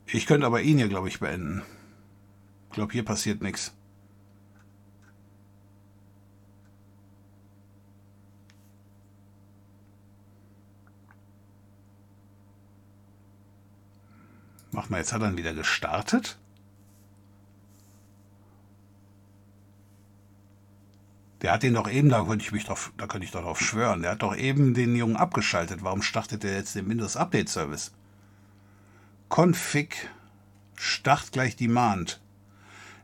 [0.05, 1.63] Ich könnte aber ihn hier, glaube ich, beenden.
[2.73, 3.71] Ich glaube, hier passiert nichts.
[14.71, 16.39] Mach mal, jetzt hat er ihn wieder gestartet.
[21.43, 23.61] Der hat den doch eben, da könnte ich mich drauf, da könnte ich doch drauf
[23.61, 25.83] schwören, der hat doch eben den Jungen abgeschaltet.
[25.83, 27.91] Warum startet er jetzt den Windows Update Service?
[29.29, 30.09] Config
[30.75, 32.22] Start gleich Demand.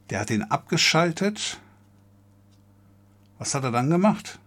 [0.09, 1.59] Der hat den abgeschaltet.
[3.37, 4.39] Was hat er dann gemacht?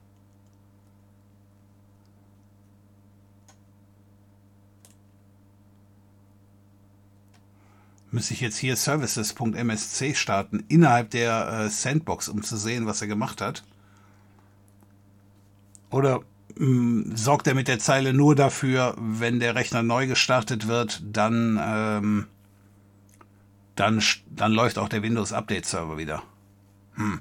[8.10, 13.08] Müsste ich jetzt hier services.msc starten innerhalb der äh, Sandbox, um zu sehen, was er
[13.08, 13.64] gemacht hat?
[15.88, 16.20] Oder
[16.56, 21.58] mh, sorgt er mit der Zeile nur dafür, wenn der Rechner neu gestartet wird, dann,
[21.62, 22.26] ähm,
[23.74, 26.22] dann, dann läuft auch der Windows Update Server wieder?
[26.94, 27.20] Hm.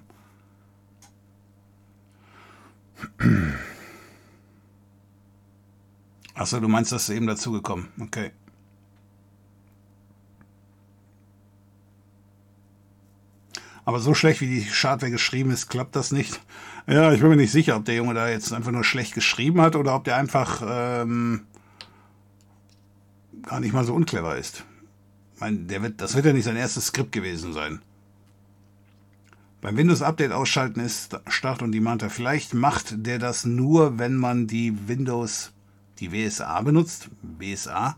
[6.33, 7.87] Achso, du meinst, das ist eben dazugekommen.
[7.99, 8.31] Okay.
[13.83, 16.39] Aber so schlecht, wie die Schadware geschrieben ist, klappt das nicht.
[16.87, 19.61] Ja, ich bin mir nicht sicher, ob der Junge da jetzt einfach nur schlecht geschrieben
[19.61, 21.45] hat oder ob der einfach ähm,
[23.43, 24.65] gar nicht mal so unclever ist.
[25.41, 27.81] Ich meine, der wird, das wird ja nicht sein erstes Skript gewesen sein.
[29.59, 32.11] Beim Windows-Update ausschalten ist Start und Demanter.
[32.11, 35.51] Vielleicht macht der das nur, wenn man die Windows,
[35.97, 37.09] die WSA benutzt.
[37.23, 37.97] WSA?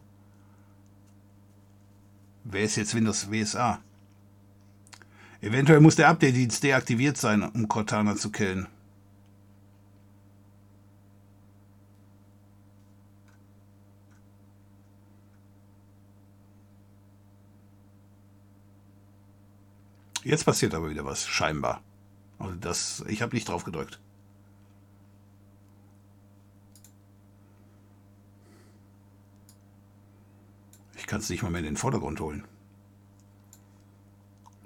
[2.46, 3.82] Wer ist jetzt Windows WSA?
[5.42, 8.68] Eventuell muss der Update-Dienst deaktiviert sein, um Cortana zu killen.
[20.24, 21.82] Jetzt passiert aber wieder was, scheinbar.
[22.40, 24.00] Also das, ich habe nicht drauf gedrückt.
[30.96, 32.46] Ich kann es nicht mal mehr in den Vordergrund holen.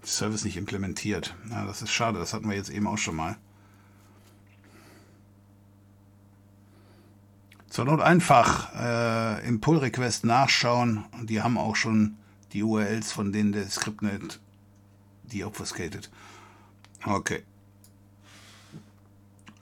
[0.04, 1.36] Service nicht implementiert.
[1.50, 3.38] Ja, das ist schade, das hatten wir jetzt eben auch schon mal.
[7.68, 11.06] Zur Not einfach äh, im Pull-Request nachschauen.
[11.24, 12.18] Die haben auch schon
[12.54, 14.40] die URLs, von denen der Scriptnet
[15.32, 16.10] die obfuscated.
[17.06, 17.44] Okay.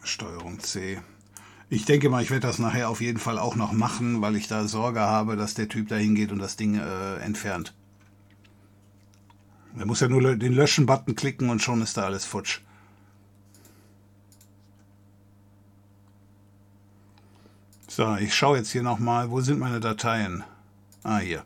[0.03, 1.01] Steuerung C.
[1.69, 4.47] Ich denke mal, ich werde das nachher auf jeden Fall auch noch machen, weil ich
[4.47, 7.73] da Sorge habe, dass der Typ da hingeht und das Ding äh, entfernt.
[9.77, 12.61] Er muss ja nur den Löschen-Button klicken und schon ist da alles futsch.
[17.87, 20.43] So, ich schaue jetzt hier nochmal, wo sind meine Dateien?
[21.03, 21.45] Ah, hier.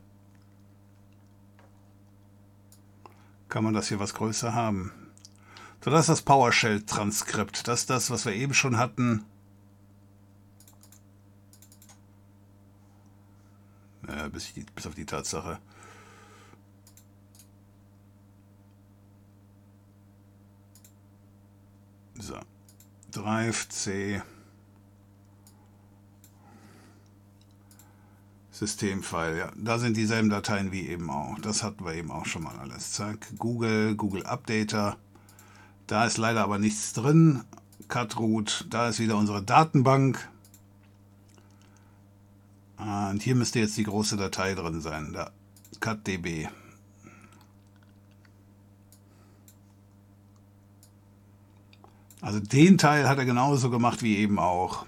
[3.50, 4.92] Kann man das hier was größer haben?
[5.84, 7.68] So, das ist das PowerShell-Transkript.
[7.68, 9.26] Das ist das, was wir eben schon hatten.
[14.08, 15.60] Ja, bis, die, bis auf die Tatsache.
[22.16, 22.38] So.
[23.12, 24.22] Drive C.
[28.60, 29.52] Systemfile, ja.
[29.56, 31.40] Da sind dieselben Dateien wie eben auch.
[31.40, 32.92] Das hatten wir eben auch schon mal alles.
[32.92, 33.28] Zack.
[33.38, 34.98] Google, Google Updater.
[35.88, 37.46] Da ist leider aber nichts drin.
[37.88, 40.28] Cutroot, da ist wieder unsere Datenbank.
[42.78, 45.14] Und hier müsste jetzt die große Datei drin sein.
[45.14, 45.32] Da.
[45.80, 46.50] CutDB.
[52.20, 54.86] Also den Teil hat er genauso gemacht wie eben auch.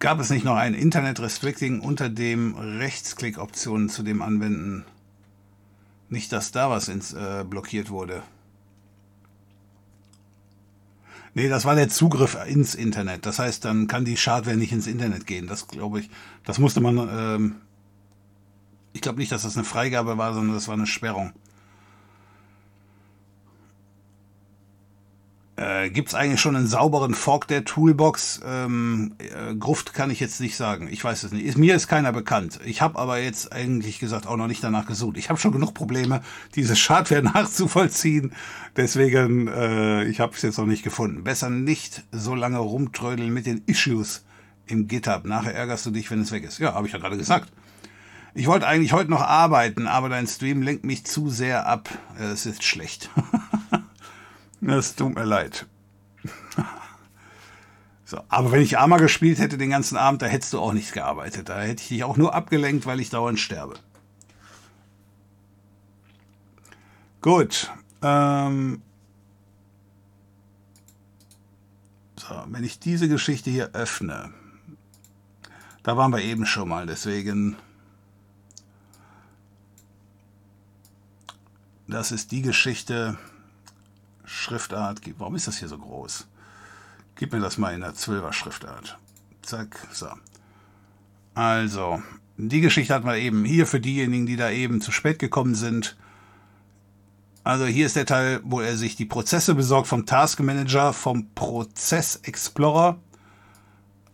[0.00, 4.86] Gab es nicht noch ein Internet Restricting unter dem Rechtsklick-Optionen zu dem Anwenden?
[6.08, 8.22] Nicht, dass da was ins, äh, blockiert wurde.
[11.34, 13.26] Nee, das war der Zugriff ins Internet.
[13.26, 15.46] Das heißt, dann kann die Schadware nicht ins Internet gehen.
[15.46, 16.10] Das glaube ich,
[16.44, 17.56] das musste man, ähm,
[18.94, 21.34] ich glaube nicht, dass das eine Freigabe war, sondern das war eine Sperrung.
[25.60, 28.40] Äh, Gibt es eigentlich schon einen sauberen Fork der Toolbox?
[28.46, 30.88] Ähm, äh, Gruft kann ich jetzt nicht sagen.
[30.90, 31.44] Ich weiß es nicht.
[31.44, 32.60] Ist, mir ist keiner bekannt.
[32.64, 35.18] Ich habe aber jetzt eigentlich gesagt auch noch nicht danach gesucht.
[35.18, 36.22] Ich habe schon genug Probleme,
[36.54, 38.32] diese Schadware nachzuvollziehen.
[38.74, 41.24] Deswegen, äh, ich habe es jetzt noch nicht gefunden.
[41.24, 44.24] Besser nicht so lange rumtrödeln mit den Issues
[44.66, 45.26] im GitHub.
[45.26, 46.58] Nachher ärgerst du dich, wenn es weg ist.
[46.58, 47.52] Ja, habe ich ja gerade gesagt.
[48.32, 51.90] Ich wollte eigentlich heute noch arbeiten, aber dein Stream lenkt mich zu sehr ab.
[52.18, 53.10] Es ist schlecht.
[54.60, 55.66] Es tut mir leid.
[58.10, 60.92] So, aber wenn ich Arma gespielt hätte den ganzen Abend, da hättest du auch nicht
[60.92, 61.48] gearbeitet.
[61.48, 63.74] Da hätte ich dich auch nur abgelenkt, weil ich dauernd sterbe.
[67.20, 67.70] Gut.
[68.02, 68.82] Ähm
[72.16, 74.34] so, wenn ich diese Geschichte hier öffne,
[75.84, 77.54] da waren wir eben schon mal, deswegen.
[81.86, 83.18] Das ist die Geschichte.
[84.30, 85.00] Schriftart.
[85.18, 86.28] Warum ist das hier so groß?
[87.16, 88.96] Gib mir das mal in der 12er Schriftart.
[89.42, 90.08] Zack, so.
[91.34, 92.00] Also,
[92.36, 95.96] die Geschichte hatten wir eben hier für diejenigen, die da eben zu spät gekommen sind.
[97.42, 101.30] Also hier ist der Teil, wo er sich die Prozesse besorgt vom Task Manager, vom
[101.34, 102.98] Prozess Explorer,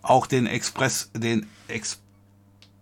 [0.03, 2.01] auch den Express, den Ex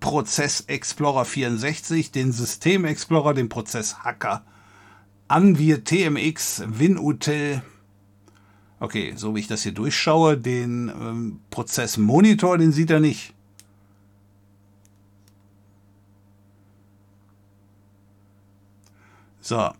[0.00, 4.44] Prozess Explorer 64, den System Explorer, den Prozess Hacker
[5.34, 7.60] Anvir TMX WinUtil.
[8.78, 13.34] Okay, so wie ich das hier durchschaue, den ähm, Prozessmonitor, den sieht er nicht.
[19.40, 19.72] So.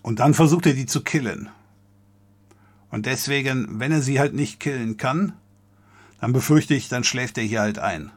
[0.00, 1.50] Und dann versucht er die zu killen.
[2.90, 5.34] Und deswegen, wenn er sie halt nicht killen kann,
[6.22, 8.12] dann befürchte ich, dann schläft er hier halt ein.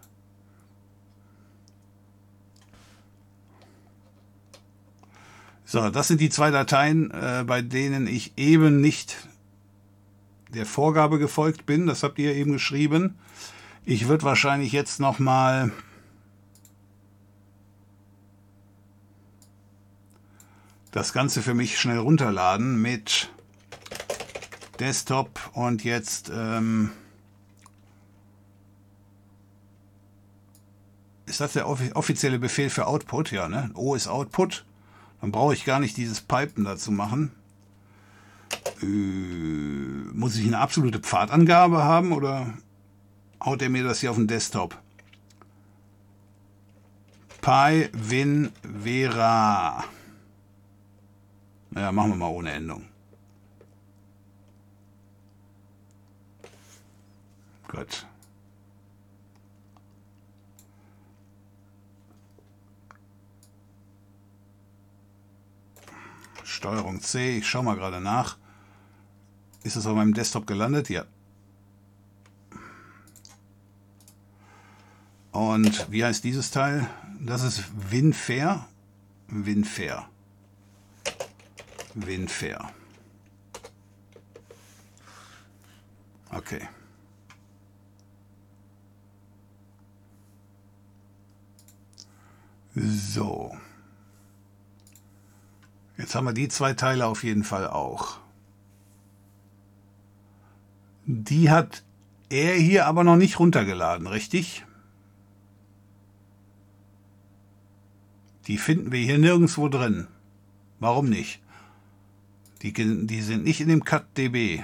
[5.72, 9.16] So, das sind die zwei Dateien, äh, bei denen ich eben nicht
[10.50, 11.88] der Vorgabe gefolgt bin.
[11.88, 13.18] Das habt ihr eben geschrieben.
[13.86, 15.72] Ich würde wahrscheinlich jetzt noch mal
[20.92, 23.32] das Ganze für mich schnell runterladen mit
[24.82, 26.92] Desktop und jetzt ähm,
[31.28, 33.32] ist das der offi offizielle Befehl für Output?
[33.32, 33.72] Ja, ne?
[33.74, 34.66] O ist Output.
[35.22, 37.32] Dann brauche ich gar nicht dieses Pipen dazu machen.
[38.82, 42.54] Äh, muss ich eine absolute Pfadangabe haben oder
[43.44, 44.78] haut er mir das hier auf den Desktop?
[47.42, 48.52] Pi Win
[48.84, 49.84] Vera.
[51.70, 52.86] Naja, machen wir mal ohne Endung.
[57.68, 58.06] Gut.
[66.62, 68.38] Steuerung C, ich schaue mal gerade nach.
[69.64, 70.90] Ist es auf meinem Desktop gelandet?
[70.92, 71.06] Ja.
[75.32, 76.88] Und wie heißt dieses Teil?
[77.20, 78.68] Das ist WinFair.
[79.28, 80.08] WinFair.
[81.96, 82.72] WinFair.
[86.30, 86.70] Okay.
[92.76, 93.58] So.
[96.02, 98.18] Jetzt haben wir die zwei Teile auf jeden Fall auch.
[101.06, 101.84] Die hat
[102.30, 104.66] er hier aber noch nicht runtergeladen, richtig?
[108.48, 110.08] Die finden wir hier nirgendwo drin.
[110.80, 111.40] Warum nicht?
[112.64, 114.64] Die, die sind nicht in dem CutDB.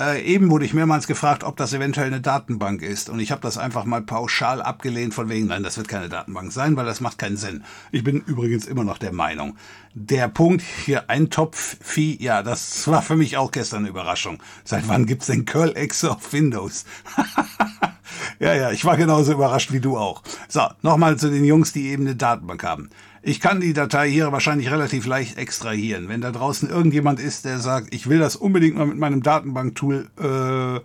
[0.00, 3.10] Äh, eben wurde ich mehrmals gefragt, ob das eventuell eine Datenbank ist.
[3.10, 6.52] Und ich habe das einfach mal pauschal abgelehnt von wegen, nein, das wird keine Datenbank
[6.52, 7.64] sein, weil das macht keinen Sinn.
[7.92, 9.58] Ich bin übrigens immer noch der Meinung.
[9.92, 14.42] Der Punkt hier, ein Topf-Vieh, ja, das war für mich auch gestern eine Überraschung.
[14.64, 16.86] Seit wann gibt's denn Curl-Exe auf Windows?
[18.38, 20.22] ja, ja, ich war genauso überrascht wie du auch.
[20.48, 22.88] So, nochmal zu den Jungs, die eben eine Datenbank haben.
[23.22, 26.08] Ich kann die Datei hier wahrscheinlich relativ leicht extrahieren.
[26.08, 30.08] Wenn da draußen irgendjemand ist, der sagt, ich will das unbedingt mal mit meinem Datenbanktool
[30.18, 30.80] äh,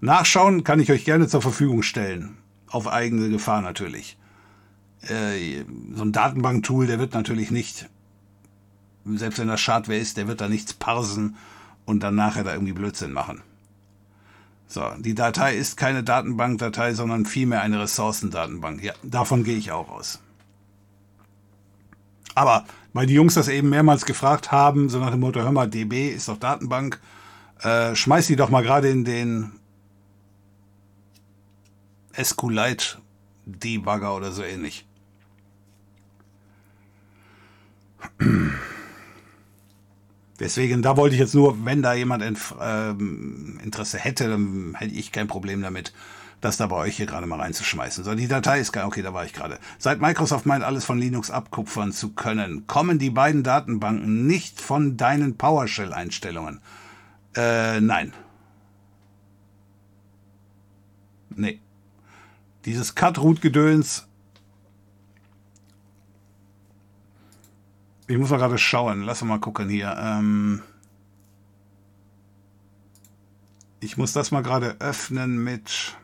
[0.00, 2.36] nachschauen, kann ich euch gerne zur Verfügung stellen.
[2.68, 4.16] Auf eigene Gefahr natürlich.
[5.02, 7.88] Äh, so ein Datenbanktool, der wird natürlich nicht,
[9.04, 11.36] selbst wenn das Schadware ist, der wird da nichts parsen
[11.86, 13.42] und dann nachher da irgendwie Blödsinn machen.
[14.68, 18.84] So, die Datei ist keine Datenbankdatei, sondern vielmehr eine Ressourcendatenbank.
[18.84, 20.20] Ja, davon gehe ich auch aus.
[22.34, 25.68] Aber weil die Jungs das eben mehrmals gefragt haben, so nach dem Motto, hör mal,
[25.68, 27.00] DB ist doch Datenbank,
[27.62, 29.52] äh, schmeiß die doch mal gerade in den
[32.20, 32.98] SQLite
[33.46, 34.86] Debugger oder so ähnlich.
[40.38, 42.24] Deswegen, da wollte ich jetzt nur, wenn da jemand
[42.60, 45.92] ähm, Interesse hätte, dann hätte ich kein Problem damit,
[46.40, 48.04] das da bei euch hier gerade mal reinzuschmeißen.
[48.04, 48.84] So, die Datei ist geil.
[48.84, 49.58] Okay, da war ich gerade.
[49.78, 54.96] Seit Microsoft meint, alles von Linux abkupfern zu können, kommen die beiden Datenbanken nicht von
[54.96, 56.60] deinen PowerShell-Einstellungen.
[57.36, 58.12] Äh, nein.
[61.30, 61.60] Nee.
[62.64, 64.06] Dieses Cut-Root-Gedöns.
[68.06, 69.02] Ich muss mal gerade schauen.
[69.02, 69.96] Lass mal gucken hier.
[69.98, 70.62] Ähm
[73.80, 75.96] ich muss das mal gerade öffnen mit.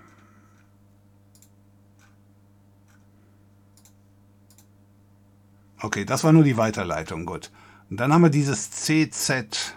[5.81, 7.51] Okay, das war nur die Weiterleitung, gut.
[7.91, 9.75] Und dann haben wir dieses CZ.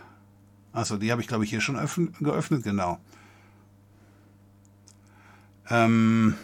[0.71, 1.77] Achso, die habe ich, glaube ich, hier schon
[2.19, 2.99] geöffnet, genau.
[5.69, 6.35] Ähm,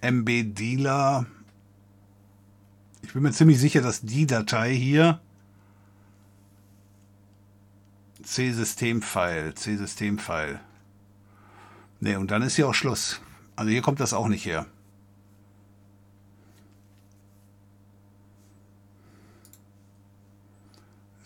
[0.00, 1.26] MB Dealer.
[3.02, 5.20] Ich bin mir ziemlich sicher, dass die Datei hier
[8.22, 10.60] C-System-File, C-System-File.
[12.00, 13.20] Ne, und dann ist hier auch Schluss.
[13.54, 14.66] Also hier kommt das auch nicht her.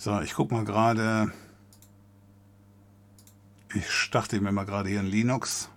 [0.00, 1.30] So, ich gucke mal gerade.
[3.74, 5.68] Ich starte mir mal gerade hier in Linux.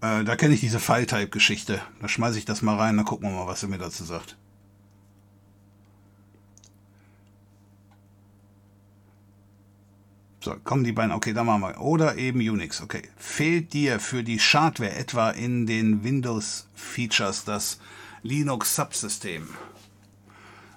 [0.00, 1.82] Äh, da kenne ich diese File-Type-Geschichte.
[2.00, 4.38] Da schmeiße ich das mal rein, dann gucken wir mal, was er mir dazu sagt.
[10.40, 11.12] So, kommen die beiden.
[11.12, 11.78] Okay, da machen wir.
[11.78, 12.80] Oder eben Unix.
[12.80, 13.02] Okay.
[13.18, 17.78] Fehlt dir für die Schadware etwa in den Windows-Features das
[18.22, 19.46] Linux-Subsystem?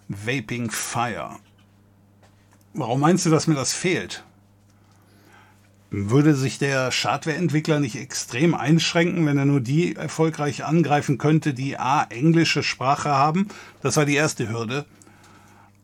[0.08, 1.38] Vaping Fire.
[2.74, 4.24] Warum meinst du, dass mir das fehlt?
[5.90, 11.78] Würde sich der Schadware-Entwickler nicht extrem einschränken, wenn er nur die erfolgreich angreifen könnte, die
[11.78, 13.48] A, englische Sprache haben?
[13.82, 14.86] Das war die erste Hürde.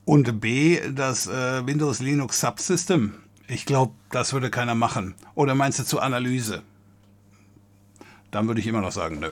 [0.04, 3.14] Und B, das äh, Windows Linux Subsystem.
[3.48, 5.16] Ich glaube, das würde keiner machen.
[5.36, 6.62] Oder meinst du zur Analyse?
[8.32, 9.30] Dann würde ich immer noch sagen, nö.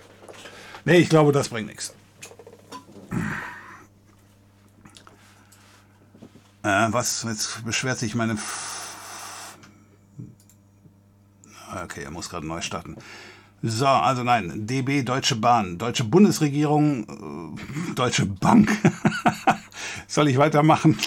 [0.86, 1.94] Nee, ich glaube, das bringt nichts.
[6.64, 8.38] Äh, was, jetzt beschwert sich meine...
[11.84, 12.96] Okay, er muss gerade neu starten.
[13.62, 18.72] So, also nein, DB Deutsche Bahn, Deutsche Bundesregierung, äh, Deutsche Bank.
[20.08, 20.98] Soll ich weitermachen?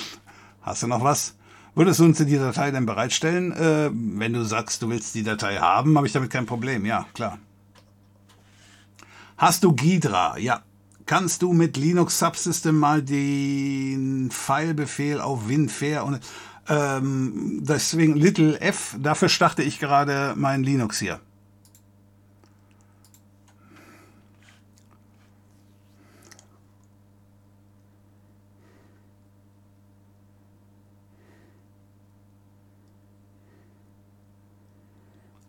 [0.61, 1.35] Hast du noch was?
[1.75, 3.53] Würdest du uns die Datei denn bereitstellen?
[3.53, 6.85] Äh, wenn du sagst, du willst die Datei haben, habe ich damit kein Problem.
[6.85, 7.39] Ja, klar.
[9.39, 10.37] Hast du Ghidra?
[10.39, 10.63] Ja.
[11.07, 16.21] Kannst du mit Linux Subsystem mal den Filebefehl auf WinFair und
[16.69, 21.21] ähm, deswegen Little F, dafür starte ich gerade mein Linux hier.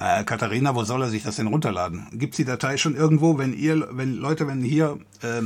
[0.04, 2.08] Äh, Katharina, wo soll er sich das denn runterladen?
[2.12, 5.44] Gibt es die Datei schon irgendwo, wenn ihr, wenn Leute, wenn hier, äh,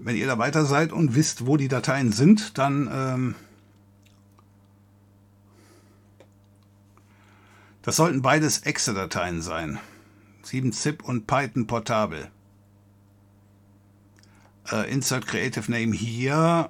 [0.00, 3.34] wenn ihr da weiter seid und wisst, wo die Dateien sind, dann ähm,
[7.82, 9.78] das sollten beides Exe-Dateien sein.
[10.44, 12.32] 7-Zip und Python portabel.
[14.72, 16.68] Äh, insert Creative Name hier.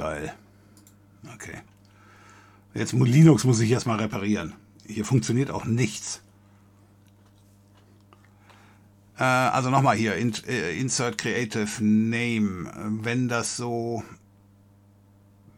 [0.00, 0.32] Geil.
[1.34, 1.58] Okay.
[2.72, 4.54] Jetzt Linux muss ich erstmal reparieren.
[4.86, 6.22] Hier funktioniert auch nichts.
[9.18, 12.72] Äh, also nochmal hier, in, äh, Insert Creative Name.
[13.02, 14.02] Wenn das so,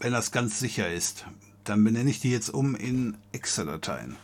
[0.00, 1.24] wenn das ganz sicher ist,
[1.62, 4.16] dann benenne ich die jetzt um in Excel-Dateien.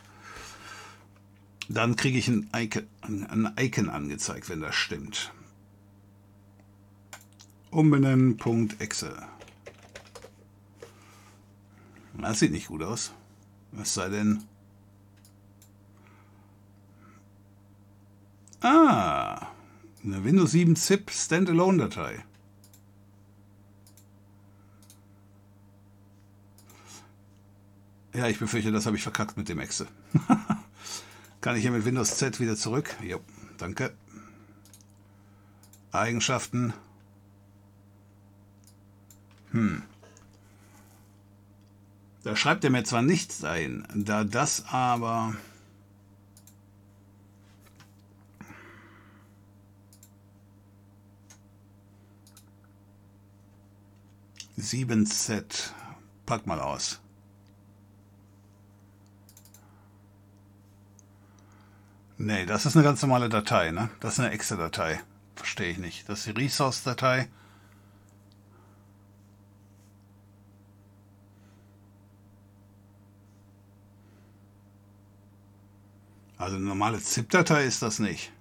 [1.68, 5.32] Dann kriege ich ein Icon, ein Icon angezeigt, wenn das stimmt.
[7.70, 9.37] Umbenennen.exe.
[12.18, 13.12] Das sieht nicht gut aus.
[13.72, 14.44] Was sei denn...
[18.60, 19.46] Ah,
[20.02, 22.24] eine Windows 7 ZIP Standalone-Datei.
[28.14, 29.86] Ja, ich befürchte, das habe ich verkackt mit dem Exe.
[31.40, 32.96] Kann ich hier mit Windows Z wieder zurück?
[33.00, 33.20] Jo,
[33.58, 33.94] danke.
[35.92, 36.72] Eigenschaften.
[39.52, 39.84] Hm.
[42.24, 45.34] Da schreibt er mir zwar nichts ein, da das aber...
[54.56, 55.72] Sieben Z.
[56.26, 57.00] Pack mal aus.
[62.18, 63.88] Nee, das ist eine ganz normale Datei, ne?
[64.00, 65.00] Das ist eine Exe-Datei.
[65.36, 66.08] Verstehe ich nicht.
[66.08, 67.28] Das ist die Resource-Datei.
[76.38, 78.32] Also eine normale ZIP-Datei ist das nicht.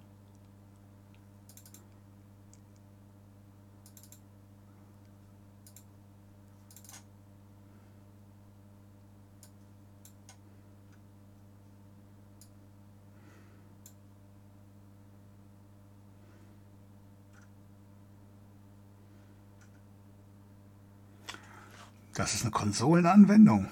[22.14, 23.68] Das ist eine Konsolenanwendung.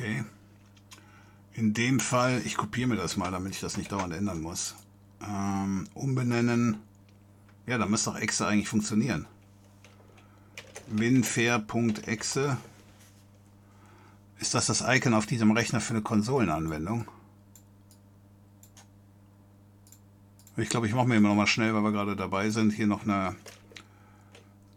[0.00, 0.24] Okay.
[1.52, 4.74] In dem Fall, ich kopiere mir das mal, damit ich das nicht dauernd ändern muss.
[5.22, 6.78] Ähm, umbenennen.
[7.66, 9.26] Ja, da müsste auch Exe eigentlich funktionieren.
[10.86, 12.56] Winfair.exe.
[14.38, 17.06] Ist das das Icon auf diesem Rechner für eine Konsolenanwendung?
[20.56, 22.86] Ich glaube, ich mache mir immer noch mal schnell, weil wir gerade dabei sind, hier
[22.86, 23.36] noch eine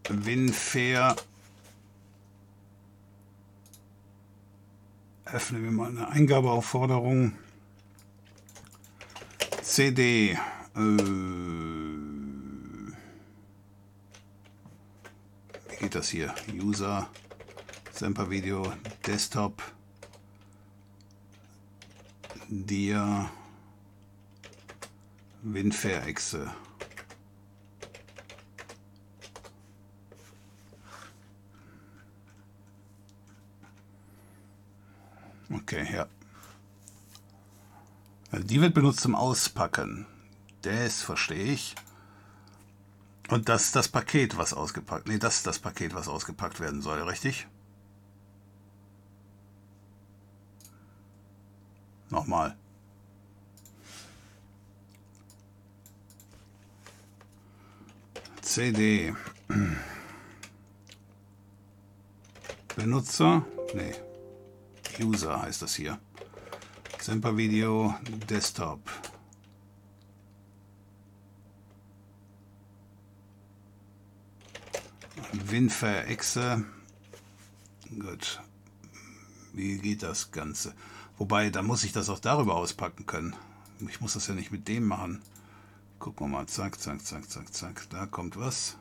[0.09, 1.15] Winfair
[5.33, 7.33] öffnen wir mal eine Eingabeaufforderung.
[9.63, 10.37] CD.
[10.75, 10.79] Äh,
[15.69, 16.35] wie geht das hier?
[16.53, 17.09] User,
[17.91, 18.71] Semper Video,
[19.07, 19.63] Desktop,
[22.47, 23.31] Dia,
[25.41, 26.51] Winfair-Exe.
[35.53, 36.07] Okay, ja.
[38.31, 40.07] Also die wird benutzt zum Auspacken.
[40.63, 41.75] Das verstehe ich.
[43.29, 45.07] Und das ist das Paket, was ausgepackt.
[45.07, 47.47] Nee, das ist das Paket, was ausgepackt werden soll, richtig?
[52.09, 52.55] Nochmal.
[58.41, 59.13] CD.
[62.75, 63.45] Benutzer?
[63.73, 63.93] Nee.
[64.99, 65.99] User heißt das hier.
[66.99, 67.95] Semper Video
[68.29, 68.79] Desktop.
[75.31, 76.63] Winfer Exe.
[77.99, 78.41] Gut.
[79.53, 80.73] Wie geht das Ganze?
[81.17, 83.35] Wobei, da muss ich das auch darüber auspacken können.
[83.87, 85.21] Ich muss das ja nicht mit dem machen.
[85.99, 86.47] Gucken wir mal.
[86.47, 87.87] Zack, zack, zack, zack, zack.
[87.89, 88.77] Da kommt was.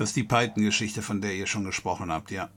[0.00, 2.48] Das ist die Python-Geschichte, von der ihr schon gesprochen habt, ja.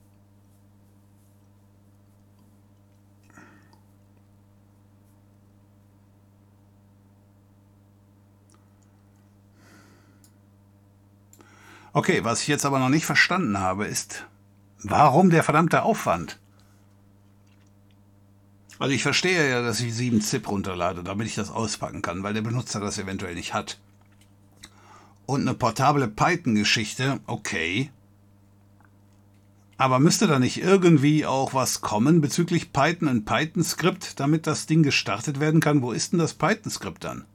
[11.91, 14.25] Okay, was ich jetzt aber noch nicht verstanden habe, ist,
[14.81, 16.39] warum der verdammte Aufwand?
[18.80, 22.33] Also ich verstehe ja, dass ich 7 ZIP runterlade, damit ich das auspacken kann, weil
[22.33, 23.80] der Benutzer das eventuell nicht hat.
[25.26, 27.92] Und eine portable Python-Geschichte, okay.
[29.77, 34.84] Aber müsste da nicht irgendwie auch was kommen bezüglich Python und Python-Skript, damit das Ding
[34.84, 35.82] gestartet werden kann?
[35.82, 37.26] Wo ist denn das Python-Skript dann?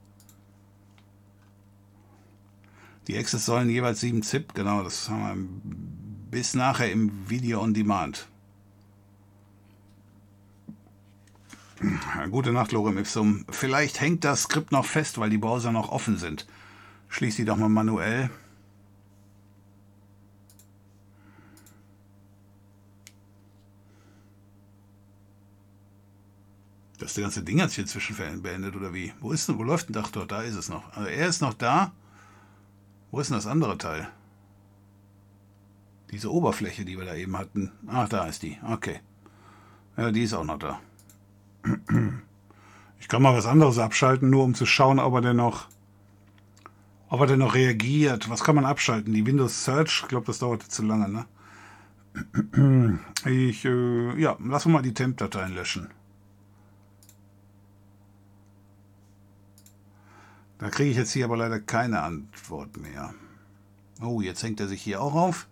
[3.07, 7.73] Die Access sollen jeweils 7 ZIP, genau, das haben wir bis nachher im Video on
[7.73, 8.29] Demand.
[12.31, 13.45] Gute Nacht, Lorem Ipsum.
[13.49, 16.47] Vielleicht hängt das Skript noch fest, weil die Browser noch offen sind.
[17.09, 18.31] Schließ sie doch mal manuell.
[26.99, 29.13] Das ganze Ding hat sich inzwischen beendet, oder wie?
[29.21, 30.33] Wo ist denn, wo läuft denn das dort?
[30.33, 30.93] Da ist es noch.
[30.95, 31.93] Also er ist noch da.
[33.11, 34.09] Wo ist denn das andere Teil?
[36.11, 37.71] Diese Oberfläche, die wir da eben hatten.
[37.87, 38.59] Ach, da ist die.
[38.67, 39.01] Okay.
[39.97, 40.81] Ja, die ist auch noch da.
[43.01, 45.69] Ich kann mal was anderes abschalten, nur um zu schauen, ob er denn noch,
[47.09, 48.29] ob er denn noch reagiert.
[48.31, 49.13] Was kann man abschalten?
[49.13, 50.03] Die Windows Search?
[50.03, 51.27] Ich glaube, das dauerte zu lange, ne?
[53.25, 55.89] Ich, äh, ja, wir mal die Temp-Dateien löschen.
[60.59, 63.15] Da kriege ich jetzt hier aber leider keine Antwort mehr.
[64.01, 65.47] Oh, jetzt hängt er sich hier auch auf.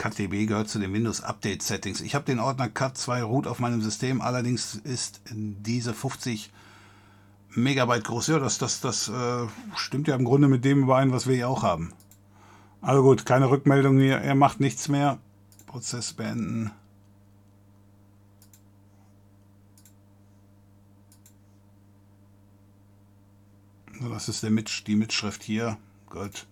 [0.00, 2.00] CutDB gehört zu den Windows Update Settings.
[2.00, 6.50] Ich habe den Ordner Cut2 Root auf meinem System, allerdings ist diese 50
[7.50, 8.28] Megabyte groß.
[8.28, 9.46] Ja, das, das, das äh,
[9.76, 11.92] stimmt ja im Grunde mit dem überein, was wir hier auch haben.
[12.80, 14.16] Also gut, keine Rückmeldung hier.
[14.16, 15.18] Er macht nichts mehr.
[15.66, 16.70] Prozess beenden.
[24.00, 25.76] Das ist der Mit die Mitschrift hier.
[26.08, 26.46] Gut.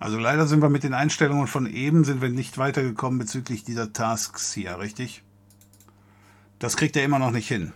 [0.00, 3.92] Also leider sind wir mit den Einstellungen von eben sind wir nicht weitergekommen bezüglich dieser
[3.92, 5.22] Tasks hier, richtig?
[6.58, 7.74] Das kriegt er immer noch nicht hin.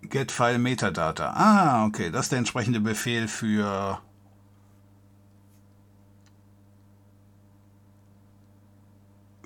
[0.00, 1.32] Get File Metadata.
[1.34, 4.00] Ah, okay, das ist der entsprechende Befehl für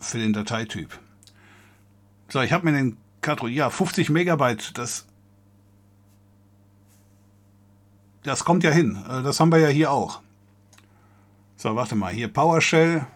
[0.00, 0.96] für den Dateityp.
[2.28, 5.07] So, ich habe mir den Katro, ja, 50 Megabyte, das
[8.28, 9.02] das kommt ja hin.
[9.08, 10.20] Äh, das haben wir ja hier auch.
[11.56, 12.12] So, warte mal.
[12.12, 13.06] Hier PowerShell.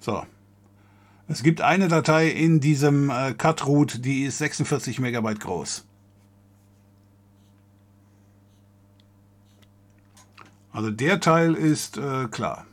[0.00, 0.24] So.
[1.28, 5.84] Es gibt eine Datei in diesem äh, Cut-Root, die ist 46 Megabyte groß.
[10.72, 12.66] Also der Teil ist äh, klar.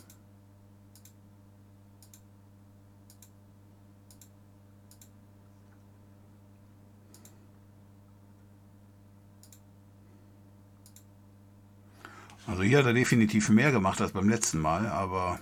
[12.50, 15.40] Also hier hat er definitiv mehr gemacht als beim letzten Mal, aber...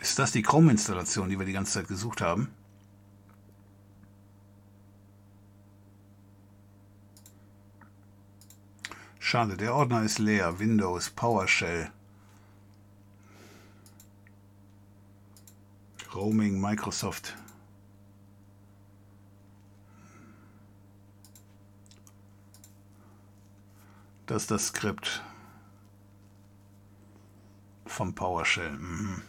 [0.00, 2.48] Ist das die Chrome-Installation, die wir die ganze Zeit gesucht haben?
[9.18, 10.60] Schade, der Ordner ist leer.
[10.60, 11.90] Windows, PowerShell.
[16.14, 17.36] Roaming Microsoft.
[24.28, 25.24] Das ist das Skript
[27.86, 28.70] vom PowerShell.
[28.72, 29.22] Mhm.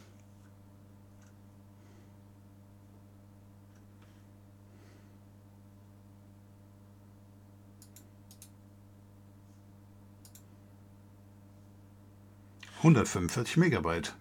[12.83, 14.13] Hundertfünfundvierzig Megabyte.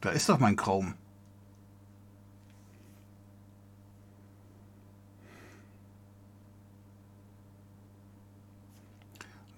[0.00, 0.94] Da ist doch mein Chrome.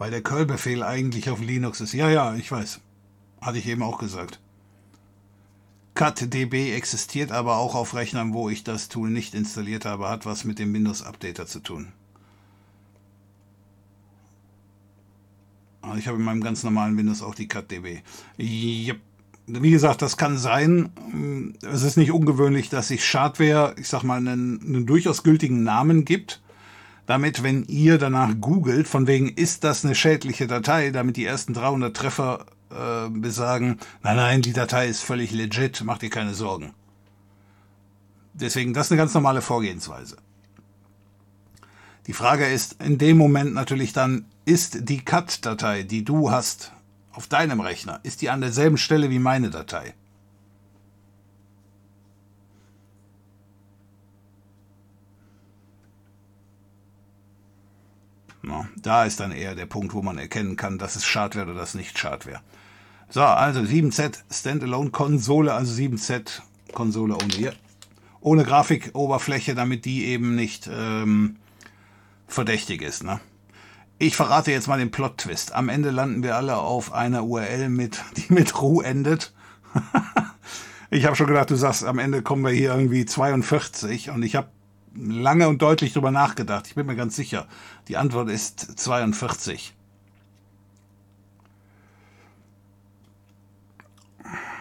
[0.03, 1.93] Weil der Curl-Befehl eigentlich auf Linux ist.
[1.93, 2.81] Ja, ja, ich weiß.
[3.41, 4.41] Hatte ich eben auch gesagt.
[5.95, 10.43] CutDB existiert aber auch auf Rechnern, wo ich das Tool nicht installiert habe, hat was
[10.43, 11.93] mit dem Windows Updater zu tun.
[15.83, 18.03] Also ich habe in meinem ganz normalen Windows auch die CutDB.
[18.41, 18.99] Yep.
[19.47, 21.55] Wie gesagt, das kann sein.
[21.63, 26.05] Es ist nicht ungewöhnlich, dass sich Schadware, ich sag mal, einen, einen durchaus gültigen Namen
[26.05, 26.43] gibt
[27.07, 31.55] damit, wenn ihr danach googelt, von wegen ist das eine schädliche Datei, damit die ersten
[31.55, 36.75] 300 Treffer äh, besagen, nein, nein, die Datei ist völlig legit, macht ihr keine Sorgen.
[38.35, 40.17] Deswegen, das ist eine ganz normale Vorgehensweise.
[42.07, 46.73] Die Frage ist in dem Moment natürlich dann, ist die CAT-Datei, die du hast
[47.13, 49.95] auf deinem Rechner, ist die an derselben Stelle wie meine Datei?
[58.43, 61.55] Na, da ist dann eher der Punkt, wo man erkennen kann, dass es Schadware oder
[61.55, 62.41] das nicht Schadware.
[63.09, 66.41] So, also 7Z Standalone Konsole, also 7Z
[66.73, 67.55] Konsole ohne hier.
[68.21, 71.37] Ohne Grafikoberfläche, damit die eben nicht ähm,
[72.27, 73.05] verdächtig ist.
[73.05, 73.21] Ne?
[73.99, 75.55] Ich verrate jetzt mal den Plot-Twist.
[75.55, 79.33] Am Ende landen wir alle auf einer URL, mit, die mit Ru endet.
[80.91, 84.35] ich habe schon gedacht, du sagst, am Ende kommen wir hier irgendwie 42 und ich
[84.35, 84.49] habe
[84.95, 86.67] lange und deutlich drüber nachgedacht.
[86.67, 87.47] Ich bin mir ganz sicher.
[87.89, 89.75] Die Antwort ist 42.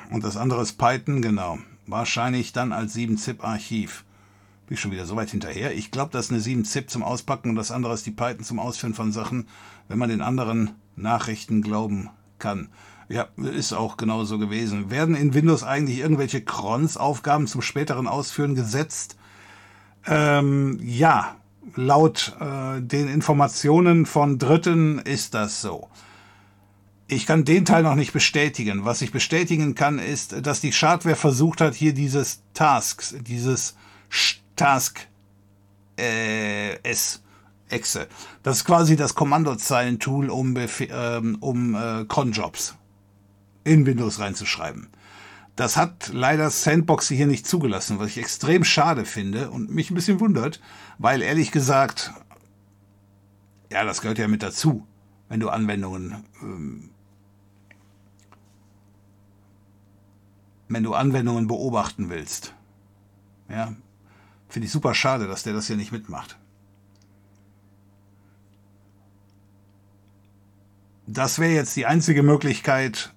[0.10, 1.60] Und das andere ist Python, genau.
[1.88, 4.04] Wahrscheinlich dann als 7-Zip-Archiv.
[4.68, 5.74] Bin ich schon wieder so weit hinterher.
[5.74, 8.60] Ich glaube, das ist eine 7-Zip zum Auspacken und das andere ist die Python zum
[8.60, 9.48] Ausführen von Sachen,
[9.88, 12.70] wenn man den anderen Nachrichten glauben kann.
[13.08, 14.90] Ja, ist auch genauso gewesen.
[14.90, 19.18] Werden in Windows eigentlich irgendwelche Crons-Aufgaben zum späteren Ausführen gesetzt?
[20.08, 21.36] Ähm, ja,
[21.76, 25.90] laut äh, den Informationen von Dritten ist das so.
[27.08, 28.86] Ich kann den Teil noch nicht bestätigen.
[28.86, 33.76] Was ich bestätigen kann, ist, dass die Schadware versucht hat, hier dieses Tasks, dieses
[34.56, 35.08] Task
[36.00, 37.22] äh, S,
[37.70, 38.08] Exe.
[38.44, 42.76] Das ist quasi das Kommandozeilentool, um, ähm, um äh, Cronjobs
[43.64, 44.90] in Windows reinzuschreiben.
[45.62, 49.94] Das hat leider Sandbox hier nicht zugelassen, was ich extrem schade finde und mich ein
[49.94, 50.60] bisschen wundert,
[50.98, 52.12] weil ehrlich gesagt,
[53.72, 54.88] ja, das gehört ja mit dazu,
[55.30, 56.90] wenn du Anwendungen, ähm,
[60.68, 62.56] wenn du Anwendungen beobachten willst.
[63.48, 63.76] Ja,
[64.50, 66.40] finde ich super schade, dass der das hier nicht mitmacht.
[71.06, 73.14] Das wäre jetzt die einzige Möglichkeit,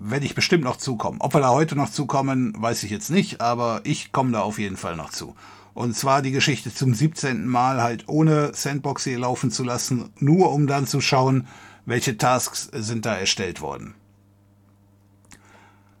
[0.00, 1.20] werde ich bestimmt noch zukommen.
[1.20, 4.58] Ob wir da heute noch zukommen, weiß ich jetzt nicht, aber ich komme da auf
[4.58, 5.36] jeden Fall noch zu.
[5.74, 7.46] Und zwar die Geschichte zum 17.
[7.46, 11.46] Mal halt ohne Sandbox hier laufen zu lassen, nur um dann zu schauen,
[11.84, 13.94] welche Tasks sind da erstellt worden.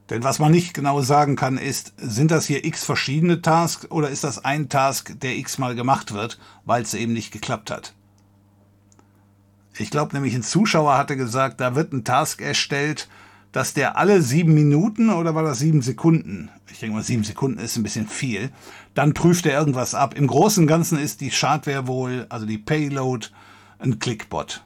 [0.08, 4.08] Denn was man nicht genau sagen kann, ist, sind das hier x verschiedene Tasks oder
[4.08, 7.94] ist das ein Task, der x mal gemacht wird, weil es eben nicht geklappt hat?
[9.78, 13.08] Ich glaube nämlich, ein Zuschauer hatte gesagt, da wird ein Task erstellt,
[13.52, 16.50] dass der alle sieben Minuten oder war das sieben Sekunden?
[16.70, 18.50] Ich denke mal, sieben Sekunden ist ein bisschen viel.
[18.94, 20.16] Dann prüft er irgendwas ab.
[20.16, 23.28] Im Großen und Ganzen ist die Schadware wohl, also die Payload,
[23.78, 24.64] ein Clickbot.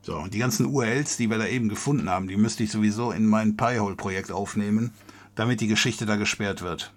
[0.00, 3.12] So, und die ganzen URLs, die wir da eben gefunden haben, die müsste ich sowieso
[3.12, 4.94] in mein Pi-Hole-Projekt aufnehmen,
[5.34, 6.94] damit die Geschichte da gesperrt wird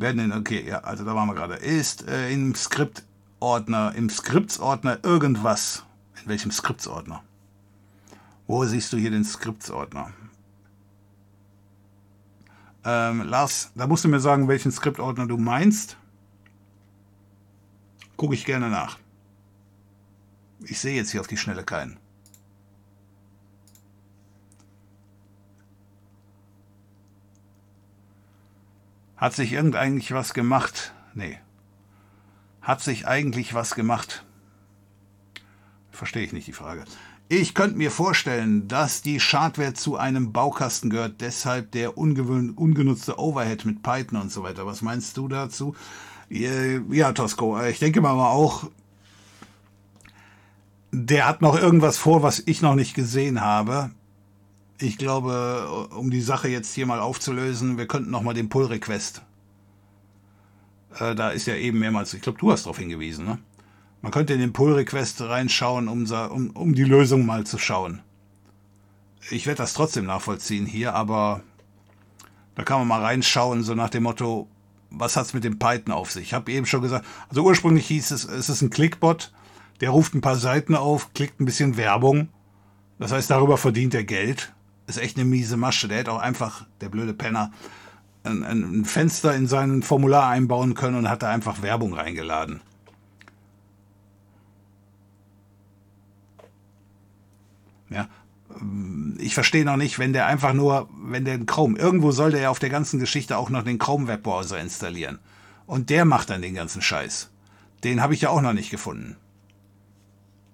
[0.00, 4.98] werden in, okay, ja, also da waren wir gerade, ist äh, im Skriptordner, im Skriptsordner
[5.04, 5.84] irgendwas.
[6.22, 7.22] In welchem Skriptsordner?
[8.46, 10.12] Wo siehst du hier den Skriptsordner?
[12.84, 15.96] Ähm, Lars, da musst du mir sagen, welchen Skriptordner du meinst.
[18.16, 18.98] Gucke ich gerne nach.
[20.62, 21.99] Ich sehe jetzt hier auf die Schnelle keinen.
[29.20, 30.94] Hat sich irgendein was gemacht?
[31.12, 31.38] Nee.
[32.62, 34.24] Hat sich eigentlich was gemacht?
[35.90, 36.86] Verstehe ich nicht die Frage.
[37.28, 43.66] Ich könnte mir vorstellen, dass die Schadware zu einem Baukasten gehört, deshalb der ungenutzte Overhead
[43.66, 44.64] mit Python und so weiter.
[44.64, 45.76] Was meinst du dazu?
[46.30, 48.70] Äh, Ja, Tosco, äh, ich denke mal auch,
[50.92, 53.90] der hat noch irgendwas vor, was ich noch nicht gesehen habe.
[54.82, 59.20] Ich glaube, um die Sache jetzt hier mal aufzulösen, wir könnten noch mal den Pull-Request.
[60.98, 63.38] Äh, da ist ja eben mehrmals, ich glaube, du hast darauf hingewiesen, ne?
[64.00, 68.00] Man könnte in den Pull-Request reinschauen, um, um, um die Lösung mal zu schauen.
[69.30, 71.42] Ich werde das trotzdem nachvollziehen hier, aber
[72.54, 74.48] da kann man mal reinschauen, so nach dem Motto,
[74.88, 76.22] was hat's mit dem Python auf sich?
[76.22, 79.30] Ich habe eben schon gesagt, also ursprünglich hieß es, es ist ein Clickbot,
[79.82, 82.30] der ruft ein paar Seiten auf, klickt ein bisschen Werbung.
[82.98, 84.54] Das heißt, darüber verdient er Geld.
[84.90, 85.86] Ist echt eine miese Masche.
[85.86, 87.52] Der hätte auch einfach, der blöde Penner,
[88.24, 92.60] ein, ein Fenster in sein Formular einbauen können und hat da einfach Werbung reingeladen.
[97.88, 98.08] Ja,
[98.60, 102.42] ähm, ich verstehe noch nicht, wenn der einfach nur, wenn der Chrome, irgendwo soll der
[102.42, 105.20] ja auf der ganzen Geschichte auch noch den Chrome Webbrowser installieren.
[105.66, 107.30] Und der macht dann den ganzen Scheiß.
[107.84, 109.16] Den habe ich ja auch noch nicht gefunden.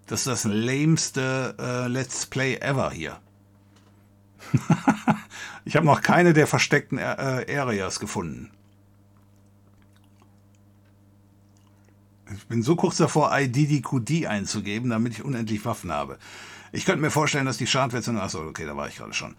[0.07, 3.19] Das ist das lameste äh, Let's Play ever hier.
[5.65, 8.51] ich habe noch keine der versteckten äh, Areas gefunden.
[12.35, 16.19] Ich bin so kurz davor, IDDQD einzugeben, damit ich unendlich Waffen habe.
[16.73, 18.11] Ich könnte mir vorstellen, dass die Schadwerte...
[18.21, 19.37] Achso, okay, da war ich gerade schon.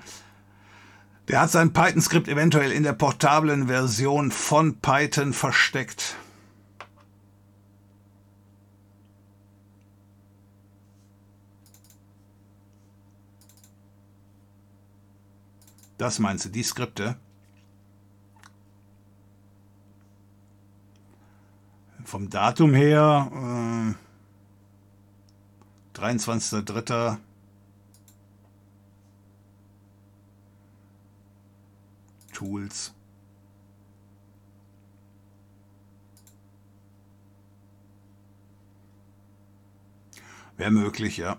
[1.27, 6.15] Der hat sein Python-Skript eventuell in der portablen Version von Python versteckt.
[15.97, 17.17] Das meinst du, die Skripte?
[22.03, 23.95] Vom Datum her,
[25.93, 27.17] äh, 23.03.
[32.31, 32.93] Tools.
[40.55, 41.37] Wäre möglich, ja.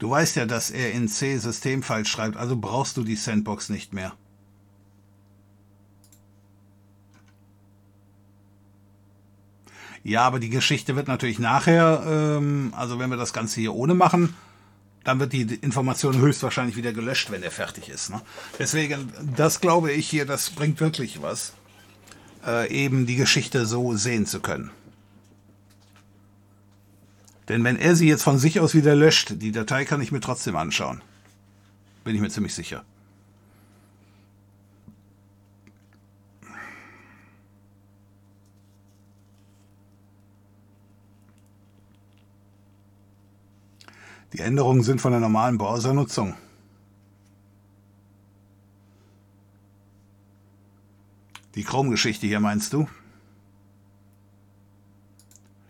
[0.00, 3.92] Du weißt ja, dass er in C Systemfile schreibt, also brauchst du die Sandbox nicht
[3.92, 4.14] mehr.
[10.02, 13.94] Ja, aber die Geschichte wird natürlich nachher, ähm, also wenn wir das Ganze hier ohne
[13.94, 14.34] machen,
[15.04, 18.08] dann wird die Information höchstwahrscheinlich wieder gelöscht, wenn er fertig ist.
[18.08, 18.22] Ne?
[18.58, 21.52] Deswegen, das glaube ich hier, das bringt wirklich was,
[22.46, 24.70] äh, eben die Geschichte so sehen zu können.
[27.50, 30.20] Denn wenn er sie jetzt von sich aus wieder löscht, die Datei kann ich mir
[30.20, 31.02] trotzdem anschauen.
[32.04, 32.84] Bin ich mir ziemlich sicher.
[44.32, 46.36] Die Änderungen sind von der normalen Browsernutzung.
[51.56, 52.88] Die Chrome-Geschichte hier meinst du?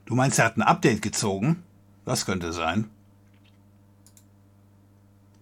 [0.04, 1.62] Du meinst, er hat ein Update gezogen?
[2.04, 2.88] Das könnte sein.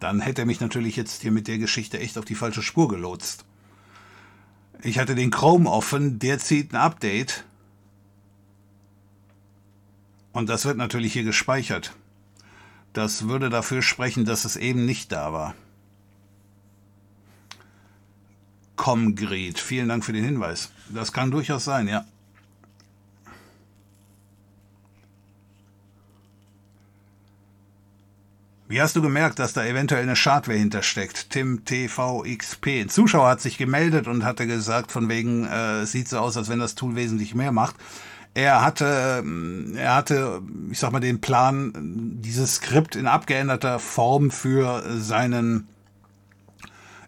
[0.00, 2.88] Dann hätte er mich natürlich jetzt hier mit der Geschichte echt auf die falsche Spur
[2.88, 3.44] gelotst.
[4.82, 7.44] Ich hatte den Chrome offen, der zieht ein Update.
[10.32, 11.94] Und das wird natürlich hier gespeichert.
[12.92, 15.54] Das würde dafür sprechen, dass es eben nicht da war.
[18.76, 20.70] Comgrid, vielen Dank für den Hinweis.
[20.88, 22.04] Das kann durchaus sein, ja.
[28.70, 31.30] Wie hast du gemerkt, dass da eventuell eine Schadware hintersteckt?
[31.30, 32.82] Tim TVXP.
[32.82, 36.50] Ein Zuschauer hat sich gemeldet und hatte gesagt, von wegen, äh, sieht so aus, als
[36.50, 37.76] wenn das Tool wesentlich mehr macht.
[38.34, 41.72] Er hatte, ähm, er hatte, ich sag mal, den Plan,
[42.20, 45.66] dieses Skript in abgeänderter Form für seinen,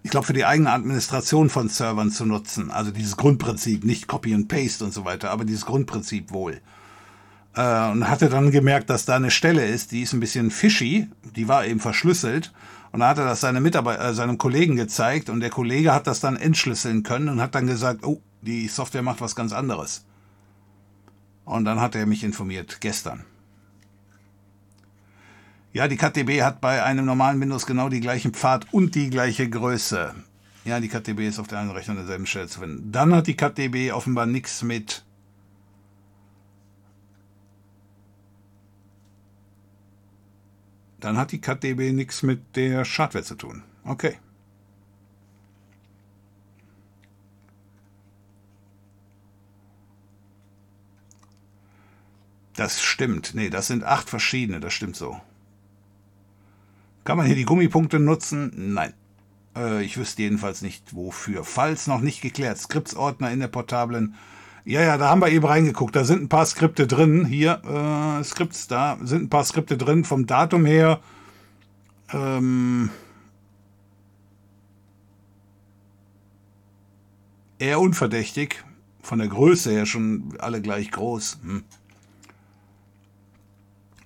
[0.02, 2.70] ich glaube, für die eigene Administration von Servern zu nutzen.
[2.70, 6.62] Also dieses Grundprinzip, nicht Copy and Paste und so weiter, aber dieses Grundprinzip wohl.
[7.55, 11.09] Äh, und hatte dann gemerkt, dass da eine Stelle ist, die ist ein bisschen fishy,
[11.37, 12.53] die war eben verschlüsselt.
[12.93, 16.07] Und da hat er das seine Mitarbeiter, äh, seinem Kollegen gezeigt und der Kollege hat
[16.07, 20.05] das dann entschlüsseln können und hat dann gesagt, oh, die Software macht was ganz anderes.
[21.45, 23.25] Und dann hat er mich informiert, gestern.
[25.73, 29.49] Ja, die KTB hat bei einem normalen Windows genau die gleichen Pfad und die gleiche
[29.49, 30.15] Größe.
[30.65, 32.91] Ja, die KTB ist auf der einen Rechner an derselben Stelle zu finden.
[32.91, 35.05] Dann hat die KTB offenbar nichts mit
[41.01, 43.62] Dann hat die CatDB nichts mit der Schadware zu tun.
[43.85, 44.19] Okay.
[52.55, 53.35] Das stimmt.
[53.35, 55.19] Nee, das sind acht verschiedene, das stimmt so.
[57.05, 58.53] Kann man hier die Gummipunkte nutzen?
[58.75, 58.93] Nein.
[59.57, 61.45] Äh, ich wüsste jedenfalls nicht wofür.
[61.45, 64.15] Falls noch nicht geklärt, Skriptsordner in der portablen.
[64.70, 65.97] Ja, ja, da haben wir eben reingeguckt.
[65.97, 67.24] Da sind ein paar Skripte drin.
[67.24, 70.05] Hier, äh, Skripts, da sind ein paar Skripte drin.
[70.05, 71.00] Vom Datum her.
[72.12, 72.89] Ähm,
[77.58, 78.62] eher unverdächtig.
[79.02, 81.40] Von der Größe her schon alle gleich groß.
[81.42, 81.65] Hm.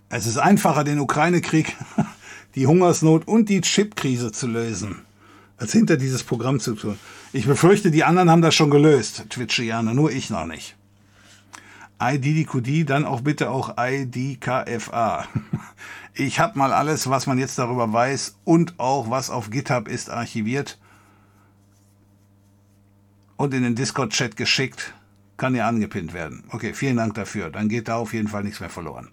[0.08, 1.76] Es ist einfacher, den Ukraine-Krieg,
[2.54, 5.02] die Hungersnot und die Chipkrise zu lösen,
[5.58, 6.98] als hinter dieses Programm zu tun.
[7.34, 10.76] Ich befürchte, die anderen haben das schon gelöst, Twitchianer, nur ich noch nicht.
[12.00, 15.26] IDDQD, dann auch bitte auch IDKFA.
[16.16, 20.10] Ich habe mal alles, was man jetzt darüber weiß und auch was auf GitHub ist,
[20.10, 20.78] archiviert
[23.36, 24.94] und in den Discord-Chat geschickt.
[25.36, 26.44] Kann ja angepinnt werden.
[26.50, 27.50] Okay, vielen Dank dafür.
[27.50, 29.08] Dann geht da auf jeden Fall nichts mehr verloren.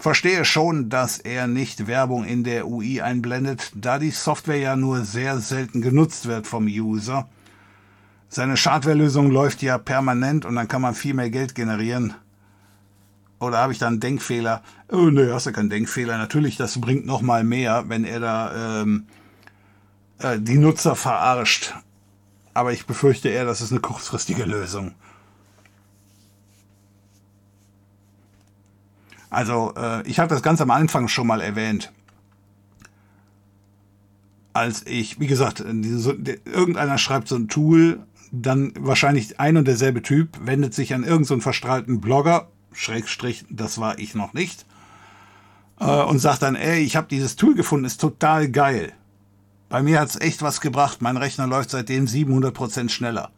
[0.00, 5.04] Verstehe schon, dass er nicht Werbung in der UI einblendet, da die Software ja nur
[5.04, 7.28] sehr selten genutzt wird vom User.
[8.36, 12.12] Seine Schadware-Lösung läuft ja permanent und dann kann man viel mehr Geld generieren.
[13.40, 14.62] Oder habe ich da einen Denkfehler?
[14.92, 16.18] Oh, nö, hast du keinen Denkfehler.
[16.18, 19.06] Natürlich, das bringt noch mal mehr, wenn er da ähm,
[20.18, 21.72] äh, die Nutzer verarscht.
[22.52, 24.94] Aber ich befürchte eher, das ist eine kurzfristige Lösung.
[29.30, 31.90] Also, äh, ich habe das ganz am Anfang schon mal erwähnt.
[34.52, 40.02] Als ich, wie gesagt, der, irgendeiner schreibt so ein Tool, dann wahrscheinlich ein und derselbe
[40.02, 44.66] Typ wendet sich an irgendeinen so verstrahlten Blogger, Schrägstrich, das war ich noch nicht,
[45.80, 48.92] äh, und sagt dann, ey, ich habe dieses Tool gefunden, ist total geil.
[49.68, 53.30] Bei mir hat's echt was gebracht, mein Rechner läuft seitdem 700% schneller.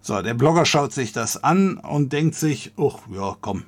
[0.00, 3.64] So, der Blogger schaut sich das an und denkt sich, oh, ja, komm,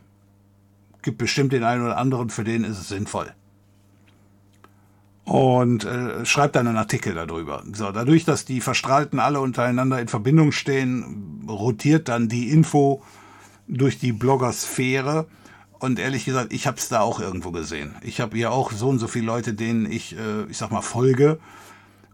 [1.02, 3.32] gibt bestimmt den einen oder anderen, für den ist es sinnvoll.
[5.24, 7.62] Und äh, schreibt dann einen Artikel darüber.
[7.72, 13.02] So, dadurch, dass die Verstrahlten alle untereinander in Verbindung stehen, rotiert dann die Info
[13.66, 15.26] durch die Bloggersphäre.
[15.78, 17.94] Und ehrlich gesagt, ich habe es da auch irgendwo gesehen.
[18.02, 20.82] Ich habe ja auch so und so viele Leute, denen ich, äh, ich sag mal,
[20.82, 21.38] folge.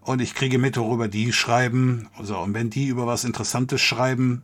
[0.03, 2.09] Und ich kriege mit, worüber die schreiben.
[2.23, 4.43] So, und wenn die über was Interessantes schreiben,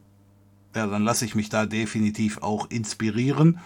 [0.75, 3.61] ja, dann lasse ich mich da definitiv auch inspirieren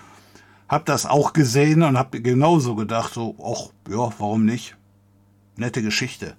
[0.70, 4.76] hab das auch gesehen und hab genauso gedacht, so, ach, ja, warum nicht?
[5.60, 6.36] Nette Geschichte.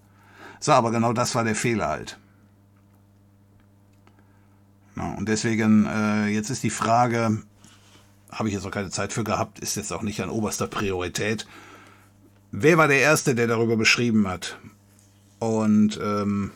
[0.60, 2.20] So, aber genau das war der Fehler halt.
[4.96, 7.42] Ja, und deswegen, äh, jetzt ist die Frage,
[8.32, 11.48] habe ich jetzt noch keine Zeit für gehabt, ist jetzt auch nicht an oberster Priorität.
[12.52, 14.60] Wer war der Erste, der darüber beschrieben hat?
[15.40, 16.52] Und, ähm,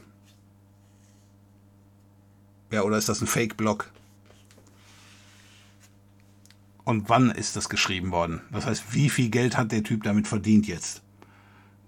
[2.72, 3.92] ja, oder ist das ein Fake-Blog?
[6.86, 8.42] und wann ist das geschrieben worden.
[8.52, 11.02] Das heißt, wie viel Geld hat der Typ damit verdient jetzt?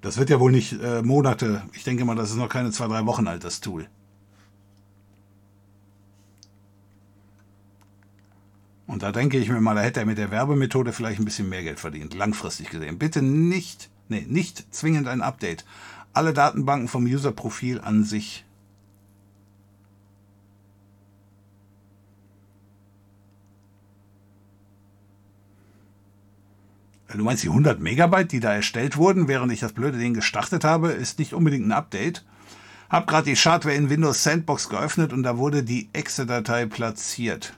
[0.02, 1.64] Das wird ja wohl nicht äh, Monate.
[1.74, 3.88] Ich denke mal, das ist noch keine zwei, drei Wochen alt, das Tool.
[8.88, 11.50] Und da denke ich mir mal, da hätte er mit der Werbemethode vielleicht ein bisschen
[11.50, 12.98] mehr Geld verdient, langfristig gesehen.
[12.98, 15.66] Bitte nicht, nee, nicht zwingend ein Update.
[16.14, 18.46] Alle Datenbanken vom User-Profil an sich
[27.16, 30.64] Du meinst die 100 Megabyte, die da erstellt wurden, während ich das blöde Ding gestartet
[30.64, 32.26] habe, ist nicht unbedingt ein Update.
[32.90, 37.54] Hab gerade die Schadware in Windows Sandbox geöffnet und da wurde die Exe-Datei platziert.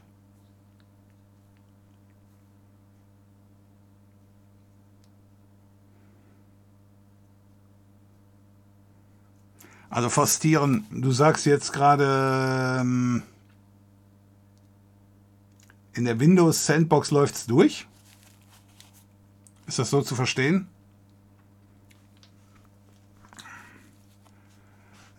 [9.90, 13.24] Also forstieren, du sagst jetzt gerade, ähm,
[15.94, 17.88] in der Windows Sandbox läuft es durch?
[19.70, 20.68] Ist das so zu verstehen?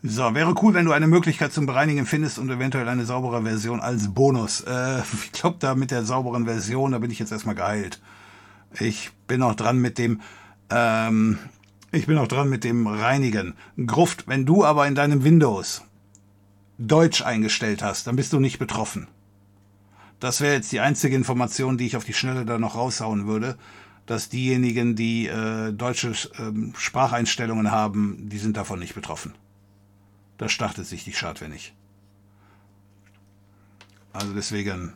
[0.02, 3.78] So, wäre cool, wenn du eine Möglichkeit zum Bereinigen findest und eventuell eine saubere Version
[3.78, 4.62] als Bonus.
[4.62, 8.00] Äh, ich glaube, da mit der sauberen Version, da bin ich jetzt erstmal geheilt.
[8.80, 10.20] Ich bin auch dran mit dem,
[10.68, 11.38] ähm,
[11.92, 13.54] ich bin auch dran mit dem Reinigen.
[13.86, 15.82] Gruft, wenn du aber in deinem Windows
[16.76, 19.06] Deutsch eingestellt hast, dann bist du nicht betroffen.
[20.18, 23.56] Das wäre jetzt die einzige Information, die ich auf die Schnelle da noch raushauen würde
[24.10, 29.34] dass diejenigen, die äh, deutsche äh, Spracheinstellungen haben, die sind davon nicht betroffen.
[30.36, 31.74] Da startet sich die Schadware nicht.
[34.12, 34.94] Also deswegen,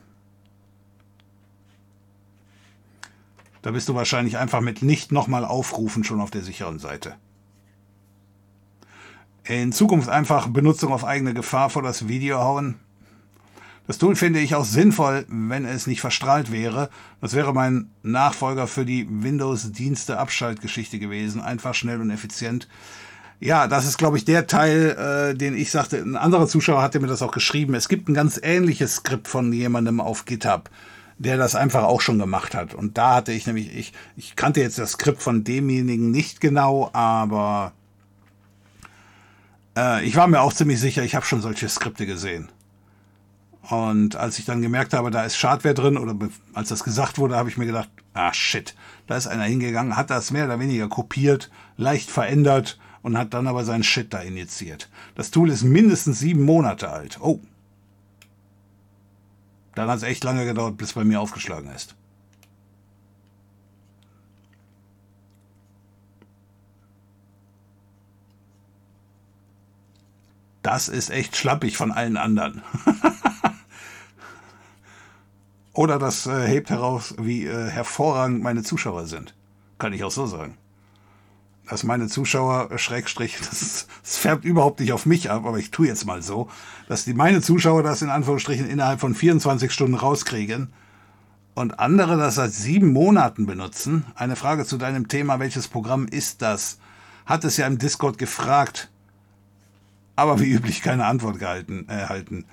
[3.61, 7.15] Da bist du wahrscheinlich einfach mit nicht nochmal aufrufen schon auf der sicheren Seite.
[9.45, 12.75] In Zukunft einfach Benutzung auf eigene Gefahr vor das Video hauen.
[13.87, 16.89] Das Tool finde ich auch sinnvoll, wenn es nicht verstrahlt wäre.
[17.21, 21.39] Das wäre mein Nachfolger für die Windows-Dienste-Abschaltgeschichte gewesen.
[21.41, 22.67] Einfach, schnell und effizient.
[23.39, 25.97] Ja, das ist, glaube ich, der Teil, äh, den ich sagte.
[25.97, 27.75] Ein anderer Zuschauer hatte mir das auch geschrieben.
[27.75, 30.71] Es gibt ein ganz ähnliches Skript von jemandem auf GitHub,
[31.19, 32.73] der das einfach auch schon gemacht hat.
[32.73, 36.89] Und da hatte ich nämlich, ich, ich kannte jetzt das Skript von demjenigen nicht genau,
[36.93, 37.73] aber
[39.77, 42.49] äh, ich war mir auch ziemlich sicher, ich habe schon solche Skripte gesehen.
[43.69, 46.15] Und als ich dann gemerkt habe, da ist Schadware drin, oder
[46.53, 48.75] als das gesagt wurde, habe ich mir gedacht, ah shit,
[49.07, 53.47] da ist einer hingegangen, hat das mehr oder weniger kopiert, leicht verändert und hat dann
[53.47, 54.89] aber seinen Shit da injiziert.
[55.15, 57.19] Das Tool ist mindestens sieben Monate alt.
[57.21, 57.39] Oh.
[59.73, 61.95] Dann hat es echt lange gedauert, bis es bei mir aufgeschlagen ist.
[70.61, 72.63] Das ist echt schlappig von allen anderen.
[75.75, 79.35] Oder das äh, hebt heraus, wie äh, hervorragend meine Zuschauer sind.
[79.77, 80.57] Kann ich auch so sagen.
[81.67, 85.71] Dass meine Zuschauer, äh, Schrägstrich, das, das färbt überhaupt nicht auf mich ab, aber ich
[85.71, 86.49] tue jetzt mal so,
[86.87, 90.71] dass die meine Zuschauer das in Anführungsstrichen innerhalb von 24 Stunden rauskriegen
[91.55, 94.05] und andere das seit sieben Monaten benutzen.
[94.15, 96.79] Eine Frage zu deinem Thema, welches Programm ist das?
[97.25, 98.89] Hat es ja im Discord gefragt,
[100.15, 102.45] aber wie üblich keine Antwort gehalten, erhalten.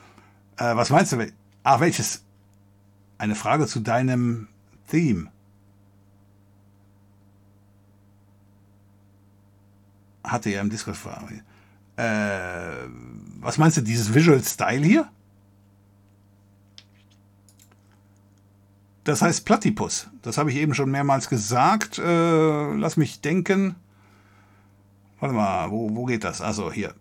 [0.56, 1.24] Äh, was meinst du?
[1.62, 2.24] Ach, welches?
[3.22, 4.48] Eine Frage zu deinem
[4.88, 5.30] Theme.
[10.24, 11.32] Hatte er im Discord gefragt.
[11.94, 12.88] Äh,
[13.38, 15.08] was meinst du, dieses Visual Style hier?
[19.04, 20.08] Das heißt Platypus.
[20.22, 22.00] Das habe ich eben schon mehrmals gesagt.
[22.00, 23.76] Äh, lass mich denken.
[25.20, 26.40] Warte mal, wo, wo geht das?
[26.40, 26.92] Also hier.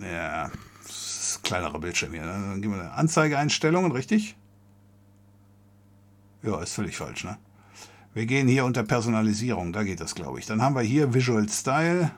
[0.00, 0.50] Ja,
[0.82, 2.24] das ist ein kleinerer Bildschirm hier.
[2.24, 4.34] Dann gehen wir Anzeigeeinstellungen, richtig?
[6.46, 7.38] Ja, ist völlig falsch, ne?
[8.14, 10.46] Wir gehen hier unter Personalisierung, da geht das, glaube ich.
[10.46, 12.12] Dann haben wir hier Visual Style.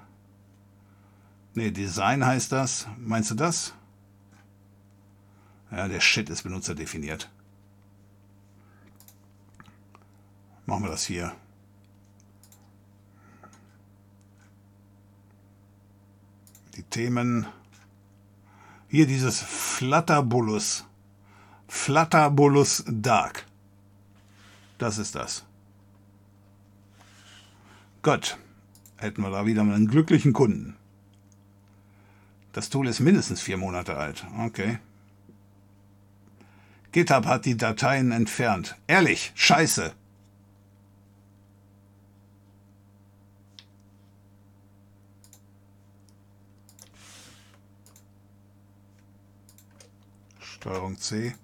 [1.55, 2.87] Ne, Design heißt das.
[2.99, 3.75] Meinst du das?
[5.73, 7.31] Ja, der Shit ist benutzerdefiniert.
[10.67, 11.33] Machen wir das hier.
[16.77, 17.47] Die Themen.
[18.89, 20.85] Hier dieses Flutterbulus.
[21.67, 23.48] Flutterbulus Dark.
[24.79, 25.45] Das ist das.
[28.03, 28.39] Gott,
[28.97, 30.77] hätten wir da wieder mal einen glücklichen Kunden.
[32.53, 34.25] Das Tool ist mindestens vier Monate alt.
[34.39, 34.79] Okay.
[36.93, 38.77] GitHub hat die Dateien entfernt.
[38.87, 39.93] Ehrlich, scheiße.
[50.41, 51.35] Steuerung C.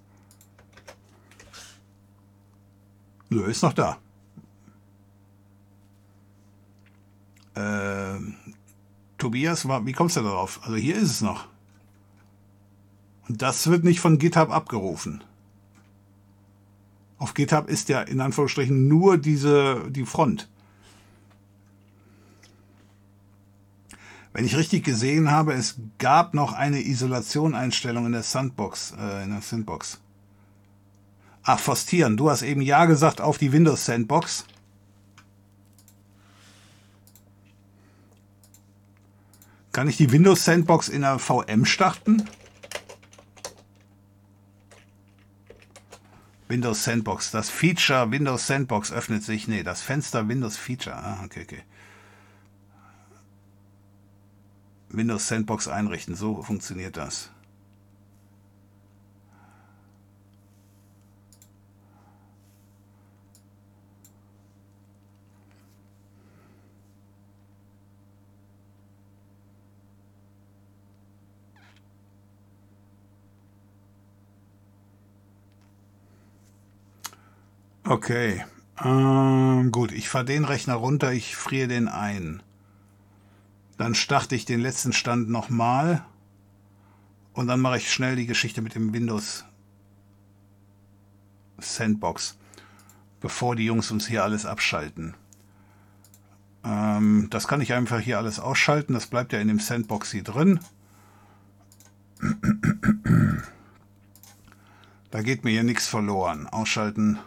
[3.31, 3.99] Nö, ist noch da.
[7.55, 8.19] Äh,
[9.19, 10.61] Tobias, wie kommst du darauf?
[10.63, 11.47] Also hier ist es noch.
[13.29, 15.25] Und das wird nicht von GitHub abgerufen.
[17.19, 20.49] Auf GitHub ist ja in Anführungsstrichen nur diese, die Front.
[24.35, 29.31] Wenn ich richtig gesehen habe, es gab noch eine Isolation-Einstellung in der Sandbox, äh, in
[29.31, 30.01] der Sandbox.
[31.45, 34.47] Ach, Forstieren, du hast eben Ja gesagt auf die Windows Sandbox.
[39.73, 42.29] Kann ich die Windows Sandbox in der VM starten?
[46.49, 47.31] Windows Sandbox.
[47.31, 49.47] Das Feature Windows Sandbox öffnet sich.
[49.47, 50.97] Nee, das Fenster Windows Feature.
[50.97, 51.63] Ah, okay, okay.
[54.89, 56.15] Windows Sandbox einrichten.
[56.15, 57.34] So funktioniert das.
[77.87, 78.45] Okay.
[78.83, 82.43] Ähm, gut, ich fahre den Rechner runter, ich friere den ein.
[83.77, 86.05] Dann starte ich den letzten Stand nochmal.
[87.35, 89.45] Und dann mache ich schnell die Geschichte mit dem Windows
[91.59, 92.39] Sandbox,
[93.21, 95.15] bevor die Jungs uns hier alles abschalten.
[96.65, 98.95] Ähm, das kann ich einfach hier alles ausschalten.
[98.95, 100.61] Das bleibt ja in dem Sandbox hier drin.
[105.11, 106.47] Da geht mir hier nichts verloren.
[106.47, 107.19] Ausschalten.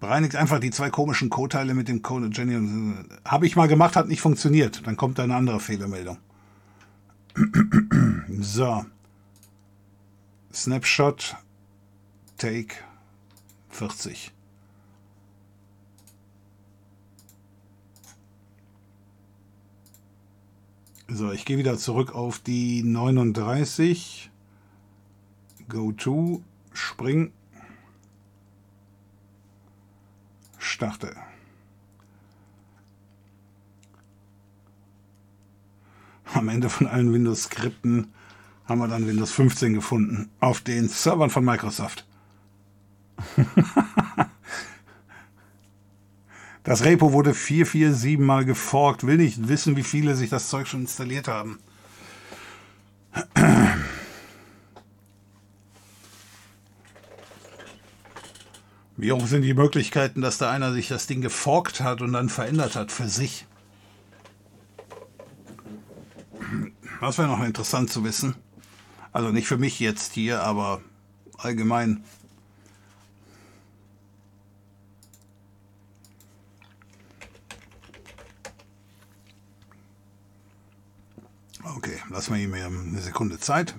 [0.00, 3.04] Bereinigt einfach die zwei komischen Code-Teile mit dem Code Jenny.
[3.24, 4.86] Habe ich mal gemacht, hat nicht funktioniert.
[4.86, 6.18] Dann kommt da eine andere Fehlermeldung.
[8.40, 8.84] so.
[10.52, 11.36] Snapshot.
[12.38, 12.76] Take
[13.68, 14.32] 40.
[21.12, 24.30] So, ich gehe wieder zurück auf die 39.
[25.68, 27.32] Go to, spring,
[30.80, 31.14] starte.
[36.32, 38.14] Am Ende von allen Windows-Skripten
[38.64, 42.06] haben wir dann Windows 15 gefunden auf den Servern von Microsoft.
[46.62, 49.06] Das Repo wurde 447 mal geforkt.
[49.06, 51.58] Will nicht wissen, wie viele sich das Zeug schon installiert haben.
[59.00, 62.28] Wie hoch sind die Möglichkeiten, dass da einer sich das Ding geforkt hat und dann
[62.28, 63.46] verändert hat für sich?
[67.00, 68.34] Das wäre noch interessant zu wissen.
[69.10, 70.82] Also nicht für mich jetzt hier, aber
[71.38, 72.04] allgemein.
[81.64, 83.74] Okay, lassen wir ihm eine Sekunde Zeit.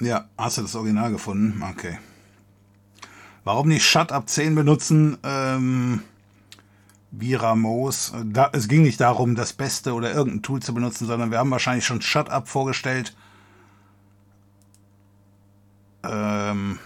[0.00, 1.62] Ja, hast du das Original gefunden?
[1.62, 1.98] Okay.
[3.44, 5.18] Warum nicht Shut Up 10 benutzen?
[5.22, 6.02] Ähm,
[7.12, 8.12] wie Ramos.
[8.24, 11.50] Da, es ging nicht darum, das Beste oder irgendein Tool zu benutzen, sondern wir haben
[11.50, 13.16] wahrscheinlich schon Shut Up vorgestellt.
[16.02, 16.78] Ähm,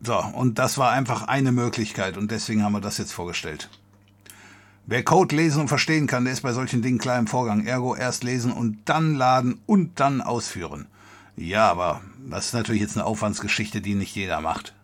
[0.00, 3.68] so, und das war einfach eine Möglichkeit und deswegen haben wir das jetzt vorgestellt.
[4.86, 7.66] Wer Code lesen und verstehen kann, der ist bei solchen Dingen klar im Vorgang.
[7.66, 10.86] Ergo erst lesen und dann laden und dann ausführen.
[11.38, 14.74] Ja, aber das ist natürlich jetzt eine Aufwandsgeschichte, die nicht jeder macht.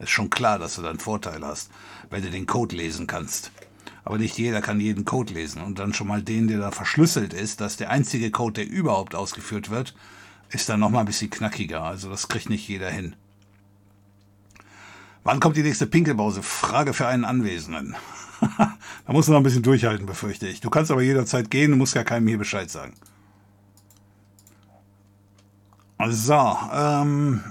[0.00, 1.70] Ist schon klar, dass du dann Vorteil hast,
[2.10, 3.52] wenn du den Code lesen kannst.
[4.02, 5.62] Aber nicht jeder kann jeden Code lesen.
[5.62, 9.14] Und dann schon mal den, der da verschlüsselt ist, dass der einzige Code, der überhaupt
[9.14, 9.94] ausgeführt wird,
[10.48, 11.82] ist dann nochmal ein bisschen knackiger.
[11.82, 13.14] Also das kriegt nicht jeder hin.
[15.22, 16.42] Wann kommt die nächste Pinkelpause?
[16.42, 17.94] Frage für einen Anwesenden.
[18.58, 20.60] da musst du noch ein bisschen durchhalten, befürchte ich.
[20.60, 22.94] Du kannst aber jederzeit gehen, du musst ja keinem hier Bescheid sagen.
[26.08, 27.44] So, ähm,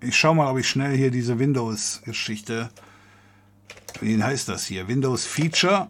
[0.00, 2.70] ich schau mal, ob ich schnell hier diese Windows-Geschichte,
[4.00, 4.88] wie heißt das hier?
[4.88, 5.88] Windows Feature.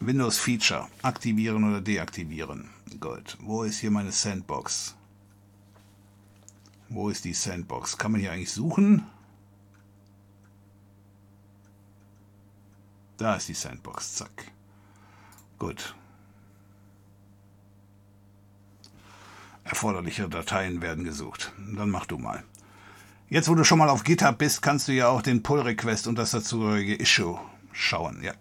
[0.00, 0.88] Windows Feature.
[1.02, 2.70] Aktivieren oder deaktivieren.
[2.98, 3.36] Gut.
[3.40, 4.94] Wo ist hier meine Sandbox?
[6.88, 7.98] Wo ist die Sandbox?
[7.98, 9.04] Kann man hier eigentlich suchen?
[13.18, 14.14] Da ist die Sandbox.
[14.14, 14.50] Zack.
[15.58, 15.94] Gut.
[19.68, 21.52] Erforderliche Dateien werden gesucht.
[21.58, 22.44] Dann mach du mal.
[23.28, 26.16] Jetzt, wo du schon mal auf GitHub bist, kannst du ja auch den Pull-Request und
[26.16, 27.38] das dazugehörige Issue
[27.72, 28.22] schauen.
[28.22, 28.32] Ja.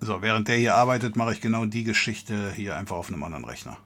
[0.00, 3.46] So, während der hier arbeitet, mache ich genau die Geschichte hier einfach auf einem anderen
[3.46, 3.78] Rechner.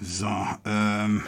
[0.00, 1.22] So, ähm.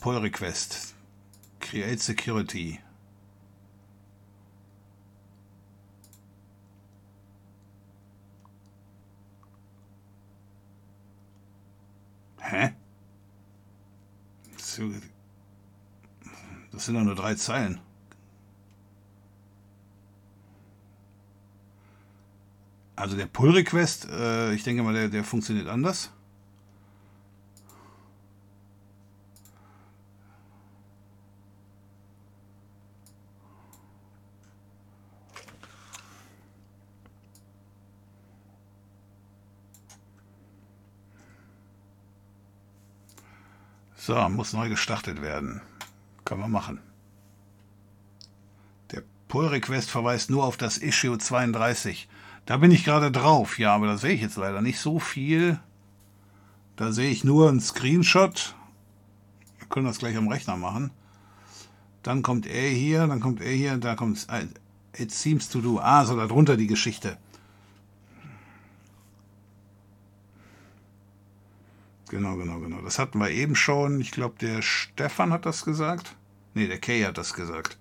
[0.00, 0.93] Pull Request.
[1.74, 2.78] Create Security.
[12.38, 12.74] Hä?
[16.70, 17.80] Das sind doch nur drei Zeilen.
[22.94, 26.13] Also der Pull-Request, äh, ich denke mal, der, der funktioniert anders.
[44.06, 45.62] So, muss neu gestartet werden.
[46.26, 46.78] Können wir machen.
[48.90, 52.06] Der Pull-Request verweist nur auf das Issue 32.
[52.44, 55.58] Da bin ich gerade drauf, ja, aber da sehe ich jetzt leider nicht so viel.
[56.76, 58.54] Da sehe ich nur einen Screenshot.
[59.58, 60.90] Wir können das gleich am Rechner machen.
[62.02, 64.48] Dann kommt er hier, dann kommt er hier, da kommt äh,
[65.02, 65.80] It seems to do.
[65.80, 67.16] Ah, so darunter die Geschichte.
[72.14, 72.80] Genau, genau, genau.
[72.80, 74.00] Das hatten wir eben schon.
[74.00, 76.14] Ich glaube, der Stefan hat das gesagt.
[76.54, 77.76] Ne, der Kay hat das gesagt.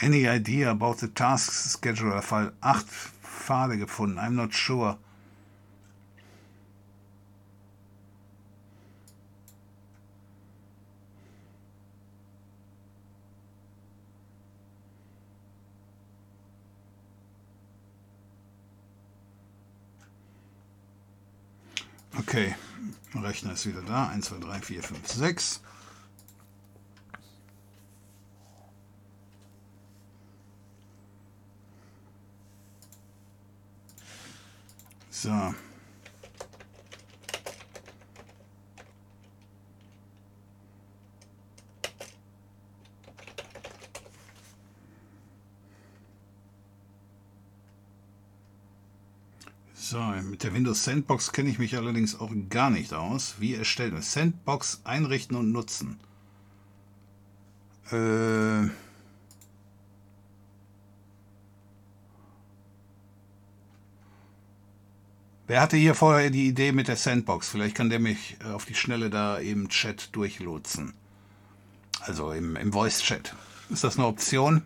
[0.00, 2.22] Any idea about the task schedule?
[2.22, 2.86] Fall 8
[3.20, 4.20] Pfade gefunden.
[4.20, 4.96] I'm not sure.
[22.16, 22.54] Okay,
[23.14, 24.08] Rechner ist wieder da.
[24.08, 25.60] 1, 2, 3, 4, 5, 6.
[35.10, 35.54] So.
[49.94, 53.36] So, mit der Windows Sandbox kenne ich mich allerdings auch gar nicht aus.
[53.38, 56.00] Wie erstellt man Sandbox einrichten und nutzen?
[57.92, 58.70] Äh,
[65.46, 67.48] wer hatte hier vorher die Idee mit der Sandbox?
[67.48, 70.94] Vielleicht kann der mich äh, auf die Schnelle da im Chat durchlotsen.
[72.00, 73.36] Also im, im Voice-Chat.
[73.70, 74.62] Ist das eine Option?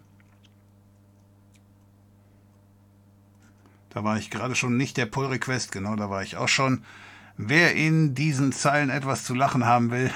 [3.99, 6.85] Da war ich gerade schon nicht der Pull-Request, genau, da war ich auch schon.
[7.36, 10.12] Wer in diesen Zeilen etwas zu lachen haben will,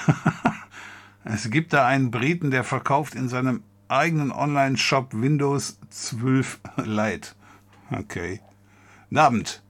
[1.24, 7.30] es gibt da einen Briten, der verkauft in seinem eigenen Online-Shop Windows 12 Lite.
[7.90, 8.40] Okay.
[9.12, 9.64] Abend.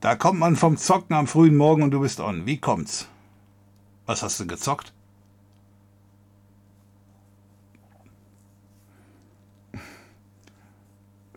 [0.00, 2.44] Da kommt man vom Zocken am frühen Morgen und du bist on.
[2.44, 3.08] Wie kommt's?
[4.04, 4.92] Was hast du gezockt?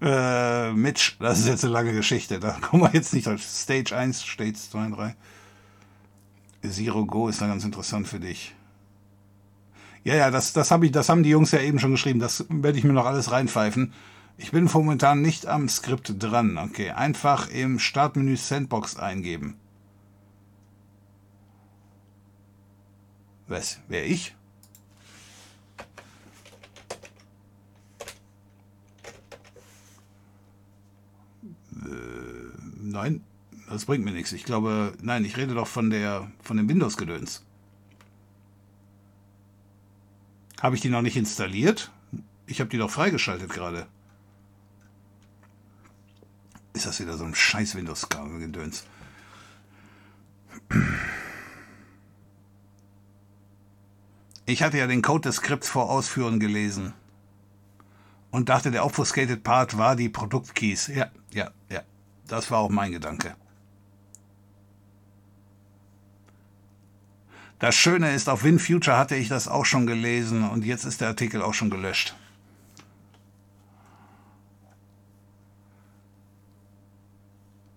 [0.01, 2.39] Äh, Mitch, das ist jetzt eine lange Geschichte.
[2.39, 5.15] Da kommen wir jetzt nicht auf Stage 1, Stage 2 und 3.
[6.69, 8.55] Zero Go ist da ganz interessant für dich.
[10.03, 12.19] Ja, ja, das, das, hab ich, das haben die Jungs ja eben schon geschrieben.
[12.19, 13.93] Das werde ich mir noch alles reinpfeifen.
[14.37, 16.57] Ich bin momentan nicht am Skript dran.
[16.57, 19.57] Okay, einfach im Startmenü Sandbox eingeben.
[23.47, 23.79] Was?
[23.89, 24.35] Wer ich?
[32.90, 33.24] Nein,
[33.69, 34.32] das bringt mir nichts.
[34.32, 37.45] Ich glaube, nein, ich rede doch von der von dem Windows-Gedöns.
[40.59, 41.92] Habe ich die noch nicht installiert?
[42.48, 43.85] Ich habe die doch freigeschaltet gerade.
[46.74, 48.85] Ist das wieder so ein scheiß Windows-Gedöns?
[54.45, 56.93] Ich hatte ja den Code des Skripts vor Ausführen gelesen
[58.32, 60.88] und dachte, der obfuscated Part war die Produktkeys.
[60.88, 61.84] Ja, ja, ja.
[62.30, 63.35] Das war auch mein Gedanke.
[67.58, 71.09] Das Schöne ist, auf WinFuture hatte ich das auch schon gelesen und jetzt ist der
[71.09, 72.16] Artikel auch schon gelöscht.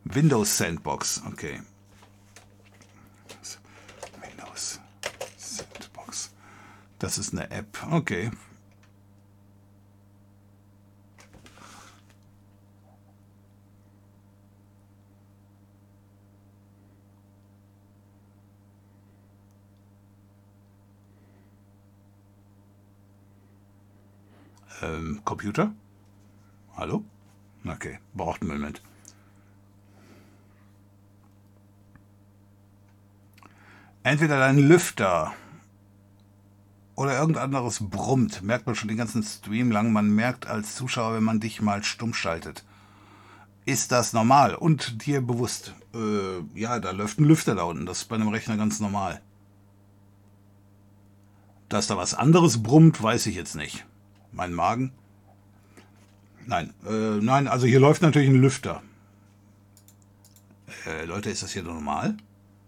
[0.05, 1.63] Windows Sandbox, okay.
[4.21, 4.79] Windows
[5.37, 6.31] Sandbox.
[6.99, 8.31] Das ist eine App, okay.
[24.83, 25.73] Ähm, Computer?
[26.77, 27.05] Hallo?
[27.65, 28.83] Okay, braucht einen Moment.
[34.03, 35.33] Entweder dein Lüfter
[36.97, 39.93] oder irgendein anderes brummt, merkt man schon den ganzen Stream lang.
[39.93, 42.65] Man merkt als Zuschauer, wenn man dich mal stumm schaltet.
[43.65, 45.73] Ist das normal und dir bewusst?
[45.95, 47.87] Äh, ja, da läuft ein Lüfter da unten.
[47.87, 49.23] Das ist bei einem Rechner ganz normal.
[51.69, 53.87] Dass da was anderes brummt, weiß ich jetzt nicht.
[54.33, 54.93] Mein Magen?
[56.47, 58.83] Nein, äh, nein, also hier läuft natürlich ein Lüfter.
[60.87, 62.17] Äh, Leute, ist das hier normal?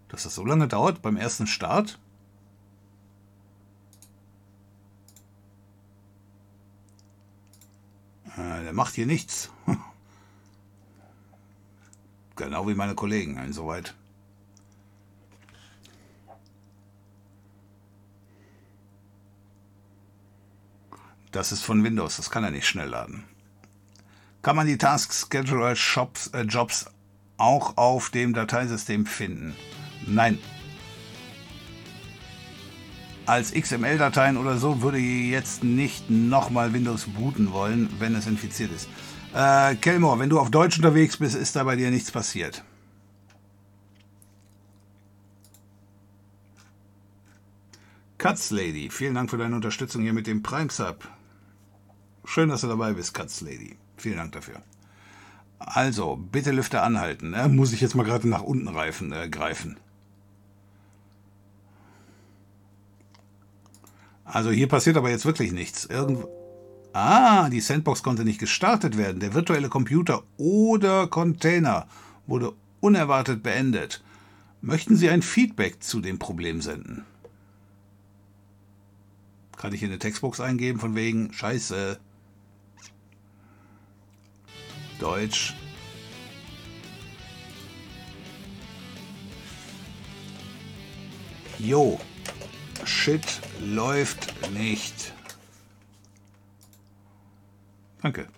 [0.09, 1.99] Dass das so lange dauert beim ersten Start?
[8.37, 9.51] Äh, der macht hier nichts.
[12.37, 13.95] genau wie meine Kollegen, insoweit.
[21.35, 23.25] Das ist von Windows, das kann er nicht schnell laden.
[24.43, 26.87] Kann man die Task Scheduler Shops, äh, Jobs
[27.39, 29.57] auch auf dem Dateisystem finden?
[30.07, 30.39] Nein.
[33.27, 38.71] Als XML-Dateien oder so würde ich jetzt nicht nochmal Windows booten wollen, wenn es infiziert
[38.71, 38.89] ist.
[39.35, 42.63] Äh, Kelmore, wenn du auf Deutsch unterwegs bist, ist da bei dir nichts passiert.
[48.19, 51.09] Cuts Lady, vielen Dank für deine Unterstützung hier mit dem Prime Sub.
[52.25, 53.77] Schön, dass du dabei bist, Katzlady.
[53.97, 54.63] Vielen Dank dafür.
[55.59, 57.31] Also, bitte Lüfter anhalten.
[57.31, 57.49] Ne?
[57.49, 59.77] Muss ich jetzt mal gerade nach unten reifen, äh, greifen.
[64.25, 65.85] Also hier passiert aber jetzt wirklich nichts.
[65.85, 66.29] Irgendwo.
[66.93, 69.21] Ah, die Sandbox konnte nicht gestartet werden.
[69.21, 71.87] Der virtuelle Computer oder Container
[72.27, 74.03] wurde unerwartet beendet.
[74.61, 77.05] Möchten Sie ein Feedback zu dem Problem senden?
[79.57, 81.99] Kann ich in eine Textbox eingeben von wegen Scheiße.
[84.99, 85.55] Deutsch.
[91.59, 92.01] Jo.
[92.85, 95.13] Shit läuft nicht.
[98.03, 98.29] Danke.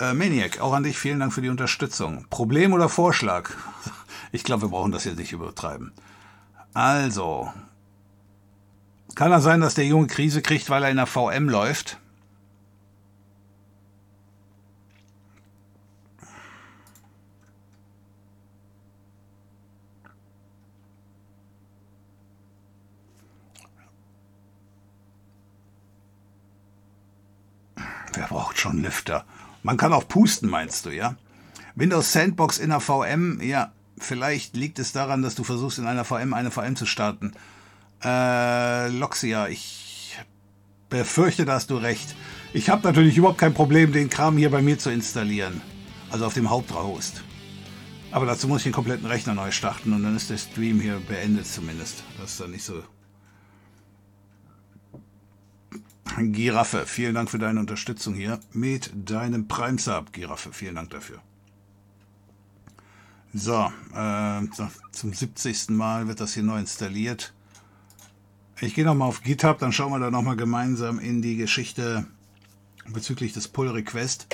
[0.00, 2.26] Äh, Maniac, auch an dich vielen Dank für die Unterstützung.
[2.28, 3.50] Problem oder Vorschlag?
[4.32, 5.92] Ich glaube, wir brauchen das jetzt nicht übertreiben.
[6.74, 7.50] Also,
[9.14, 11.98] kann er sein, dass der Junge Krise kriegt, weil er in der VM läuft?
[28.16, 29.24] Wer braucht schon Lüfter?
[29.62, 31.16] Man kann auch pusten, meinst du, ja?
[31.74, 36.04] Windows Sandbox in der VM, ja, vielleicht liegt es daran, dass du versuchst, in einer
[36.04, 37.32] VM eine VM zu starten.
[38.02, 40.18] Äh, Loxia, ich
[40.88, 42.16] befürchte, da hast du recht.
[42.54, 45.60] Ich habe natürlich überhaupt kein Problem, den Kram hier bei mir zu installieren.
[46.10, 47.22] Also auf dem Haupthost.
[48.12, 51.00] Aber dazu muss ich den kompletten Rechner neu starten und dann ist der Stream hier
[51.06, 52.02] beendet zumindest.
[52.18, 52.82] Das ist dann nicht so
[56.14, 60.12] Giraffe, vielen Dank für deine Unterstützung hier mit deinem Prime Sub.
[60.12, 61.20] Giraffe, vielen Dank dafür.
[63.34, 64.42] So, äh,
[64.92, 65.70] zum 70.
[65.70, 67.34] Mal wird das hier neu installiert.
[68.60, 72.06] Ich gehe nochmal auf GitHub, dann schauen wir da nochmal gemeinsam in die Geschichte
[72.86, 74.26] bezüglich des Pull Request.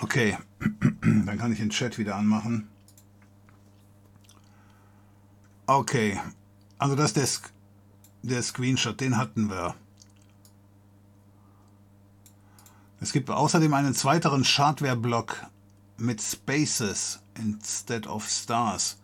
[0.00, 0.38] Okay,
[1.02, 2.68] dann kann ich den Chat wieder anmachen.
[5.66, 6.20] Okay,
[6.78, 7.52] also das ist
[8.22, 9.74] der, der Screenshot, den hatten wir.
[13.00, 15.46] Es gibt außerdem einen zweiteren Schadware-Block
[15.98, 18.98] mit Spaces instead of Stars.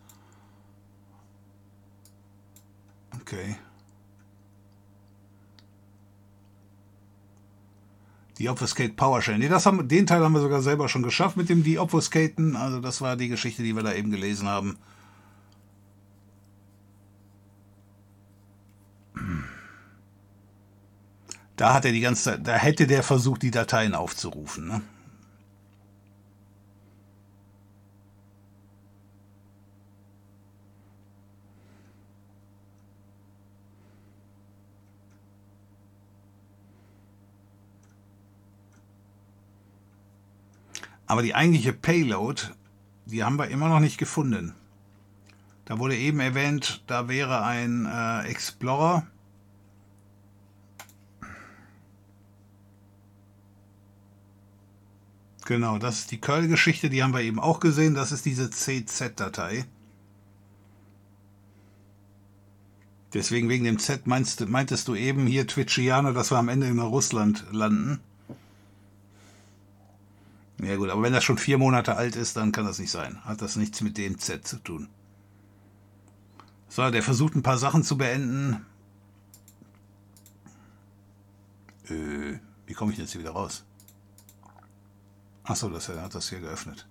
[3.21, 3.57] Okay.
[8.37, 9.37] Die Obfuscate PowerShell.
[9.37, 12.55] Nee, das haben, den Teil haben wir sogar selber schon geschafft mit dem Deobfuscaten.
[12.55, 14.77] Also das war die Geschichte, die wir da eben gelesen haben.
[21.55, 24.67] Da hat er die ganze Zeit, da hätte der versucht, die Dateien aufzurufen.
[24.67, 24.81] Ne?
[41.07, 42.41] Aber die eigentliche Payload,
[43.05, 44.53] die haben wir immer noch nicht gefunden.
[45.65, 49.05] Da wurde eben erwähnt, da wäre ein äh, Explorer.
[55.45, 57.93] Genau, das ist die Curl-Geschichte, die haben wir eben auch gesehen.
[57.93, 59.65] Das ist diese CZ-Datei.
[63.13, 66.79] Deswegen wegen dem Z meinst, meintest du eben hier Twitchianer, dass wir am Ende in
[66.79, 68.01] Russland landen.
[70.61, 73.23] Ja gut, aber wenn das schon vier Monate alt ist, dann kann das nicht sein.
[73.25, 74.89] Hat das nichts mit dem Z zu tun.
[76.69, 78.65] So, der versucht ein paar Sachen zu beenden.
[81.89, 83.63] Äh, wie komme ich jetzt hier wieder raus?
[85.43, 86.87] Achso, das, hat das hier geöffnet.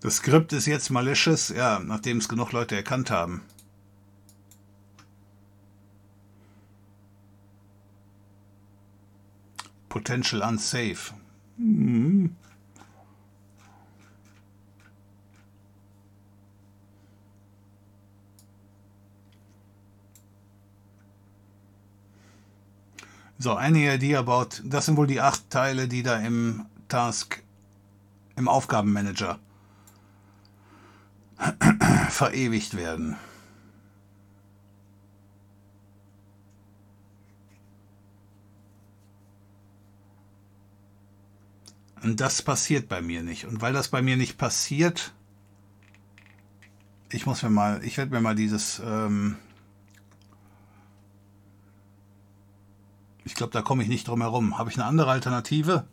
[0.00, 3.42] Das Skript ist jetzt malicious, ja, nachdem es genug Leute erkannt haben.
[9.96, 11.14] Potential unsafe.
[11.56, 12.36] Mhm.
[23.38, 27.42] So, eine Idee about, das sind wohl die acht Teile, die da im Task,
[28.36, 29.38] im Aufgabenmanager
[32.10, 33.16] verewigt werden.
[42.06, 43.46] Und das passiert bei mir nicht.
[43.46, 45.12] Und weil das bei mir nicht passiert,
[47.10, 49.34] ich muss mir mal, ich werde mir mal dieses, ähm,
[53.24, 54.56] ich glaube, da komme ich nicht drum herum.
[54.56, 55.88] Habe ich eine andere Alternative?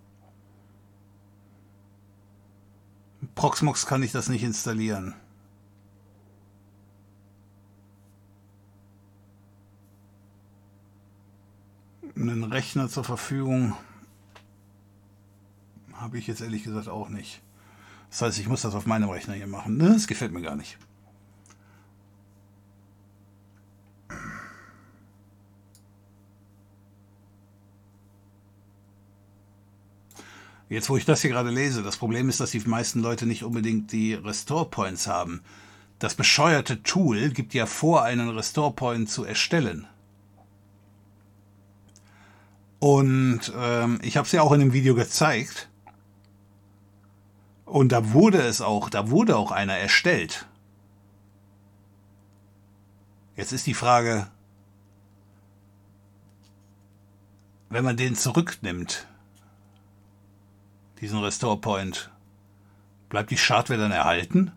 [3.34, 5.16] Proxmox kann ich das nicht installieren.
[12.16, 13.76] Einen Rechner zur Verfügung
[16.04, 17.42] habe ich jetzt ehrlich gesagt auch nicht.
[18.10, 19.80] Das heißt, ich muss das auf meinem Rechner hier machen.
[19.80, 20.78] Das gefällt mir gar nicht.
[30.70, 33.44] Jetzt, wo ich das hier gerade lese, das Problem ist, dass die meisten Leute nicht
[33.44, 35.42] unbedingt die Restore Points haben.
[36.00, 39.88] Das bescheuerte Tool gibt ja vor, einen Restore Point zu erstellen.
[42.80, 45.70] Und ähm, ich habe es ja auch in dem Video gezeigt.
[47.74, 50.46] Und da wurde es auch, da wurde auch einer erstellt.
[53.36, 54.28] Jetzt ist die Frage,
[57.70, 59.08] wenn man den zurücknimmt,
[61.02, 62.12] diesen Restore Point,
[63.10, 64.52] bleibt die Schadware dann erhalten?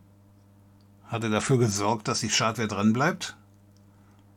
[1.06, 3.34] Hat er dafür gesorgt, dass die Schadware drin bleibt?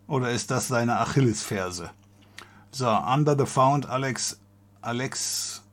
[0.08, 1.90] Oder ist das seine Achillesferse?
[2.72, 4.40] So, Under the Found, Alex,
[4.80, 5.64] Alex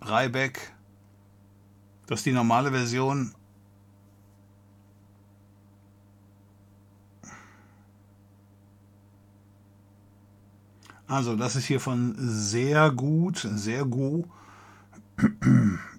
[0.00, 0.74] Reibeck.
[2.10, 3.32] Das ist die normale Version.
[11.06, 14.24] Also, das ist hier von sehr gut, sehr gut.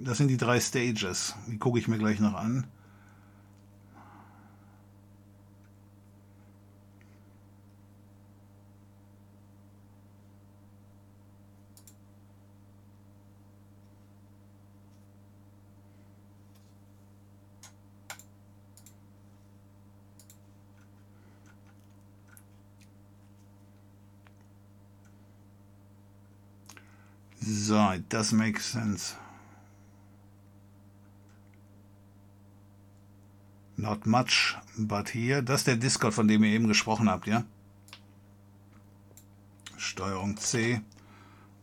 [0.02, 1.36] Das sind die drei Stages.
[1.48, 2.68] Die gucke ich mir gleich noch an.
[27.52, 29.14] So, it does make sense.
[33.76, 35.44] Not much, but here.
[35.44, 37.44] Das ist der Discord, von dem ihr eben gesprochen habt, ja?
[39.76, 40.80] Steuerung C.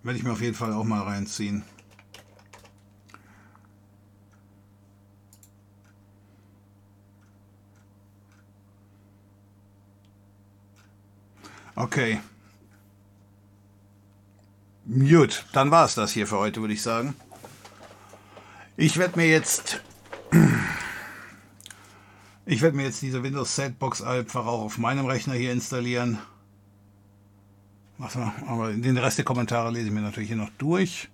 [0.03, 1.65] Werde ich mir auf jeden Fall auch mal reinziehen.
[11.77, 12.21] Okay.
[14.89, 17.15] Gut, dann war es das hier für heute, würde ich sagen.
[18.79, 19.83] Ich werde mir jetzt.
[22.51, 26.19] Ich werde mir jetzt diese Windows Sandbox einfach auch auf meinem Rechner hier installieren.
[28.47, 31.11] Aber den Rest der Kommentare lese ich mir natürlich hier noch durch.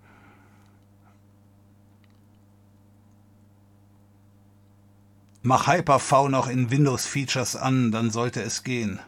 [5.42, 9.00] Mach Hyper-V noch in Windows Features an, dann sollte es gehen.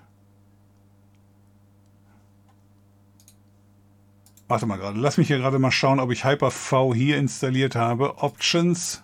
[4.49, 8.19] Warte mal gerade, lass mich hier gerade mal schauen, ob ich Hyper-V hier installiert habe.
[8.19, 9.03] Options.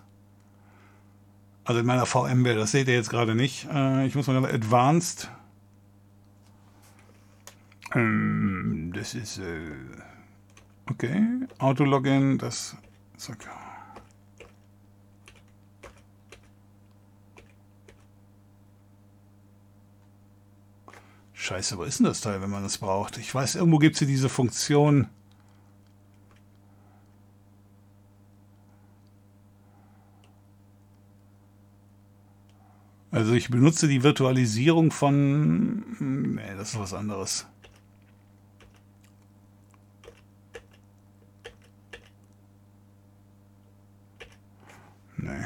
[1.65, 3.67] Also in meiner VMware, das seht ihr jetzt gerade nicht.
[3.71, 5.29] Äh, ich muss mal gerade Advanced.
[7.93, 9.71] Ähm, das ist äh,
[10.89, 11.21] okay.
[11.59, 12.77] Autologin, das
[13.17, 13.49] zack.
[21.33, 23.17] Scheiße, wo ist denn das Teil, wenn man das braucht?
[23.17, 25.09] Ich weiß, irgendwo gibt es hier diese Funktion.
[33.13, 36.33] Also ich benutze die Virtualisierung von...
[36.33, 37.45] Nee, das ist was anderes.
[45.15, 45.45] Nee.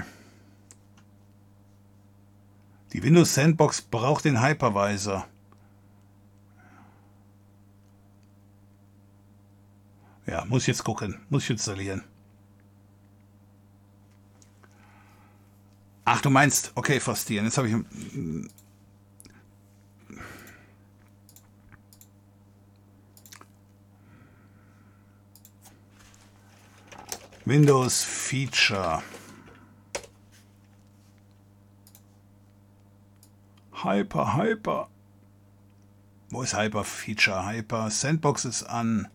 [2.93, 5.27] Die Windows Sandbox braucht den Hypervisor.
[10.25, 11.19] Ja, muss ich jetzt gucken.
[11.29, 12.05] Muss ich installieren.
[16.09, 17.47] Ach, du meinst, okay, Fastieren.
[17.47, 17.75] Jetzt habe ich.
[27.43, 29.03] Windows Feature.
[33.83, 34.87] Hyper, Hyper.
[36.29, 37.45] Wo ist Hyper Feature?
[37.45, 39.09] Hyper Sandbox ist an.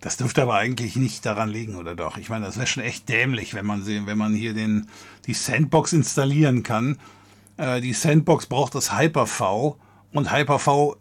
[0.00, 2.16] Das dürfte aber eigentlich nicht daran liegen, oder doch?
[2.16, 4.88] Ich meine, das wäre schon echt dämlich, wenn man, wenn man hier den,
[5.26, 6.98] die Sandbox installieren kann.
[7.58, 9.78] Äh, die Sandbox braucht das Hyper-V
[10.12, 10.96] und Hyper-V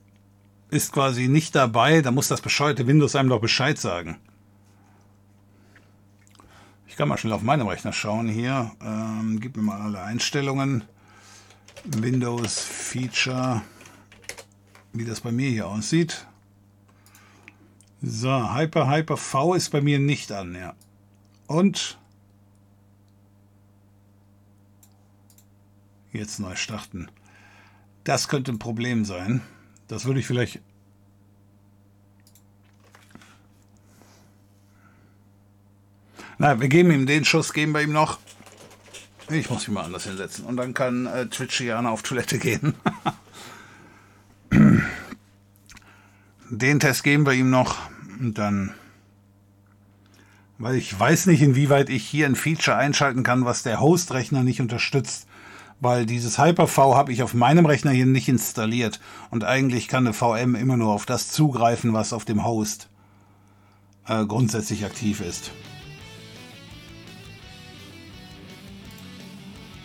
[0.69, 4.17] ist quasi nicht dabei, da muss das bescheuerte Windows einem doch Bescheid sagen.
[6.87, 8.71] Ich kann mal schnell auf meinem Rechner schauen hier.
[8.81, 10.83] Ähm, gib mir mal alle Einstellungen.
[11.85, 13.61] Windows Feature,
[14.91, 16.25] wie das bei mir hier aussieht.
[18.01, 20.73] So, Hyper Hyper V ist bei mir nicht an, ja.
[21.47, 21.97] Und
[26.13, 27.09] jetzt neu starten.
[28.03, 29.41] Das könnte ein Problem sein.
[29.87, 30.61] Das würde ich vielleicht
[36.41, 38.17] Na, wir geben ihm den Schuss, geben wir ihm noch.
[39.29, 40.45] Ich muss mich mal anders hinsetzen.
[40.45, 42.75] Und dann kann äh, Twitchiana auf Toilette gehen.
[46.49, 47.77] den Test geben wir ihm noch.
[48.19, 48.73] Und dann.
[50.57, 54.59] Weil ich weiß nicht, inwieweit ich hier ein Feature einschalten kann, was der Host-Rechner nicht
[54.59, 55.27] unterstützt.
[55.79, 58.99] Weil dieses Hyper-V habe ich auf meinem Rechner hier nicht installiert.
[59.29, 62.89] Und eigentlich kann eine VM immer nur auf das zugreifen, was auf dem Host
[64.07, 65.51] äh, grundsätzlich aktiv ist.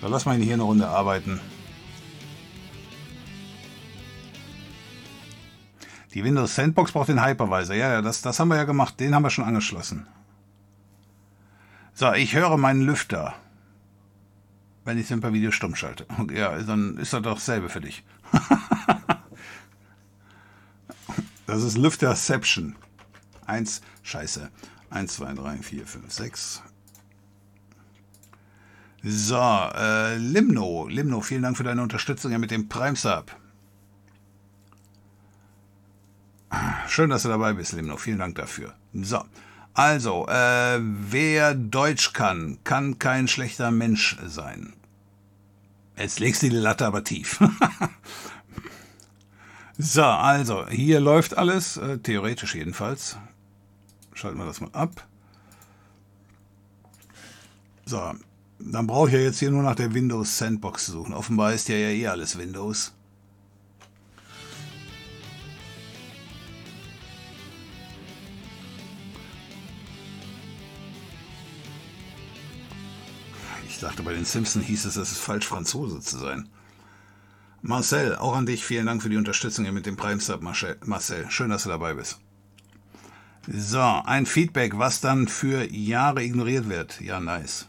[0.00, 1.40] So, lass mal ihn hier eine Runde arbeiten.
[6.14, 7.74] Die Windows Sandbox braucht den Hypervisor.
[7.74, 8.98] Ja, das, das haben wir ja gemacht.
[9.00, 10.06] Den haben wir schon angeschlossen.
[11.92, 13.34] So, ich höre meinen Lüfter.
[14.84, 16.06] Wenn ich Simper Video stumm schalte.
[16.32, 18.04] Ja, dann ist das doch dasselbe für dich.
[21.46, 22.76] das ist Lüfterception.
[23.46, 24.50] Eins, scheiße.
[24.90, 26.62] Eins, zwei, drei, vier, fünf, sechs,
[29.06, 30.88] so, äh, Limno.
[30.88, 33.36] Limno, vielen Dank für deine Unterstützung mit dem Prime Sub.
[36.88, 37.96] Schön, dass du dabei bist, Limno.
[37.96, 38.74] Vielen Dank dafür.
[38.92, 39.22] So,
[39.74, 44.72] also, äh, wer Deutsch kann, kann kein schlechter Mensch sein.
[45.96, 47.38] Jetzt legst du die Latte aber tief.
[49.78, 53.16] so, also, hier läuft alles, äh, theoretisch jedenfalls.
[54.12, 55.06] Schalten wir das mal ab.
[57.84, 58.14] So,
[58.60, 61.14] dann brauche ich ja jetzt hier nur nach der Windows Sandbox suchen.
[61.14, 62.92] Offenbar ist ja ja eh alles Windows.
[73.84, 76.48] Dachte, bei den Simpsons hieß es, es ist falsch, Franzose zu sein.
[77.60, 81.30] Marcel, auch an dich vielen Dank für die Unterstützung hier mit dem Prime Sub, Marcel.
[81.30, 82.18] Schön, dass du dabei bist.
[83.46, 86.98] So, ein Feedback, was dann für Jahre ignoriert wird.
[87.02, 87.68] Ja, nice.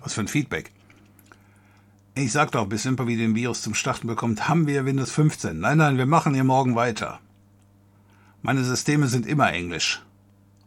[0.00, 0.70] Was für ein Feedback.
[2.14, 5.58] Ich sag doch, bis Simpervi den Virus zum Starten bekommt, haben wir Windows 15.
[5.58, 7.20] Nein, nein, wir machen hier morgen weiter.
[8.42, 10.02] Meine Systeme sind immer Englisch.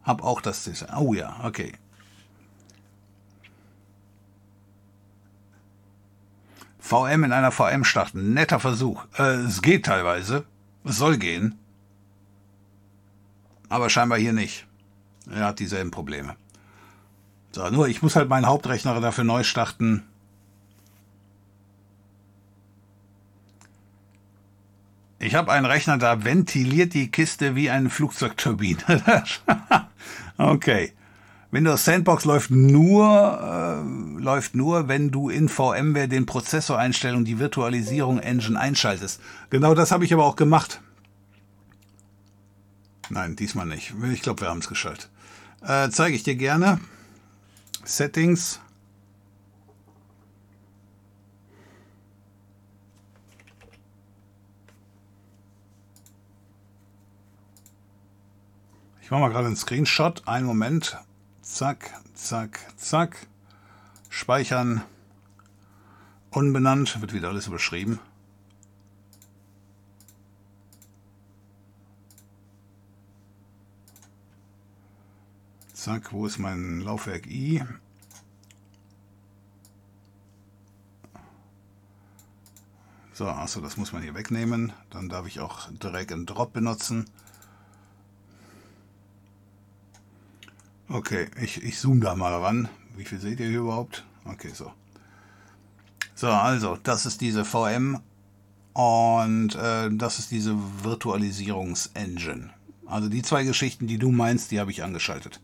[0.02, 0.68] Hab auch das.
[0.96, 1.72] Oh ja, okay.
[6.86, 8.32] VM in einer VM starten.
[8.32, 9.04] Netter Versuch.
[9.18, 10.44] Äh, es geht teilweise.
[10.84, 11.58] Es soll gehen.
[13.68, 14.66] Aber scheinbar hier nicht.
[15.30, 16.36] Er hat dieselben Probleme.
[17.50, 20.04] So, nur ich muss halt meinen Hauptrechner dafür neu starten.
[25.18, 28.78] Ich habe einen Rechner, da ventiliert die Kiste wie eine Flugzeugturbine.
[30.36, 30.92] okay.
[31.50, 37.24] Windows Sandbox läuft nur, äh, läuft nur, wenn du in VMware den Prozessor einstellst und
[37.24, 39.20] die Virtualisierung Engine einschaltest.
[39.50, 40.80] Genau das habe ich aber auch gemacht.
[43.08, 43.94] Nein, diesmal nicht.
[44.12, 45.08] Ich glaube, wir haben es geschaltet.
[45.62, 46.80] Äh, Zeige ich dir gerne.
[47.84, 48.60] Settings.
[59.00, 60.26] Ich mache mal gerade einen Screenshot.
[60.26, 60.98] Einen Moment.
[61.56, 63.28] Zack, zack, zack.
[64.10, 64.82] Speichern.
[66.28, 67.00] Unbenannt.
[67.00, 67.98] Wird wieder alles überschrieben.
[75.72, 77.64] Zack, wo ist mein Laufwerk I?
[83.14, 84.74] So, achso, das muss man hier wegnehmen.
[84.90, 87.08] Dann darf ich auch Drag and Drop benutzen.
[90.88, 92.68] Okay, ich, ich zoome da mal ran.
[92.96, 94.04] Wie viel seht ihr hier überhaupt?
[94.24, 94.72] Okay, so.
[96.14, 98.00] So, also, das ist diese VM
[98.72, 102.50] und äh, das ist diese Virtualisierungsengine.
[102.86, 105.40] Also die zwei Geschichten, die du meinst, die habe ich angeschaltet.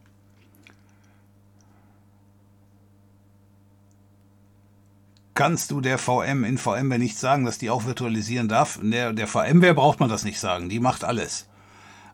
[5.34, 8.78] kannst du der VM in VMware nicht sagen, dass die auch virtualisieren darf.
[8.82, 11.48] Der, der VMware braucht man das nicht sagen, die macht alles.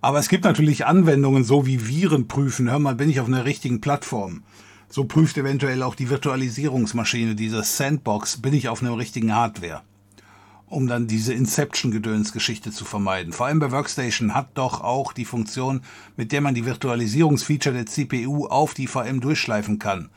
[0.01, 2.71] Aber es gibt natürlich Anwendungen, so wie Viren prüfen.
[2.71, 4.43] Hör mal, bin ich auf einer richtigen Plattform?
[4.89, 9.83] So prüft eventuell auch die Virtualisierungsmaschine, diese Sandbox, bin ich auf einer richtigen Hardware.
[10.71, 13.33] um dann diese Inception-Gedöns-Geschichte zu vermeiden.
[13.33, 15.83] Vor allem bei Workstation hat doch auch die Funktion,
[16.17, 20.11] mit der man die Virtualisierungsfeature der CPU auf die VM durchschleifen kann.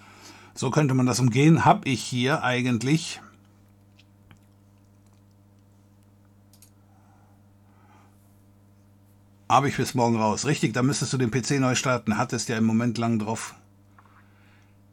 [0.54, 1.64] So könnte man das umgehen.
[1.66, 3.22] Habe ich hier eigentlich
[9.52, 10.46] Habe ich bis morgen raus.
[10.46, 12.18] Richtig, da müsstest du den PC neu starten.
[12.18, 13.54] Hattest ja einen Moment lang drauf.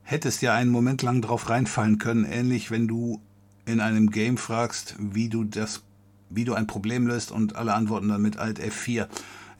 [0.02, 2.24] Hättest ja einen Moment lang drauf reinfallen können.
[2.24, 3.20] Ähnlich, wenn du
[3.66, 5.84] in einem Game fragst, wie du das,
[6.28, 9.06] wie du ein Problem löst und alle antworten dann mit Alt F4.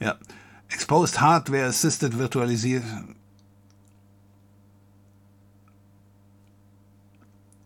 [0.01, 0.17] Ja.
[0.67, 2.83] Exposed Hardware Assisted Virtualisiert.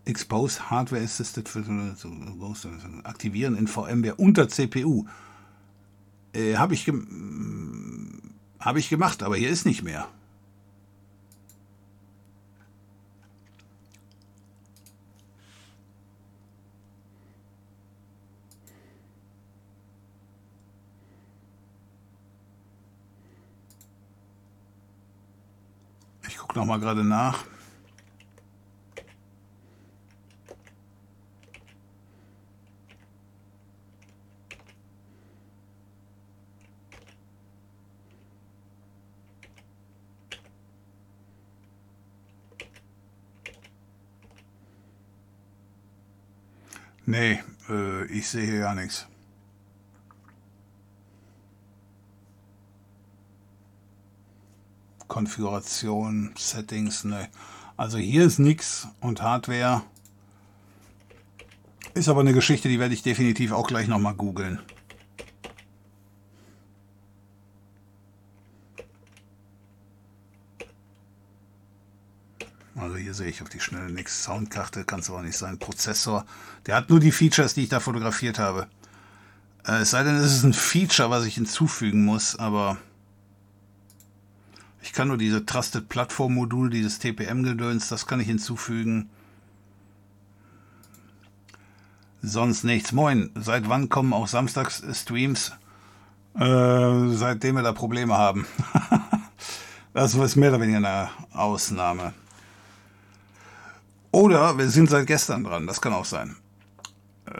[0.04, 3.04] Exposed Hardware Assisted Virtualisierung.
[3.04, 5.06] Aktivieren in VMware unter CPU.
[6.34, 6.90] Äh, Habe ich,
[8.58, 10.08] hab ich gemacht, aber hier ist nicht mehr.
[26.26, 27.44] Ich gucke noch mal gerade nach.
[47.06, 49.06] Nee, äh, ich sehe hier gar nichts.
[55.06, 57.28] Konfiguration, Settings, ne.
[57.76, 59.82] Also hier ist nichts und Hardware
[61.94, 64.60] ist aber eine Geschichte, die werde ich definitiv auch gleich nochmal googeln.
[72.76, 74.24] Also hier sehe ich auf die Schnelle nichts.
[74.24, 75.58] Soundkarte kann es aber nicht sein.
[75.58, 76.26] Prozessor,
[76.66, 78.66] der hat nur die Features, die ich da fotografiert habe.
[79.66, 82.76] Äh, es sei denn, es ist ein Feature, was ich hinzufügen muss, aber
[84.82, 89.08] ich kann nur diese Trusted Plattform Modul, dieses TPM-Gedöns, das kann ich hinzufügen.
[92.22, 92.92] Sonst nichts.
[92.92, 95.52] Moin, seit wann kommen auch samstags Streams?
[96.34, 98.46] Äh, seitdem wir da Probleme haben.
[99.92, 102.12] das ist mehr oder weniger eine Ausnahme.
[104.14, 106.36] Oder wir sind seit gestern dran, das kann auch sein.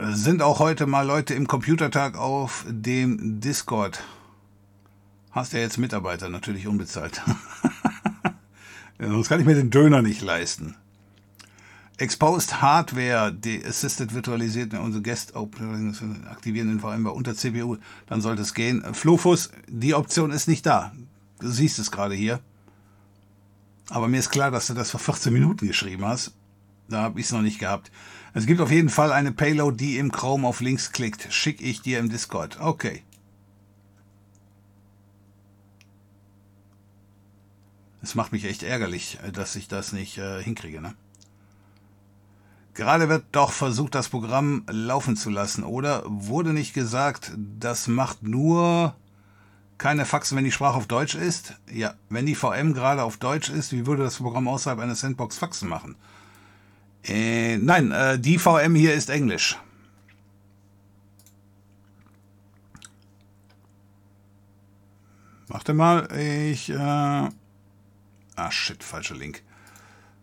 [0.08, 4.02] Sind auch heute mal Leute im Computertag auf dem Discord.
[5.30, 7.22] Hast ja jetzt Mitarbeiter, natürlich unbezahlt.
[8.98, 10.74] Sonst kann ich mir den Döner nicht leisten.
[11.96, 17.76] Exposed Hardware, die Assisted virtualisiert unsere Guest aktivieren in VM unter CPU,
[18.08, 18.82] dann sollte es gehen.
[18.94, 20.90] Flufus, die Option ist nicht da.
[21.38, 22.40] Du siehst es gerade hier.
[23.90, 26.32] Aber mir ist klar, dass du das vor 14 Minuten geschrieben hast.
[26.88, 27.90] Da habe ich es noch nicht gehabt.
[28.34, 31.32] Es gibt auf jeden Fall eine Payload, die im Chrome auf Links klickt.
[31.32, 32.60] Schicke ich dir im Discord.
[32.60, 33.02] Okay.
[38.02, 40.82] Es macht mich echt ärgerlich, dass ich das nicht äh, hinkriege.
[40.82, 40.94] Ne?
[42.74, 46.02] Gerade wird doch versucht, das Programm laufen zu lassen, oder?
[46.06, 48.96] Wurde nicht gesagt, das macht nur
[49.78, 51.54] keine Faxen, wenn die Sprache auf Deutsch ist?
[51.72, 55.38] Ja, wenn die VM gerade auf Deutsch ist, wie würde das Programm außerhalb einer Sandbox
[55.38, 55.94] Faxen machen?
[57.06, 59.58] Äh, nein, äh, die VM hier ist Englisch.
[65.48, 66.70] Warte mal, ich...
[66.70, 69.42] Äh ah, shit, falscher Link.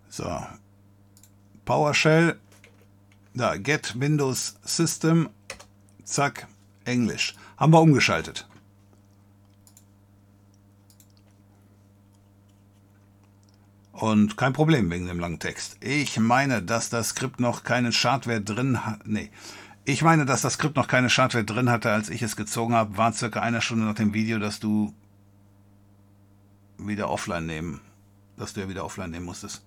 [0.10, 0.46] So.
[1.66, 2.40] PowerShell.
[3.34, 5.30] Da, Get Windows System.
[6.04, 6.48] Zack,
[6.84, 7.36] Englisch.
[7.58, 8.48] Haben wir umgeschaltet.
[14.02, 15.78] Und kein Problem wegen dem langen Text.
[15.80, 19.06] Ich meine, dass das Skript noch keine Schadware drin hat.
[19.06, 19.30] Nee.
[19.86, 22.98] Ich meine, dass das Skript noch keine Schadware drin hatte, als ich es gezogen habe.
[22.98, 24.92] War circa eine Stunde nach dem Video, dass du
[26.80, 27.80] wieder offline nehmen.
[28.38, 29.64] Dass du ja wieder offline nehmen musstest.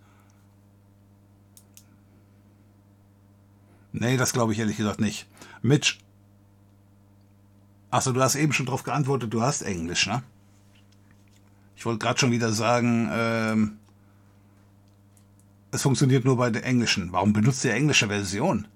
[3.92, 5.28] Nee, das glaube ich ehrlich gesagt nicht.
[5.62, 6.00] Mitch.
[7.92, 10.24] Achso, du hast eben schon darauf geantwortet, du hast Englisch, ne?
[11.76, 13.78] Ich wollte gerade schon wieder sagen, ähm,
[15.74, 17.12] es funktioniert nur bei der englischen.
[17.12, 18.69] Warum benutzt ihr englische Version?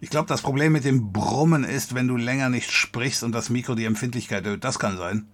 [0.00, 3.50] Ich glaube, das Problem mit dem Brummen ist, wenn du länger nicht sprichst und das
[3.50, 4.62] Mikro die Empfindlichkeit erhöht.
[4.62, 5.26] Das kann sein.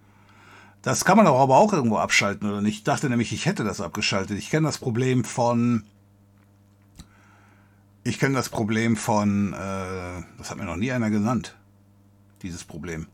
[0.81, 2.77] Das kann man doch aber auch irgendwo abschalten, oder nicht?
[2.77, 4.37] Ich dachte nämlich, ich hätte das abgeschaltet.
[4.39, 5.83] Ich kenne das Problem von.
[8.03, 9.53] Ich kenne das Problem von.
[9.53, 11.55] Äh, das hat mir noch nie einer genannt.
[12.41, 13.05] Dieses Problem.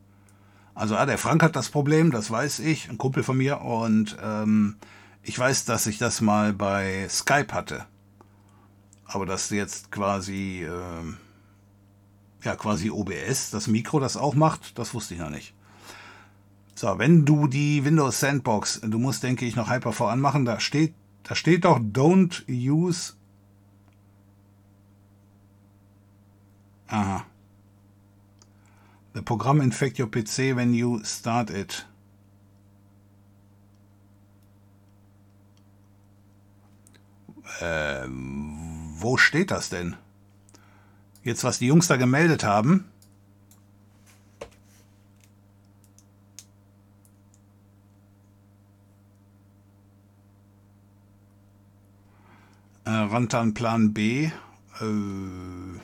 [0.75, 3.61] Also, ah, der Frank hat das Problem, das weiß ich, ein Kumpel von mir.
[3.61, 4.77] Und ähm,
[5.23, 7.85] ich weiß, dass ich das mal bei Skype hatte.
[9.07, 11.13] Aber dass jetzt quasi, äh,
[12.43, 15.53] Ja, quasi OBS, das Mikro das auch macht, das wusste ich noch nicht.
[16.75, 20.93] So, wenn du die Windows Sandbox, du musst, denke ich, noch Hyper-V anmachen, da steht,
[21.23, 23.13] da steht doch Don't use.
[26.87, 27.25] Aha.
[29.13, 31.87] The program infect your PC when you start it.
[37.59, 39.95] Ähm, wo steht das denn?
[41.23, 42.85] Jetzt, was die Jungs da gemeldet haben.
[52.85, 54.31] Äh, Rantan Plan B.
[54.79, 55.79] Äh,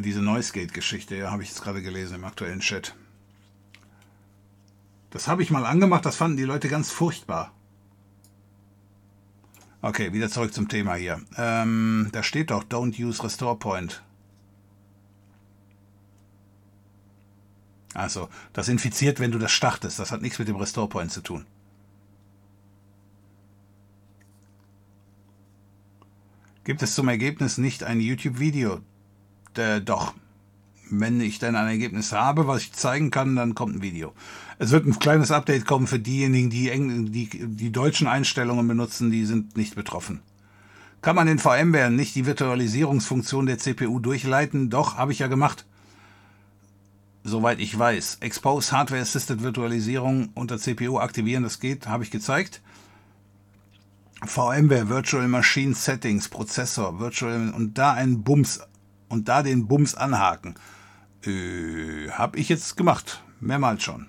[0.00, 2.94] diese Noisegate-Geschichte, ja, habe ich jetzt gerade gelesen im aktuellen Chat.
[5.16, 7.54] Das habe ich mal angemacht, das fanden die Leute ganz furchtbar.
[9.80, 11.22] Okay, wieder zurück zum Thema hier.
[11.38, 14.02] Ähm, da steht doch Don't use Restore Point.
[17.94, 19.98] Also, das infiziert, wenn du das startest.
[19.98, 21.46] Das hat nichts mit dem Restore Point zu tun.
[26.64, 28.82] Gibt es zum Ergebnis nicht ein YouTube-Video?
[29.56, 30.12] Äh, doch.
[30.88, 34.12] Wenn ich dann ein Ergebnis habe, was ich zeigen kann, dann kommt ein Video.
[34.58, 39.10] Es wird ein kleines Update kommen für diejenigen, die, Eng die die deutschen Einstellungen benutzen,
[39.10, 40.20] die sind nicht betroffen.
[41.02, 44.70] Kann man in VMware nicht die Virtualisierungsfunktion der CPU durchleiten?
[44.70, 45.66] Doch, habe ich ja gemacht.
[47.22, 48.18] Soweit ich weiß.
[48.20, 52.62] Expose Hardware Assisted Virtualisierung unter CPU aktivieren, das geht, habe ich gezeigt.
[54.24, 58.60] VMware Virtual Machine Settings, Prozessor, Virtual und da einen Bums
[59.08, 60.54] und da den Bums anhaken.
[61.26, 63.22] Äh, habe ich jetzt gemacht.
[63.40, 64.08] Mehrmals schon.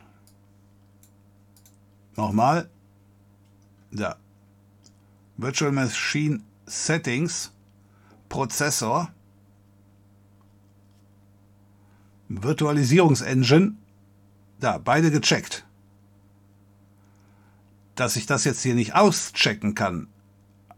[2.15, 2.69] Nochmal.
[3.91, 4.17] Da.
[5.37, 7.53] Virtual Machine Settings.
[8.29, 9.11] Prozessor.
[12.29, 13.75] Virtualisierungsengine.
[14.59, 15.65] Da, beide gecheckt.
[17.95, 20.07] Dass ich das jetzt hier nicht auschecken kann,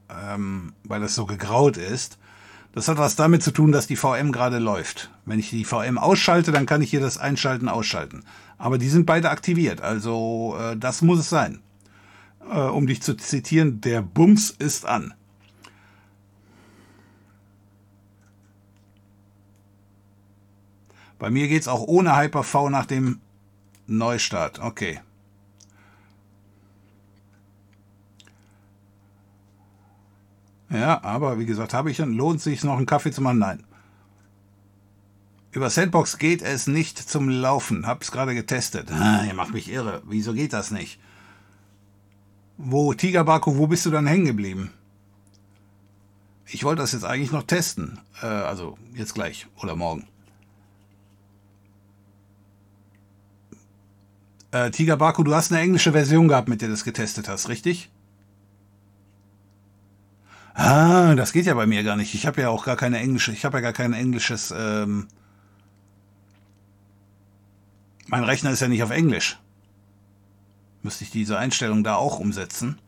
[0.09, 2.18] ähm, weil das so gegraut ist,
[2.79, 5.11] das hat was damit zu tun, dass die VM gerade läuft.
[5.25, 8.23] Wenn ich die VM ausschalte, dann kann ich hier das Einschalten ausschalten.
[8.57, 11.59] Aber die sind beide aktiviert, also äh, das muss es sein.
[12.49, 15.13] Äh, um dich zu zitieren, der Bums ist an.
[21.17, 23.19] Bei mir geht es auch ohne Hyper-V nach dem
[23.87, 24.59] Neustart.
[24.59, 25.01] Okay.
[30.71, 33.39] Ja, aber wie gesagt, habe ich dann, lohnt sich noch einen Kaffee zu machen?
[33.39, 33.63] Nein.
[35.51, 37.87] Über Sandbox geht es nicht zum Laufen.
[37.87, 38.91] Hab's gerade getestet.
[38.91, 40.03] Ah, ihr macht mich irre.
[40.05, 40.99] Wieso geht das nicht?
[42.57, 44.71] Wo, Tiger Baku, wo bist du dann hängen geblieben?
[46.45, 47.99] Ich wollte das jetzt eigentlich noch testen.
[48.21, 50.05] Äh, also jetzt gleich oder morgen.
[54.51, 57.49] Äh, Tiger Baku, du hast eine englische Version gehabt, mit der du das getestet hast,
[57.49, 57.89] richtig?
[60.53, 62.13] Ah, das geht ja bei mir gar nicht.
[62.13, 64.53] Ich habe ja auch gar keine englische, ich habe ja gar kein englisches.
[64.55, 65.07] Ähm
[68.07, 69.39] mein Rechner ist ja nicht auf Englisch.
[70.81, 72.79] Müsste ich diese Einstellung da auch umsetzen?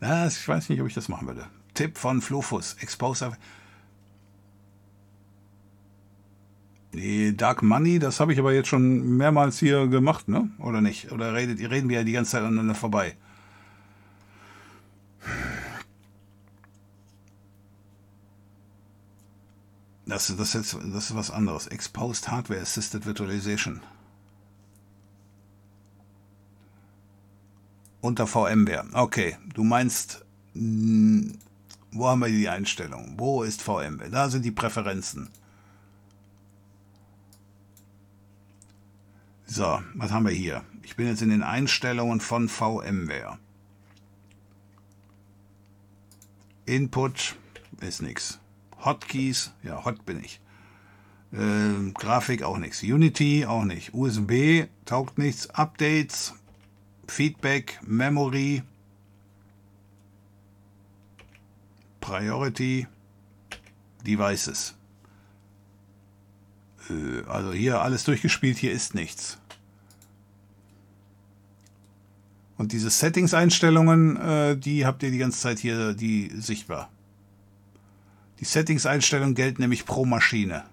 [0.00, 1.46] Ja, ich weiß nicht, ob ich das machen würde.
[1.74, 2.74] Tipp von Flofus.
[2.80, 3.32] Expose.
[6.92, 10.50] Die Dark Money, das habe ich aber jetzt schon mehrmals hier gemacht, ne?
[10.58, 11.10] Oder nicht?
[11.10, 13.16] Oder redet, reden wir ja die ganze Zeit aneinander vorbei?
[20.06, 21.68] Das, das, ist, das ist was anderes.
[21.68, 23.80] Exposed Hardware Assisted Virtualization.
[28.00, 28.84] Unter VMware.
[28.92, 31.38] Okay, du meinst, hm,
[31.92, 33.14] wo haben wir die Einstellung?
[33.16, 34.10] Wo ist VMware?
[34.10, 35.30] Da sind die Präferenzen.
[39.46, 40.64] So, was haben wir hier?
[40.82, 43.38] Ich bin jetzt in den Einstellungen von VMware.
[46.64, 47.36] Input
[47.80, 48.41] ist nichts.
[48.84, 50.40] Hotkeys, ja, Hot bin ich.
[51.32, 52.82] Äh, Grafik auch nichts.
[52.82, 53.94] Unity auch nicht.
[53.94, 55.48] USB taugt nichts.
[55.50, 56.34] Updates,
[57.06, 58.62] Feedback, Memory,
[62.00, 62.86] Priority,
[64.06, 64.74] Devices.
[66.90, 69.38] Äh, also hier alles durchgespielt, hier ist nichts.
[72.58, 76.90] Und diese Settings-Einstellungen, äh, die habt ihr die ganze Zeit hier die sichtbar.
[78.42, 80.64] Die Settings-Einstellungen gelten nämlich pro Maschine.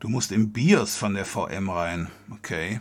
[0.00, 2.10] Du musst im BIOS von der VM rein.
[2.28, 2.80] Okay.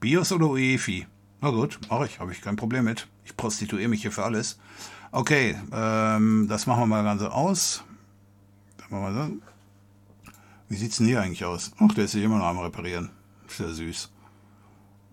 [0.00, 1.06] BIOS oder UEFI?
[1.42, 3.06] Na gut, mache ich, habe ich kein Problem mit.
[3.30, 4.58] Ich prostituiere mich hier für alles.
[5.12, 7.84] Okay, ähm, das machen wir mal ganz aus.
[10.68, 11.70] Wie sieht's denn hier eigentlich aus?
[11.78, 13.10] Ach, der ist hier immer noch am Reparieren.
[13.56, 14.10] Ja süß.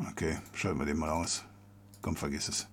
[0.09, 1.43] Okay, schalten wir den mal aus.
[2.01, 2.67] Komm, vergiss es.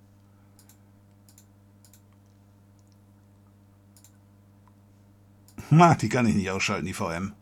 [5.69, 7.33] Na, die kann ich nicht ausschalten, die VM.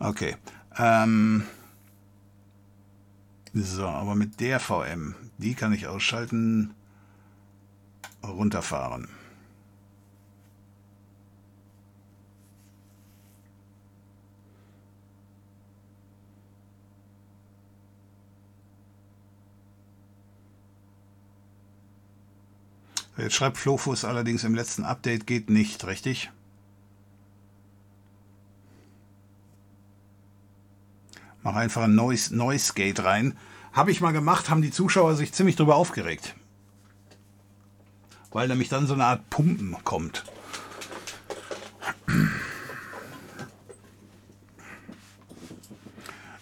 [0.00, 0.36] Okay.
[0.76, 1.44] Ähm,
[3.54, 6.74] so, aber mit der VM, die kann ich ausschalten,
[8.22, 9.08] runterfahren.
[23.18, 26.30] Jetzt schreibt Flofus allerdings im letzten Update geht nicht, richtig?
[31.42, 33.36] Mach einfach ein Noise, Noise Gate rein.
[33.72, 36.34] Habe ich mal gemacht, haben die Zuschauer sich ziemlich drüber aufgeregt.
[38.30, 40.24] Weil nämlich dann so eine Art Pumpen kommt.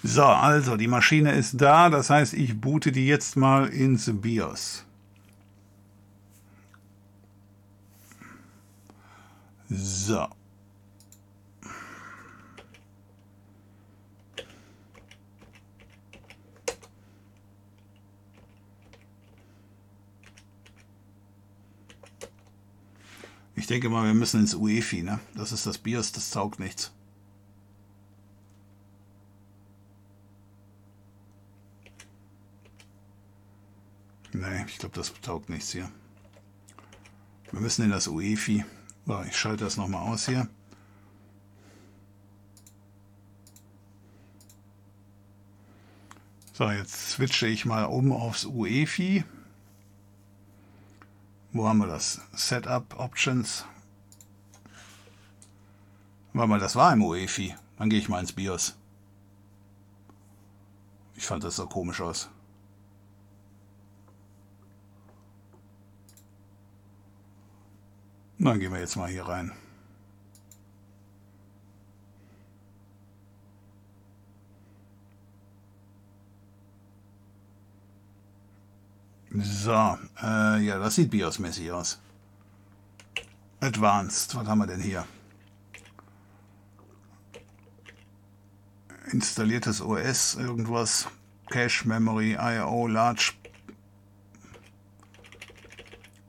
[0.03, 4.85] So, also die Maschine ist da, das heißt, ich boote die jetzt mal ins BIOS.
[9.69, 10.29] So.
[23.57, 25.19] Ich denke mal, wir müssen ins UEFI, ne?
[25.35, 26.93] Das ist das BIOS, das taugt nichts.
[34.35, 35.91] Nee, ich glaube, das taugt nichts hier.
[37.51, 38.67] Wir müssen in das UEFI.
[39.07, 40.49] So, ich schalte das nochmal aus hier.
[46.53, 49.25] So, jetzt switche ich mal um aufs UEFI.
[51.57, 52.21] Wo haben wir das?
[52.35, 53.65] Setup Options.
[56.35, 57.57] Warte mal, das war im UEFI.
[57.79, 58.77] Dann gehe ich mal ins BIOS.
[61.15, 62.29] Ich fand das so komisch aus.
[68.39, 69.51] Dann gehen wir jetzt mal hier rein.
[79.39, 81.99] So, äh, ja, das sieht BIOS-mäßig aus.
[83.61, 85.07] Advanced, was haben wir denn hier?
[89.13, 91.09] Installiertes OS, irgendwas.
[91.51, 93.35] Cache, Memory, I.O., Large.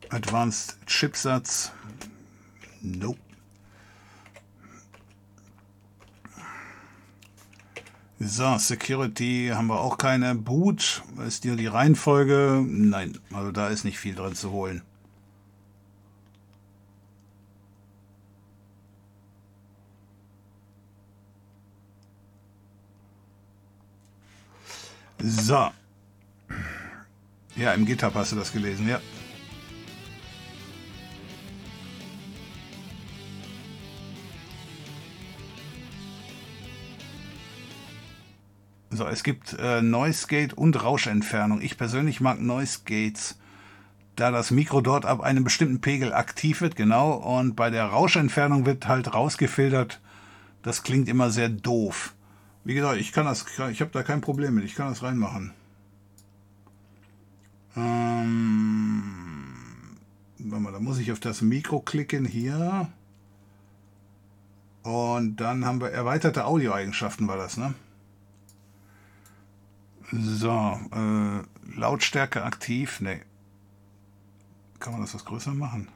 [0.09, 1.71] Advanced Chipsatz.
[2.81, 3.19] Nope.
[8.19, 10.33] So, Security haben wir auch keine.
[10.33, 12.65] Boot, ist dir die Reihenfolge?
[12.67, 14.81] Nein, also da ist nicht viel drin zu holen.
[25.19, 25.71] So.
[27.55, 28.99] Ja, im GitHub hast du das gelesen, ja.
[38.97, 41.61] So, es gibt äh, Noise Gate und Rauschentfernung.
[41.61, 43.37] Ich persönlich mag Noise Gates,
[44.15, 47.11] da das Mikro dort ab einem bestimmten Pegel aktiv wird, genau.
[47.11, 50.01] Und bei der Rauschentfernung wird halt rausgefiltert.
[50.63, 52.15] Das klingt immer sehr doof.
[52.63, 54.63] Wie gesagt, ich kann das, ich habe da kein Problem mit.
[54.63, 55.53] Ich kann das reinmachen.
[57.75, 59.03] Ähm,
[60.39, 62.89] warte mal, da muss ich auf das Mikro klicken hier.
[64.81, 67.75] Und dann haben wir erweiterte Audioeigenschaften, war das, ne?
[70.11, 73.01] So, äh, Lautstärke aktiv.
[73.01, 73.21] Ne.
[74.79, 75.89] Kann man das was größer machen?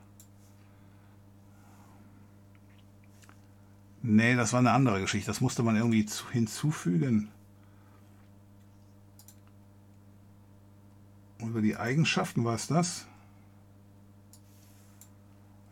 [4.04, 5.28] Nee, das war eine andere Geschichte.
[5.28, 7.30] Das musste man irgendwie hinzufügen.
[11.40, 13.08] Über die Eigenschaften war es das?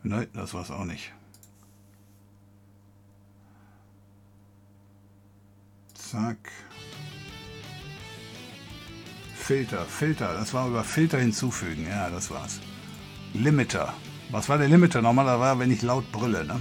[0.02, 1.12] Nein, das war es auch nicht.
[5.94, 6.50] Zack.
[9.50, 11.84] Filter, Filter, das war über Filter hinzufügen.
[11.84, 12.60] Ja, das war's.
[13.34, 13.92] Limiter.
[14.30, 15.26] Was war der Limiter nochmal?
[15.26, 16.60] Da war, wenn ich laut brülle, ne?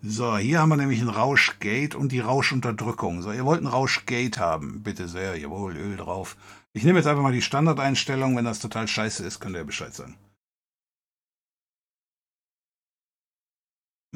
[0.00, 3.20] So, hier haben wir nämlich ein Rauschgate und die Rauschunterdrückung.
[3.20, 4.84] So, ihr wollt ein Rauschgate haben.
[4.84, 6.36] Bitte sehr, jawohl, Öl drauf.
[6.72, 8.36] Ich nehme jetzt einfach mal die Standardeinstellung.
[8.36, 10.16] Wenn das total scheiße ist, könnt ihr Bescheid sagen.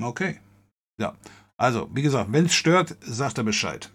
[0.00, 0.38] Okay.
[0.98, 1.16] Ja.
[1.56, 3.90] Also, wie gesagt, wenn es stört, sagt er Bescheid.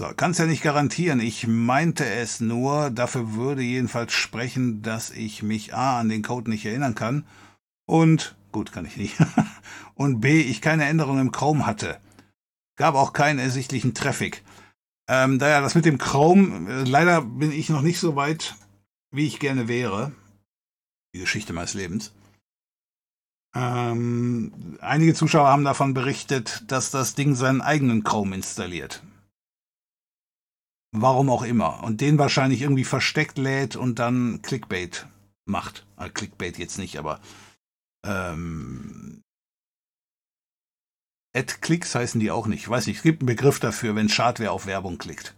[0.00, 1.20] So, kannst ja nicht garantieren.
[1.20, 6.48] Ich meinte es nur, dafür würde jedenfalls sprechen, dass ich mich A an den Code
[6.48, 7.26] nicht erinnern kann
[7.84, 9.18] und, gut, kann ich nicht,
[9.94, 12.00] und B, ich keine Änderung im Chrome hatte.
[12.78, 14.42] Gab auch keinen ersichtlichen Traffic.
[15.06, 18.54] Ähm, daher das mit dem Chrome, äh, leider bin ich noch nicht so weit,
[19.10, 20.12] wie ich gerne wäre.
[21.14, 22.14] Die Geschichte meines Lebens.
[23.54, 29.02] Ähm, einige Zuschauer haben davon berichtet, dass das Ding seinen eigenen Chrome installiert.
[30.92, 31.82] Warum auch immer.
[31.84, 35.06] Und den wahrscheinlich irgendwie versteckt lädt und dann Clickbait
[35.46, 35.86] macht.
[35.96, 37.20] Äh, Clickbait jetzt nicht, aber
[38.04, 39.22] ähm,
[41.34, 42.62] Ad-Clicks heißen die auch nicht.
[42.62, 45.34] Ich weiß nicht, es gibt einen Begriff dafür, wenn Schadware auf Werbung klickt.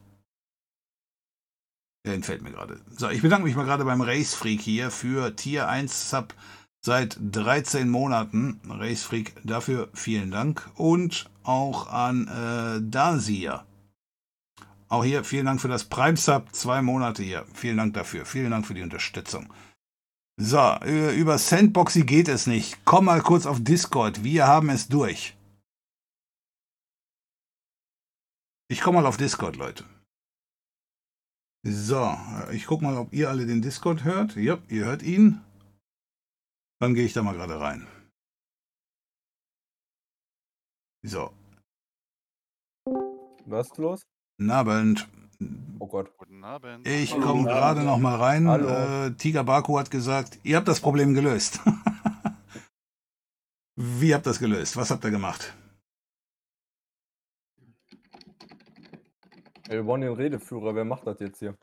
[2.06, 2.81] Der entfällt mir gerade.
[2.97, 6.35] So, ich bedanke mich mal gerade beim Race Freak hier für Tier 1 Sub
[6.85, 8.60] seit 13 Monaten.
[8.68, 10.68] Race Freak, dafür vielen Dank.
[10.76, 13.67] Und auch an äh, Dasia.
[14.92, 16.55] Auch hier vielen Dank für das Prime Sub.
[16.55, 17.47] Zwei Monate hier.
[17.55, 18.26] Vielen Dank dafür.
[18.26, 19.51] Vielen Dank für die Unterstützung.
[20.39, 22.85] So, über Sandboxy geht es nicht.
[22.85, 24.23] Komm mal kurz auf Discord.
[24.23, 25.35] Wir haben es durch.
[28.69, 29.85] Ich komme mal auf Discord, Leute.
[31.65, 32.15] So,
[32.51, 34.37] ich gucke mal, ob ihr alle den Discord hört.
[34.37, 35.41] Ja, ihr hört ihn.
[36.81, 37.87] Dann gehe ich da mal gerade rein.
[41.03, 41.33] So,
[43.47, 44.12] Was ist los?
[44.47, 45.08] Nabend.
[45.78, 46.17] Oh Gott.
[46.17, 46.87] Guten Abend.
[46.87, 48.49] Ich komme gerade noch mal rein.
[48.49, 49.07] Hallo.
[49.07, 51.60] Äh, Tiger Baku hat gesagt, ihr habt das Problem gelöst.
[53.76, 54.76] Wie habt ihr das gelöst?
[54.76, 55.55] Was habt ihr gemacht?
[59.69, 60.75] Wir wollen den Redeführer.
[60.75, 61.57] Wer macht das jetzt hier?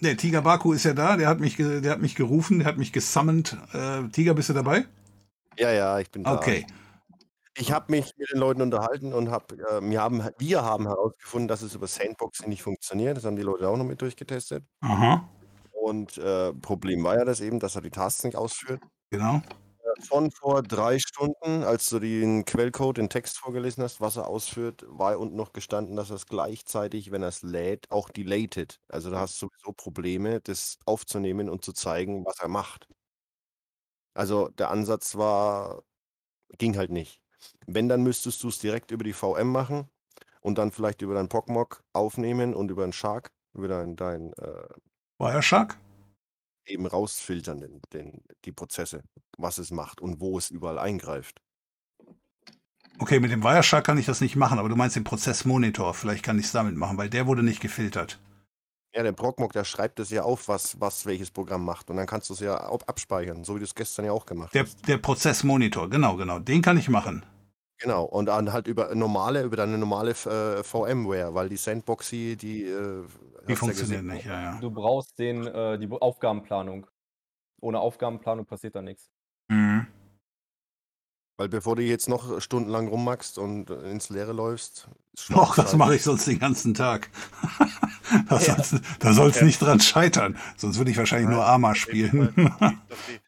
[0.00, 2.78] Der Tiger Baku ist ja da, der hat mich, der hat mich gerufen, der hat
[2.78, 3.56] mich gesummont.
[3.72, 4.86] Äh, Tiger, bist du dabei?
[5.58, 6.34] Ja, ja, ich bin da.
[6.34, 6.64] Okay.
[7.60, 11.48] Ich habe mich mit den Leuten unterhalten und hab, äh, wir, haben, wir haben herausgefunden,
[11.48, 13.16] dass es über Sandboxing nicht funktioniert.
[13.16, 14.64] Das haben die Leute auch noch mit durchgetestet.
[14.80, 15.28] Aha,
[15.70, 18.82] Und äh, Problem war ja das eben, dass er die Tasks nicht ausführt.
[19.10, 19.42] genau.
[20.08, 24.84] Von vor drei Stunden, als du den Quellcode, den Text vorgelesen hast, was er ausführt,
[24.86, 28.80] war unten noch gestanden, dass er es gleichzeitig, wenn er es lädt, auch deleted.
[28.88, 32.88] Also da hast du sowieso Probleme, das aufzunehmen und zu zeigen, was er macht.
[34.14, 35.82] Also der Ansatz war,
[36.58, 37.20] ging halt nicht.
[37.66, 39.88] Wenn, dann müsstest du es direkt über die VM machen
[40.40, 44.68] und dann vielleicht über deinen Pogmog aufnehmen und über den Shark, über dein, dein äh,
[45.18, 45.78] Wireshark?
[46.68, 49.02] eben rausfiltern, den, den, die Prozesse,
[49.36, 51.40] was es macht und wo es überall eingreift.
[52.98, 55.94] Okay, mit dem Wireshark kann ich das nicht machen, aber du meinst den Prozessmonitor.
[55.94, 58.18] Vielleicht kann ich es damit machen, weil der wurde nicht gefiltert.
[58.98, 61.88] Ja, der Progmog, der schreibt es ja auf, was, was welches Programm macht.
[61.88, 64.26] Und dann kannst du es ja auch abspeichern, so wie du es gestern ja auch
[64.26, 64.88] gemacht Der, hast.
[64.88, 66.40] der Prozessmonitor, genau, genau.
[66.40, 67.24] Den kann ich machen.
[67.78, 68.02] Genau.
[68.02, 72.66] Und dann halt über normale, über deine normale äh, VMware, weil die Sandboxy, die, äh,
[72.66, 74.58] Die hast ja funktioniert gesehen, nicht, ja, ja.
[74.60, 76.88] Du brauchst den, äh, die Aufgabenplanung.
[77.60, 79.08] Ohne Aufgabenplanung passiert da nichts.
[79.48, 79.86] Mhm.
[81.38, 85.74] Weil bevor du jetzt noch stundenlang rummachst und äh, ins Leere läufst, ist Och, das
[85.76, 87.10] mache ich sonst den ganzen Tag.
[88.28, 89.12] da Ja.
[89.12, 90.36] soll es nicht dran scheitern.
[90.56, 92.34] Sonst würde ich wahrscheinlich nur Arma spielen.
[92.88, 93.20] dass die,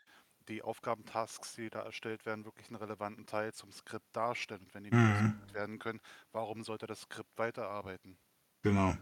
[0.49, 4.67] die Aufgabentasks, die da erstellt werden, wirklich einen relevanten Teil zum Skript darstellen.
[4.73, 5.35] Wenn die Mhm.
[5.53, 6.01] werden können,
[6.33, 8.19] warum sollte das Skript weiterarbeiten?
[8.63, 8.97] genau.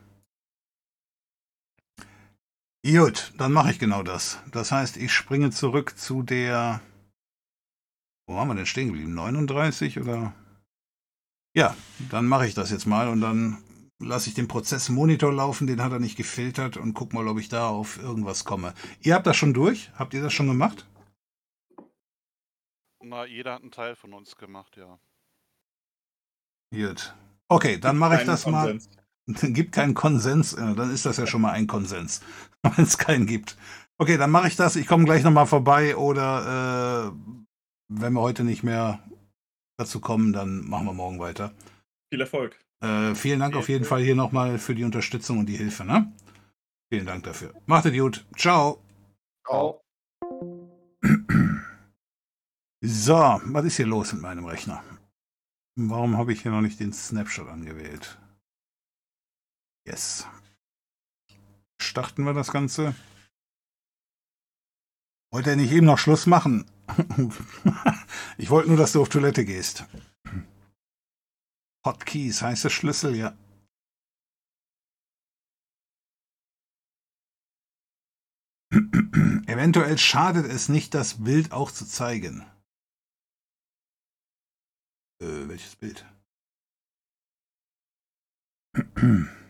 [2.84, 4.38] Gut, dann mache ich genau das.
[4.50, 6.80] Das heißt, ich springe zurück zu der.
[8.28, 9.14] Wo waren wir denn stehen geblieben?
[9.14, 10.34] 39 oder?
[11.56, 11.74] Ja,
[12.10, 13.56] dann mache ich das jetzt mal und dann
[13.98, 17.48] lasse ich den Prozessmonitor laufen, den hat er nicht gefiltert und guck mal, ob ich
[17.48, 18.74] da auf irgendwas komme.
[19.00, 19.90] Ihr habt das schon durch?
[19.94, 20.86] Habt ihr das schon gemacht?
[23.02, 24.98] Na, jeder hat einen Teil von uns gemacht, ja.
[26.70, 27.14] Gut.
[27.48, 28.72] Okay, dann mache ich das mal.
[28.72, 28.90] Konsens.
[29.54, 32.20] Gibt keinen Konsens, äh, dann ist das ja schon mal ein Konsens,
[32.62, 33.56] wenn es keinen gibt.
[33.96, 34.76] Okay, dann mache ich das.
[34.76, 37.38] Ich komme gleich nochmal vorbei oder äh,
[37.88, 39.02] wenn wir heute nicht mehr
[39.78, 41.52] dazu kommen, dann machen wir morgen weiter.
[42.12, 42.58] Viel Erfolg.
[42.80, 45.84] Äh, vielen Dank auf jeden Fall hier nochmal für die Unterstützung und die Hilfe.
[45.84, 46.12] Ne?
[46.92, 47.52] Vielen Dank dafür.
[47.66, 48.26] Macht es gut.
[48.36, 48.82] Ciao.
[49.46, 49.80] Ciao.
[52.80, 54.84] So, was ist hier los mit meinem Rechner?
[55.74, 58.20] Warum habe ich hier noch nicht den Snapshot angewählt?
[59.84, 60.28] Yes.
[61.82, 62.94] Starten wir das Ganze.
[65.32, 66.66] Wollte er nicht eben noch Schluss machen?
[68.38, 69.84] ich wollte nur, dass du auf Toilette gehst.
[71.84, 73.36] Hotkeys heißt der Schlüssel, ja.
[79.46, 82.44] Eventuell schadet es nicht, das Bild auch zu zeigen.
[85.20, 86.06] Äh, welches Bild?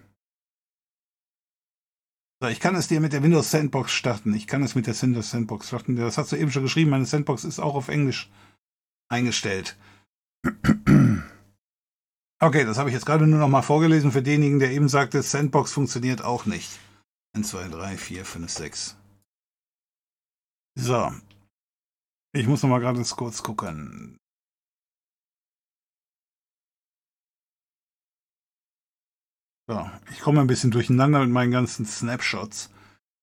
[2.47, 4.33] Ich kann es dir mit der Windows Sandbox starten.
[4.33, 5.97] Ich kann es mit der Windows Sandbox starten.
[5.97, 6.91] Das hast du eben schon geschrieben.
[6.91, 8.31] Meine Sandbox ist auch auf Englisch
[9.09, 9.77] eingestellt.
[12.41, 15.23] Okay, das habe ich jetzt gerade nur noch mal vorgelesen für denjenigen, der eben sagte,
[15.23, 16.71] Sandbox funktioniert auch nicht.
[17.35, 18.97] 1, 2, 3, 4, 5, 6.
[20.77, 21.13] So.
[22.33, 24.19] Ich muss noch mal gerade kurz gucken.
[29.69, 32.71] So, ich komme ein bisschen durcheinander mit meinen ganzen Snapshots.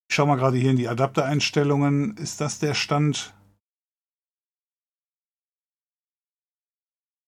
[0.07, 2.17] Ich schaue mal gerade hier in die Adaptereinstellungen.
[2.17, 3.33] Ist das der Stand?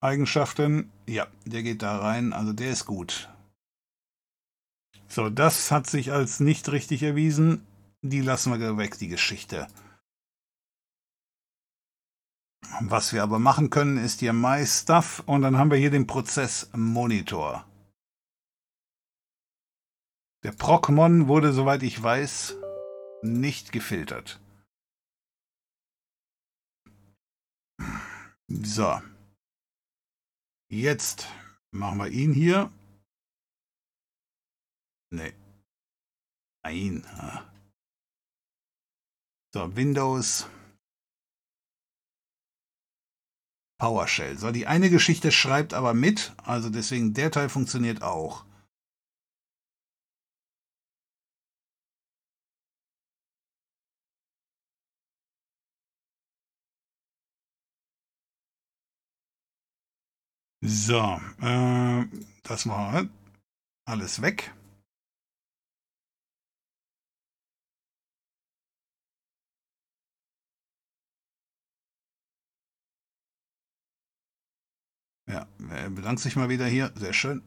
[0.00, 0.92] Eigenschaften.
[1.08, 2.32] Ja, der geht da rein.
[2.32, 3.28] Also der ist gut.
[5.08, 7.66] So, das hat sich als nicht richtig erwiesen.
[8.02, 9.66] Die lassen wir weg, die Geschichte.
[12.82, 16.06] Was wir aber machen können, ist hier My Stuff und dann haben wir hier den
[16.06, 17.67] Prozess Monitor.
[20.48, 22.56] Der Procmon wurde, soweit ich weiß,
[23.20, 24.40] nicht gefiltert.
[28.48, 28.98] So.
[30.70, 31.28] Jetzt
[31.70, 32.72] machen wir ihn hier.
[35.10, 35.34] Nee.
[36.64, 37.04] Nein.
[39.52, 40.48] So, Windows.
[43.78, 44.38] PowerShell.
[44.38, 48.47] So, die eine Geschichte schreibt aber mit, also deswegen der Teil funktioniert auch.
[60.70, 62.04] So, äh,
[62.42, 63.08] das war
[63.86, 64.52] alles weg.
[75.26, 76.92] Ja, er bedankt sich mal wieder hier.
[76.96, 77.42] Sehr schön.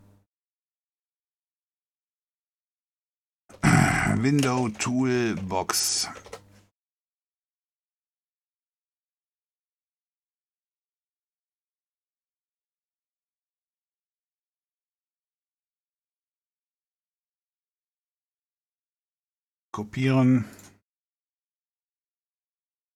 [4.18, 6.10] Window Toolbox.
[19.82, 20.46] Kopieren.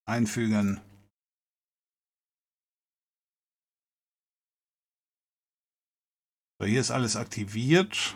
[0.07, 0.79] Einfügen.
[6.59, 8.15] So, hier ist alles aktiviert.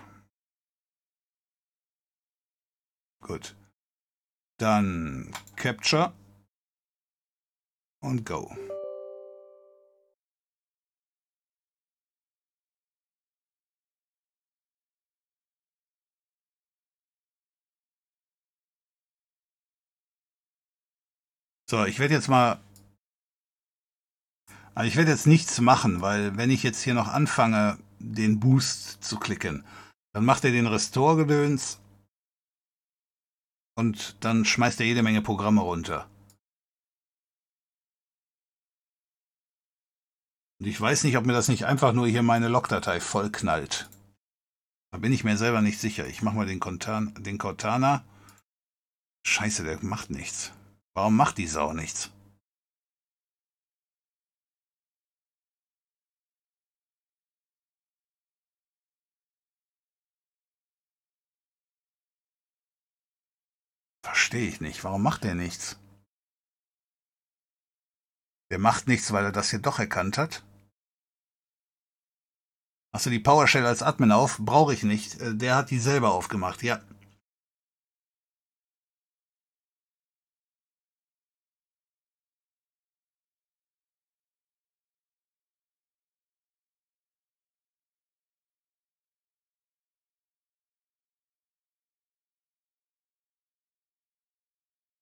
[3.23, 3.55] Gut.
[4.59, 6.13] Dann Capture
[8.01, 8.55] und Go.
[21.69, 22.59] So, ich werde jetzt mal.
[24.73, 29.03] Also ich werde jetzt nichts machen, weil wenn ich jetzt hier noch anfange, den Boost
[29.03, 29.63] zu klicken.
[30.11, 31.79] Dann macht er den Restore-Gedöns
[33.75, 36.09] und dann schmeißt er jede Menge Programme runter.
[40.59, 43.91] Und ich weiß nicht, ob mir das nicht einfach nur hier meine Logdatei vollknallt.
[44.91, 46.07] Da bin ich mir selber nicht sicher.
[46.07, 48.03] Ich mache mal den, Contan den Cortana.
[49.27, 50.51] Scheiße, der macht nichts.
[50.99, 52.11] Warum macht die Sau nichts?
[64.03, 64.83] Verstehe ich nicht.
[64.83, 65.79] Warum macht der nichts?
[68.51, 70.43] Der macht nichts, weil er das hier doch erkannt hat.
[72.93, 74.37] Hast du die PowerShell als Admin auf?
[74.39, 75.21] Brauche ich nicht.
[75.21, 76.81] Äh, der hat die selber aufgemacht, ja.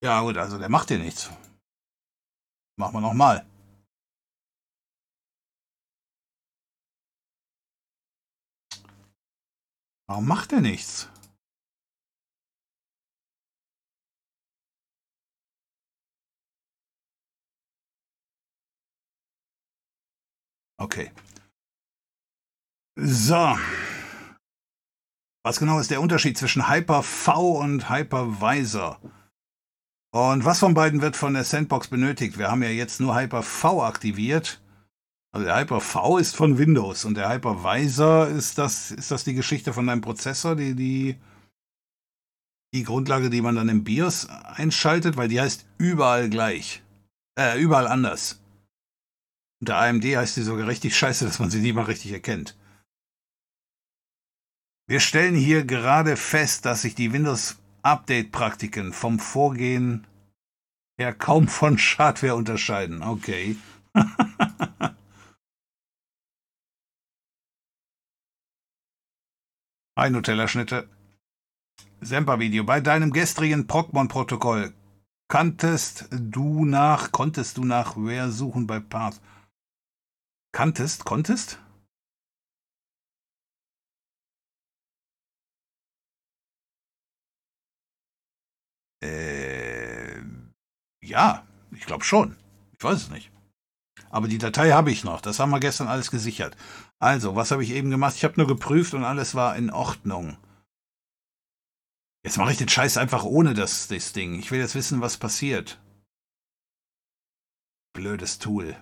[0.03, 1.31] Ja gut, also der macht dir nichts.
[2.79, 3.45] Machen wir nochmal.
[10.07, 11.09] Warum macht er nichts?
[20.79, 21.11] Okay.
[22.95, 23.57] So.
[25.43, 28.99] Was genau ist der Unterschied zwischen Hyper-V und Hypervisor?
[30.17, 32.39] Und was von beiden wird von der Sandbox benötigt?
[32.39, 34.59] Wir haben ja jetzt nur Hyper-V aktiviert.
[35.31, 39.73] Also der Hyper-V ist von Windows und der Hypervisor ist das, ist das die Geschichte
[39.73, 41.17] von deinem Prozessor, die, die
[42.73, 46.81] die Grundlage, die man dann im BIOS einschaltet, weil die heißt überall gleich.
[47.39, 48.41] Äh, überall anders.
[49.61, 52.57] Unter AMD heißt die sogar richtig scheiße, dass man sie nie mal richtig erkennt.
[54.87, 57.13] Wir stellen hier gerade fest, dass sich die
[57.87, 60.05] Windows-Update-Praktiken vom Vorgehen
[60.99, 63.01] her kaum von Schadware unterscheiden.
[63.01, 63.55] Okay.
[69.97, 70.89] Hi Nutella-Schnitte.
[72.01, 72.65] Semper-Video.
[72.65, 74.73] Bei deinem gestrigen Procmon-Protokoll
[75.29, 79.21] kanntest du nach, konntest du nach Where suchen bei Path?
[80.51, 81.59] Kanntest, konntest?
[89.03, 90.21] Äh,
[91.01, 92.35] ja, ich glaube schon.
[92.77, 93.31] Ich weiß es nicht.
[94.09, 95.21] Aber die Datei habe ich noch.
[95.21, 96.55] Das haben wir gestern alles gesichert.
[96.99, 98.15] Also, was habe ich eben gemacht?
[98.15, 100.37] Ich habe nur geprüft und alles war in Ordnung.
[102.23, 104.39] Jetzt mache ich den Scheiß einfach ohne das, das Ding.
[104.39, 105.79] Ich will jetzt wissen, was passiert.
[107.93, 108.75] Blödes Tool.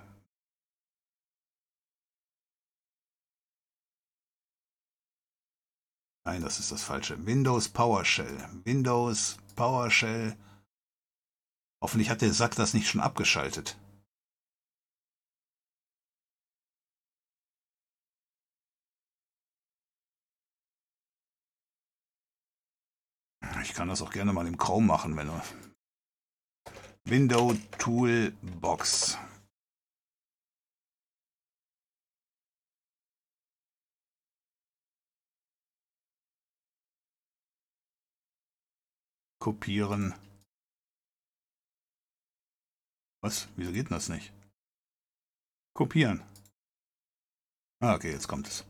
[6.26, 7.24] Nein, das ist das falsche.
[7.26, 8.50] Windows PowerShell.
[8.64, 10.38] Windows PowerShell.
[11.82, 13.78] Hoffentlich hat der Sack das nicht schon abgeschaltet.
[23.64, 25.42] Ich kann das auch gerne mal im Chrome machen, wenn du.
[27.06, 29.18] Window Toolbox.
[39.46, 40.16] Kopieren.
[43.22, 43.48] Was?
[43.56, 44.34] Wieso geht das nicht?
[45.76, 46.24] Kopieren.
[47.80, 48.66] Ah, okay, jetzt kommt es.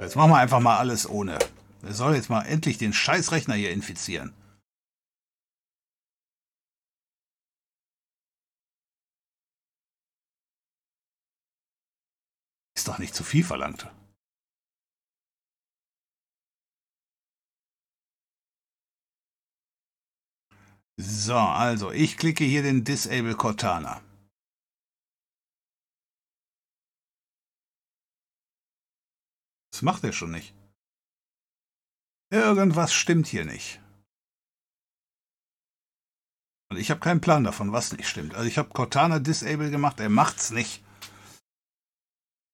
[0.00, 1.40] Jetzt machen wir einfach mal alles ohne.
[1.82, 4.32] Er soll jetzt mal endlich den Scheißrechner hier infizieren.
[12.76, 13.90] Ist doch nicht zu viel verlangt.
[21.02, 24.02] So, also ich klicke hier den Disable Cortana.
[29.72, 30.54] Das macht er schon nicht.
[32.30, 33.80] Irgendwas stimmt hier nicht.
[36.70, 38.34] Und ich habe keinen Plan davon, was nicht stimmt.
[38.34, 40.84] Also ich habe Cortana Disable gemacht, er macht's nicht.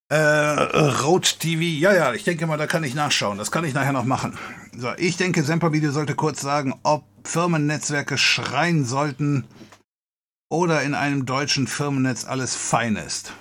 [0.09, 3.39] Äh, Road TV, ja, ja, ich denke mal, da kann ich nachschauen.
[3.39, 4.39] Das kann ich nachher noch machen.
[4.77, 9.45] So, ich denke, Semper-Video sollte kurz sagen, ob Firmennetzwerke schreien sollten
[10.49, 13.33] oder in einem deutschen Firmennetz alles fein ist.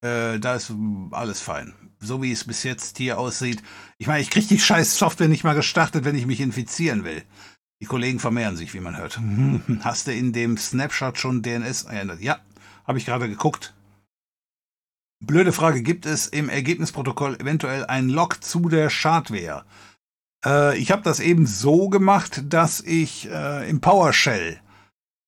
[0.00, 0.72] Äh, da ist
[1.10, 3.62] alles fein so wie es bis jetzt hier aussieht.
[3.98, 7.22] Ich meine, ich kriege die scheiß Software nicht mal gestartet, wenn ich mich infizieren will.
[7.80, 9.20] Die Kollegen vermehren sich, wie man hört.
[9.80, 11.86] Hast du in dem Snapshot schon DNS?
[12.20, 12.38] Ja,
[12.84, 13.74] habe ich gerade geguckt.
[15.20, 19.64] Blöde Frage, gibt es im Ergebnisprotokoll eventuell einen Log zu der Schadware?
[20.44, 24.60] Äh, ich habe das eben so gemacht, dass ich äh, im PowerShell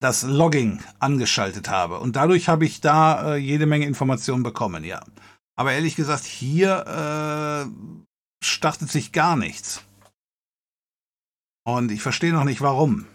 [0.00, 1.98] das Logging angeschaltet habe.
[1.98, 5.04] Und dadurch habe ich da äh, jede Menge Informationen bekommen, ja.
[5.56, 9.84] Aber ehrlich gesagt, hier äh, startet sich gar nichts.
[11.66, 13.06] Und ich verstehe noch nicht warum.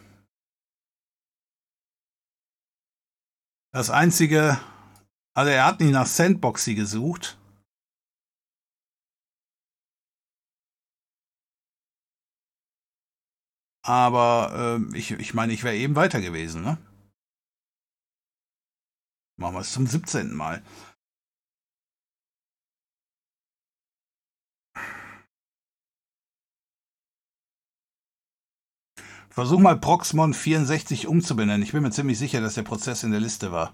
[3.73, 4.59] Das einzige,
[5.35, 7.37] also er hat nicht nach Sandboxy gesucht.
[13.83, 16.77] Aber äh, ich, ich meine, ich wäre eben weiter gewesen, ne?
[19.37, 20.33] Machen wir es zum 17.
[20.33, 20.63] Mal.
[29.29, 31.61] Versuch mal Proxmon 64 umzubenennen.
[31.61, 33.73] Ich bin mir ziemlich sicher, dass der Prozess in der Liste war.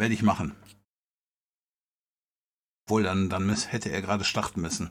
[0.00, 0.56] Werde ich machen.
[2.86, 4.90] Obwohl, dann, dann hätte er gerade starten müssen.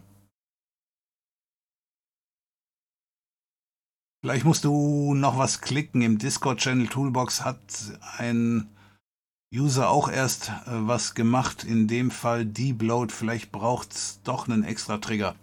[4.21, 6.01] Vielleicht musst du noch was klicken.
[6.01, 7.59] Im Discord-Channel Toolbox hat
[8.17, 8.69] ein
[9.53, 13.11] User auch erst äh, was gemacht, in dem Fall Debloat.
[13.11, 15.35] Vielleicht braucht es doch einen extra Trigger.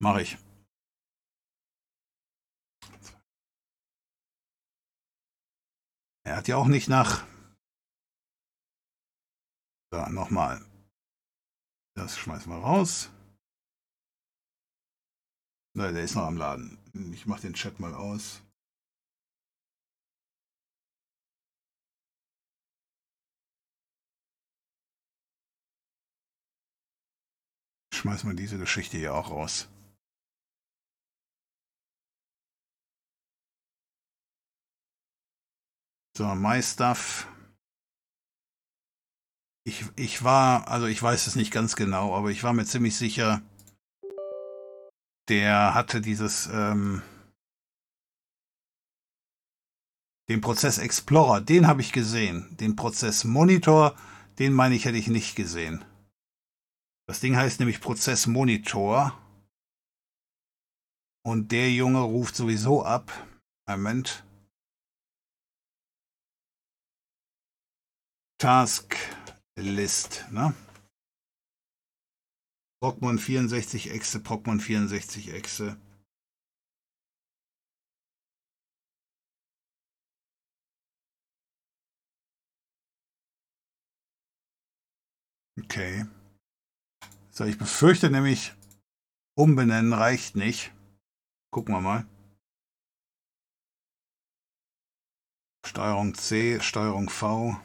[0.00, 0.38] Mache ich.
[6.26, 7.24] Er hat ja auch nicht nach.
[9.94, 10.60] So, nochmal.
[11.94, 13.10] Das schmeißen wir raus.
[15.76, 16.78] Nein, der ist noch am Laden.
[17.12, 18.42] Ich mache den Chat mal aus.
[27.92, 29.68] Schmeißen wir diese Geschichte hier auch raus.
[36.16, 37.28] So, My Stuff.
[39.66, 42.96] Ich, ich war, also ich weiß es nicht ganz genau, aber ich war mir ziemlich
[42.96, 43.40] sicher,
[45.28, 47.02] der hatte dieses, ähm,
[50.28, 52.54] den Prozess Explorer, den habe ich gesehen.
[52.58, 53.96] Den Prozess Monitor,
[54.38, 55.84] den meine ich, hätte ich nicht gesehen.
[57.06, 59.18] Das Ding heißt nämlich Prozess Monitor.
[61.26, 63.10] Und der Junge ruft sowieso ab.
[63.66, 64.24] Moment.
[68.38, 68.96] Task
[69.56, 70.54] List, ne?
[72.80, 75.76] Brockmann 64 Echse, Brockmann 64 Echse.
[85.58, 86.04] Okay.
[87.30, 88.52] So, ich befürchte nämlich,
[89.34, 90.72] umbenennen reicht nicht.
[91.50, 92.06] Gucken wir mal.
[95.64, 97.56] Steuerung C, Steuerung V.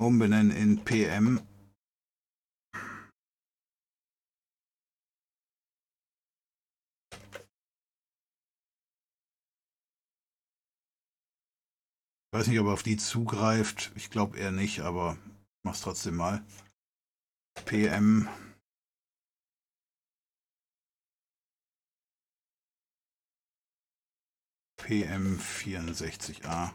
[0.00, 1.40] Umbenennen in PM.
[12.32, 13.92] Ich weiß nicht, ob er auf die zugreift.
[13.94, 15.18] Ich glaube eher nicht, aber
[15.64, 16.42] mach's trotzdem mal.
[17.66, 18.26] PM.
[24.78, 26.72] PM64A.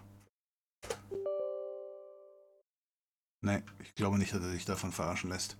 [3.46, 5.56] Ne, ich glaube nicht, dass er sich davon verarschen lässt.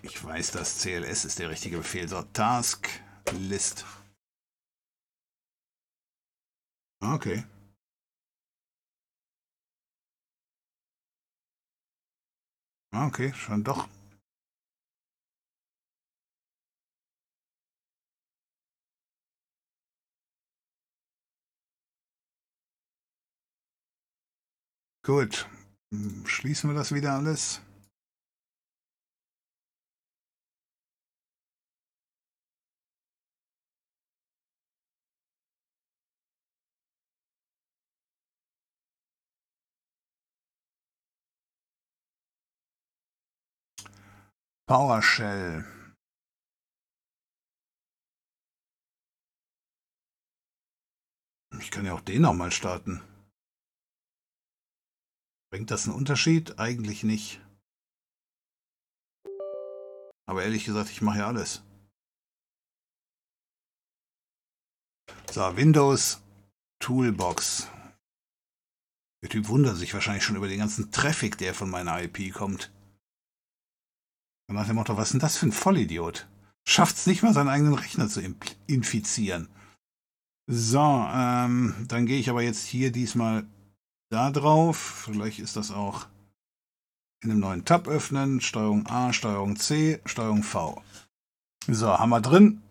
[0.00, 2.08] Ich weiß, dass CLS ist der richtige Befehl.
[2.08, 2.88] So, Task
[3.32, 3.84] List.
[7.02, 7.44] Okay.
[12.94, 13.86] Okay, schon doch.
[25.04, 25.48] Gut.
[26.26, 27.60] Schließen wir das wieder alles.
[44.66, 45.64] PowerShell.
[51.58, 53.02] Ich kann ja auch den nochmal starten.
[55.52, 56.58] Bringt das einen Unterschied?
[56.58, 57.38] Eigentlich nicht.
[60.26, 61.62] Aber ehrlich gesagt, ich mache ja alles.
[65.30, 66.22] So, Windows
[66.80, 67.68] Toolbox.
[69.22, 72.72] Der Typ wundert sich wahrscheinlich schon über den ganzen Traffic, der von meiner IP kommt.
[74.48, 76.28] Und nach dem Motto, was ist denn das für ein Vollidiot?
[76.66, 78.22] Schafft es nicht mal, seinen eigenen Rechner zu
[78.66, 79.50] infizieren.
[80.50, 83.46] So, ähm, dann gehe ich aber jetzt hier diesmal
[84.12, 84.76] da drauf.
[85.06, 86.06] Vielleicht ist das auch
[87.22, 88.40] in einem neuen Tab öffnen.
[88.40, 90.82] Steuerung A, Steuerung C, Steuerung V.
[91.66, 92.62] So, haben wir drin.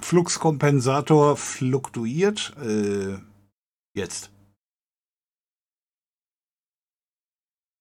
[0.00, 2.54] Fluxkompensator fluktuiert.
[2.58, 3.18] Äh,
[3.94, 4.30] jetzt.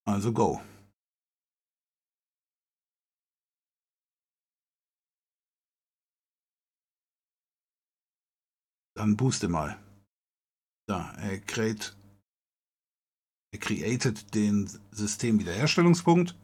[0.08, 0.62] Also go.
[8.96, 9.78] Dann booste mal.
[10.88, 11.96] Da, er, create,
[13.52, 16.36] er created den Systemwiederherstellungspunkt.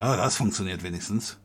[0.00, 1.38] Ah, das funktioniert wenigstens.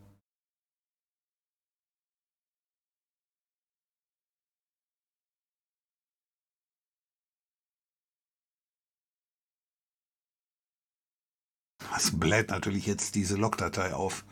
[11.89, 14.25] Das bläht natürlich jetzt diese Logdatei auf.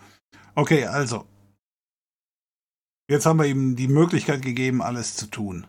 [0.53, 1.27] Okay, also.
[3.09, 5.65] Jetzt haben wir ihm die Möglichkeit gegeben, alles zu tun.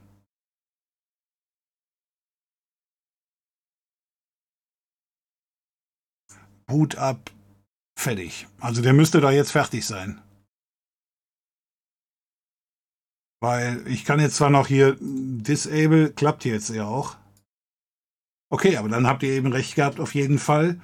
[6.66, 7.30] Boot ab,
[7.98, 8.46] fertig.
[8.60, 10.20] Also der müsste da jetzt fertig sein.
[13.40, 17.16] Weil ich kann jetzt zwar noch hier Disable, klappt jetzt ja auch.
[18.50, 20.80] Okay, aber dann habt ihr eben recht gehabt, auf jeden Fall.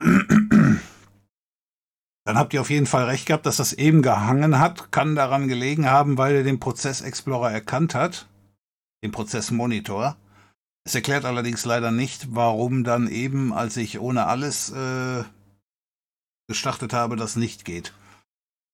[2.26, 4.90] Dann habt ihr auf jeden Fall recht gehabt, dass das eben gehangen hat.
[4.90, 8.26] Kann daran gelegen haben, weil er den Prozess Explorer erkannt hat.
[9.04, 10.16] Den Prozess Monitor.
[10.86, 15.24] Es erklärt allerdings leider nicht, warum dann eben, als ich ohne alles äh,
[16.46, 17.94] gestartet habe, das nicht geht.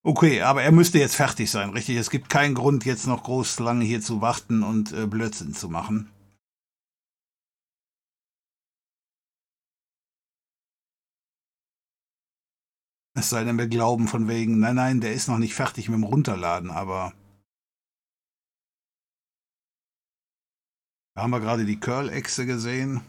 [0.03, 1.97] Okay, aber er müsste jetzt fertig sein, richtig?
[1.97, 5.69] Es gibt keinen Grund, jetzt noch groß lange hier zu warten und äh, Blödsinn zu
[5.69, 6.10] machen.
[13.15, 15.99] Es sei denn, wir glauben von wegen, nein, nein, der ist noch nicht fertig mit
[15.99, 17.12] dem Runterladen, aber.
[21.15, 23.03] Da haben wir gerade die Curl-Echse gesehen.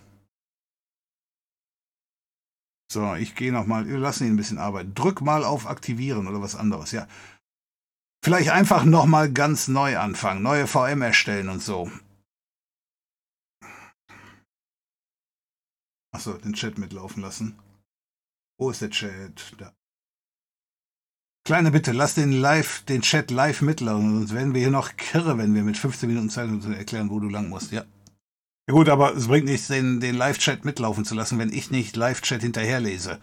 [2.91, 4.93] So, ich gehe nochmal, wir lassen ihn ein bisschen arbeiten.
[4.93, 7.07] Drück mal auf Aktivieren oder was anderes, ja.
[8.23, 11.89] Vielleicht einfach nochmal ganz neu anfangen, neue VM erstellen und so.
[16.13, 17.57] Achso, den Chat mitlaufen lassen.
[18.59, 19.55] Wo ist der Chat?
[19.57, 19.73] Da.
[21.43, 25.37] Kleine Bitte, lass den live, den Chat live mitlaufen, sonst werden wir hier noch kirre,
[25.37, 27.83] wenn wir mit 15 Minuten Zeit uns erklären, wo du lang musst, ja.
[28.69, 31.95] Ja gut, aber es bringt nichts, den, den Live-Chat mitlaufen zu lassen, wenn ich nicht
[31.95, 33.19] Live-Chat hinterherlese.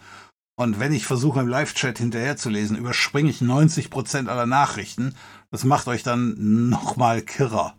[0.59, 5.15] Und wenn ich versuche, im Live-Chat hinterherzulesen, überspringe ich 90% aller Nachrichten.
[5.51, 7.75] Das macht euch dann nochmal kirrer.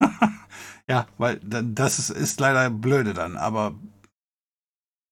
[0.88, 3.36] ja, weil das ist, ist leider blöde dann.
[3.36, 3.74] Aber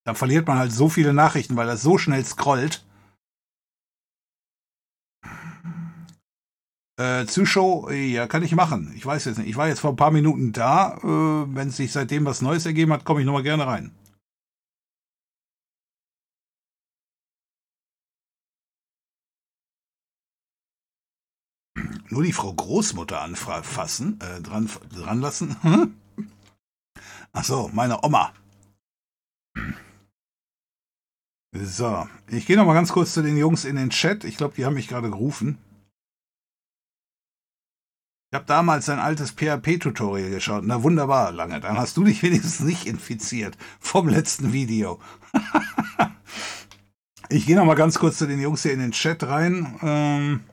[0.05, 2.87] dann verliert man halt so viele Nachrichten, weil das so schnell scrollt.
[7.00, 8.92] Äh, Zushow, ja, kann ich machen.
[8.94, 9.49] Ich weiß jetzt nicht.
[9.49, 10.99] Ich war jetzt vor ein paar Minuten da.
[10.99, 13.90] Äh, wenn sich seitdem was Neues ergeben hat, komme ich nochmal gerne rein.
[22.10, 25.56] Nur die Frau Großmutter anfassen, äh, dran, dran lassen.
[27.42, 28.33] So, meine Oma.
[31.52, 34.24] So, ich gehe noch mal ganz kurz zu den Jungs in den Chat.
[34.24, 35.58] Ich glaube, die haben mich gerade gerufen.
[38.33, 40.63] Ich habe damals ein altes PHP-Tutorial geschaut.
[40.65, 41.59] Na wunderbar, lange.
[41.59, 45.01] Dann hast du dich wenigstens nicht infiziert vom letzten Video.
[47.29, 49.81] ich gehe noch mal ganz kurz zu den Jungs hier in den Chat rein.
[49.83, 50.45] Ähm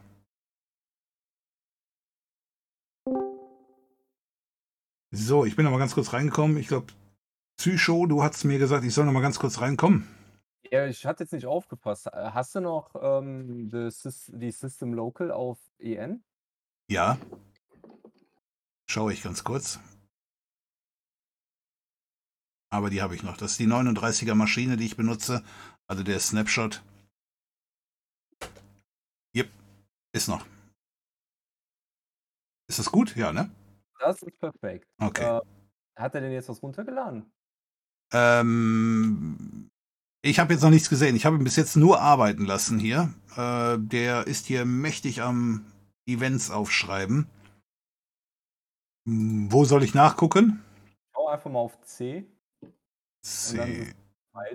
[5.12, 6.58] so, ich bin noch mal ganz kurz reingekommen.
[6.58, 6.88] Ich glaube,
[7.58, 10.08] Psycho, du hast mir gesagt, ich soll noch mal ganz kurz reinkommen.
[10.72, 12.08] Ja, ich hatte jetzt nicht aufgepasst.
[12.12, 16.24] Hast du noch ähm, die System Local auf EN?
[16.90, 17.20] Ja.
[18.90, 19.80] Schaue ich ganz kurz.
[22.70, 23.38] Aber die habe ich noch.
[23.38, 25.44] Das ist die 39er Maschine, die ich benutze.
[25.88, 26.84] Also der Snapshot.
[29.36, 29.50] Yep,
[30.14, 30.46] ist noch.
[32.70, 33.16] Ist das gut?
[33.16, 33.50] Ja, ne?
[34.00, 34.88] Das ist perfekt.
[35.00, 35.38] Okay.
[35.38, 35.42] Äh,
[35.98, 37.32] hat er denn jetzt was runtergeladen?
[38.14, 39.70] Ähm,
[40.22, 41.16] ich habe jetzt noch nichts gesehen.
[41.16, 43.14] Ich habe ihn bis jetzt nur arbeiten lassen hier.
[43.36, 45.66] Äh, der ist hier mächtig am
[46.06, 47.28] Events aufschreiben.
[49.08, 50.62] Hm, wo soll ich nachgucken?
[51.14, 52.26] Schau einfach mal auf C.
[53.22, 53.94] C.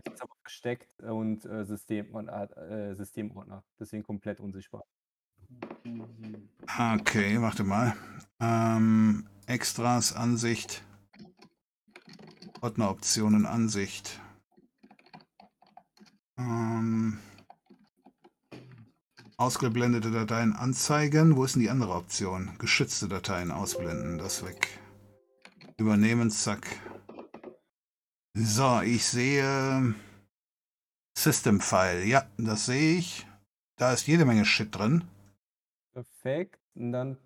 [0.05, 3.65] Ist aber versteckt und äh, System, äh, Systemordner.
[3.81, 4.85] Deswegen komplett unsichtbar.
[6.95, 7.97] Okay, warte mal.
[8.41, 10.85] Ähm, Extras, Ansicht.
[12.61, 14.21] Ordneroptionen, Ansicht.
[16.37, 17.19] Ähm,
[19.43, 21.35] Ausgeblendete Dateien anzeigen.
[21.35, 22.57] Wo ist denn die andere Option?
[22.59, 24.17] Geschützte Dateien ausblenden.
[24.17, 24.79] Das weg.
[25.79, 26.65] Übernehmen, zack.
[28.35, 29.97] So, ich sehe
[31.19, 32.05] System File.
[32.05, 33.27] Ja, das sehe ich.
[33.79, 35.03] Da ist jede Menge Shit drin.
[35.93, 36.61] Perfekt.
[36.77, 37.19] Und dann.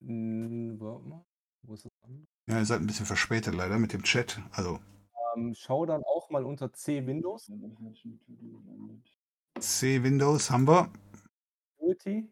[0.00, 1.26] Hm, warte mal.
[1.60, 2.26] Wo ist das andere?
[2.48, 4.40] Ja, ihr seid ein bisschen verspätet leider mit dem Chat.
[4.50, 4.80] Also.
[5.36, 7.50] Ähm, schau dann auch mal unter C Windows.
[9.60, 10.90] C Windows haben wir.
[11.78, 12.28] Security.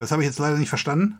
[0.00, 1.18] Das habe ich jetzt leider nicht verstanden.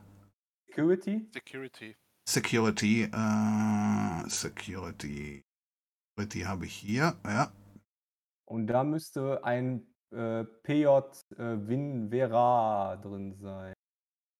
[0.68, 1.28] Security.
[1.32, 1.96] Security.
[2.28, 3.02] Security.
[3.04, 5.44] Äh, Security.
[6.14, 7.16] Security habe ich hier.
[7.24, 7.52] Ja.
[8.44, 13.72] Und da müsste ein äh, PJ äh, WinVera drin sein.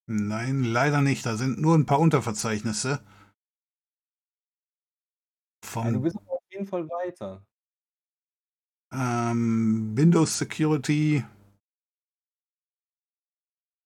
[0.09, 1.27] Nein, leider nicht.
[1.27, 3.05] Da sind nur ein paar Unterverzeichnisse.
[5.75, 7.45] Ja, du bist auf jeden Fall weiter.
[8.93, 11.25] Ähm, Windows Security.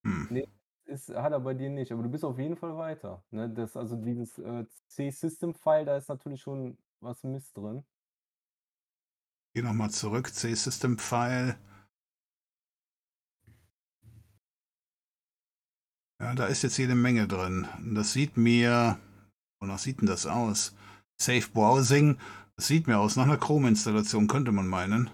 [0.04, 0.28] Hm.
[0.31, 0.49] Nee,
[0.84, 3.22] ist, hat er bei dir nicht, aber du bist auf jeden Fall weiter.
[3.31, 3.49] Ne?
[3.49, 7.84] Das, also dieses äh, C-System-File, da ist natürlich schon was Mist drin.
[9.54, 11.58] Geh nochmal zurück, C-System-File.
[16.20, 17.66] Ja, da ist jetzt jede Menge drin.
[17.94, 18.99] Das sieht mir,
[19.60, 20.76] wonach sieht denn das aus?
[21.20, 22.18] Safe Browsing,
[22.60, 25.08] das sieht mir aus nach einer Chrome-Installation, könnte man meinen.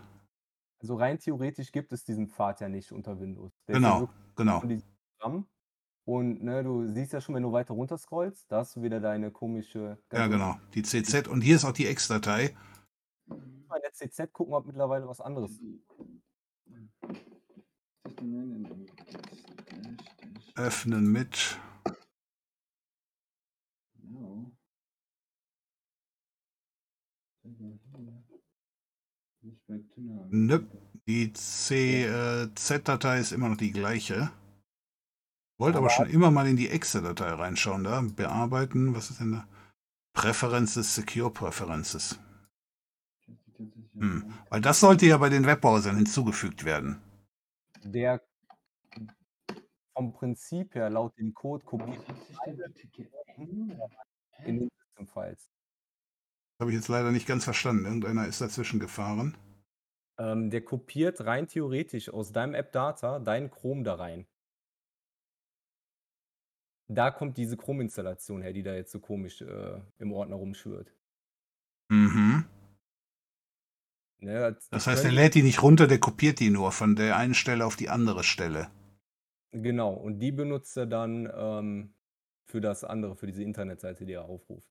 [0.80, 3.52] Also rein theoretisch gibt es diesen Pfad ja nicht unter Windows.
[3.68, 4.64] Der genau, genau.
[6.04, 8.98] Und ne, du siehst ja schon, wenn du weiter runter scrollst, da hast du wieder
[8.98, 9.96] deine komische.
[10.12, 10.56] Ja, genau.
[10.74, 12.56] Die CZ und hier ist auch die Ex-Datei.
[13.26, 15.52] Bei der CZ gucken, ob mittlerweile was anderes.
[20.56, 21.60] öffnen mit.
[30.30, 30.66] Nö,
[31.06, 34.30] die CZ-Datei ist immer noch die gleiche.
[35.58, 37.84] Wollte aber, Aber- schon immer mal in die Exe-Datei reinschauen.
[37.84, 39.48] Da bearbeiten, was ist denn da?
[40.12, 42.18] Preferences, Secure Preferences.
[43.94, 44.32] Hm.
[44.50, 47.00] Weil das sollte ja bei den Webbrowsern hinzugefügt werden.
[47.82, 48.20] Der
[49.94, 52.04] vom Prinzip her laut dem Code kopiert
[53.36, 55.50] in den System Files.
[56.60, 57.85] Habe ich jetzt leider nicht ganz verstanden.
[57.85, 59.37] Irgendeiner ist dazwischen gefahren.
[60.19, 64.26] Ähm, der kopiert rein theoretisch aus deinem App-Data deinen Chrome da rein.
[66.89, 70.92] Da kommt diese Chrome-Installation her, die da jetzt so komisch äh, im Ordner rumschwirrt.
[71.90, 72.44] Mhm.
[74.21, 76.97] Ne, das, Das heißt, er können- lädt die nicht runter, der kopiert die nur von
[76.97, 78.71] der einen Stelle auf die andere Stelle.
[79.51, 81.94] Genau, und die benutzt er dann ähm,
[82.47, 84.69] für das andere, für diese Internetseite, die er aufruft.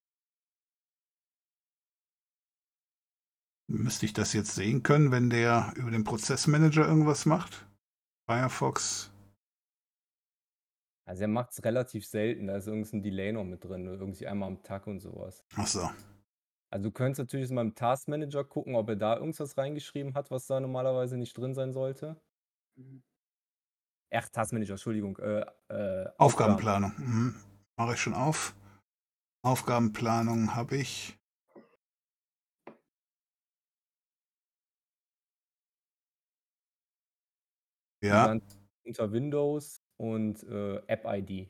[3.68, 7.66] Müsste ich das jetzt sehen können, wenn der über den Prozessmanager irgendwas macht?
[8.28, 9.12] Firefox.
[11.08, 14.48] Also er macht es relativ selten, da ist irgendein Delay noch mit drin, irgendwie einmal
[14.48, 15.44] am Tag und sowas.
[15.54, 15.88] Achso.
[16.72, 20.46] Also du könntest natürlich mal im Taskmanager gucken, ob er da irgendwas reingeschrieben hat, was
[20.46, 22.20] da normalerweise nicht drin sein sollte.
[24.12, 25.16] Ach, Taskmanager, Entschuldigung.
[25.18, 26.14] Äh, äh, Aufgaben.
[26.18, 26.92] Aufgabenplanung.
[26.98, 27.34] Mhm.
[27.76, 28.54] Mache ich schon auf.
[29.44, 31.16] Aufgabenplanung habe ich.
[38.02, 38.38] Ja,
[38.84, 41.48] unter Windows und äh, App-ID.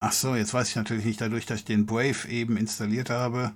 [0.00, 3.52] ach so, jetzt weiß ich natürlich nicht, dadurch, dass ich den Brave eben installiert habe.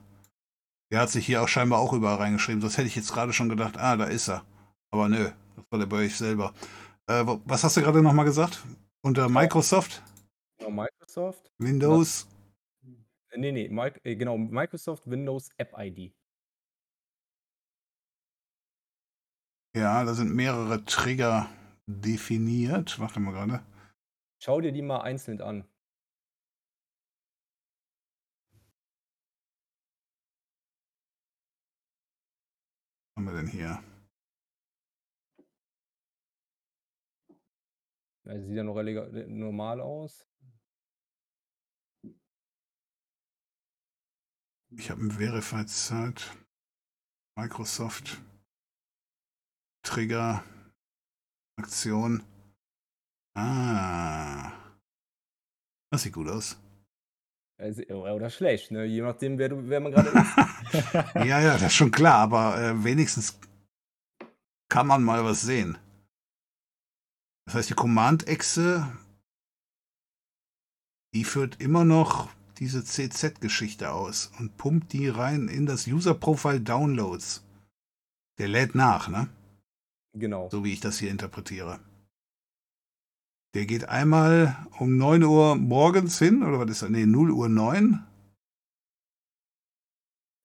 [0.90, 2.60] Der hat sich hier auch scheinbar auch überall reingeschrieben.
[2.62, 4.44] Sonst hätte ich jetzt gerade schon gedacht, ah, da ist er.
[4.90, 6.54] Aber nö, das war der Brave selber.
[7.06, 8.64] Äh, was hast du gerade nochmal gesagt?
[9.02, 10.02] Unter Microsoft,
[10.58, 11.50] Genau, Microsoft.
[11.58, 12.26] Windows.
[13.30, 16.12] Äh, nee, nee, Mic äh, genau, Microsoft Windows App-ID.
[19.74, 21.48] Ja, da sind mehrere Trigger
[21.86, 22.98] definiert.
[22.98, 23.64] Warte mal gerade.
[24.42, 25.64] Schau dir die mal einzeln an.
[33.04, 33.82] Was haben wir denn hier?
[38.24, 40.28] Also sieht ja noch normal aus.
[44.70, 46.24] Ich habe ein Verified Site.
[47.36, 48.20] Microsoft.
[49.88, 50.44] Trigger.
[51.58, 52.22] Aktion.
[53.34, 54.52] Ah.
[55.90, 56.58] Das sieht gut aus.
[57.58, 58.84] Also, oder schlecht, ne?
[58.84, 60.94] Je nachdem, wer, du, wer man gerade ist.
[61.14, 63.40] Ja, ja, das ist schon klar, aber äh, wenigstens
[64.68, 65.78] kann man mal was sehen.
[67.46, 68.92] Das heißt, die Command-Exe,
[71.14, 77.42] die führt immer noch diese CZ-Geschichte aus und pumpt die rein in das User-Profile Downloads.
[78.38, 79.28] Der lädt nach, ne?
[80.18, 80.48] Genau.
[80.50, 81.80] So wie ich das hier interpretiere.
[83.54, 86.90] Der geht einmal um 9 Uhr morgens hin, oder was ist das?
[86.90, 88.04] Nee, 0 Uhr 9.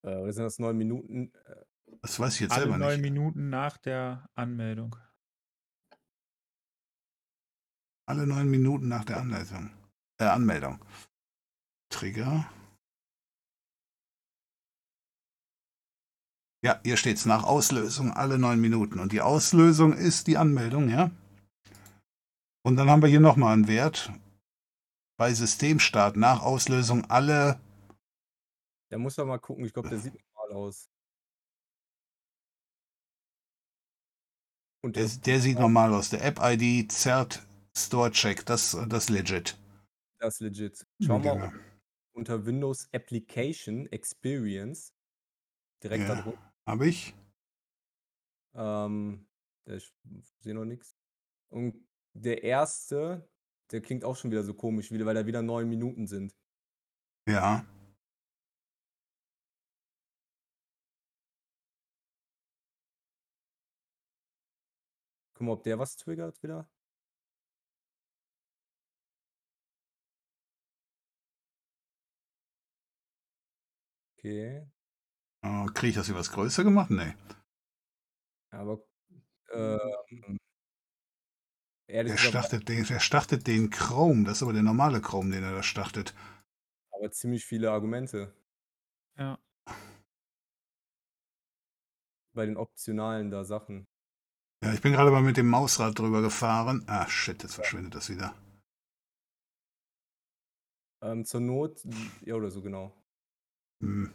[0.05, 1.31] Äh, oder sind das neun Minuten?
[1.45, 1.55] Äh,
[2.01, 3.01] Das weiß ich jetzt Alle selber neun nicht.
[3.01, 4.95] Minuten nach der Anmeldung.
[8.05, 9.69] Alle neun Minuten nach der Anleitung.
[10.19, 10.79] Äh, Anmeldung.
[11.89, 12.45] Trigger.
[16.63, 18.99] Ja, hier steht's nach Auslösung alle neun Minuten.
[18.99, 21.11] Und die Auslösung ist die Anmeldung, ja?
[22.65, 24.11] Und dann haben wir hier nochmal einen Wert.
[25.17, 27.59] Bei Systemstart nach Auslösung alle.
[28.89, 30.89] Da muss man mal gucken, ich glaube, der sieht normal aus.
[34.81, 36.09] Und Der, der sieht normal aus.
[36.09, 38.45] Der App-ID zerrt Store Check.
[38.45, 39.57] Das, das legit.
[40.19, 40.85] das ist legit.
[41.01, 41.51] Schau mal Genau.
[42.13, 44.93] unter Windows Application Experience.
[45.83, 46.15] Direkt Ja.
[46.15, 46.52] da drunter.
[46.65, 47.13] Habe ich?
[48.55, 49.25] Ähm,
[49.65, 49.91] ich
[50.39, 50.95] sehe noch nichts.
[51.49, 51.75] Und
[52.13, 53.27] der erste,
[53.71, 56.35] der klingt auch schon wieder so komisch, wieder, weil da wieder neun Minuten sind.
[57.27, 57.65] Ja.
[65.33, 66.67] Guck mal, ob der was triggert wieder.
[74.17, 74.65] Okay,
[75.43, 76.89] Oh, Kriege ich das was größer gemacht?
[76.89, 77.13] Nee.
[78.51, 78.79] aber
[79.51, 79.79] ähm,
[81.87, 84.23] ehrlich Der gesagt, startet, den, der startet den Chrome.
[84.23, 86.13] Das ist aber der normale Chrome, den er da startet.
[86.91, 88.33] aber ziemlich viele Argumente
[89.17, 89.37] Ja.
[92.33, 93.85] bei den optionalen da Sachen.
[94.63, 96.83] Ja, ich bin gerade mal mit dem Mausrad drüber gefahren.
[96.87, 98.33] Ah, shit, jetzt verschwindet das wieder.
[101.01, 101.85] Ähm, zur Not,
[102.25, 102.95] ja oder so genau.
[103.81, 104.11] Hm.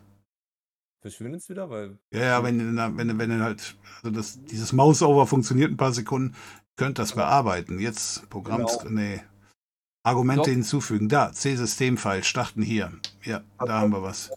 [1.01, 5.71] Verschwindet es wieder, weil Ja, ja, wenn, wenn, wenn halt, also das, dieses Mouse-Over funktioniert
[5.71, 6.35] ein paar Sekunden,
[6.77, 7.79] könnt das bearbeiten.
[7.79, 8.91] Jetzt Programm, Genau.
[8.91, 9.21] nee.
[10.05, 10.49] Argumente Doch.
[10.51, 11.09] hinzufügen.
[11.09, 12.93] Da, C-Systemfile, starten hier.
[13.25, 14.33] Ja, da haben wir was.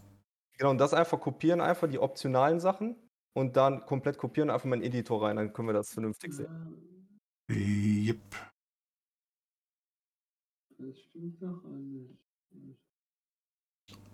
[0.58, 2.95] Genau, und das einfach kopieren, einfach die optionalen Sachen
[3.33, 6.33] und dann komplett kopieren, einfach mal in den Editor rein, dann können wir das vernünftig
[6.33, 7.08] sehen.
[7.49, 8.19] Yep.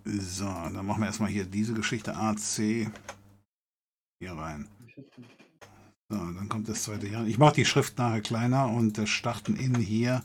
[0.09, 4.69] So, dann machen wir erstmal hier diese Geschichte AC hier rein.
[6.09, 7.25] So, dann kommt das zweite Jahr.
[7.27, 10.23] Ich mache die Schrift nachher kleiner und das Starten in hier.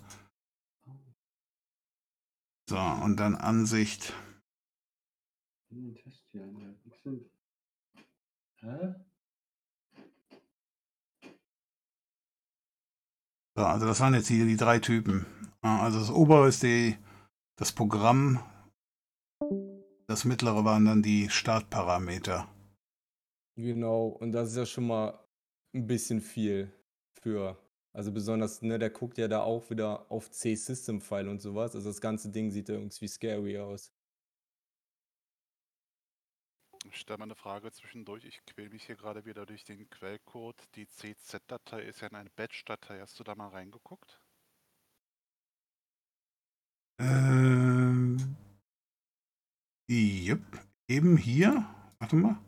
[2.68, 4.14] So, und dann Ansicht.
[13.56, 15.26] So, also das waren jetzt hier die drei Typen.
[15.60, 16.96] Ah, Also das obere ist die,
[17.56, 18.38] das Programm.
[20.12, 22.46] Das mittlere waren dann die Startparameter.
[23.56, 25.18] Genau, und das ist ja schon mal
[25.72, 26.70] ein bisschen viel
[27.14, 27.56] für.
[27.94, 31.74] Also besonders, ne, der guckt ja da auch wieder auf C-System-File und sowas.
[31.74, 33.90] Also das ganze Ding sieht ja irgendwie scary aus.
[36.90, 38.26] Ich stelle mal eine Frage zwischendurch.
[38.26, 40.62] Ich quäle mich hier gerade wieder durch den Quellcode.
[40.74, 43.00] Die CZ-Datei ist ja eine Batch-Datei.
[43.00, 44.20] Hast du da mal reingeguckt?
[46.98, 48.36] Ähm,
[49.92, 50.40] yep.
[50.88, 51.66] Eben hier.
[51.98, 52.38] Warte mal.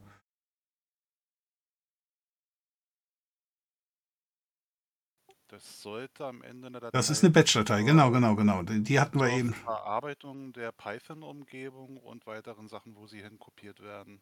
[5.48, 7.84] Das sollte am Ende eine Datei Das ist eine Batch-Datei.
[7.84, 8.62] Genau, genau, genau.
[8.64, 9.54] Die hatten wir eben.
[9.54, 14.20] Verarbeitung der Python-Umgebung und weiteren Sachen, wo sie hinkopiert werden.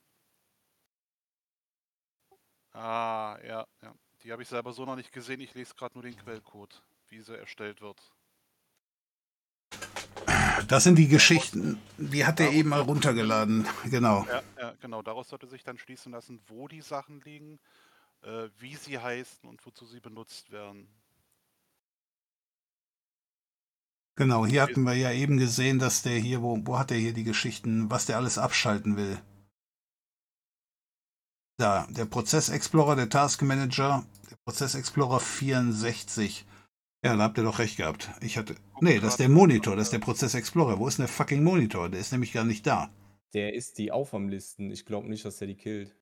[2.72, 3.94] Ah, ja, ja.
[4.22, 5.40] Die habe ich selber so noch nicht gesehen.
[5.40, 8.12] Ich lese gerade nur den Quellcode, wie sie erstellt wird.
[10.72, 13.66] Das sind die Geschichten, die hat er eben mal runtergeladen.
[13.90, 14.26] Genau.
[14.26, 15.02] Ja, ja, genau.
[15.02, 17.58] Daraus sollte sich dann schließen lassen, wo die Sachen liegen,
[18.22, 20.88] äh, wie sie heißen und wozu sie benutzt werden.
[24.14, 27.12] Genau, hier hatten wir ja eben gesehen, dass der hier, wo, wo hat er hier
[27.12, 29.20] die Geschichten, was der alles abschalten will.
[31.58, 36.46] Da, der Prozess Explorer, der Task Manager, der Prozess Explorer 64.
[37.04, 38.10] Ja, da habt ihr doch recht gehabt.
[38.20, 38.54] Ich hatte.
[38.80, 40.78] Nee, das ist der Monitor, das ist der Prozess Explorer.
[40.78, 41.88] Wo ist denn der fucking Monitor?
[41.88, 42.90] Der ist nämlich gar nicht da.
[43.34, 44.70] Der ist die Aufwärmlisten.
[44.70, 45.96] Ich glaube nicht, dass der die killt.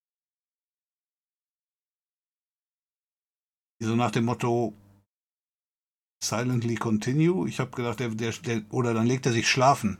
[3.78, 4.74] So nach dem Motto
[6.22, 7.48] Silently Continue.
[7.48, 9.98] Ich habe gedacht, der, der, der, oder dann legt er sich schlafen.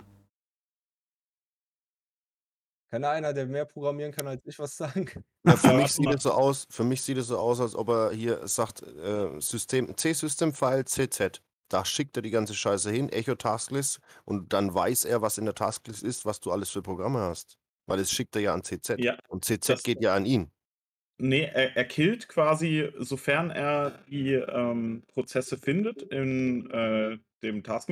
[2.91, 5.07] Kann einer, der mehr programmieren kann als ich, was sagen?
[5.47, 7.89] Ja, für mich sieht es so aus, für mich sieht es so aus, als ob
[7.89, 11.41] er hier sagt, äh, System, C-System-File CZ.
[11.69, 15.45] Da schickt er die ganze Scheiße hin, Echo Tasklist, und dann weiß er, was in
[15.47, 17.57] der Tasklist ist, was du alles für Programme hast.
[17.87, 18.97] Weil es schickt er ja an CZ.
[18.99, 20.51] Ja, Und CZ das- geht ja an ihn.
[21.23, 27.89] Nee, er, er killt quasi, sofern er die ähm, Prozesse findet in äh, dem Task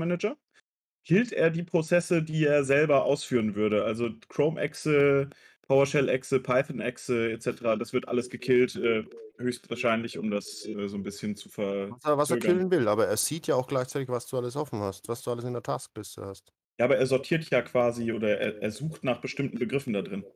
[1.08, 3.82] Killt er die Prozesse, die er selber ausführen würde.
[3.82, 5.30] Also Chrome-Exe,
[5.62, 7.78] PowerShell-Exe, Python-Exe etc.
[7.78, 9.04] Das wird alles gekillt, äh,
[9.38, 11.92] höchstwahrscheinlich, um das äh, so ein bisschen zu ver.
[11.92, 14.54] Was er, was er killen will, aber er sieht ja auch gleichzeitig, was du alles
[14.54, 16.52] offen hast, was du alles in der Taskliste hast.
[16.78, 20.26] Ja, aber er sortiert ja quasi oder er, er sucht nach bestimmten Begriffen da drin.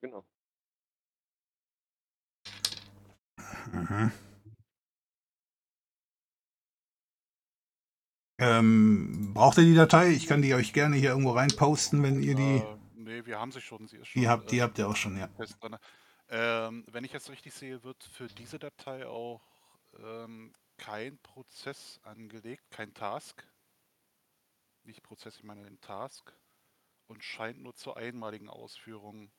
[0.00, 0.26] Genau.
[3.72, 4.10] Mhm.
[8.38, 10.10] Ähm, braucht ihr die Datei?
[10.10, 12.58] Ich kann die euch gerne hier irgendwo reinposten, wenn ihr die.
[12.58, 13.88] Äh, nee, wir haben sie schon.
[13.88, 15.28] Sie ist schon Die habt, die äh, habt ihr auch schon, ja.
[16.30, 19.40] Ähm, wenn ich jetzt richtig sehe, wird für diese Datei auch
[19.98, 23.44] ähm, kein Prozess angelegt, kein Task.
[24.84, 26.32] Nicht Prozess, ich meine den Task.
[27.06, 29.30] Und scheint nur zur einmaligen Ausführung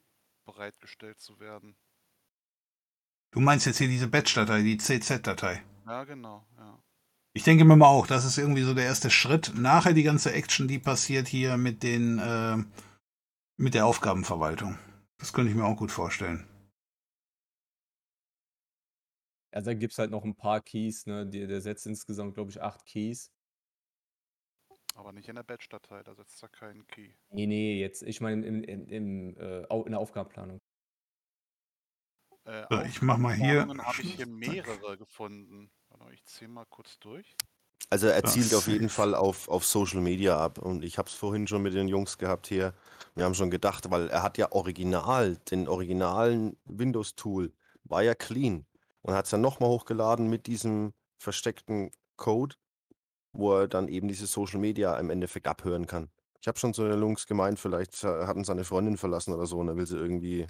[0.43, 1.75] bereitgestellt zu werden.
[3.31, 5.63] Du meinst jetzt hier diese Batch-Datei, die CZ-Datei.
[5.85, 6.79] Ja, genau, ja.
[7.33, 9.53] Ich denke mir mal auch, das ist irgendwie so der erste Schritt.
[9.55, 12.57] Nachher die ganze Action, die passiert hier mit den, äh,
[13.57, 14.77] mit der Aufgabenverwaltung.
[15.19, 16.47] Das könnte ich mir auch gut vorstellen.
[19.51, 21.25] Also da gibt es halt noch ein paar Keys, ne?
[21.25, 23.31] Die, der setzt insgesamt, glaube ich, acht Keys.
[24.95, 27.13] Aber nicht in der Batch-Datei, da setzt er keinen Key.
[27.29, 30.59] Nee, nee, jetzt, ich meine im, im, im, äh, in der Aufgabenplanung.
[32.45, 35.71] Äh, ich mach mal hier- habe ich hier mehrere gefunden.
[35.99, 37.35] Mal, ich ziehe mal kurz durch.
[37.89, 38.89] Also er zielt auf jeden.
[38.89, 40.59] Fall auf, auf Social Media ab.
[40.59, 42.73] Und ich habe es vorhin schon mit den Jungs gehabt hier.
[43.15, 47.51] Wir haben schon gedacht, weil er hat ja original, den originalen Windows-Tool,
[47.83, 48.65] war ja clean.
[49.01, 52.55] und hat es dann nochmal hochgeladen mit diesem versteckten Code,
[53.33, 56.09] wo er dann eben diese Social Media im Endeffekt abhören kann.
[56.41, 59.57] Ich habe schon so eine Lungs gemeint, vielleicht hat ihn seine Freundin verlassen oder so
[59.57, 60.47] und er will sie irgendwie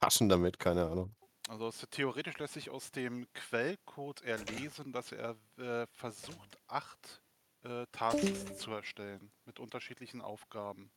[0.00, 1.14] kaschen damit, keine Ahnung.
[1.50, 7.24] Also es, theoretisch lässt sich aus dem Quellcode erlesen, dass er äh, versucht, acht
[7.64, 10.92] äh, Tasks zu erstellen mit unterschiedlichen Aufgaben.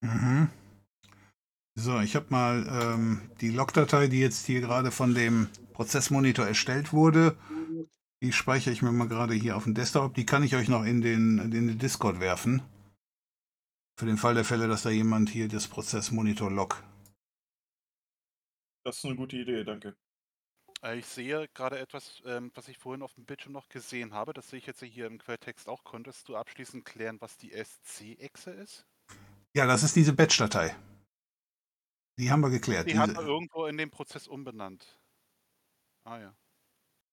[0.00, 0.48] Mhm.
[1.74, 6.94] So, ich habe mal ähm, die Logdatei, die jetzt hier gerade von dem Prozessmonitor erstellt
[6.94, 7.36] wurde.
[8.22, 10.14] Die speichere ich mir mal gerade hier auf dem Desktop.
[10.14, 12.62] Die kann ich euch noch in den, in den Discord werfen.
[13.98, 16.82] Für den Fall der Fälle, dass da jemand hier das Prozessmonitor-Log.
[18.84, 19.96] Das ist eine gute Idee, danke.
[20.84, 24.32] Äh, ich sehe gerade etwas, ähm, was ich vorhin auf dem Bildschirm noch gesehen habe.
[24.32, 25.82] Das sehe ich jetzt hier im Quelltext auch.
[25.84, 28.86] Konntest du abschließend klären, was die SC-Exe ist?
[29.54, 30.76] Ja, das ist diese Batch-Datei.
[32.18, 32.88] Die haben wir geklärt.
[32.90, 34.98] Die hat Diese, er irgendwo in dem Prozess umbenannt.
[36.04, 36.36] Ah ja.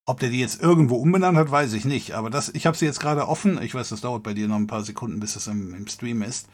[0.06, 2.12] ob der die jetzt irgendwo umbenannt hat, weiß ich nicht.
[2.12, 3.62] Aber das, ich habe sie jetzt gerade offen.
[3.62, 6.22] Ich weiß, das dauert bei dir noch ein paar Sekunden, bis es im, im Stream
[6.22, 6.48] ist.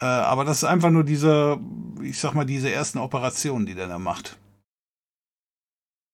[0.00, 1.58] Äh, aber das ist einfach nur diese,
[2.02, 4.38] ich sag mal, diese ersten Operationen, die der da macht.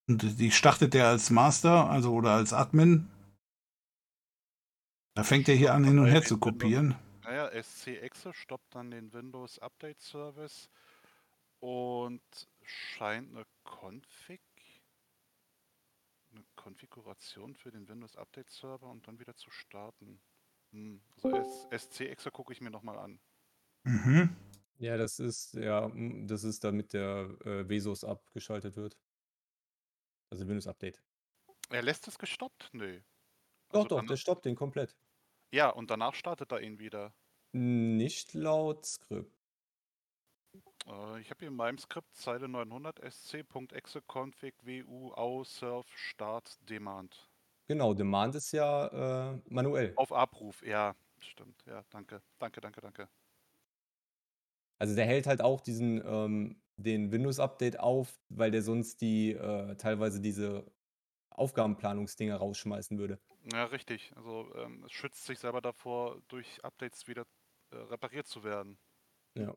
[0.09, 3.11] Und die startet der als Master, also oder als Admin.
[5.15, 6.97] Da fängt er hier an, hin und her zu kopieren.
[7.23, 10.69] Naja, SC-Exe stoppt dann den Windows Update Service
[11.61, 12.23] und
[12.63, 14.43] scheint eine Config,
[16.33, 20.21] eine Konfiguration für den Windows Update Server und dann wieder zu starten.
[20.73, 21.01] Hm.
[21.23, 23.21] Also SC-Exe gucke ich mir nochmal an.
[23.85, 24.37] Mhm.
[24.79, 28.99] Ja, das ist, ja, mm, das ist damit der äh, Vesos abgeschaltet wird.
[30.31, 31.03] Also Windows Update.
[31.69, 32.71] Er lässt es gestoppt?
[32.73, 33.03] Nö.
[33.73, 34.97] Doch, Also doch, dann- der stoppt den komplett.
[35.51, 37.15] Ja, und danach startet er ihn wieder.
[37.55, 39.33] Nicht laut Skript.
[40.87, 46.57] Äh, ich habe hier in meinem Skript Zeile 900 sc.exe config wu au surf start
[46.71, 47.29] demand.
[47.69, 49.97] Genau, Demand ist ja äh, manuell.
[49.97, 51.65] Auf Abruf, ja, stimmt.
[51.67, 52.23] Ja, danke.
[52.39, 53.09] Danke, danke, danke.
[54.79, 59.77] Also der hält halt auch diesen ähm, den Windows-Update auf, weil der sonst die äh,
[59.77, 60.65] teilweise diese
[61.31, 63.19] Aufgabenplanungsdinger rausschmeißen würde.
[63.53, 64.13] Ja, richtig.
[64.17, 67.27] Also ähm, es schützt sich selber davor, durch Updates wieder
[67.71, 68.79] äh, repariert zu werden.
[69.35, 69.55] Ja.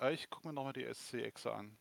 [0.00, 1.76] Äh, ich gucke mir nochmal die SC-Exe an.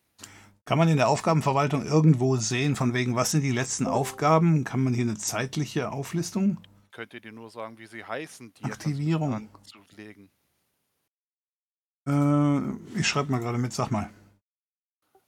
[0.65, 4.63] Kann man in der Aufgabenverwaltung irgendwo sehen, von wegen, was sind die letzten Aufgaben?
[4.63, 6.57] Kann man hier eine zeitliche Auflistung?
[6.91, 9.49] Könnt ihr dir nur sagen, wie sie heißen, die Aktivierung.
[9.63, 10.31] zu legen.
[12.07, 14.09] Äh, ich schreibe mal gerade mit, sag mal.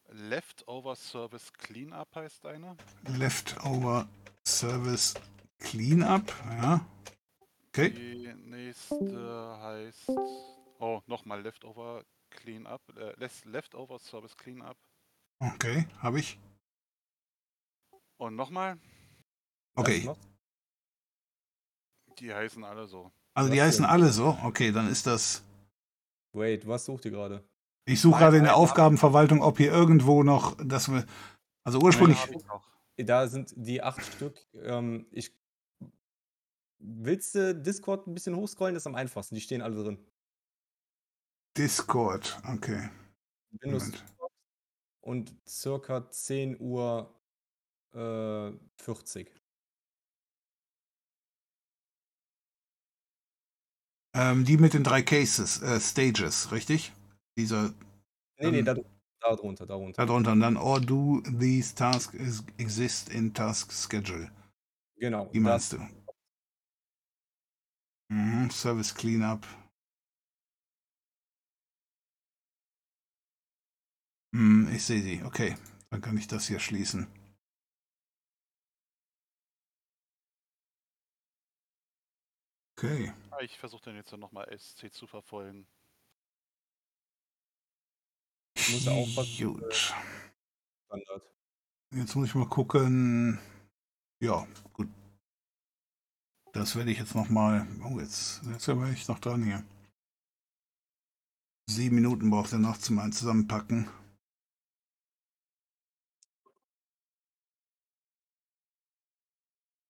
[0.09, 2.77] Leftover Service Cleanup heißt eine.
[3.07, 4.07] Leftover
[4.47, 5.13] Service
[5.59, 6.85] Cleanup, ja.
[7.69, 7.89] Okay.
[7.89, 10.09] Die nächste heißt.
[10.79, 12.81] Oh, nochmal Leftover Cleanup.
[12.97, 14.77] Äh, Leftover Service Cleanup.
[15.39, 16.39] Okay, habe ich.
[18.17, 18.77] Und nochmal.
[19.75, 20.09] Okay.
[22.19, 23.11] Die heißen alle so.
[23.33, 24.37] Also die heißen alle so.
[24.43, 25.43] Okay, dann ist das.
[26.35, 27.47] Wait, was sucht ihr gerade?
[27.85, 31.05] Ich suche Nein, gerade in der nein, Aufgabenverwaltung, ob hier irgendwo noch, dass wir.
[31.63, 32.19] Also ursprünglich.
[32.47, 32.67] Noch.
[32.97, 34.45] Da sind die acht Stück.
[34.53, 35.31] Ähm, ich
[36.79, 38.75] Willst du Discord ein bisschen hochscrollen?
[38.75, 39.35] Das ist am einfachsten.
[39.35, 39.97] Die stehen alle drin.
[41.57, 42.89] Discord, okay.
[43.61, 43.91] Windows
[45.01, 47.13] und circa 10 Uhr
[47.93, 48.51] äh,
[48.81, 49.31] 40.
[54.15, 56.93] Ähm, die mit den drei Cases, äh, Stages, richtig?
[57.37, 57.73] Dieser
[58.39, 58.75] Nee, nee, Ähm, da,
[59.21, 60.05] da drunter, darunter.
[60.05, 64.31] darunter und dann, or do these tasks is, exist in task schedule.
[64.97, 65.29] Genau.
[65.33, 65.77] Wie meinst du?
[68.09, 69.45] Mhm, Service Cleanup.
[74.33, 75.23] Hm, ich sehe sie.
[75.23, 75.55] Okay,
[75.89, 77.07] dann kann ich das hier schließen.
[82.77, 83.13] Okay.
[83.41, 85.67] Ich versuche den jetzt nochmal SC zu verfolgen.
[88.55, 89.93] Muss ja aufpassen, Gut.
[90.85, 91.35] Standard.
[91.91, 93.39] Jetzt muss ich mal gucken.
[94.21, 94.87] Ja, gut.
[96.53, 97.67] Das werde ich jetzt noch mal.
[97.83, 99.63] Oh, jetzt, jetzt war ich noch dran hier.
[101.69, 103.89] Sieben Minuten braucht er noch zum einen Zusammenpacken.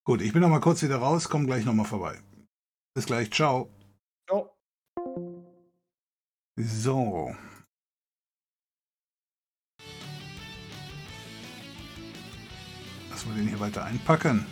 [0.03, 2.22] Gut, ich bin noch mal kurz wieder raus, komme gleich noch mal vorbei.
[2.95, 3.69] Bis gleich, ciao.
[4.26, 4.56] Ciao.
[6.56, 7.35] So.
[13.10, 14.45] Lassen wir den hier weiter einpacken.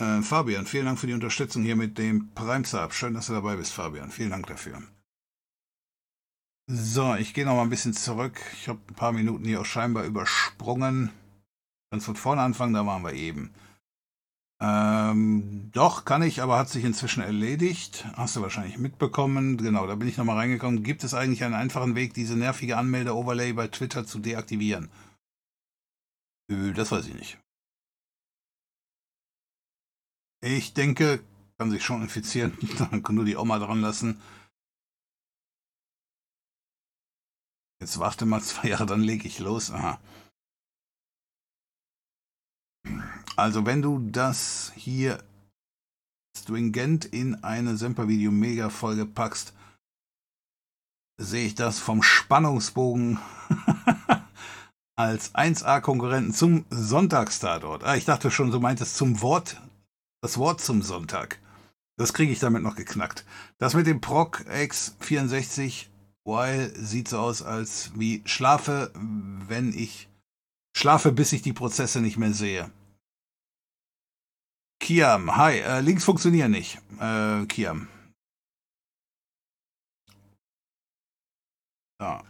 [0.00, 2.94] Äh, Fabian, vielen Dank für die Unterstützung hier mit dem Prime Sub.
[2.94, 4.10] Schön, dass du dabei bist, Fabian.
[4.10, 4.82] Vielen Dank dafür.
[6.70, 8.40] So, ich gehe noch mal ein bisschen zurück.
[8.54, 11.10] Ich habe ein paar Minuten hier auch scheinbar übersprungen.
[11.92, 13.52] Ganz von vorne anfangen, da waren wir eben.
[14.62, 18.06] Ähm, doch, kann ich, aber hat sich inzwischen erledigt.
[18.14, 19.58] Hast du wahrscheinlich mitbekommen.
[19.58, 20.84] Genau, da bin ich nochmal reingekommen.
[20.84, 24.88] Gibt es eigentlich einen einfachen Weg, diese nervige Anmelde-Overlay bei Twitter zu deaktivieren?
[26.48, 27.38] Das weiß ich nicht.
[30.40, 31.22] Ich denke,
[31.58, 32.56] kann sich schon infizieren.
[32.78, 34.18] Dann kann nur die Oma dran lassen.
[37.82, 39.72] Jetzt warte mal zwei Jahre, dann lege ich los.
[39.72, 40.00] Aha.
[43.36, 45.22] Also wenn du das hier
[46.36, 49.54] stringent in eine Semper-Video Mega Folge packst,
[51.18, 53.18] sehe ich das vom Spannungsbogen
[54.96, 57.84] als 1A-Konkurrenten zum Sonntagstatort.
[57.84, 59.60] Ah, ich dachte schon, du meintest zum Wort,
[60.22, 61.38] das Wort zum Sonntag.
[61.98, 63.24] Das kriege ich damit noch geknackt.
[63.58, 65.86] Das mit dem Proc X64
[66.24, 70.08] While sieht so aus, als wie schlafe, wenn ich
[70.76, 72.70] schlafe, bis ich die Prozesse nicht mehr sehe.
[74.82, 76.76] Kiam, hi, äh, Links funktionieren nicht.
[76.98, 77.86] Äh, Kiam.
[82.00, 82.24] Ja.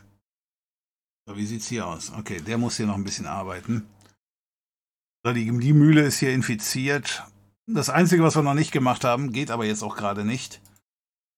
[1.26, 2.12] So, wie sieht's hier aus?
[2.12, 3.86] Okay, der muss hier noch ein bisschen arbeiten.
[5.24, 7.24] So, die, die Mühle ist hier infiziert.
[7.66, 10.60] Das Einzige, was wir noch nicht gemacht haben, geht aber jetzt auch gerade nicht.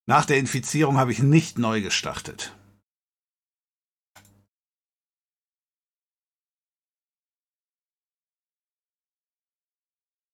[0.07, 2.57] Nach der Infizierung habe ich nicht neu gestartet.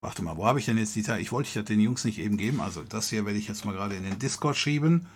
[0.03, 1.21] Warte mal, wo habe ich denn jetzt die Teile?
[1.21, 2.61] Ich wollte das den Jungs nicht eben geben.
[2.61, 5.07] Also das hier werde ich jetzt mal gerade in den Discord schieben.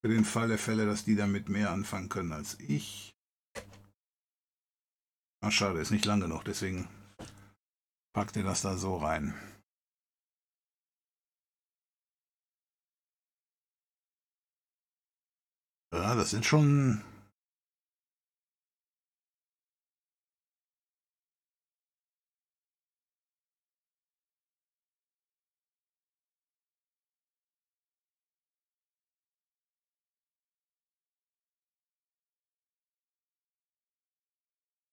[0.00, 3.14] Für den Fall der Fälle, dass die damit mehr anfangen können als ich.
[5.40, 6.88] Ach schade, ist nicht lang genug, deswegen
[8.12, 9.34] packt ihr das da so rein.
[15.92, 17.02] Ja, das sind schon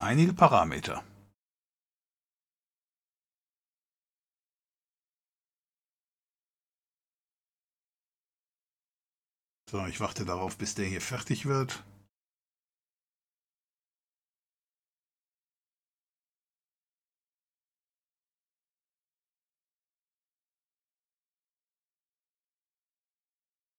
[0.06, 1.04] einige Parameter.
[9.70, 11.84] So, ich warte darauf, bis der hier fertig wird.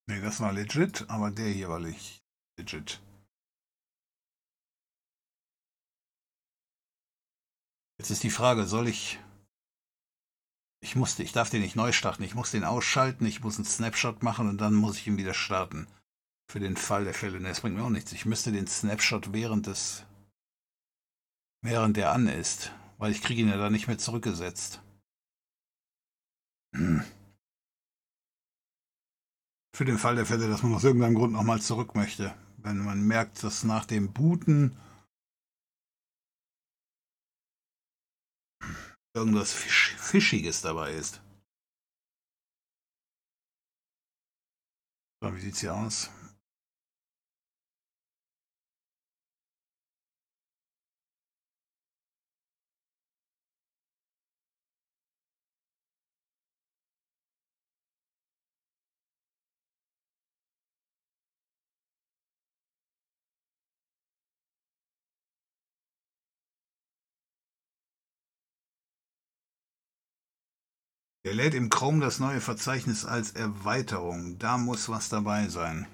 [0.08, 2.22] Ne, das war legit, aber der hier war nicht
[2.58, 3.00] legit.
[8.06, 9.18] Jetzt ist die Frage, soll ich...
[10.80, 12.22] Ich musste, ich darf den nicht neu starten.
[12.22, 15.34] Ich muss den ausschalten, ich muss einen Snapshot machen und dann muss ich ihn wieder
[15.34, 15.88] starten.
[16.48, 17.40] Für den Fall der Fälle.
[17.40, 18.12] Das bringt mir auch nichts.
[18.12, 20.06] Ich müsste den Snapshot während des...
[21.62, 22.70] während der an ist.
[22.98, 24.80] Weil ich kriege ihn ja da nicht mehr zurückgesetzt.
[26.76, 27.02] Hm.
[29.74, 32.32] Für den Fall der Fälle, dass man aus irgendeinem Grund nochmal zurück möchte.
[32.58, 34.76] Wenn man merkt, dass nach dem Booten
[39.16, 41.22] irgendwas Fisch, Fischiges dabei ist.
[45.22, 46.10] So, wie sieht's hier aus?
[71.36, 74.38] Lädt im Chrome das neue Verzeichnis als Erweiterung.
[74.38, 75.86] Da muss was dabei sein.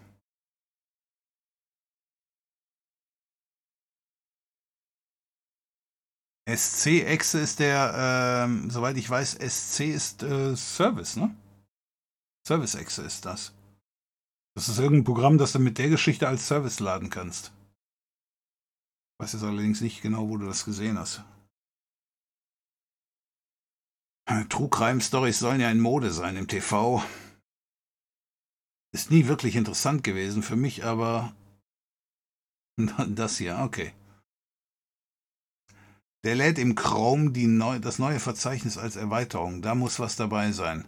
[6.49, 11.35] SC-Exe ist der, ähm, soweit ich weiß, SC ist äh, Service, ne?
[12.47, 13.53] Service-Exe ist das.
[14.55, 17.53] Das ist irgendein Programm, das du mit der Geschichte als Service laden kannst.
[19.15, 21.23] Ich weiß jetzt allerdings nicht genau, wo du das gesehen hast.
[24.49, 27.03] True Crime Stories sollen ja in Mode sein im TV.
[28.95, 31.35] Ist nie wirklich interessant gewesen für mich, aber
[33.09, 33.93] das hier, okay.
[36.25, 39.61] Der lädt im Chrome neu, das neue Verzeichnis als Erweiterung.
[39.61, 40.87] Da muss was dabei sein.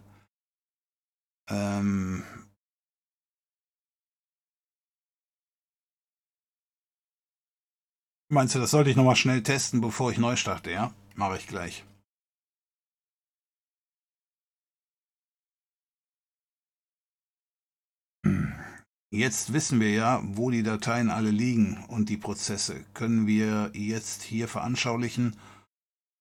[1.49, 2.23] Ähm
[8.29, 10.93] Meinst du, das sollte ich nochmal schnell testen, bevor ich neu starte, ja?
[11.15, 11.85] Mache ich gleich.
[19.15, 22.83] Jetzt wissen wir ja, wo die Dateien alle liegen und die Prozesse.
[22.93, 25.39] Können wir jetzt hier veranschaulichen,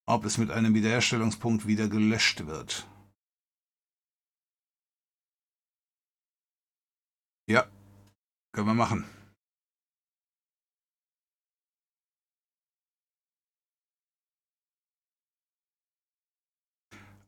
[0.07, 2.87] ob es mit einem Wiederherstellungspunkt wieder gelöscht wird.
[7.49, 7.67] Ja,
[8.53, 9.05] können wir machen.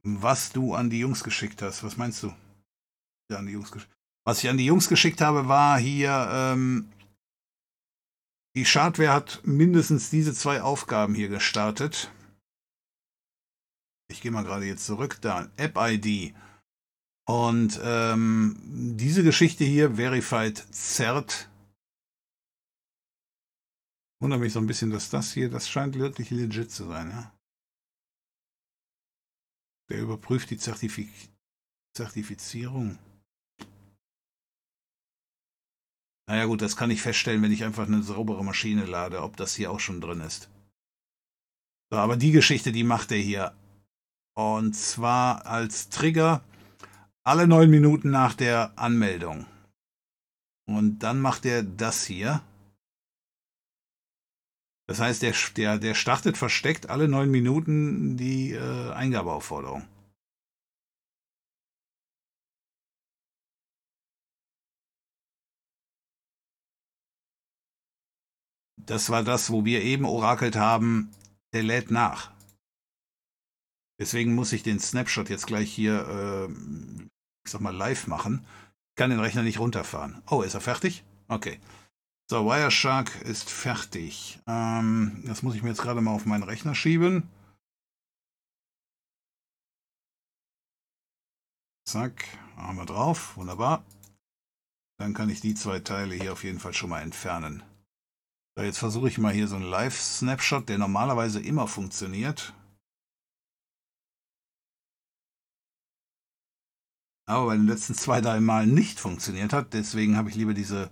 [0.04, 2.32] Was du an die Jungs geschickt hast, was meinst du?
[3.28, 3.95] Ja, an die Jungs geschickt.
[4.26, 6.90] Was ich an die Jungs geschickt habe, war hier, ähm,
[8.56, 12.10] die Schadware hat mindestens diese zwei Aufgaben hier gestartet.
[14.10, 16.34] Ich gehe mal gerade jetzt zurück, da, App-ID.
[17.28, 18.56] Und ähm,
[18.96, 21.48] diese Geschichte hier, Verified Cert,
[24.20, 27.32] wundert mich so ein bisschen, dass das hier, das scheint wirklich legit zu sein, ja.
[29.88, 31.30] Der überprüft die Zertifiz
[31.96, 32.98] Zertifizierung.
[36.28, 39.54] Naja gut, das kann ich feststellen, wenn ich einfach eine saubere Maschine lade, ob das
[39.54, 40.50] hier auch schon drin ist.
[41.90, 43.54] So, aber die Geschichte, die macht er hier.
[44.34, 46.42] Und zwar als Trigger
[47.22, 49.46] alle neun Minuten nach der Anmeldung.
[50.68, 52.42] Und dann macht er das hier.
[54.88, 59.86] Das heißt, der, der, der startet versteckt alle neun Minuten die äh, Eingabeaufforderung.
[68.86, 71.10] Das war das, wo wir eben orakelt haben,
[71.52, 72.30] der lädt nach.
[73.98, 76.52] Deswegen muss ich den Snapshot jetzt gleich hier, äh,
[77.44, 78.46] ich sag mal, live machen.
[78.90, 80.22] Ich kann den Rechner nicht runterfahren.
[80.30, 81.04] Oh, ist er fertig?
[81.28, 81.58] Okay.
[82.30, 84.40] So, Wireshark ist fertig.
[84.46, 87.28] Ähm, das muss ich mir jetzt gerade mal auf meinen Rechner schieben.
[91.88, 92.24] Zack,
[92.56, 93.36] haben wir drauf.
[93.36, 93.84] Wunderbar.
[94.98, 97.62] Dann kann ich die zwei Teile hier auf jeden Fall schon mal entfernen.
[98.58, 102.54] So, jetzt versuche ich mal hier so einen Live-Snapshot, der normalerweise immer funktioniert.
[107.28, 109.74] Aber bei den letzten zwei, drei Malen nicht funktioniert hat.
[109.74, 110.90] Deswegen habe ich lieber diese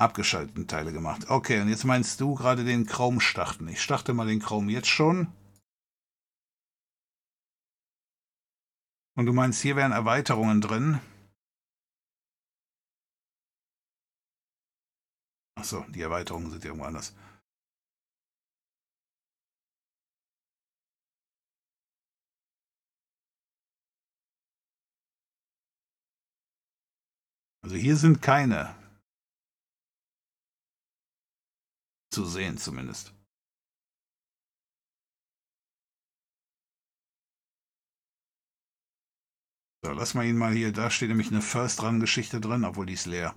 [0.00, 1.28] abgeschalteten Teile gemacht.
[1.28, 3.68] Okay, und jetzt meinst du gerade den Chrome starten.
[3.68, 5.30] Ich starte mal den Chrome jetzt schon.
[9.14, 11.00] Und du meinst, hier wären Erweiterungen drin.
[15.58, 17.14] Achso, die Erweiterungen sind irgendwo anders.
[27.62, 28.74] Also hier sind keine.
[32.10, 33.12] Zu sehen zumindest.
[39.84, 40.72] So, lass mal ihn mal hier.
[40.72, 43.34] Da steht nämlich eine First-Run-Geschichte drin, obwohl die ist leer.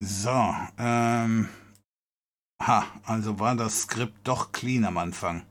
[0.00, 1.48] So, ähm.
[2.60, 5.46] Ha, also war das Skript doch clean am Anfang.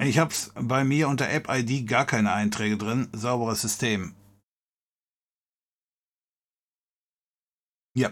[0.00, 3.08] Ich hab's bei mir unter App-ID gar keine Einträge drin.
[3.12, 4.14] Sauberes System.
[7.94, 8.10] Ja.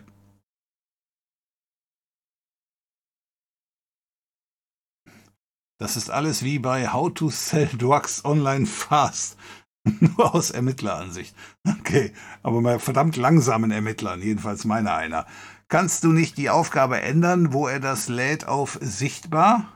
[5.81, 9.39] Das ist alles wie bei How to Sell Drugs Online Fast.
[10.01, 11.35] Nur aus Ermittleransicht.
[11.67, 15.25] Okay, aber bei verdammt langsamen Ermittlern, jedenfalls meiner einer.
[15.69, 19.73] Kannst du nicht die Aufgabe ändern, wo er das lädt auf sichtbar?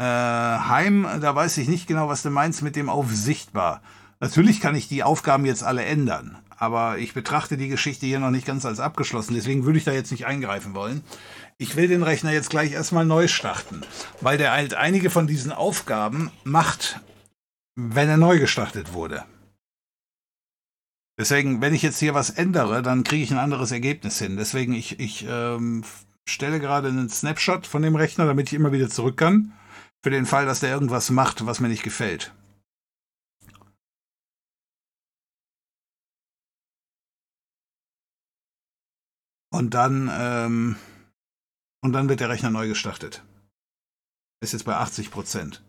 [0.00, 3.82] Äh, Heim, da weiß ich nicht genau, was du meinst mit dem auf sichtbar.
[4.20, 8.30] Natürlich kann ich die Aufgaben jetzt alle ändern, aber ich betrachte die Geschichte hier noch
[8.30, 11.02] nicht ganz als abgeschlossen, deswegen würde ich da jetzt nicht eingreifen wollen.
[11.60, 13.82] Ich will den Rechner jetzt gleich erstmal neu starten,
[14.20, 17.00] weil der halt einige von diesen Aufgaben macht,
[17.74, 19.24] wenn er neu gestartet wurde.
[21.18, 24.36] Deswegen, wenn ich jetzt hier was ändere, dann kriege ich ein anderes Ergebnis hin.
[24.36, 25.82] Deswegen, ich, ich ähm,
[26.28, 29.52] stelle gerade einen Snapshot von dem Rechner, damit ich immer wieder zurück kann.
[30.04, 32.32] Für den Fall, dass der irgendwas macht, was mir nicht gefällt.
[39.50, 40.76] Und dann, ähm,
[41.82, 43.22] und dann wird der Rechner neu gestartet.
[44.40, 45.62] Ist jetzt bei 80 Prozent.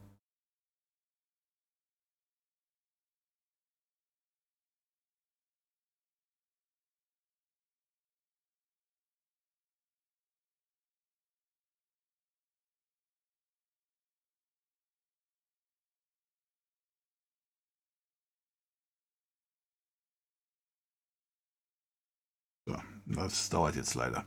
[23.06, 24.26] Das dauert jetzt leider.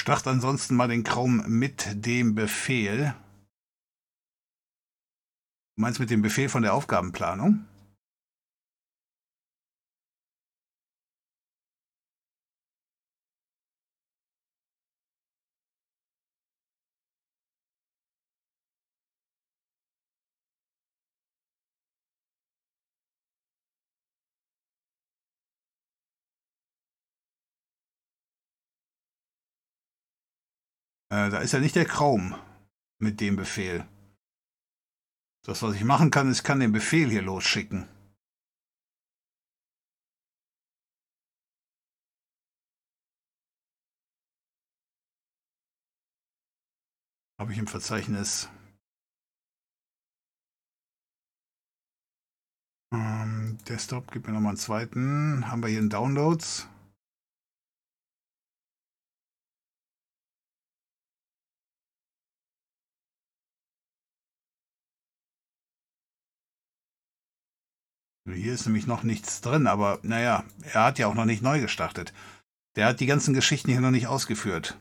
[0.00, 3.14] Start ansonsten mal den Chrome mit dem Befehl.
[5.76, 7.66] Du meinst mit dem Befehl von der Aufgabenplanung?
[31.12, 32.38] Äh, da ist ja nicht der Chrome
[33.00, 33.86] mit dem Befehl.
[35.44, 37.88] Das, was ich machen kann, ist, ich kann den Befehl hier losschicken.
[47.40, 48.48] Habe ich im Verzeichnis.
[52.92, 55.50] Ähm, Desktop, gib mir nochmal einen zweiten.
[55.50, 56.69] Haben wir hier in Downloads.
[68.32, 71.60] Hier ist nämlich noch nichts drin, aber naja, er hat ja auch noch nicht neu
[71.60, 72.12] gestartet.
[72.76, 74.78] Der hat die ganzen Geschichten hier noch nicht ausgeführt.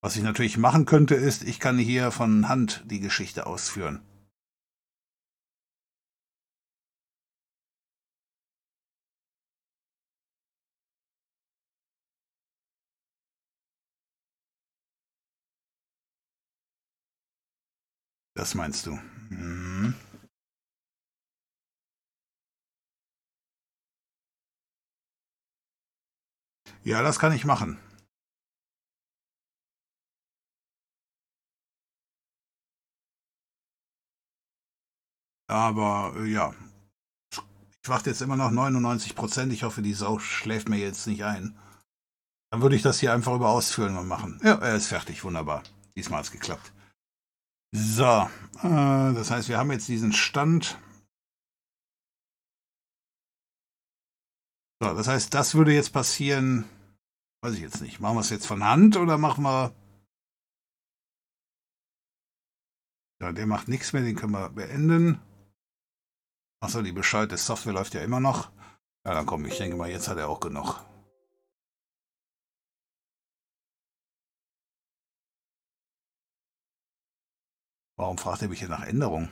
[0.00, 4.00] Was ich natürlich machen könnte, ist, ich kann hier von Hand die Geschichte ausführen.
[18.34, 18.98] Das meinst du?
[19.28, 19.94] Hm.
[26.84, 27.78] Ja, das kann ich machen.
[35.48, 36.54] Aber äh, ja,
[37.30, 39.52] ich warte jetzt immer noch 99 Prozent.
[39.52, 41.56] Ich hoffe, die Sau schläft mir jetzt nicht ein.
[42.50, 44.40] Dann würde ich das hier einfach über Ausführungen machen.
[44.42, 45.24] Ja, er ist fertig.
[45.24, 45.62] Wunderbar.
[45.96, 46.72] Diesmal hat es geklappt.
[47.74, 48.28] So,
[48.62, 50.78] äh, das heißt, wir haben jetzt diesen Stand.
[54.82, 56.64] So, das heißt, das würde jetzt passieren.
[57.40, 58.00] Weiß ich jetzt nicht.
[58.00, 59.72] Machen wir es jetzt von Hand oder machen wir.
[63.22, 65.20] Ja, der macht nichts mehr, den können wir beenden.
[66.60, 68.50] Achso, die bescheuerte Software läuft ja immer noch.
[69.06, 70.80] Ja, dann komm, ich denke mal, jetzt hat er auch genug.
[77.96, 79.28] Warum fragt er mich hier nach Änderungen?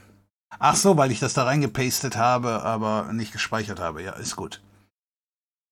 [0.60, 4.00] Ach so, weil ich das da reingepastet habe, aber nicht gespeichert habe.
[4.00, 4.62] Ja, ist gut.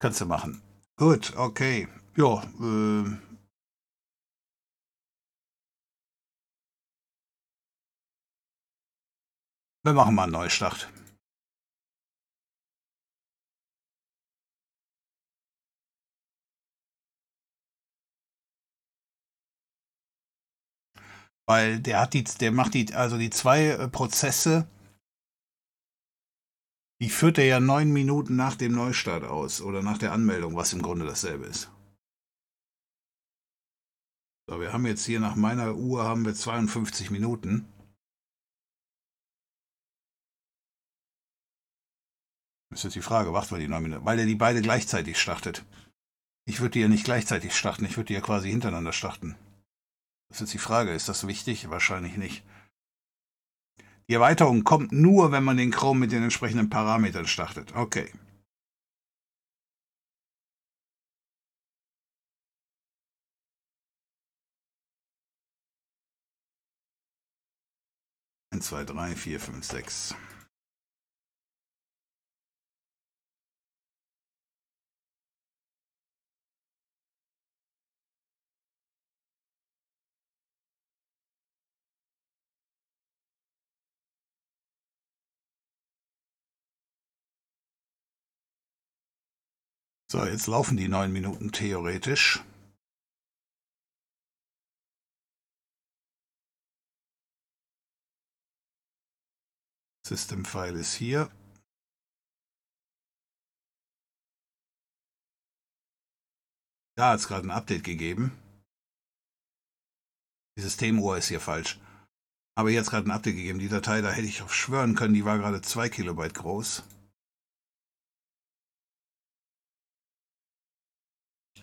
[0.00, 0.62] Kannst du machen.
[0.96, 1.88] Gut, okay.
[2.16, 3.04] Ja, äh,
[9.84, 10.88] wir machen mal einen Neustart.
[21.46, 24.68] Weil der hat die, der macht die, also die zwei äh, Prozesse,
[27.00, 30.72] die führt er ja neun Minuten nach dem Neustart aus oder nach der Anmeldung, was
[30.72, 31.70] im Grunde dasselbe ist.
[34.48, 37.72] So, wir haben jetzt hier nach meiner Uhr haben wir 52 Minuten.
[42.70, 44.04] Das ist jetzt die Frage, wacht wir die neun Minuten?
[44.04, 45.64] Weil er die beide gleichzeitig startet.
[46.46, 49.36] Ich würde die ja nicht gleichzeitig starten, ich würde die ja quasi hintereinander starten.
[50.28, 51.70] Das ist jetzt die Frage, ist das wichtig?
[51.70, 52.44] Wahrscheinlich nicht.
[54.08, 57.74] Die Erweiterung kommt nur, wenn man den Chrome mit den entsprechenden Parametern startet.
[57.76, 58.10] Okay.
[68.50, 70.14] Eins, zwei, drei, vier, fünf, sechs.
[90.10, 92.42] So, jetzt laufen die neun Minuten theoretisch.
[100.06, 101.30] System-File ist hier.
[106.96, 108.32] Da hat es gerade ein Update gegeben.
[110.56, 111.78] Die Systemuhr ist hier falsch.
[112.56, 113.58] Aber jetzt gerade ein Update gegeben.
[113.58, 116.82] Die Datei, da hätte ich auf schwören können, die war gerade 2 Kilobyte groß.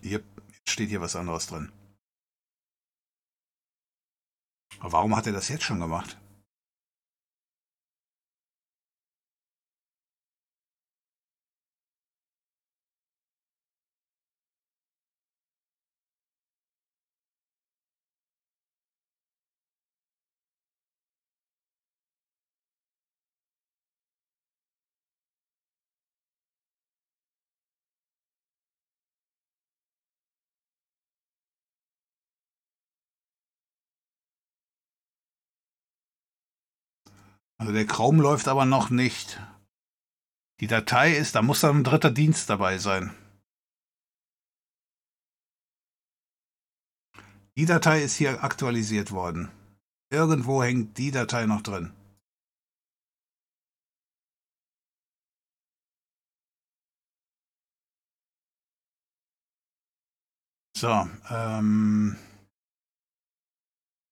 [0.07, 0.23] Hier
[0.67, 1.71] steht hier was anderes drin.
[4.77, 6.15] Warum hat er das jetzt schon gemacht?
[37.65, 39.41] Also der Chrome läuft aber noch nicht.
[40.59, 43.09] Die Datei ist, da muss dann ein dritter Dienst dabei sein.
[47.57, 49.49] Die Datei ist hier aktualisiert worden.
[50.11, 51.91] Irgendwo hängt die Datei noch drin.
[60.77, 62.15] So, ähm,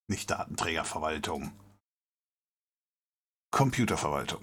[0.09, 1.51] nicht Datenträgerverwaltung.
[3.53, 4.41] Computerverwaltung.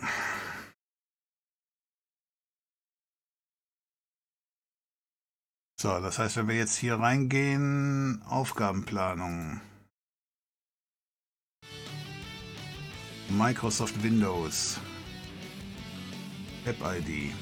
[5.81, 9.61] So, das heißt, wenn wir jetzt hier reingehen, Aufgabenplanung.
[13.31, 14.79] Microsoft Windows.
[16.65, 17.35] App ID.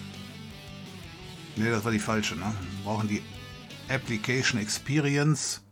[1.57, 2.55] Ne, das war die falsche, ne?
[2.77, 3.23] Wir brauchen die
[3.91, 5.68] Application Experience.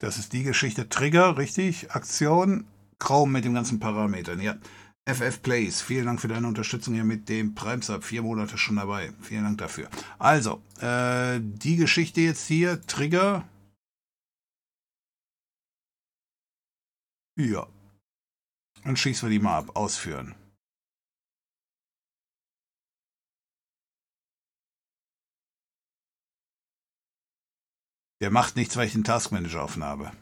[0.00, 1.90] Das ist die Geschichte Trigger, richtig?
[1.92, 2.66] Aktion,
[2.98, 4.56] Chrome mit den ganzen Parametern, ja.
[5.04, 8.02] FF Plays, vielen Dank für deine Unterstützung hier mit dem Prime-Sub.
[8.02, 9.12] Vier Monate schon dabei.
[9.20, 9.88] Vielen Dank dafür.
[10.18, 13.46] Also, äh, die Geschichte jetzt hier, Trigger.
[17.36, 17.66] Ja.
[18.84, 19.76] Dann schießen wir die mal ab.
[19.76, 20.34] Ausführen.
[28.20, 30.12] Der macht nichts, weil ich den Taskmanager offen habe.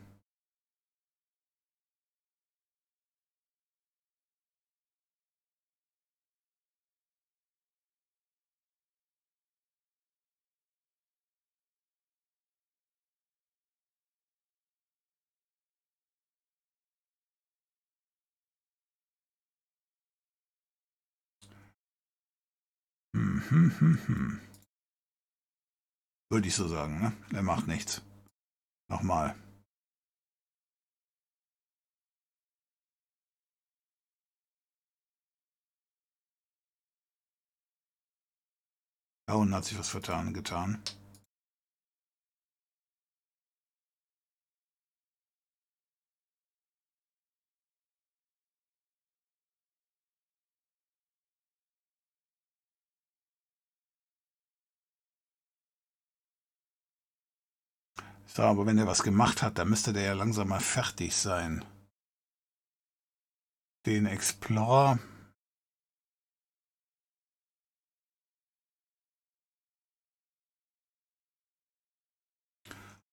[23.15, 24.41] Hm, hm, hm, hm.
[26.31, 27.13] Würde ich so sagen, ne?
[27.33, 28.03] Er macht nichts.
[28.91, 29.35] Nochmal.
[39.27, 40.83] Da unten hat sich was vertan, getan.
[58.29, 61.65] So, aber wenn er was gemacht hat, dann müsste der ja langsam mal fertig sein.
[63.87, 64.99] Den Explorer.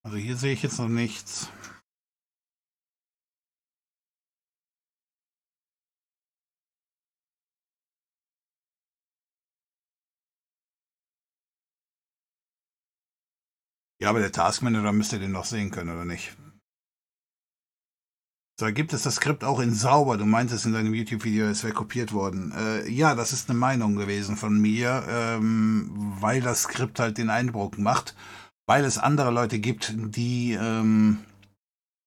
[0.03, 1.49] Also hier sehe ich jetzt noch nichts.
[14.05, 16.37] Ja, aber der Taskmanager müsste den noch sehen können, oder nicht?
[18.59, 20.17] So, gibt es das Skript auch in sauber?
[20.17, 22.53] Du meintest in deinem YouTube-Video, es wäre kopiert worden.
[22.55, 25.89] Äh, ja, das ist eine Meinung gewesen von mir, ähm,
[26.21, 28.15] weil das Skript halt den Eindruck macht,
[28.67, 31.25] weil es andere Leute gibt, die, ähm,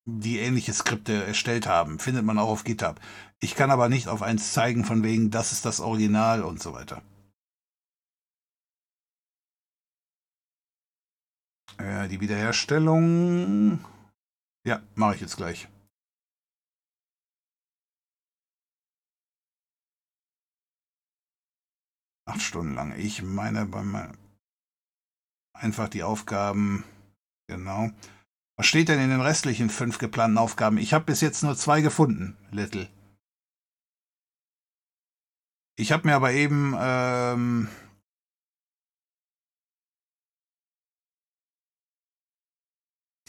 [0.04, 1.98] die ähnliche Skripte erstellt haben.
[1.98, 3.00] Findet man auch auf GitHub.
[3.40, 6.74] Ich kann aber nicht auf eins zeigen, von wegen, das ist das Original und so
[6.74, 7.02] weiter.
[11.78, 13.84] Äh, die Wiederherstellung.
[14.66, 15.68] Ja, mache ich jetzt gleich.
[22.26, 22.94] Acht Stunden lang.
[22.98, 24.12] Ich meine, beim
[25.54, 26.84] einfach die Aufgaben.
[27.48, 27.90] Genau.
[28.56, 30.78] Was steht denn in den restlichen fünf geplanten Aufgaben?
[30.78, 32.88] Ich habe bis jetzt nur zwei gefunden, Little.
[35.76, 37.68] Ich habe mir aber eben ähm,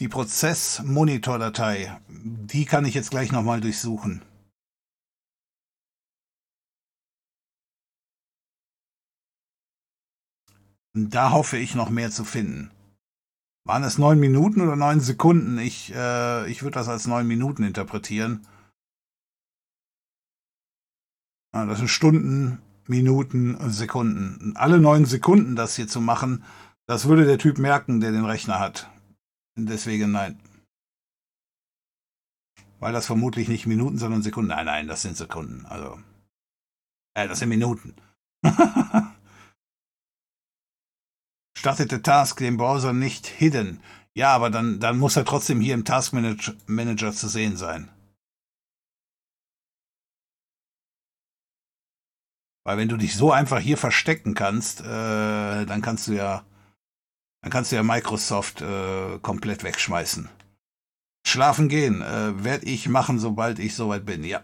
[0.00, 4.22] Die Prozess-Monitor-Datei, die kann ich jetzt gleich nochmal durchsuchen.
[10.94, 12.70] Da hoffe ich noch mehr zu finden.
[13.66, 15.58] Waren es neun Minuten oder neun Sekunden?
[15.58, 18.46] Ich, äh, ich würde das als neun Minuten interpretieren.
[21.52, 24.56] Ah, das sind Stunden, Minuten, Sekunden.
[24.56, 26.42] Alle neun Sekunden das hier zu machen,
[26.86, 28.88] das würde der Typ merken, der den Rechner hat.
[29.56, 30.40] Deswegen nein.
[32.78, 34.48] Weil das vermutlich nicht Minuten, sondern Sekunden.
[34.48, 35.66] Nein, nein, das sind Sekunden.
[35.66, 36.00] Also.
[37.14, 37.94] Äh, das sind Minuten.
[41.58, 43.82] Startet der Task den Browser nicht hidden.
[44.14, 47.90] Ja, aber dann, dann muss er trotzdem hier im Task Manager zu sehen sein.
[52.64, 56.44] Weil wenn du dich so einfach hier verstecken kannst, äh, dann kannst du ja
[57.42, 60.28] dann kannst du ja Microsoft äh, komplett wegschmeißen.
[61.26, 64.42] Schlafen gehen äh, werde ich machen, sobald ich soweit bin, ja.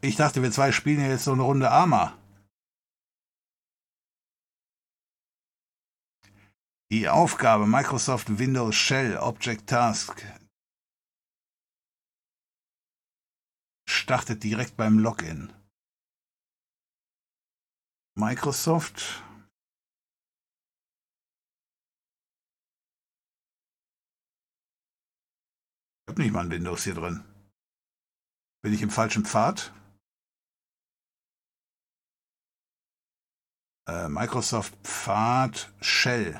[0.00, 2.16] Ich dachte, wir zwei spielen ja jetzt so eine Runde Arma.
[6.92, 10.22] Die Aufgabe Microsoft Windows Shell Object Task
[13.88, 15.52] startet direkt beim Login.
[18.16, 19.24] Microsoft
[26.06, 27.24] Ich habe nicht mal ein Windows hier drin.
[28.62, 29.72] Bin ich im falschen Pfad?
[33.88, 36.38] Äh, Microsoft Pfad Shell.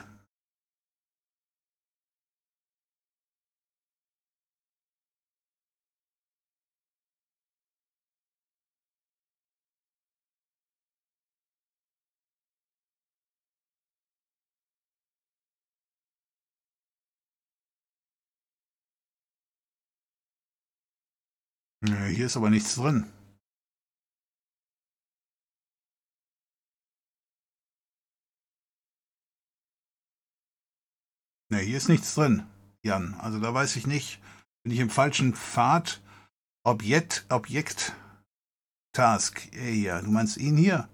[21.86, 23.12] Hier ist aber nichts drin.
[31.50, 32.47] Ne, hier ist nichts drin,
[32.83, 33.15] Jan.
[33.15, 34.20] Also da weiß ich nicht,
[34.62, 36.00] bin ich im falschen Pfad.
[36.67, 37.94] Objekt, Objekt,
[38.94, 39.40] Task.
[39.52, 40.88] Hier, du meinst ihn hier?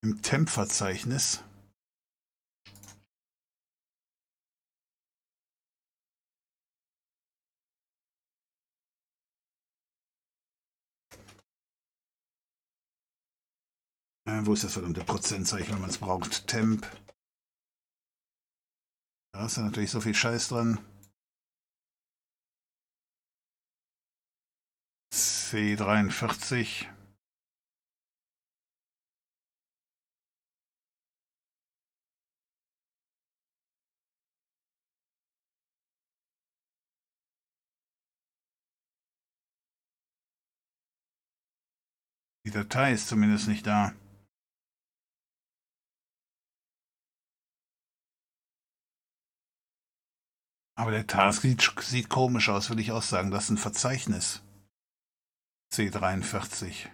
[0.00, 1.42] Im Temp-Verzeichnis.
[14.28, 16.46] Äh, wo ist das verdammte Prozentzeichen, wenn man es braucht?
[16.46, 16.86] Temp.
[19.32, 20.78] Da ist ja natürlich so viel Scheiß dran.
[25.12, 26.97] C43.
[42.48, 43.92] Die Datei ist zumindest nicht da.
[50.74, 53.30] Aber der Task sieht, komisch aus, würde ich auch sagen.
[53.30, 54.42] Das ist ein Verzeichnis.
[55.74, 56.88] C43.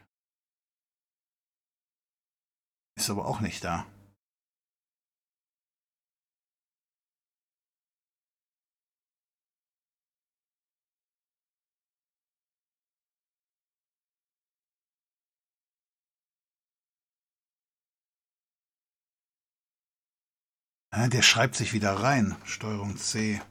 [2.97, 3.87] Ist aber auch nicht da.
[20.97, 22.37] Ah, Der schreibt sich wieder rein.
[22.45, 23.43] Steuerung C.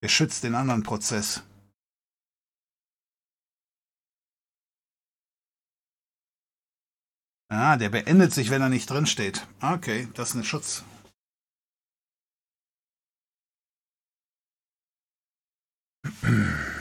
[0.00, 1.42] Er schützt den anderen Prozess.
[7.48, 9.48] Ah, der beendet sich, wenn er nicht drin steht.
[9.60, 10.84] Okay, das ist ein Schutz.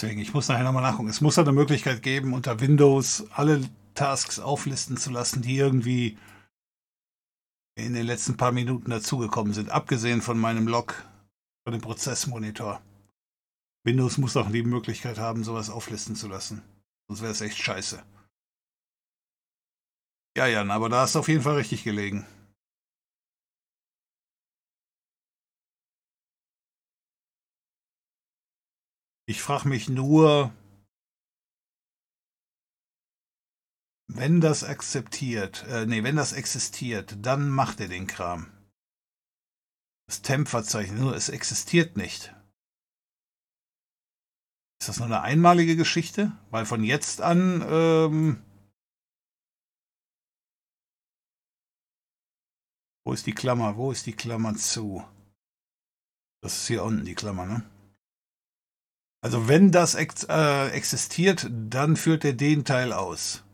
[0.00, 1.10] Deswegen, ich muss nachher nochmal nachgucken.
[1.10, 3.60] Es muss eine Möglichkeit geben, unter Windows alle
[3.92, 6.16] Tasks auflisten zu lassen, die irgendwie
[7.74, 11.04] in den letzten paar Minuten dazugekommen sind, abgesehen von meinem Log,
[11.64, 12.80] von dem Prozessmonitor.
[13.84, 16.62] Windows muss auch die Möglichkeit haben, sowas auflisten zu lassen.
[17.06, 18.02] Sonst wäre es echt scheiße.
[20.34, 22.24] Ja, Jan, aber da hast du auf jeden Fall richtig gelegen.
[29.30, 30.52] Ich frage mich nur,
[34.08, 38.50] wenn das akzeptiert, äh, nee, wenn das existiert, dann macht er den Kram.
[40.08, 42.34] Das Temp-Verzeichnis, nur es existiert nicht.
[44.80, 46.36] Ist das nur eine einmalige Geschichte?
[46.50, 48.42] Weil von jetzt an, ähm,
[53.04, 53.76] wo ist die Klammer?
[53.76, 55.06] Wo ist die Klammer zu?
[56.42, 57.79] Das ist hier unten die Klammer, ne?
[59.22, 63.44] Also wenn das ex äh, existiert, dann führt er den Teil aus.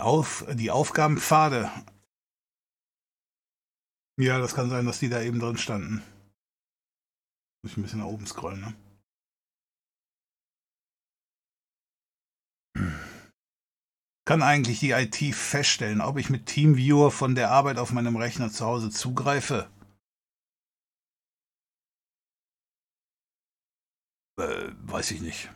[0.00, 1.70] Auf, die Aufgabenpfade.
[4.20, 6.02] Ja, das kann sein, dass die da eben drin standen.
[7.62, 8.74] Muss ich ein bisschen nach oben scrollen, ne?
[14.28, 18.50] Kann eigentlich die IT feststellen, ob ich mit TeamViewer von der Arbeit auf meinem Rechner
[18.50, 19.70] zu Hause zugreife?
[24.38, 25.50] Äh, weiß ich nicht.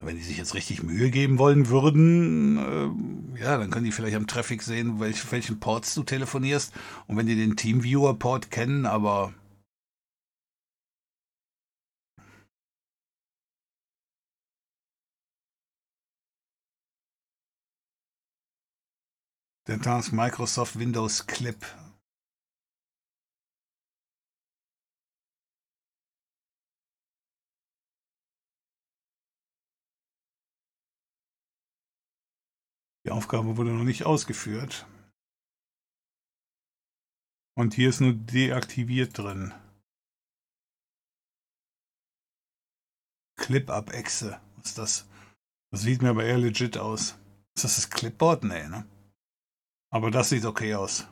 [0.00, 2.56] Wenn die sich jetzt richtig Mühe geben wollen würden,
[3.36, 6.72] äh, ja, dann können die vielleicht am Traffic sehen, welch, welchen Ports du telefonierst.
[7.08, 9.34] Und wenn die den TeamViewer-Port kennen, aber
[19.68, 21.58] Der Task Microsoft Windows Clip.
[33.08, 34.86] Die Aufgabe wurde noch nicht ausgeführt.
[37.56, 39.54] Und hier ist nur deaktiviert drin.
[43.38, 44.38] Clip-Up-Echse.
[44.56, 45.08] Was ist das?
[45.70, 47.16] Das sieht mir aber eher legit aus.
[47.56, 48.44] Ist das das Clipboard?
[48.44, 48.86] Nee, ne?
[49.90, 51.08] Aber das sieht okay aus.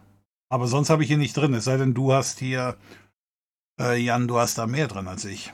[0.51, 1.55] Aber sonst habe ich hier nicht drin.
[1.55, 2.77] Es sei denn, du hast hier,
[3.81, 5.51] äh, Jan, du hast da mehr drin als ich.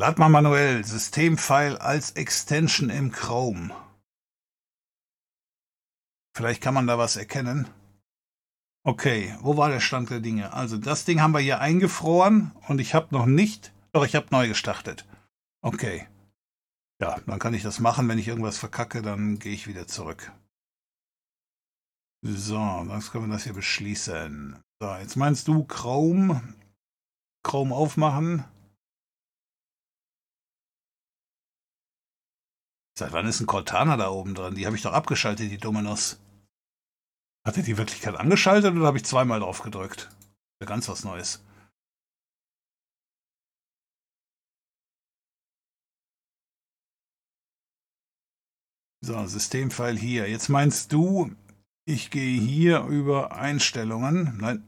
[0.00, 3.70] Lad mal manuell Systemfile als Extension im Chrome.
[6.34, 7.68] Vielleicht kann man da was erkennen.
[8.82, 10.54] Okay, wo war der Stand der Dinge?
[10.54, 14.28] Also das Ding haben wir hier eingefroren und ich habe noch nicht, doch ich habe
[14.30, 15.06] neu gestartet.
[15.60, 16.08] Okay.
[16.98, 18.08] Ja, dann kann ich das machen.
[18.08, 20.32] Wenn ich irgendwas verkacke, dann gehe ich wieder zurück.
[22.22, 24.62] So, dann können wir das hier beschließen.
[24.80, 26.54] So, jetzt meinst du Chrome,
[27.42, 28.46] Chrome aufmachen.
[33.00, 34.54] Seit wann ist ein Cortana da oben dran?
[34.56, 36.20] Die habe ich doch abgeschaltet, die Dominos.
[37.46, 40.10] Hat er die Wirklichkeit angeschaltet oder habe ich zweimal drauf gedrückt?
[40.60, 41.42] Ja, ganz was Neues.
[49.02, 50.28] So, Systemfile hier.
[50.28, 51.34] Jetzt meinst du,
[51.86, 54.36] ich gehe hier über Einstellungen.
[54.38, 54.62] Nein.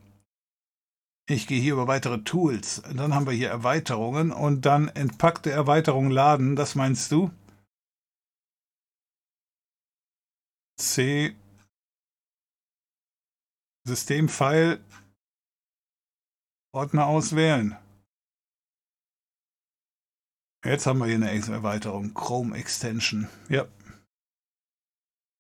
[1.29, 2.83] Ich gehe hier über weitere Tools.
[2.97, 6.57] Dann haben wir hier Erweiterungen und dann entpackte Erweiterung laden.
[6.57, 7.31] Das meinst du?
[10.83, 11.37] C
[13.87, 14.85] Systemfile
[16.75, 17.77] Ordner auswählen.
[20.65, 22.15] Jetzt haben wir hier eine Erweiterung.
[22.15, 23.29] Chrome Extension.
[23.49, 23.69] Ja.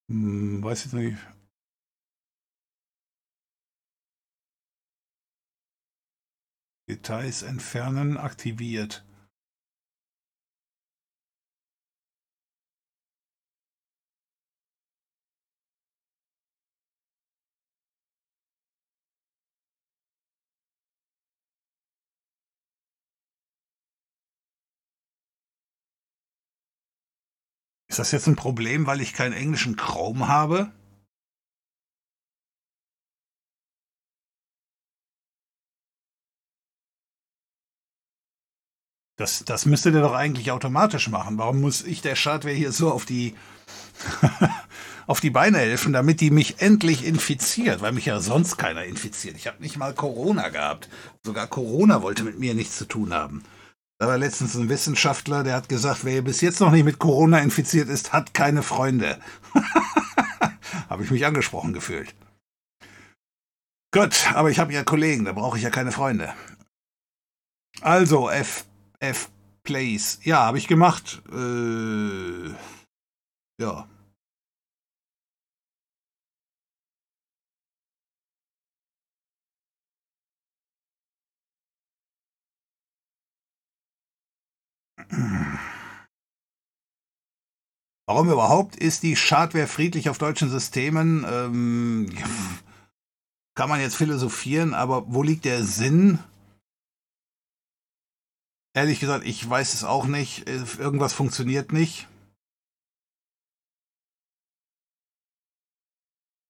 [0.08, 1.18] Hm, weiß ich nicht.
[6.88, 9.04] Details entfernen aktiviert.
[27.92, 30.72] Ist das jetzt ein Problem, weil ich keinen englischen Chrome habe?
[39.16, 41.36] Das, das müsste der doch eigentlich automatisch machen.
[41.36, 43.34] Warum muss ich der Schadware hier so auf die,
[45.06, 47.82] auf die Beine helfen, damit die mich endlich infiziert?
[47.82, 49.36] Weil mich ja sonst keiner infiziert.
[49.36, 50.88] Ich habe nicht mal Corona gehabt.
[51.22, 53.44] Sogar Corona wollte mit mir nichts zu tun haben.
[54.02, 57.38] Da war letztens ein Wissenschaftler, der hat gesagt, wer bis jetzt noch nicht mit Corona
[57.38, 59.20] infiziert ist, hat keine Freunde.
[60.90, 62.12] habe ich mich angesprochen gefühlt.
[63.94, 66.34] Gut, aber ich habe ja Kollegen, da brauche ich ja keine Freunde.
[67.80, 68.64] Also, F,
[68.98, 69.30] F
[69.62, 70.18] Plays.
[70.24, 71.22] Ja, habe ich gemacht.
[71.32, 72.48] Äh,
[73.62, 73.86] ja.
[88.06, 91.24] Warum überhaupt ist die Schadware friedlich auf deutschen Systemen?
[91.28, 92.10] Ähm,
[93.54, 96.18] kann man jetzt philosophieren, aber wo liegt der Sinn?
[98.74, 100.48] Ehrlich gesagt, ich weiß es auch nicht.
[100.48, 102.08] Irgendwas funktioniert nicht.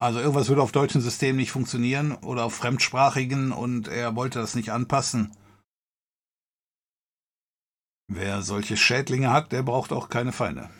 [0.00, 4.54] Also irgendwas würde auf deutschen Systemen nicht funktionieren oder auf fremdsprachigen und er wollte das
[4.54, 5.32] nicht anpassen.
[8.08, 10.70] Wer solche Schädlinge hat, der braucht auch keine Feinde.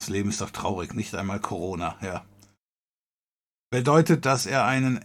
[0.00, 2.24] Das Leben ist doch traurig, nicht einmal Corona, ja.
[3.70, 5.00] bedeutet, dass er einen,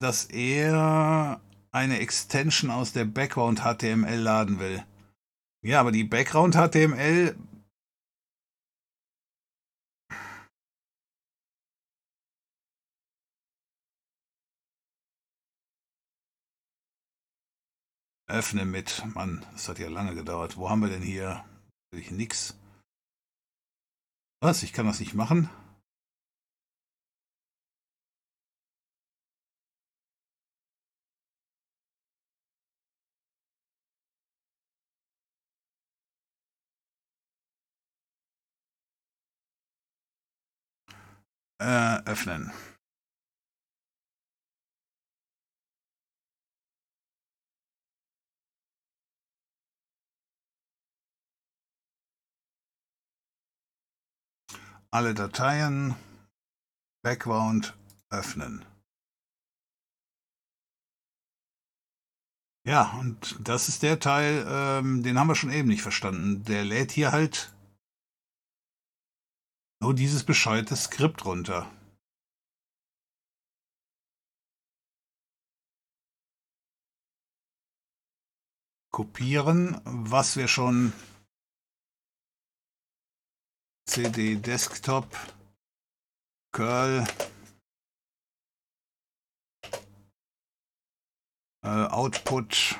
[0.00, 4.84] dass er eine Extension aus der Background HTML laden will.
[5.64, 7.36] Ja, aber die Background HTML
[18.28, 19.02] Öffne mit.
[19.14, 20.56] Mann, das hat ja lange gedauert.
[20.58, 21.44] Wo haben wir denn hier?
[21.90, 22.54] Ich nix.
[24.40, 24.62] Was?
[24.62, 25.48] Ich kann das nicht machen?
[41.60, 42.52] Äh, öffnen.
[54.90, 55.94] Alle Dateien,
[57.02, 57.76] Background
[58.10, 58.64] öffnen.
[62.66, 66.44] Ja, und das ist der Teil, ähm, den haben wir schon eben nicht verstanden.
[66.44, 67.54] Der lädt hier halt
[69.80, 71.70] nur dieses bescheuerte Skript runter.
[78.90, 80.92] Kopieren, was wir schon
[83.88, 85.16] CD Desktop
[86.52, 87.06] curl
[91.64, 92.78] äh, Output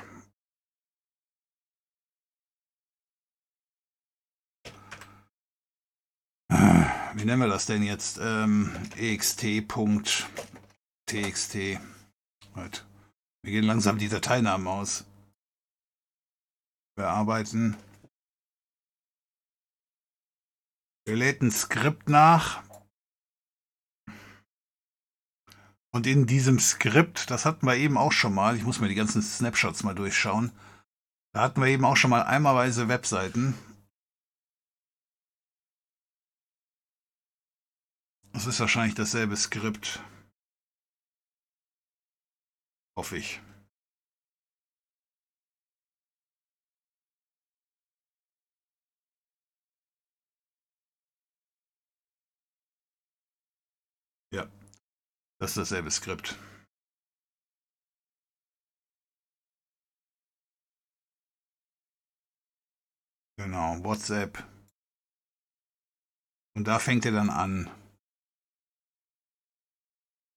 [7.19, 8.19] wie nennen wir das denn jetzt?
[8.21, 9.67] Ähm, ext.txt.
[12.55, 12.85] Right.
[13.43, 15.05] Wir gehen langsam die Dateinamen aus.
[16.95, 17.75] Bearbeiten.
[21.09, 22.63] Er lädt ein Skript nach.
[25.91, 28.93] Und in diesem Skript, das hatten wir eben auch schon mal, ich muss mir die
[28.93, 30.51] ganzen Snapshots mal durchschauen,
[31.33, 33.55] da hatten wir eben auch schon mal einmalweise Webseiten.
[38.31, 40.03] Das ist wahrscheinlich dasselbe Skript.
[42.95, 43.41] Hoffe ich.
[55.39, 56.37] Das ist dasselbe Skript.
[63.37, 64.43] Genau, WhatsApp.
[66.55, 67.69] Und da fängt er dann an.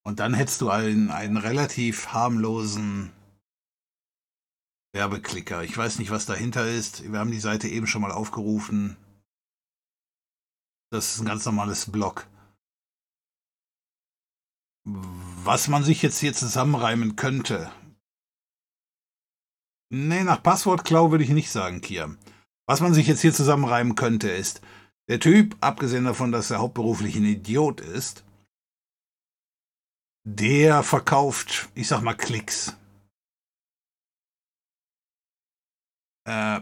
[0.05, 3.13] Und dann hättest du einen, einen relativ harmlosen
[4.95, 5.65] Werbeklicker.
[5.65, 7.11] Ich weiß nicht, was dahinter ist.
[7.11, 8.97] Wir haben die Seite eben schon mal aufgerufen.
[10.93, 12.29] Das ist ein ganz normales Blog.
[14.85, 17.71] Was man sich jetzt hier zusammenreimen könnte.
[19.91, 22.17] Nee, nach Passwortklau würde ich nicht sagen, Kier.
[22.67, 24.63] Was man sich jetzt hier zusammenreimen könnte, ist,
[25.09, 28.25] der Typ, abgesehen davon, dass er hauptberuflich ein Idiot ist,
[30.25, 32.77] der verkauft, ich sag mal, Klicks.
[36.25, 36.61] Äh,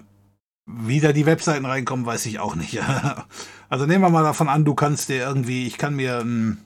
[0.67, 2.81] wie da die Webseiten reinkommen, weiß ich auch nicht.
[3.69, 6.65] also nehmen wir mal davon an, du kannst dir irgendwie, ich kann mir ein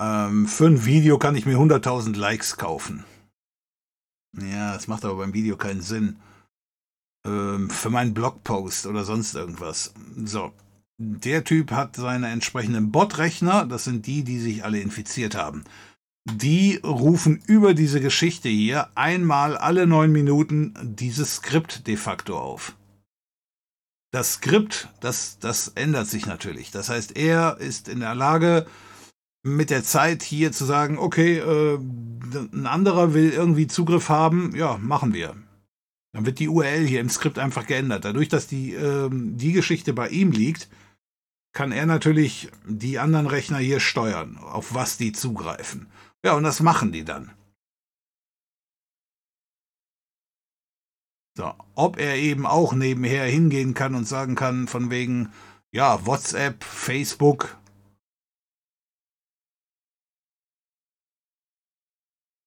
[0.00, 3.04] ähm, für ein Video kann ich mir 100.000 Likes kaufen.
[4.36, 6.18] Ja, das macht aber beim Video keinen Sinn.
[7.26, 9.92] Ähm, für meinen Blogpost oder sonst irgendwas.
[10.24, 10.52] So.
[11.00, 15.62] Der Typ hat seine entsprechenden Bot-Rechner, das sind die, die sich alle infiziert haben.
[16.28, 22.74] Die rufen über diese Geschichte hier einmal alle neun Minuten dieses Skript de facto auf.
[24.10, 26.70] Das Skript, das, das ändert sich natürlich.
[26.72, 28.66] Das heißt, er ist in der Lage,
[29.42, 31.78] mit der Zeit hier zu sagen, okay, äh,
[32.52, 35.34] ein anderer will irgendwie Zugriff haben, ja, machen wir.
[36.12, 38.04] Dann wird die URL hier im Skript einfach geändert.
[38.04, 40.68] Dadurch, dass die, äh, die Geschichte bei ihm liegt,
[41.52, 45.88] kann er natürlich die anderen Rechner hier steuern, auf was die zugreifen.
[46.24, 47.32] Ja, und das machen die dann.
[51.36, 55.32] So, ob er eben auch nebenher hingehen kann und sagen kann, von wegen,
[55.70, 57.56] ja, WhatsApp, Facebook,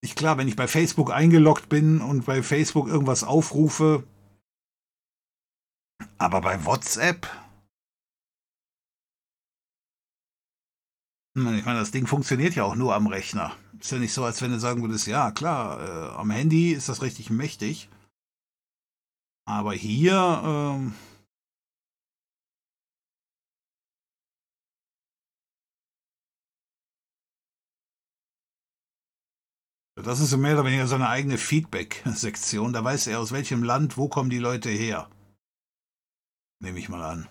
[0.02, 4.04] ich klar, wenn ich bei Facebook eingeloggt bin und bei Facebook irgendwas aufrufe,
[6.18, 7.28] aber bei WhatsApp?
[11.38, 13.56] Hm, ich meine, das Ding funktioniert ja auch nur am Rechner.
[13.80, 16.90] Ist ja nicht so, als wenn du sagen würdest, ja klar, äh, am Handy ist
[16.90, 17.90] das richtig mächtig.
[19.46, 21.11] Aber hier, äh,
[30.04, 32.74] Das ist so mehr oder weniger seine eigene Feedback-Sektion.
[32.74, 35.10] Da weiß er, aus welchem Land, wo kommen die Leute her.
[36.60, 37.28] Nehme ich mal an.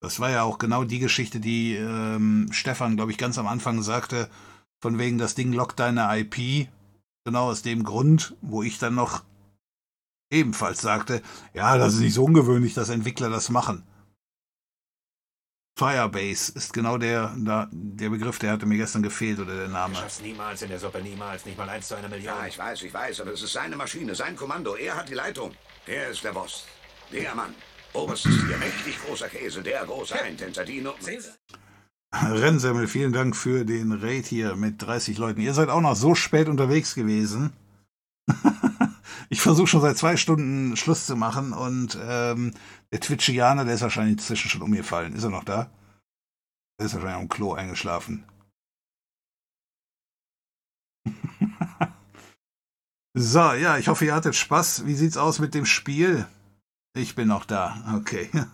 [0.00, 3.82] Das war ja auch genau die Geschichte, die ähm, Stefan, glaube ich, ganz am Anfang
[3.82, 4.28] sagte,
[4.82, 6.68] von wegen das Ding lockt deine IP.
[7.24, 9.24] Genau aus dem Grund, wo ich dann noch
[10.30, 11.22] ebenfalls sagte,
[11.54, 13.82] ja, das ist nicht so ungewöhnlich, dass Entwickler das machen.
[15.76, 19.94] Firebase ist genau der, der, der Begriff, der hatte mir gestern gefehlt oder der Name.
[19.94, 22.26] Du schaffst niemals in der Suppe, niemals, nicht mal eins zu einer Million.
[22.26, 24.76] Ja, ich weiß, ich weiß, aber es ist seine Maschine, sein Kommando.
[24.76, 25.52] Er hat die Leitung.
[25.86, 26.64] Er ist der Boss.
[27.12, 27.54] Der Mann.
[27.92, 31.06] Oberstes Tier, mächtig großer Käse, der große Eintänzer, die Nutten.
[32.12, 35.40] Rennsemmel, vielen Dank für den Raid hier mit 30 Leuten.
[35.40, 37.52] Ihr seid auch noch so spät unterwegs gewesen.
[39.34, 42.54] ich versuche schon seit zwei Stunden Schluss zu machen und ähm,
[42.92, 45.12] der Twitchianer, der ist wahrscheinlich inzwischen schon umgefallen.
[45.12, 45.72] Ist er noch da?
[46.78, 48.24] Der ist wahrscheinlich am Klo eingeschlafen.
[53.14, 54.86] so, ja, ich hoffe, ihr hattet Spaß.
[54.86, 56.28] Wie sieht's aus mit dem Spiel?
[56.96, 57.96] Ich bin noch da.
[57.98, 58.30] Okay.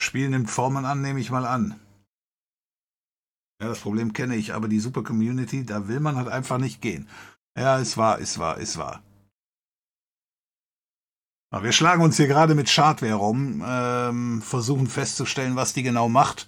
[0.00, 1.80] Spiel nimmt Formen an, nehme ich mal an.
[3.60, 6.80] Ja, das Problem kenne ich, aber die Super Community, da will man halt einfach nicht
[6.80, 7.08] gehen.
[7.58, 9.02] Ja, es war, es war, es war.
[11.50, 16.08] Aber wir schlagen uns hier gerade mit Schadware rum, ähm, versuchen festzustellen, was die genau
[16.08, 16.46] macht.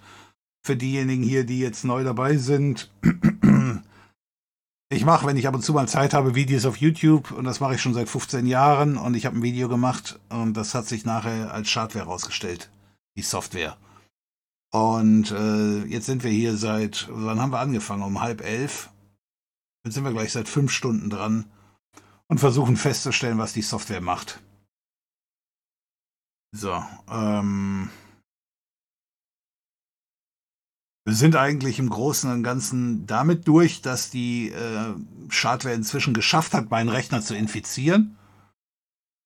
[0.64, 2.90] Für diejenigen hier, die jetzt neu dabei sind.
[4.92, 7.60] Ich mache, wenn ich ab und zu mal Zeit habe, Videos auf YouTube und das
[7.60, 10.88] mache ich schon seit 15 Jahren und ich habe ein Video gemacht und das hat
[10.88, 12.70] sich nachher als Schadware rausgestellt,
[13.16, 13.76] die Software.
[14.72, 18.02] Und äh, jetzt sind wir hier seit, wann haben wir angefangen?
[18.02, 18.90] Um halb elf.
[19.84, 21.50] Jetzt sind wir gleich seit fünf Stunden dran
[22.28, 24.40] und versuchen festzustellen, was die Software macht.
[26.52, 27.90] So, ähm,
[31.04, 34.94] wir sind eigentlich im Großen und Ganzen damit durch, dass die äh,
[35.28, 38.16] Schadware inzwischen geschafft hat, meinen Rechner zu infizieren.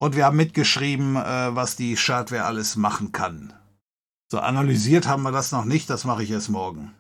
[0.01, 3.55] Und wir haben mitgeschrieben, äh, was die Schadware alles machen kann.
[4.31, 6.95] So, analysiert haben wir das noch nicht, das mache ich erst morgen.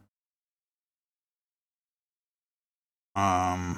[3.17, 3.77] Ähm,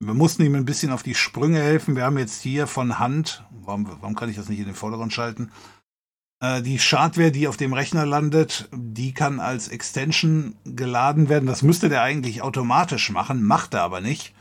[0.00, 1.96] wir mussten ihm ein bisschen auf die Sprünge helfen.
[1.96, 5.12] Wir haben jetzt hier von Hand, warum, warum kann ich das nicht in den Vordergrund
[5.12, 5.50] schalten?
[6.40, 11.46] Äh, die Schadware, die auf dem Rechner landet, die kann als Extension geladen werden.
[11.46, 14.34] Das müsste der eigentlich automatisch machen, macht er aber nicht.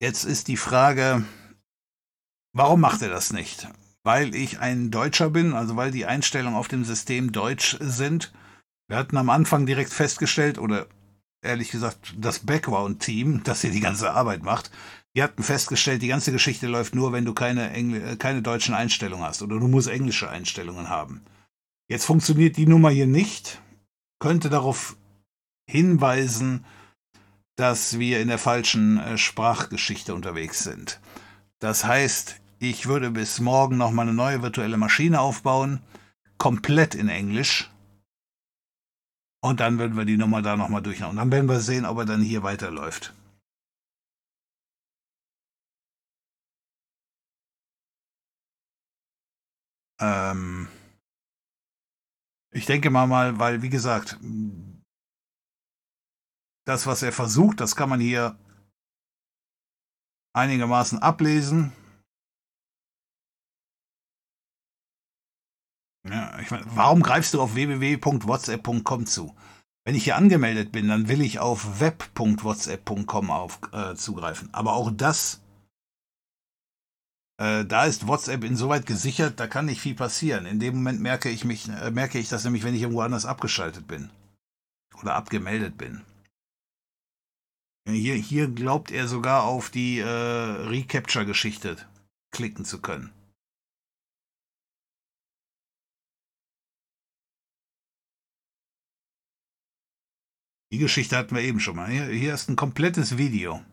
[0.00, 1.24] Jetzt ist die Frage,
[2.52, 3.68] warum macht er das nicht?
[4.02, 8.32] Weil ich ein Deutscher bin, also weil die Einstellungen auf dem System deutsch sind.
[8.88, 10.86] Wir hatten am Anfang direkt festgestellt, oder
[11.44, 14.70] ehrlich gesagt, das Background-Team, das hier die ganze Arbeit macht,
[15.16, 18.74] die hatten festgestellt, die ganze Geschichte läuft nur, wenn du keine, Engl äh, keine deutschen
[18.74, 21.22] Einstellungen hast oder du musst englische Einstellungen haben.
[21.88, 23.60] Jetzt funktioniert die Nummer hier nicht,
[24.18, 24.96] könnte darauf
[25.70, 26.64] hinweisen,
[27.56, 31.00] dass wir in der falschen äh, Sprachgeschichte unterwegs sind.
[31.60, 35.80] Das heißt, ich würde bis morgen noch mal eine neue virtuelle Maschine aufbauen,
[36.38, 37.70] komplett in Englisch.
[39.44, 41.10] Und dann würden wir die Nummer da nochmal durchhauen.
[41.10, 43.12] Und dann werden wir sehen, ob er dann hier weiterläuft.
[50.00, 50.68] Ähm
[52.52, 54.18] ich denke mal mal, weil, wie gesagt,
[56.64, 58.38] das, was er versucht, das kann man hier
[60.32, 61.72] einigermaßen ablesen.
[66.08, 69.34] Ja, ich meine, warum greifst du auf www.whatsapp.com zu?
[69.84, 73.30] Wenn ich hier angemeldet bin, dann will ich auf web.whatsapp.com
[73.72, 74.48] äh, zugreifen.
[74.52, 75.40] Aber auch das,
[77.38, 80.46] äh, da ist WhatsApp insoweit gesichert, da kann nicht viel passieren.
[80.46, 83.26] In dem Moment merke ich mich, äh, merke ich das nämlich, wenn ich irgendwo anders
[83.26, 84.10] abgeschaltet bin
[85.00, 86.02] oder abgemeldet bin.
[87.86, 91.76] Hier, hier glaubt er sogar auf die äh, Recapture-Geschichte
[92.30, 93.12] klicken zu können.
[100.74, 101.88] Die Geschichte hatten wir eben schon mal.
[101.88, 103.64] Hier, hier ist ein komplettes Video.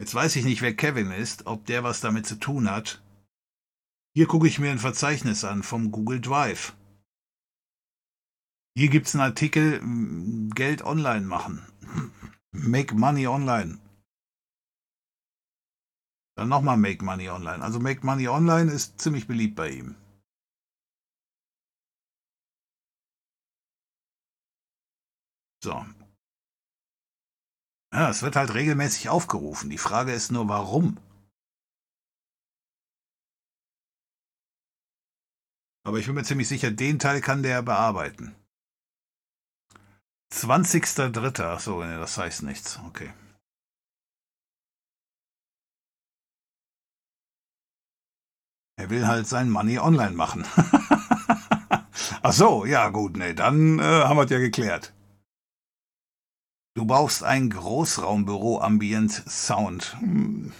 [0.00, 3.00] Jetzt weiß ich nicht, wer Kevin ist, ob der was damit zu tun hat.
[4.16, 6.74] Hier gucke ich mir ein Verzeichnis an vom Google Drive.
[8.76, 9.80] Hier gibt es einen Artikel
[10.56, 11.64] Geld online machen.
[12.50, 13.78] Make Money Online.
[16.34, 17.62] Dann nochmal Make Money Online.
[17.62, 19.94] Also Make Money Online ist ziemlich beliebt bei ihm.
[25.62, 25.86] So.
[27.94, 29.70] Ja, es wird halt regelmäßig aufgerufen.
[29.70, 30.98] Die Frage ist nur, warum?
[35.84, 38.34] Aber ich bin mir ziemlich sicher, den Teil kann der bearbeiten.
[40.32, 41.42] 20.03.
[41.42, 42.80] Achso, nee, das heißt nichts.
[42.86, 43.12] Okay.
[48.78, 50.44] Er will halt sein Money online machen.
[52.22, 54.92] Ach so, ja gut, nee, dann äh, haben wir es ja geklärt.
[56.74, 59.96] Du brauchst ein Großraumbüro Ambient Sound.
[60.00, 60.52] Hm.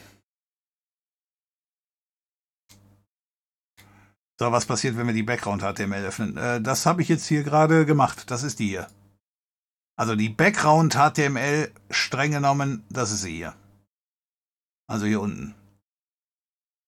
[4.39, 6.37] So, was passiert, wenn wir die Background HTML öffnen?
[6.37, 8.31] Äh, das habe ich jetzt hier gerade gemacht.
[8.31, 8.89] Das ist die hier.
[9.97, 13.55] Also die Background HTML streng genommen, das ist sie hier.
[14.89, 15.55] Also hier unten.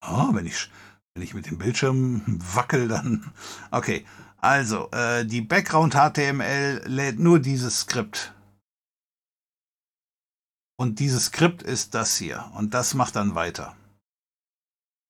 [0.03, 0.71] Oh, wenn ich,
[1.15, 2.23] wenn ich mit dem Bildschirm
[2.55, 3.33] wackel, dann.
[3.71, 4.05] Okay.
[4.39, 8.35] Also, äh, die Background HTML lädt nur dieses Skript.
[10.77, 12.45] Und dieses Skript ist das hier.
[12.57, 13.75] Und das macht dann weiter.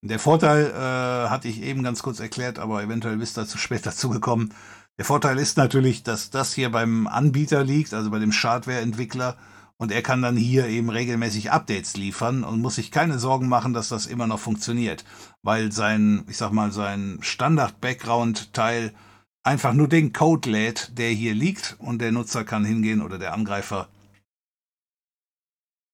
[0.03, 3.87] Der Vorteil äh, hatte ich eben ganz kurz erklärt, aber eventuell bist du zu spät
[3.87, 4.53] dazu gekommen.
[4.99, 9.37] Der Vorteil ist natürlich, dass das hier beim Anbieter liegt, also bei dem Schadware-Entwickler,
[9.77, 13.73] und er kann dann hier eben regelmäßig Updates liefern und muss sich keine Sorgen machen,
[13.73, 15.05] dass das immer noch funktioniert,
[15.43, 18.95] weil sein, ich sag mal, sein Standard-Background-Teil
[19.43, 23.35] einfach nur den Code lädt, der hier liegt und der Nutzer kann hingehen oder der
[23.35, 23.89] Angreifer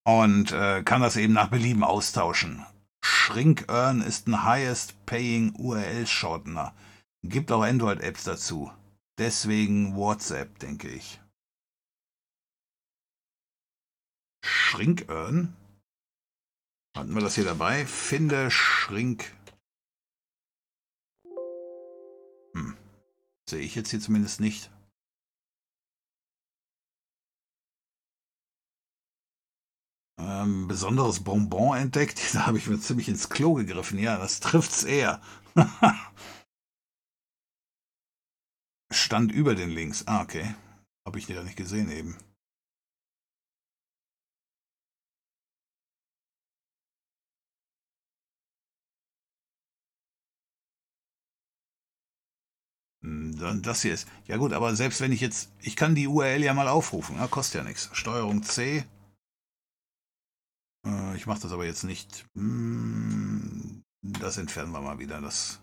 [0.03, 2.65] und äh, kann das eben nach Belieben austauschen.
[3.03, 6.73] Shrink-Earn ist ein highest paying URL-Shortener.
[7.23, 8.71] Gibt auch Android-Apps dazu.
[9.17, 11.19] Deswegen WhatsApp, denke ich.
[14.43, 15.55] Shrink-Earn?
[16.95, 17.85] Hatten wir das hier dabei?
[17.85, 19.33] Finde Shrink.
[22.53, 22.75] Hm.
[23.49, 24.71] Sehe ich jetzt hier zumindest nicht.
[30.21, 32.19] Ähm, besonderes Bonbon entdeckt.
[32.33, 33.99] Da habe ich mir ziemlich ins Klo gegriffen.
[33.99, 35.21] Ja, das trifft's eher.
[38.91, 40.05] Stand über den Links.
[40.07, 40.53] Ah, okay.
[41.05, 42.17] Habe ich ja nicht gesehen eben.
[53.03, 54.07] Hm, das hier ist.
[54.27, 55.51] Ja gut, aber selbst wenn ich jetzt.
[55.61, 57.17] Ich kann die URL ja mal aufrufen.
[57.17, 57.89] Ja, kostet ja nichts.
[57.93, 58.85] Steuerung C.
[60.85, 62.25] Äh, ich mache das aber jetzt nicht.
[62.35, 65.21] Hm, das entfernen wir mal wieder.
[65.21, 65.59] Das.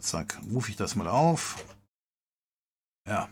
[0.00, 1.64] Zack, rufe ich das mal auf.
[3.06, 3.28] Ja.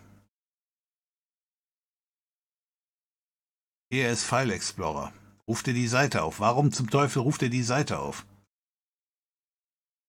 [3.90, 5.12] Ist File Explorer.
[5.46, 6.40] Ruft ihr die Seite auf.
[6.40, 8.26] Warum zum Teufel ruft ihr die Seite auf?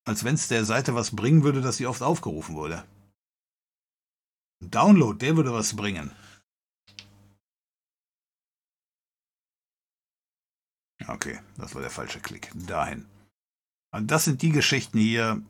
[0.08, 2.86] Als wenn es der Seite was bringen würde, dass sie oft aufgerufen wurde.
[4.62, 6.12] Download, der würde was bringen.
[11.08, 12.52] Okay, das war der falsche Klick.
[12.56, 13.06] Dahin.
[13.92, 15.42] Und das sind die Geschichten hier.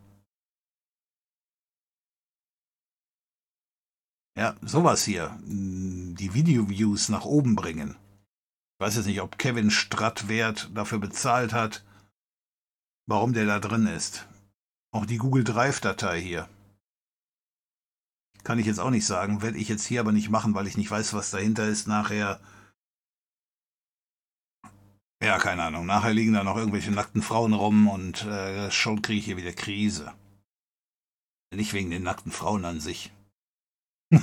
[4.38, 5.40] Ja, sowas hier.
[5.46, 7.96] Die Video-Views nach oben bringen.
[8.78, 11.86] Ich weiß jetzt nicht, ob Kevin Strattwert dafür bezahlt hat,
[13.08, 14.28] warum der da drin ist.
[14.92, 16.50] Auch die Google Drive-Datei hier.
[18.44, 19.42] Kann ich jetzt auch nicht sagen.
[19.42, 22.40] Werde ich jetzt hier aber nicht machen, weil ich nicht weiß, was dahinter ist nachher.
[25.26, 25.88] Ja, keine Ahnung.
[25.88, 29.54] Nachher liegen da noch irgendwelche nackten Frauen rum und äh, schon kriege ich hier wieder
[29.54, 30.14] Krise.
[31.52, 33.12] Nicht wegen den nackten Frauen an sich.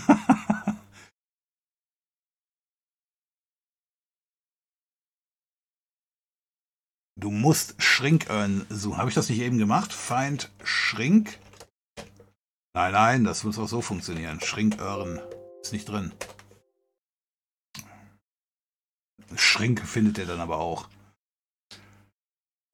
[7.17, 8.99] du musst Shrink-Earn suchen.
[8.99, 9.93] Habe ich das nicht eben gemacht?
[9.93, 11.37] Find Shrink?
[12.75, 14.41] Nein, nein, das muss auch so funktionieren.
[14.41, 15.21] Shrink-Earn
[15.63, 16.13] ist nicht drin.
[19.37, 20.89] Schrink findet er dann aber auch.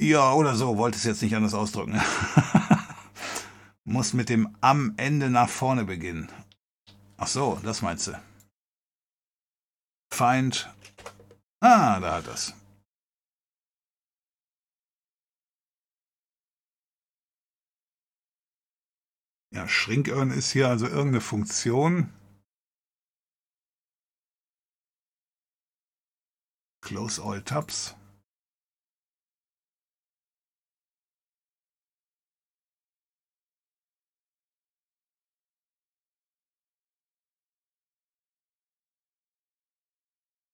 [0.00, 2.00] Ja, oder so, wollte es jetzt nicht anders ausdrücken.
[3.84, 6.30] Muss mit dem am Ende nach vorne beginnen.
[7.16, 8.22] Ach so, das meinst du.
[10.12, 10.72] Feind.
[11.60, 12.54] Ah, da hat das.
[19.50, 22.12] Ja, Shrinkearn ist hier also irgendeine Funktion.
[26.88, 27.94] Close all tabs.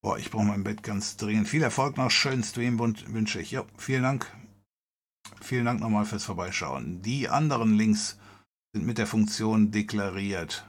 [0.02, 1.48] Boah, ich brauche mein Bett ganz dringend.
[1.48, 3.52] Viel Erfolg noch, schönen Stream wünsche ich.
[3.52, 4.26] Ja, vielen Dank.
[5.40, 7.00] Vielen Dank nochmal fürs Vorbeischauen.
[7.02, 8.18] Die anderen Links
[8.74, 10.68] sind mit der Funktion deklariert.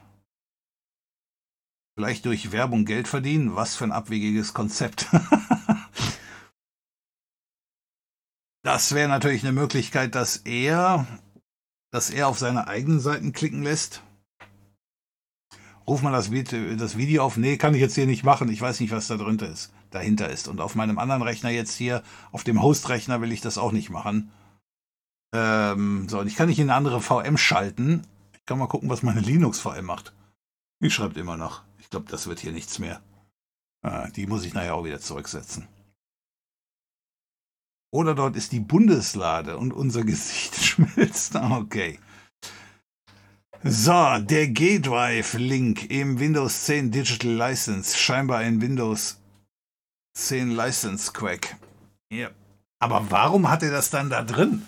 [1.96, 3.56] Vielleicht durch Werbung Geld verdienen?
[3.56, 5.08] Was für ein abwegiges Konzept.
[8.62, 11.06] Das wäre natürlich eine Möglichkeit, dass er
[11.96, 14.02] dass er auf seine eigenen Seiten klicken lässt.
[15.86, 17.36] Ruf mal das, das Video auf.
[17.36, 18.50] Nee, kann ich jetzt hier nicht machen.
[18.50, 20.48] Ich weiß nicht, was da drunter ist, dahinter ist.
[20.48, 23.88] Und auf meinem anderen Rechner jetzt hier, auf dem Host-Rechner will ich das auch nicht
[23.88, 24.32] machen.
[25.32, 28.02] Ähm, so, und ich kann nicht in eine andere VM schalten.
[28.34, 30.12] Ich kann mal gucken, was meine Linux-VM macht.
[30.82, 31.65] Die schreibt immer noch.
[31.86, 33.00] Ich glaube, das wird hier nichts mehr.
[33.82, 35.68] Ah, die muss ich nachher auch wieder zurücksetzen.
[37.92, 41.36] Oder dort ist die Bundeslade und unser Gesicht schmilzt.
[41.36, 42.00] Ah, Okay.
[43.62, 47.96] So, der G-Drive-Link im Windows 10 Digital License.
[47.96, 49.20] Scheinbar ein Windows
[50.14, 51.56] 10 License Crack.
[52.10, 52.30] Ja.
[52.80, 54.66] Aber warum hat er das dann da drin?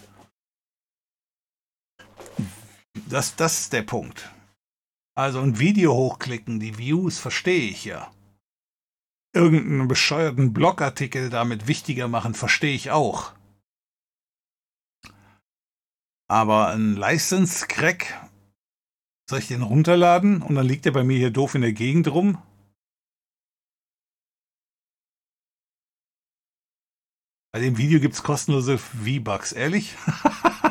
[3.09, 4.31] Das, das ist der Punkt.
[5.19, 8.15] Also ein Video hochklicken, die Views verstehe ich ja.
[9.35, 13.33] Irgendeinen bescheuerten Blogartikel damit wichtiger machen, verstehe ich auch.
[16.29, 18.29] Aber ein License-Crack,
[19.29, 22.07] soll ich den runterladen und dann liegt er bei mir hier doof in der Gegend
[22.07, 22.41] rum?
[27.53, 29.97] Bei dem Video gibt es kostenlose V-Bucks, ehrlich?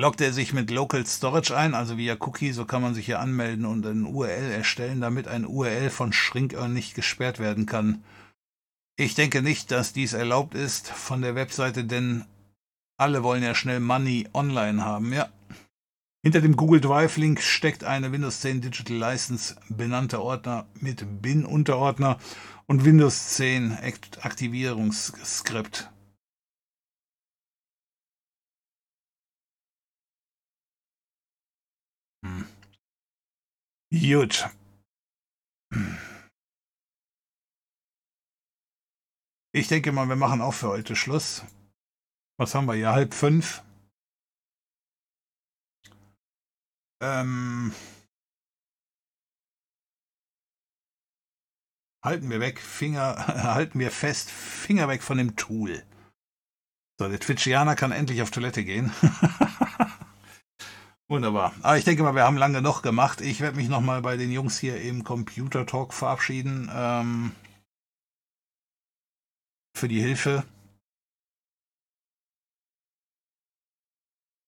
[0.00, 3.20] Loggt er sich mit Local Storage ein, also via Cookie, so kann man sich hier
[3.20, 8.02] anmelden und ein URL erstellen, damit ein URL von Shrinkearn nicht gesperrt werden kann.
[8.96, 12.24] Ich denke nicht, dass dies erlaubt ist von der Webseite, denn
[12.96, 15.28] alle wollen ja schnell Money online haben, ja.
[16.22, 22.18] Hinter dem Google Drive-Link steckt eine Windows 10 Digital License benannte Ordner mit Bin-Unterordner
[22.64, 25.90] und Windows 10 Akt- Aktivierungsskript.
[32.24, 32.46] Hm.
[33.92, 34.48] Gut.
[39.52, 41.44] Ich denke mal, wir machen auch für heute Schluss.
[42.38, 42.92] Was haben wir hier?
[42.92, 43.62] Halb fünf.
[47.02, 47.72] Ähm,
[52.04, 53.16] halten wir weg, Finger,
[53.54, 55.82] halten wir fest, Finger weg von dem Tool.
[56.98, 58.92] So, der Twitchianer kann endlich auf Toilette gehen.
[61.10, 61.52] Wunderbar.
[61.62, 63.20] Aber ich denke mal, wir haben lange genug gemacht.
[63.20, 66.70] Ich werde mich nochmal bei den Jungs hier im Computer Talk verabschieden.
[66.72, 67.32] Ähm,
[69.76, 70.44] für die Hilfe.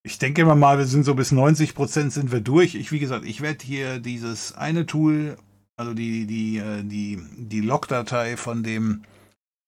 [0.05, 2.77] Ich denke immer mal, wir sind so bis 90 Prozent sind wir durch.
[2.77, 5.37] Ich, wie gesagt, ich werde hier dieses eine Tool,
[5.77, 9.03] also die, die, äh, die, die Logdatei von dem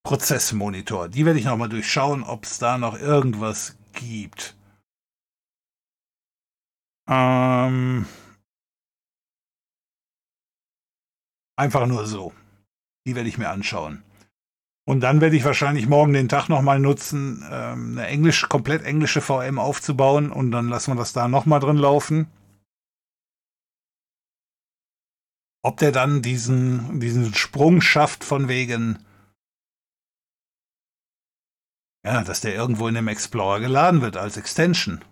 [0.04, 4.54] Prozessmonitor, die werde ich nochmal durchschauen, ob es da noch irgendwas gibt.
[7.08, 8.06] Ähm,
[11.56, 12.32] einfach nur so.
[13.06, 14.02] Die werde ich mir anschauen.
[14.86, 19.22] Und dann werde ich wahrscheinlich morgen den Tag nochmal nutzen, ähm, eine Englisch, komplett englische
[19.22, 22.26] VM aufzubauen und dann lassen wir das da nochmal drin laufen.
[25.62, 28.98] Ob der dann diesen, diesen Sprung schafft von wegen,
[32.04, 35.02] ja, dass der irgendwo in dem Explorer geladen wird als Extension.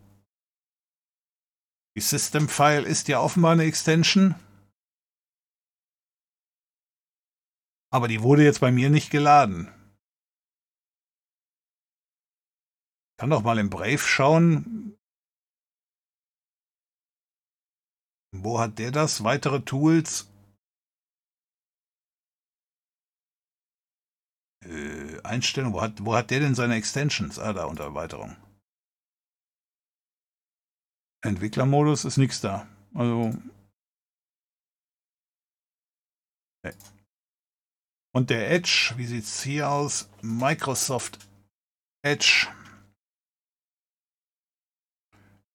[1.94, 4.34] Die System-File ist ja offenbar eine Extension.
[7.92, 9.68] Aber die wurde jetzt bei mir nicht geladen.
[13.10, 14.96] Ich kann doch mal im Brave schauen.
[18.34, 19.22] Wo hat der das?
[19.22, 20.32] Weitere Tools.
[24.64, 25.74] Äh, Einstellung.
[25.74, 27.38] Wo hat, wo hat der denn seine Extensions?
[27.38, 28.36] Ah, da unter Erweiterung.
[31.22, 32.66] Entwicklermodus ist nichts da.
[32.94, 33.32] Also.
[36.64, 36.72] Nee.
[38.14, 40.10] Und der Edge, wie sieht es hier aus?
[40.20, 41.18] Microsoft
[42.04, 42.48] Edge.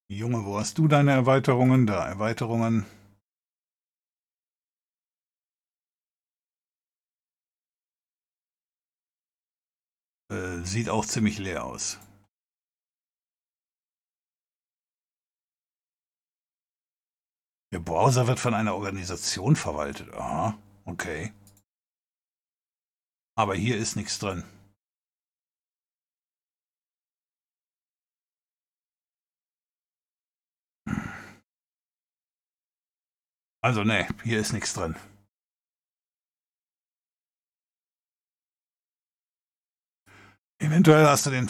[0.09, 1.85] Junge, wo hast du deine Erweiterungen?
[1.85, 2.85] Da, Erweiterungen.
[10.31, 11.99] Äh, sieht auch ziemlich leer aus.
[17.77, 20.11] Der Browser wird von einer Organisation verwaltet.
[20.15, 21.31] Aha, okay.
[23.35, 24.43] Aber hier ist nichts drin.
[33.61, 34.95] Also ne, hier ist nichts drin.
[40.59, 41.47] Eventuell hast du den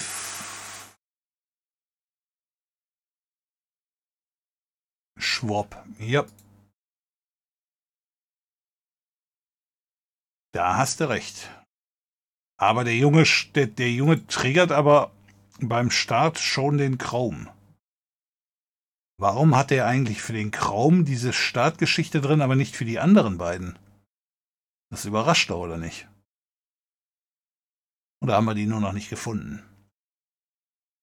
[5.37, 5.85] Schwab.
[5.99, 6.25] Ja.
[10.51, 11.51] Da hast du recht.
[12.59, 15.11] Aber der Junge, der, der Junge triggert aber
[15.59, 17.53] beim Start schon den Chrome.
[19.19, 23.37] Warum hat er eigentlich für den Chrome diese Startgeschichte drin, aber nicht für die anderen
[23.37, 23.77] beiden?
[24.89, 26.07] Das überrascht doch, oder nicht?
[28.23, 29.63] Oder haben wir die nur noch nicht gefunden?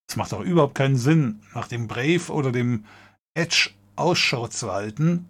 [0.09, 2.85] Das macht doch überhaupt keinen Sinn, nach dem Brave oder dem
[3.35, 5.29] Edge Ausschau zu halten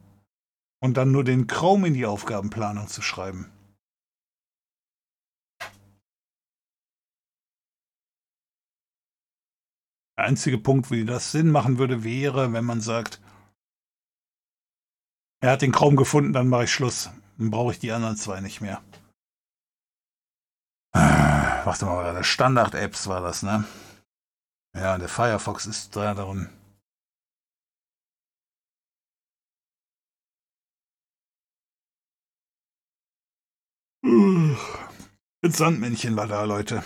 [0.81, 3.51] und dann nur den Chrome in die Aufgabenplanung zu schreiben.
[10.17, 13.21] Der einzige Punkt, wie das Sinn machen würde, wäre, wenn man sagt,
[15.41, 17.11] er hat den Chrome gefunden, dann mache ich Schluss.
[17.37, 18.83] Dann brauche ich die anderen zwei nicht mehr.
[20.93, 23.65] Warte mal, Standard-Apps war das, ne?
[24.77, 26.51] Ja, der Firefox ist da darin.
[35.43, 36.83] Das Sandmännchen war da, Leute.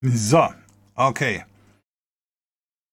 [0.00, 0.48] So,
[0.94, 1.44] okay.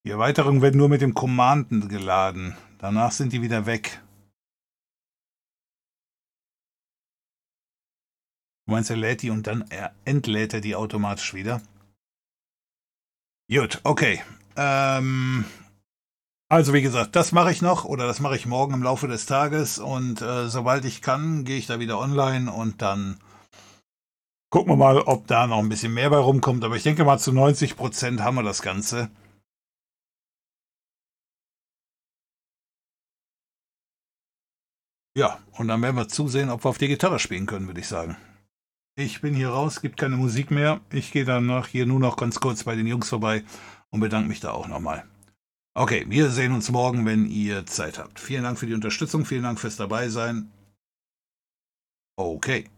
[0.06, 2.56] Die Erweiterungen werden nur mit dem Commanden geladen.
[2.80, 4.02] Danach sind die wieder weg.
[8.66, 9.64] Du meinst, er lädt die und dann
[10.06, 11.62] entlädt er die automatisch wieder?
[13.48, 14.24] Gut, okay.
[14.56, 15.46] Ähm,
[16.50, 19.26] also wie gesagt, das mache ich noch oder das mache ich morgen im Laufe des
[19.26, 23.20] Tages und äh, sobald ich kann, gehe ich da wieder online und dann
[24.52, 26.64] gucken wir mal, ob da noch ein bisschen mehr bei rumkommt.
[26.64, 29.10] Aber ich denke mal, zu 90 Prozent haben wir das Ganze.
[35.18, 37.88] Ja, und dann werden wir zusehen, ob wir auf die Gitarre spielen können, würde ich
[37.88, 38.18] sagen.
[38.98, 40.80] Ich bin hier raus, gibt keine Musik mehr.
[40.92, 43.44] Ich gehe dann noch hier nur noch ganz kurz bei den Jungs vorbei
[43.90, 45.06] und bedanke mich da auch nochmal.
[45.78, 48.18] Okay, wir sehen uns morgen, wenn ihr Zeit habt.
[48.18, 50.50] Vielen Dank für die Unterstützung, vielen Dank fürs Dabeisein.
[52.18, 52.70] Okay.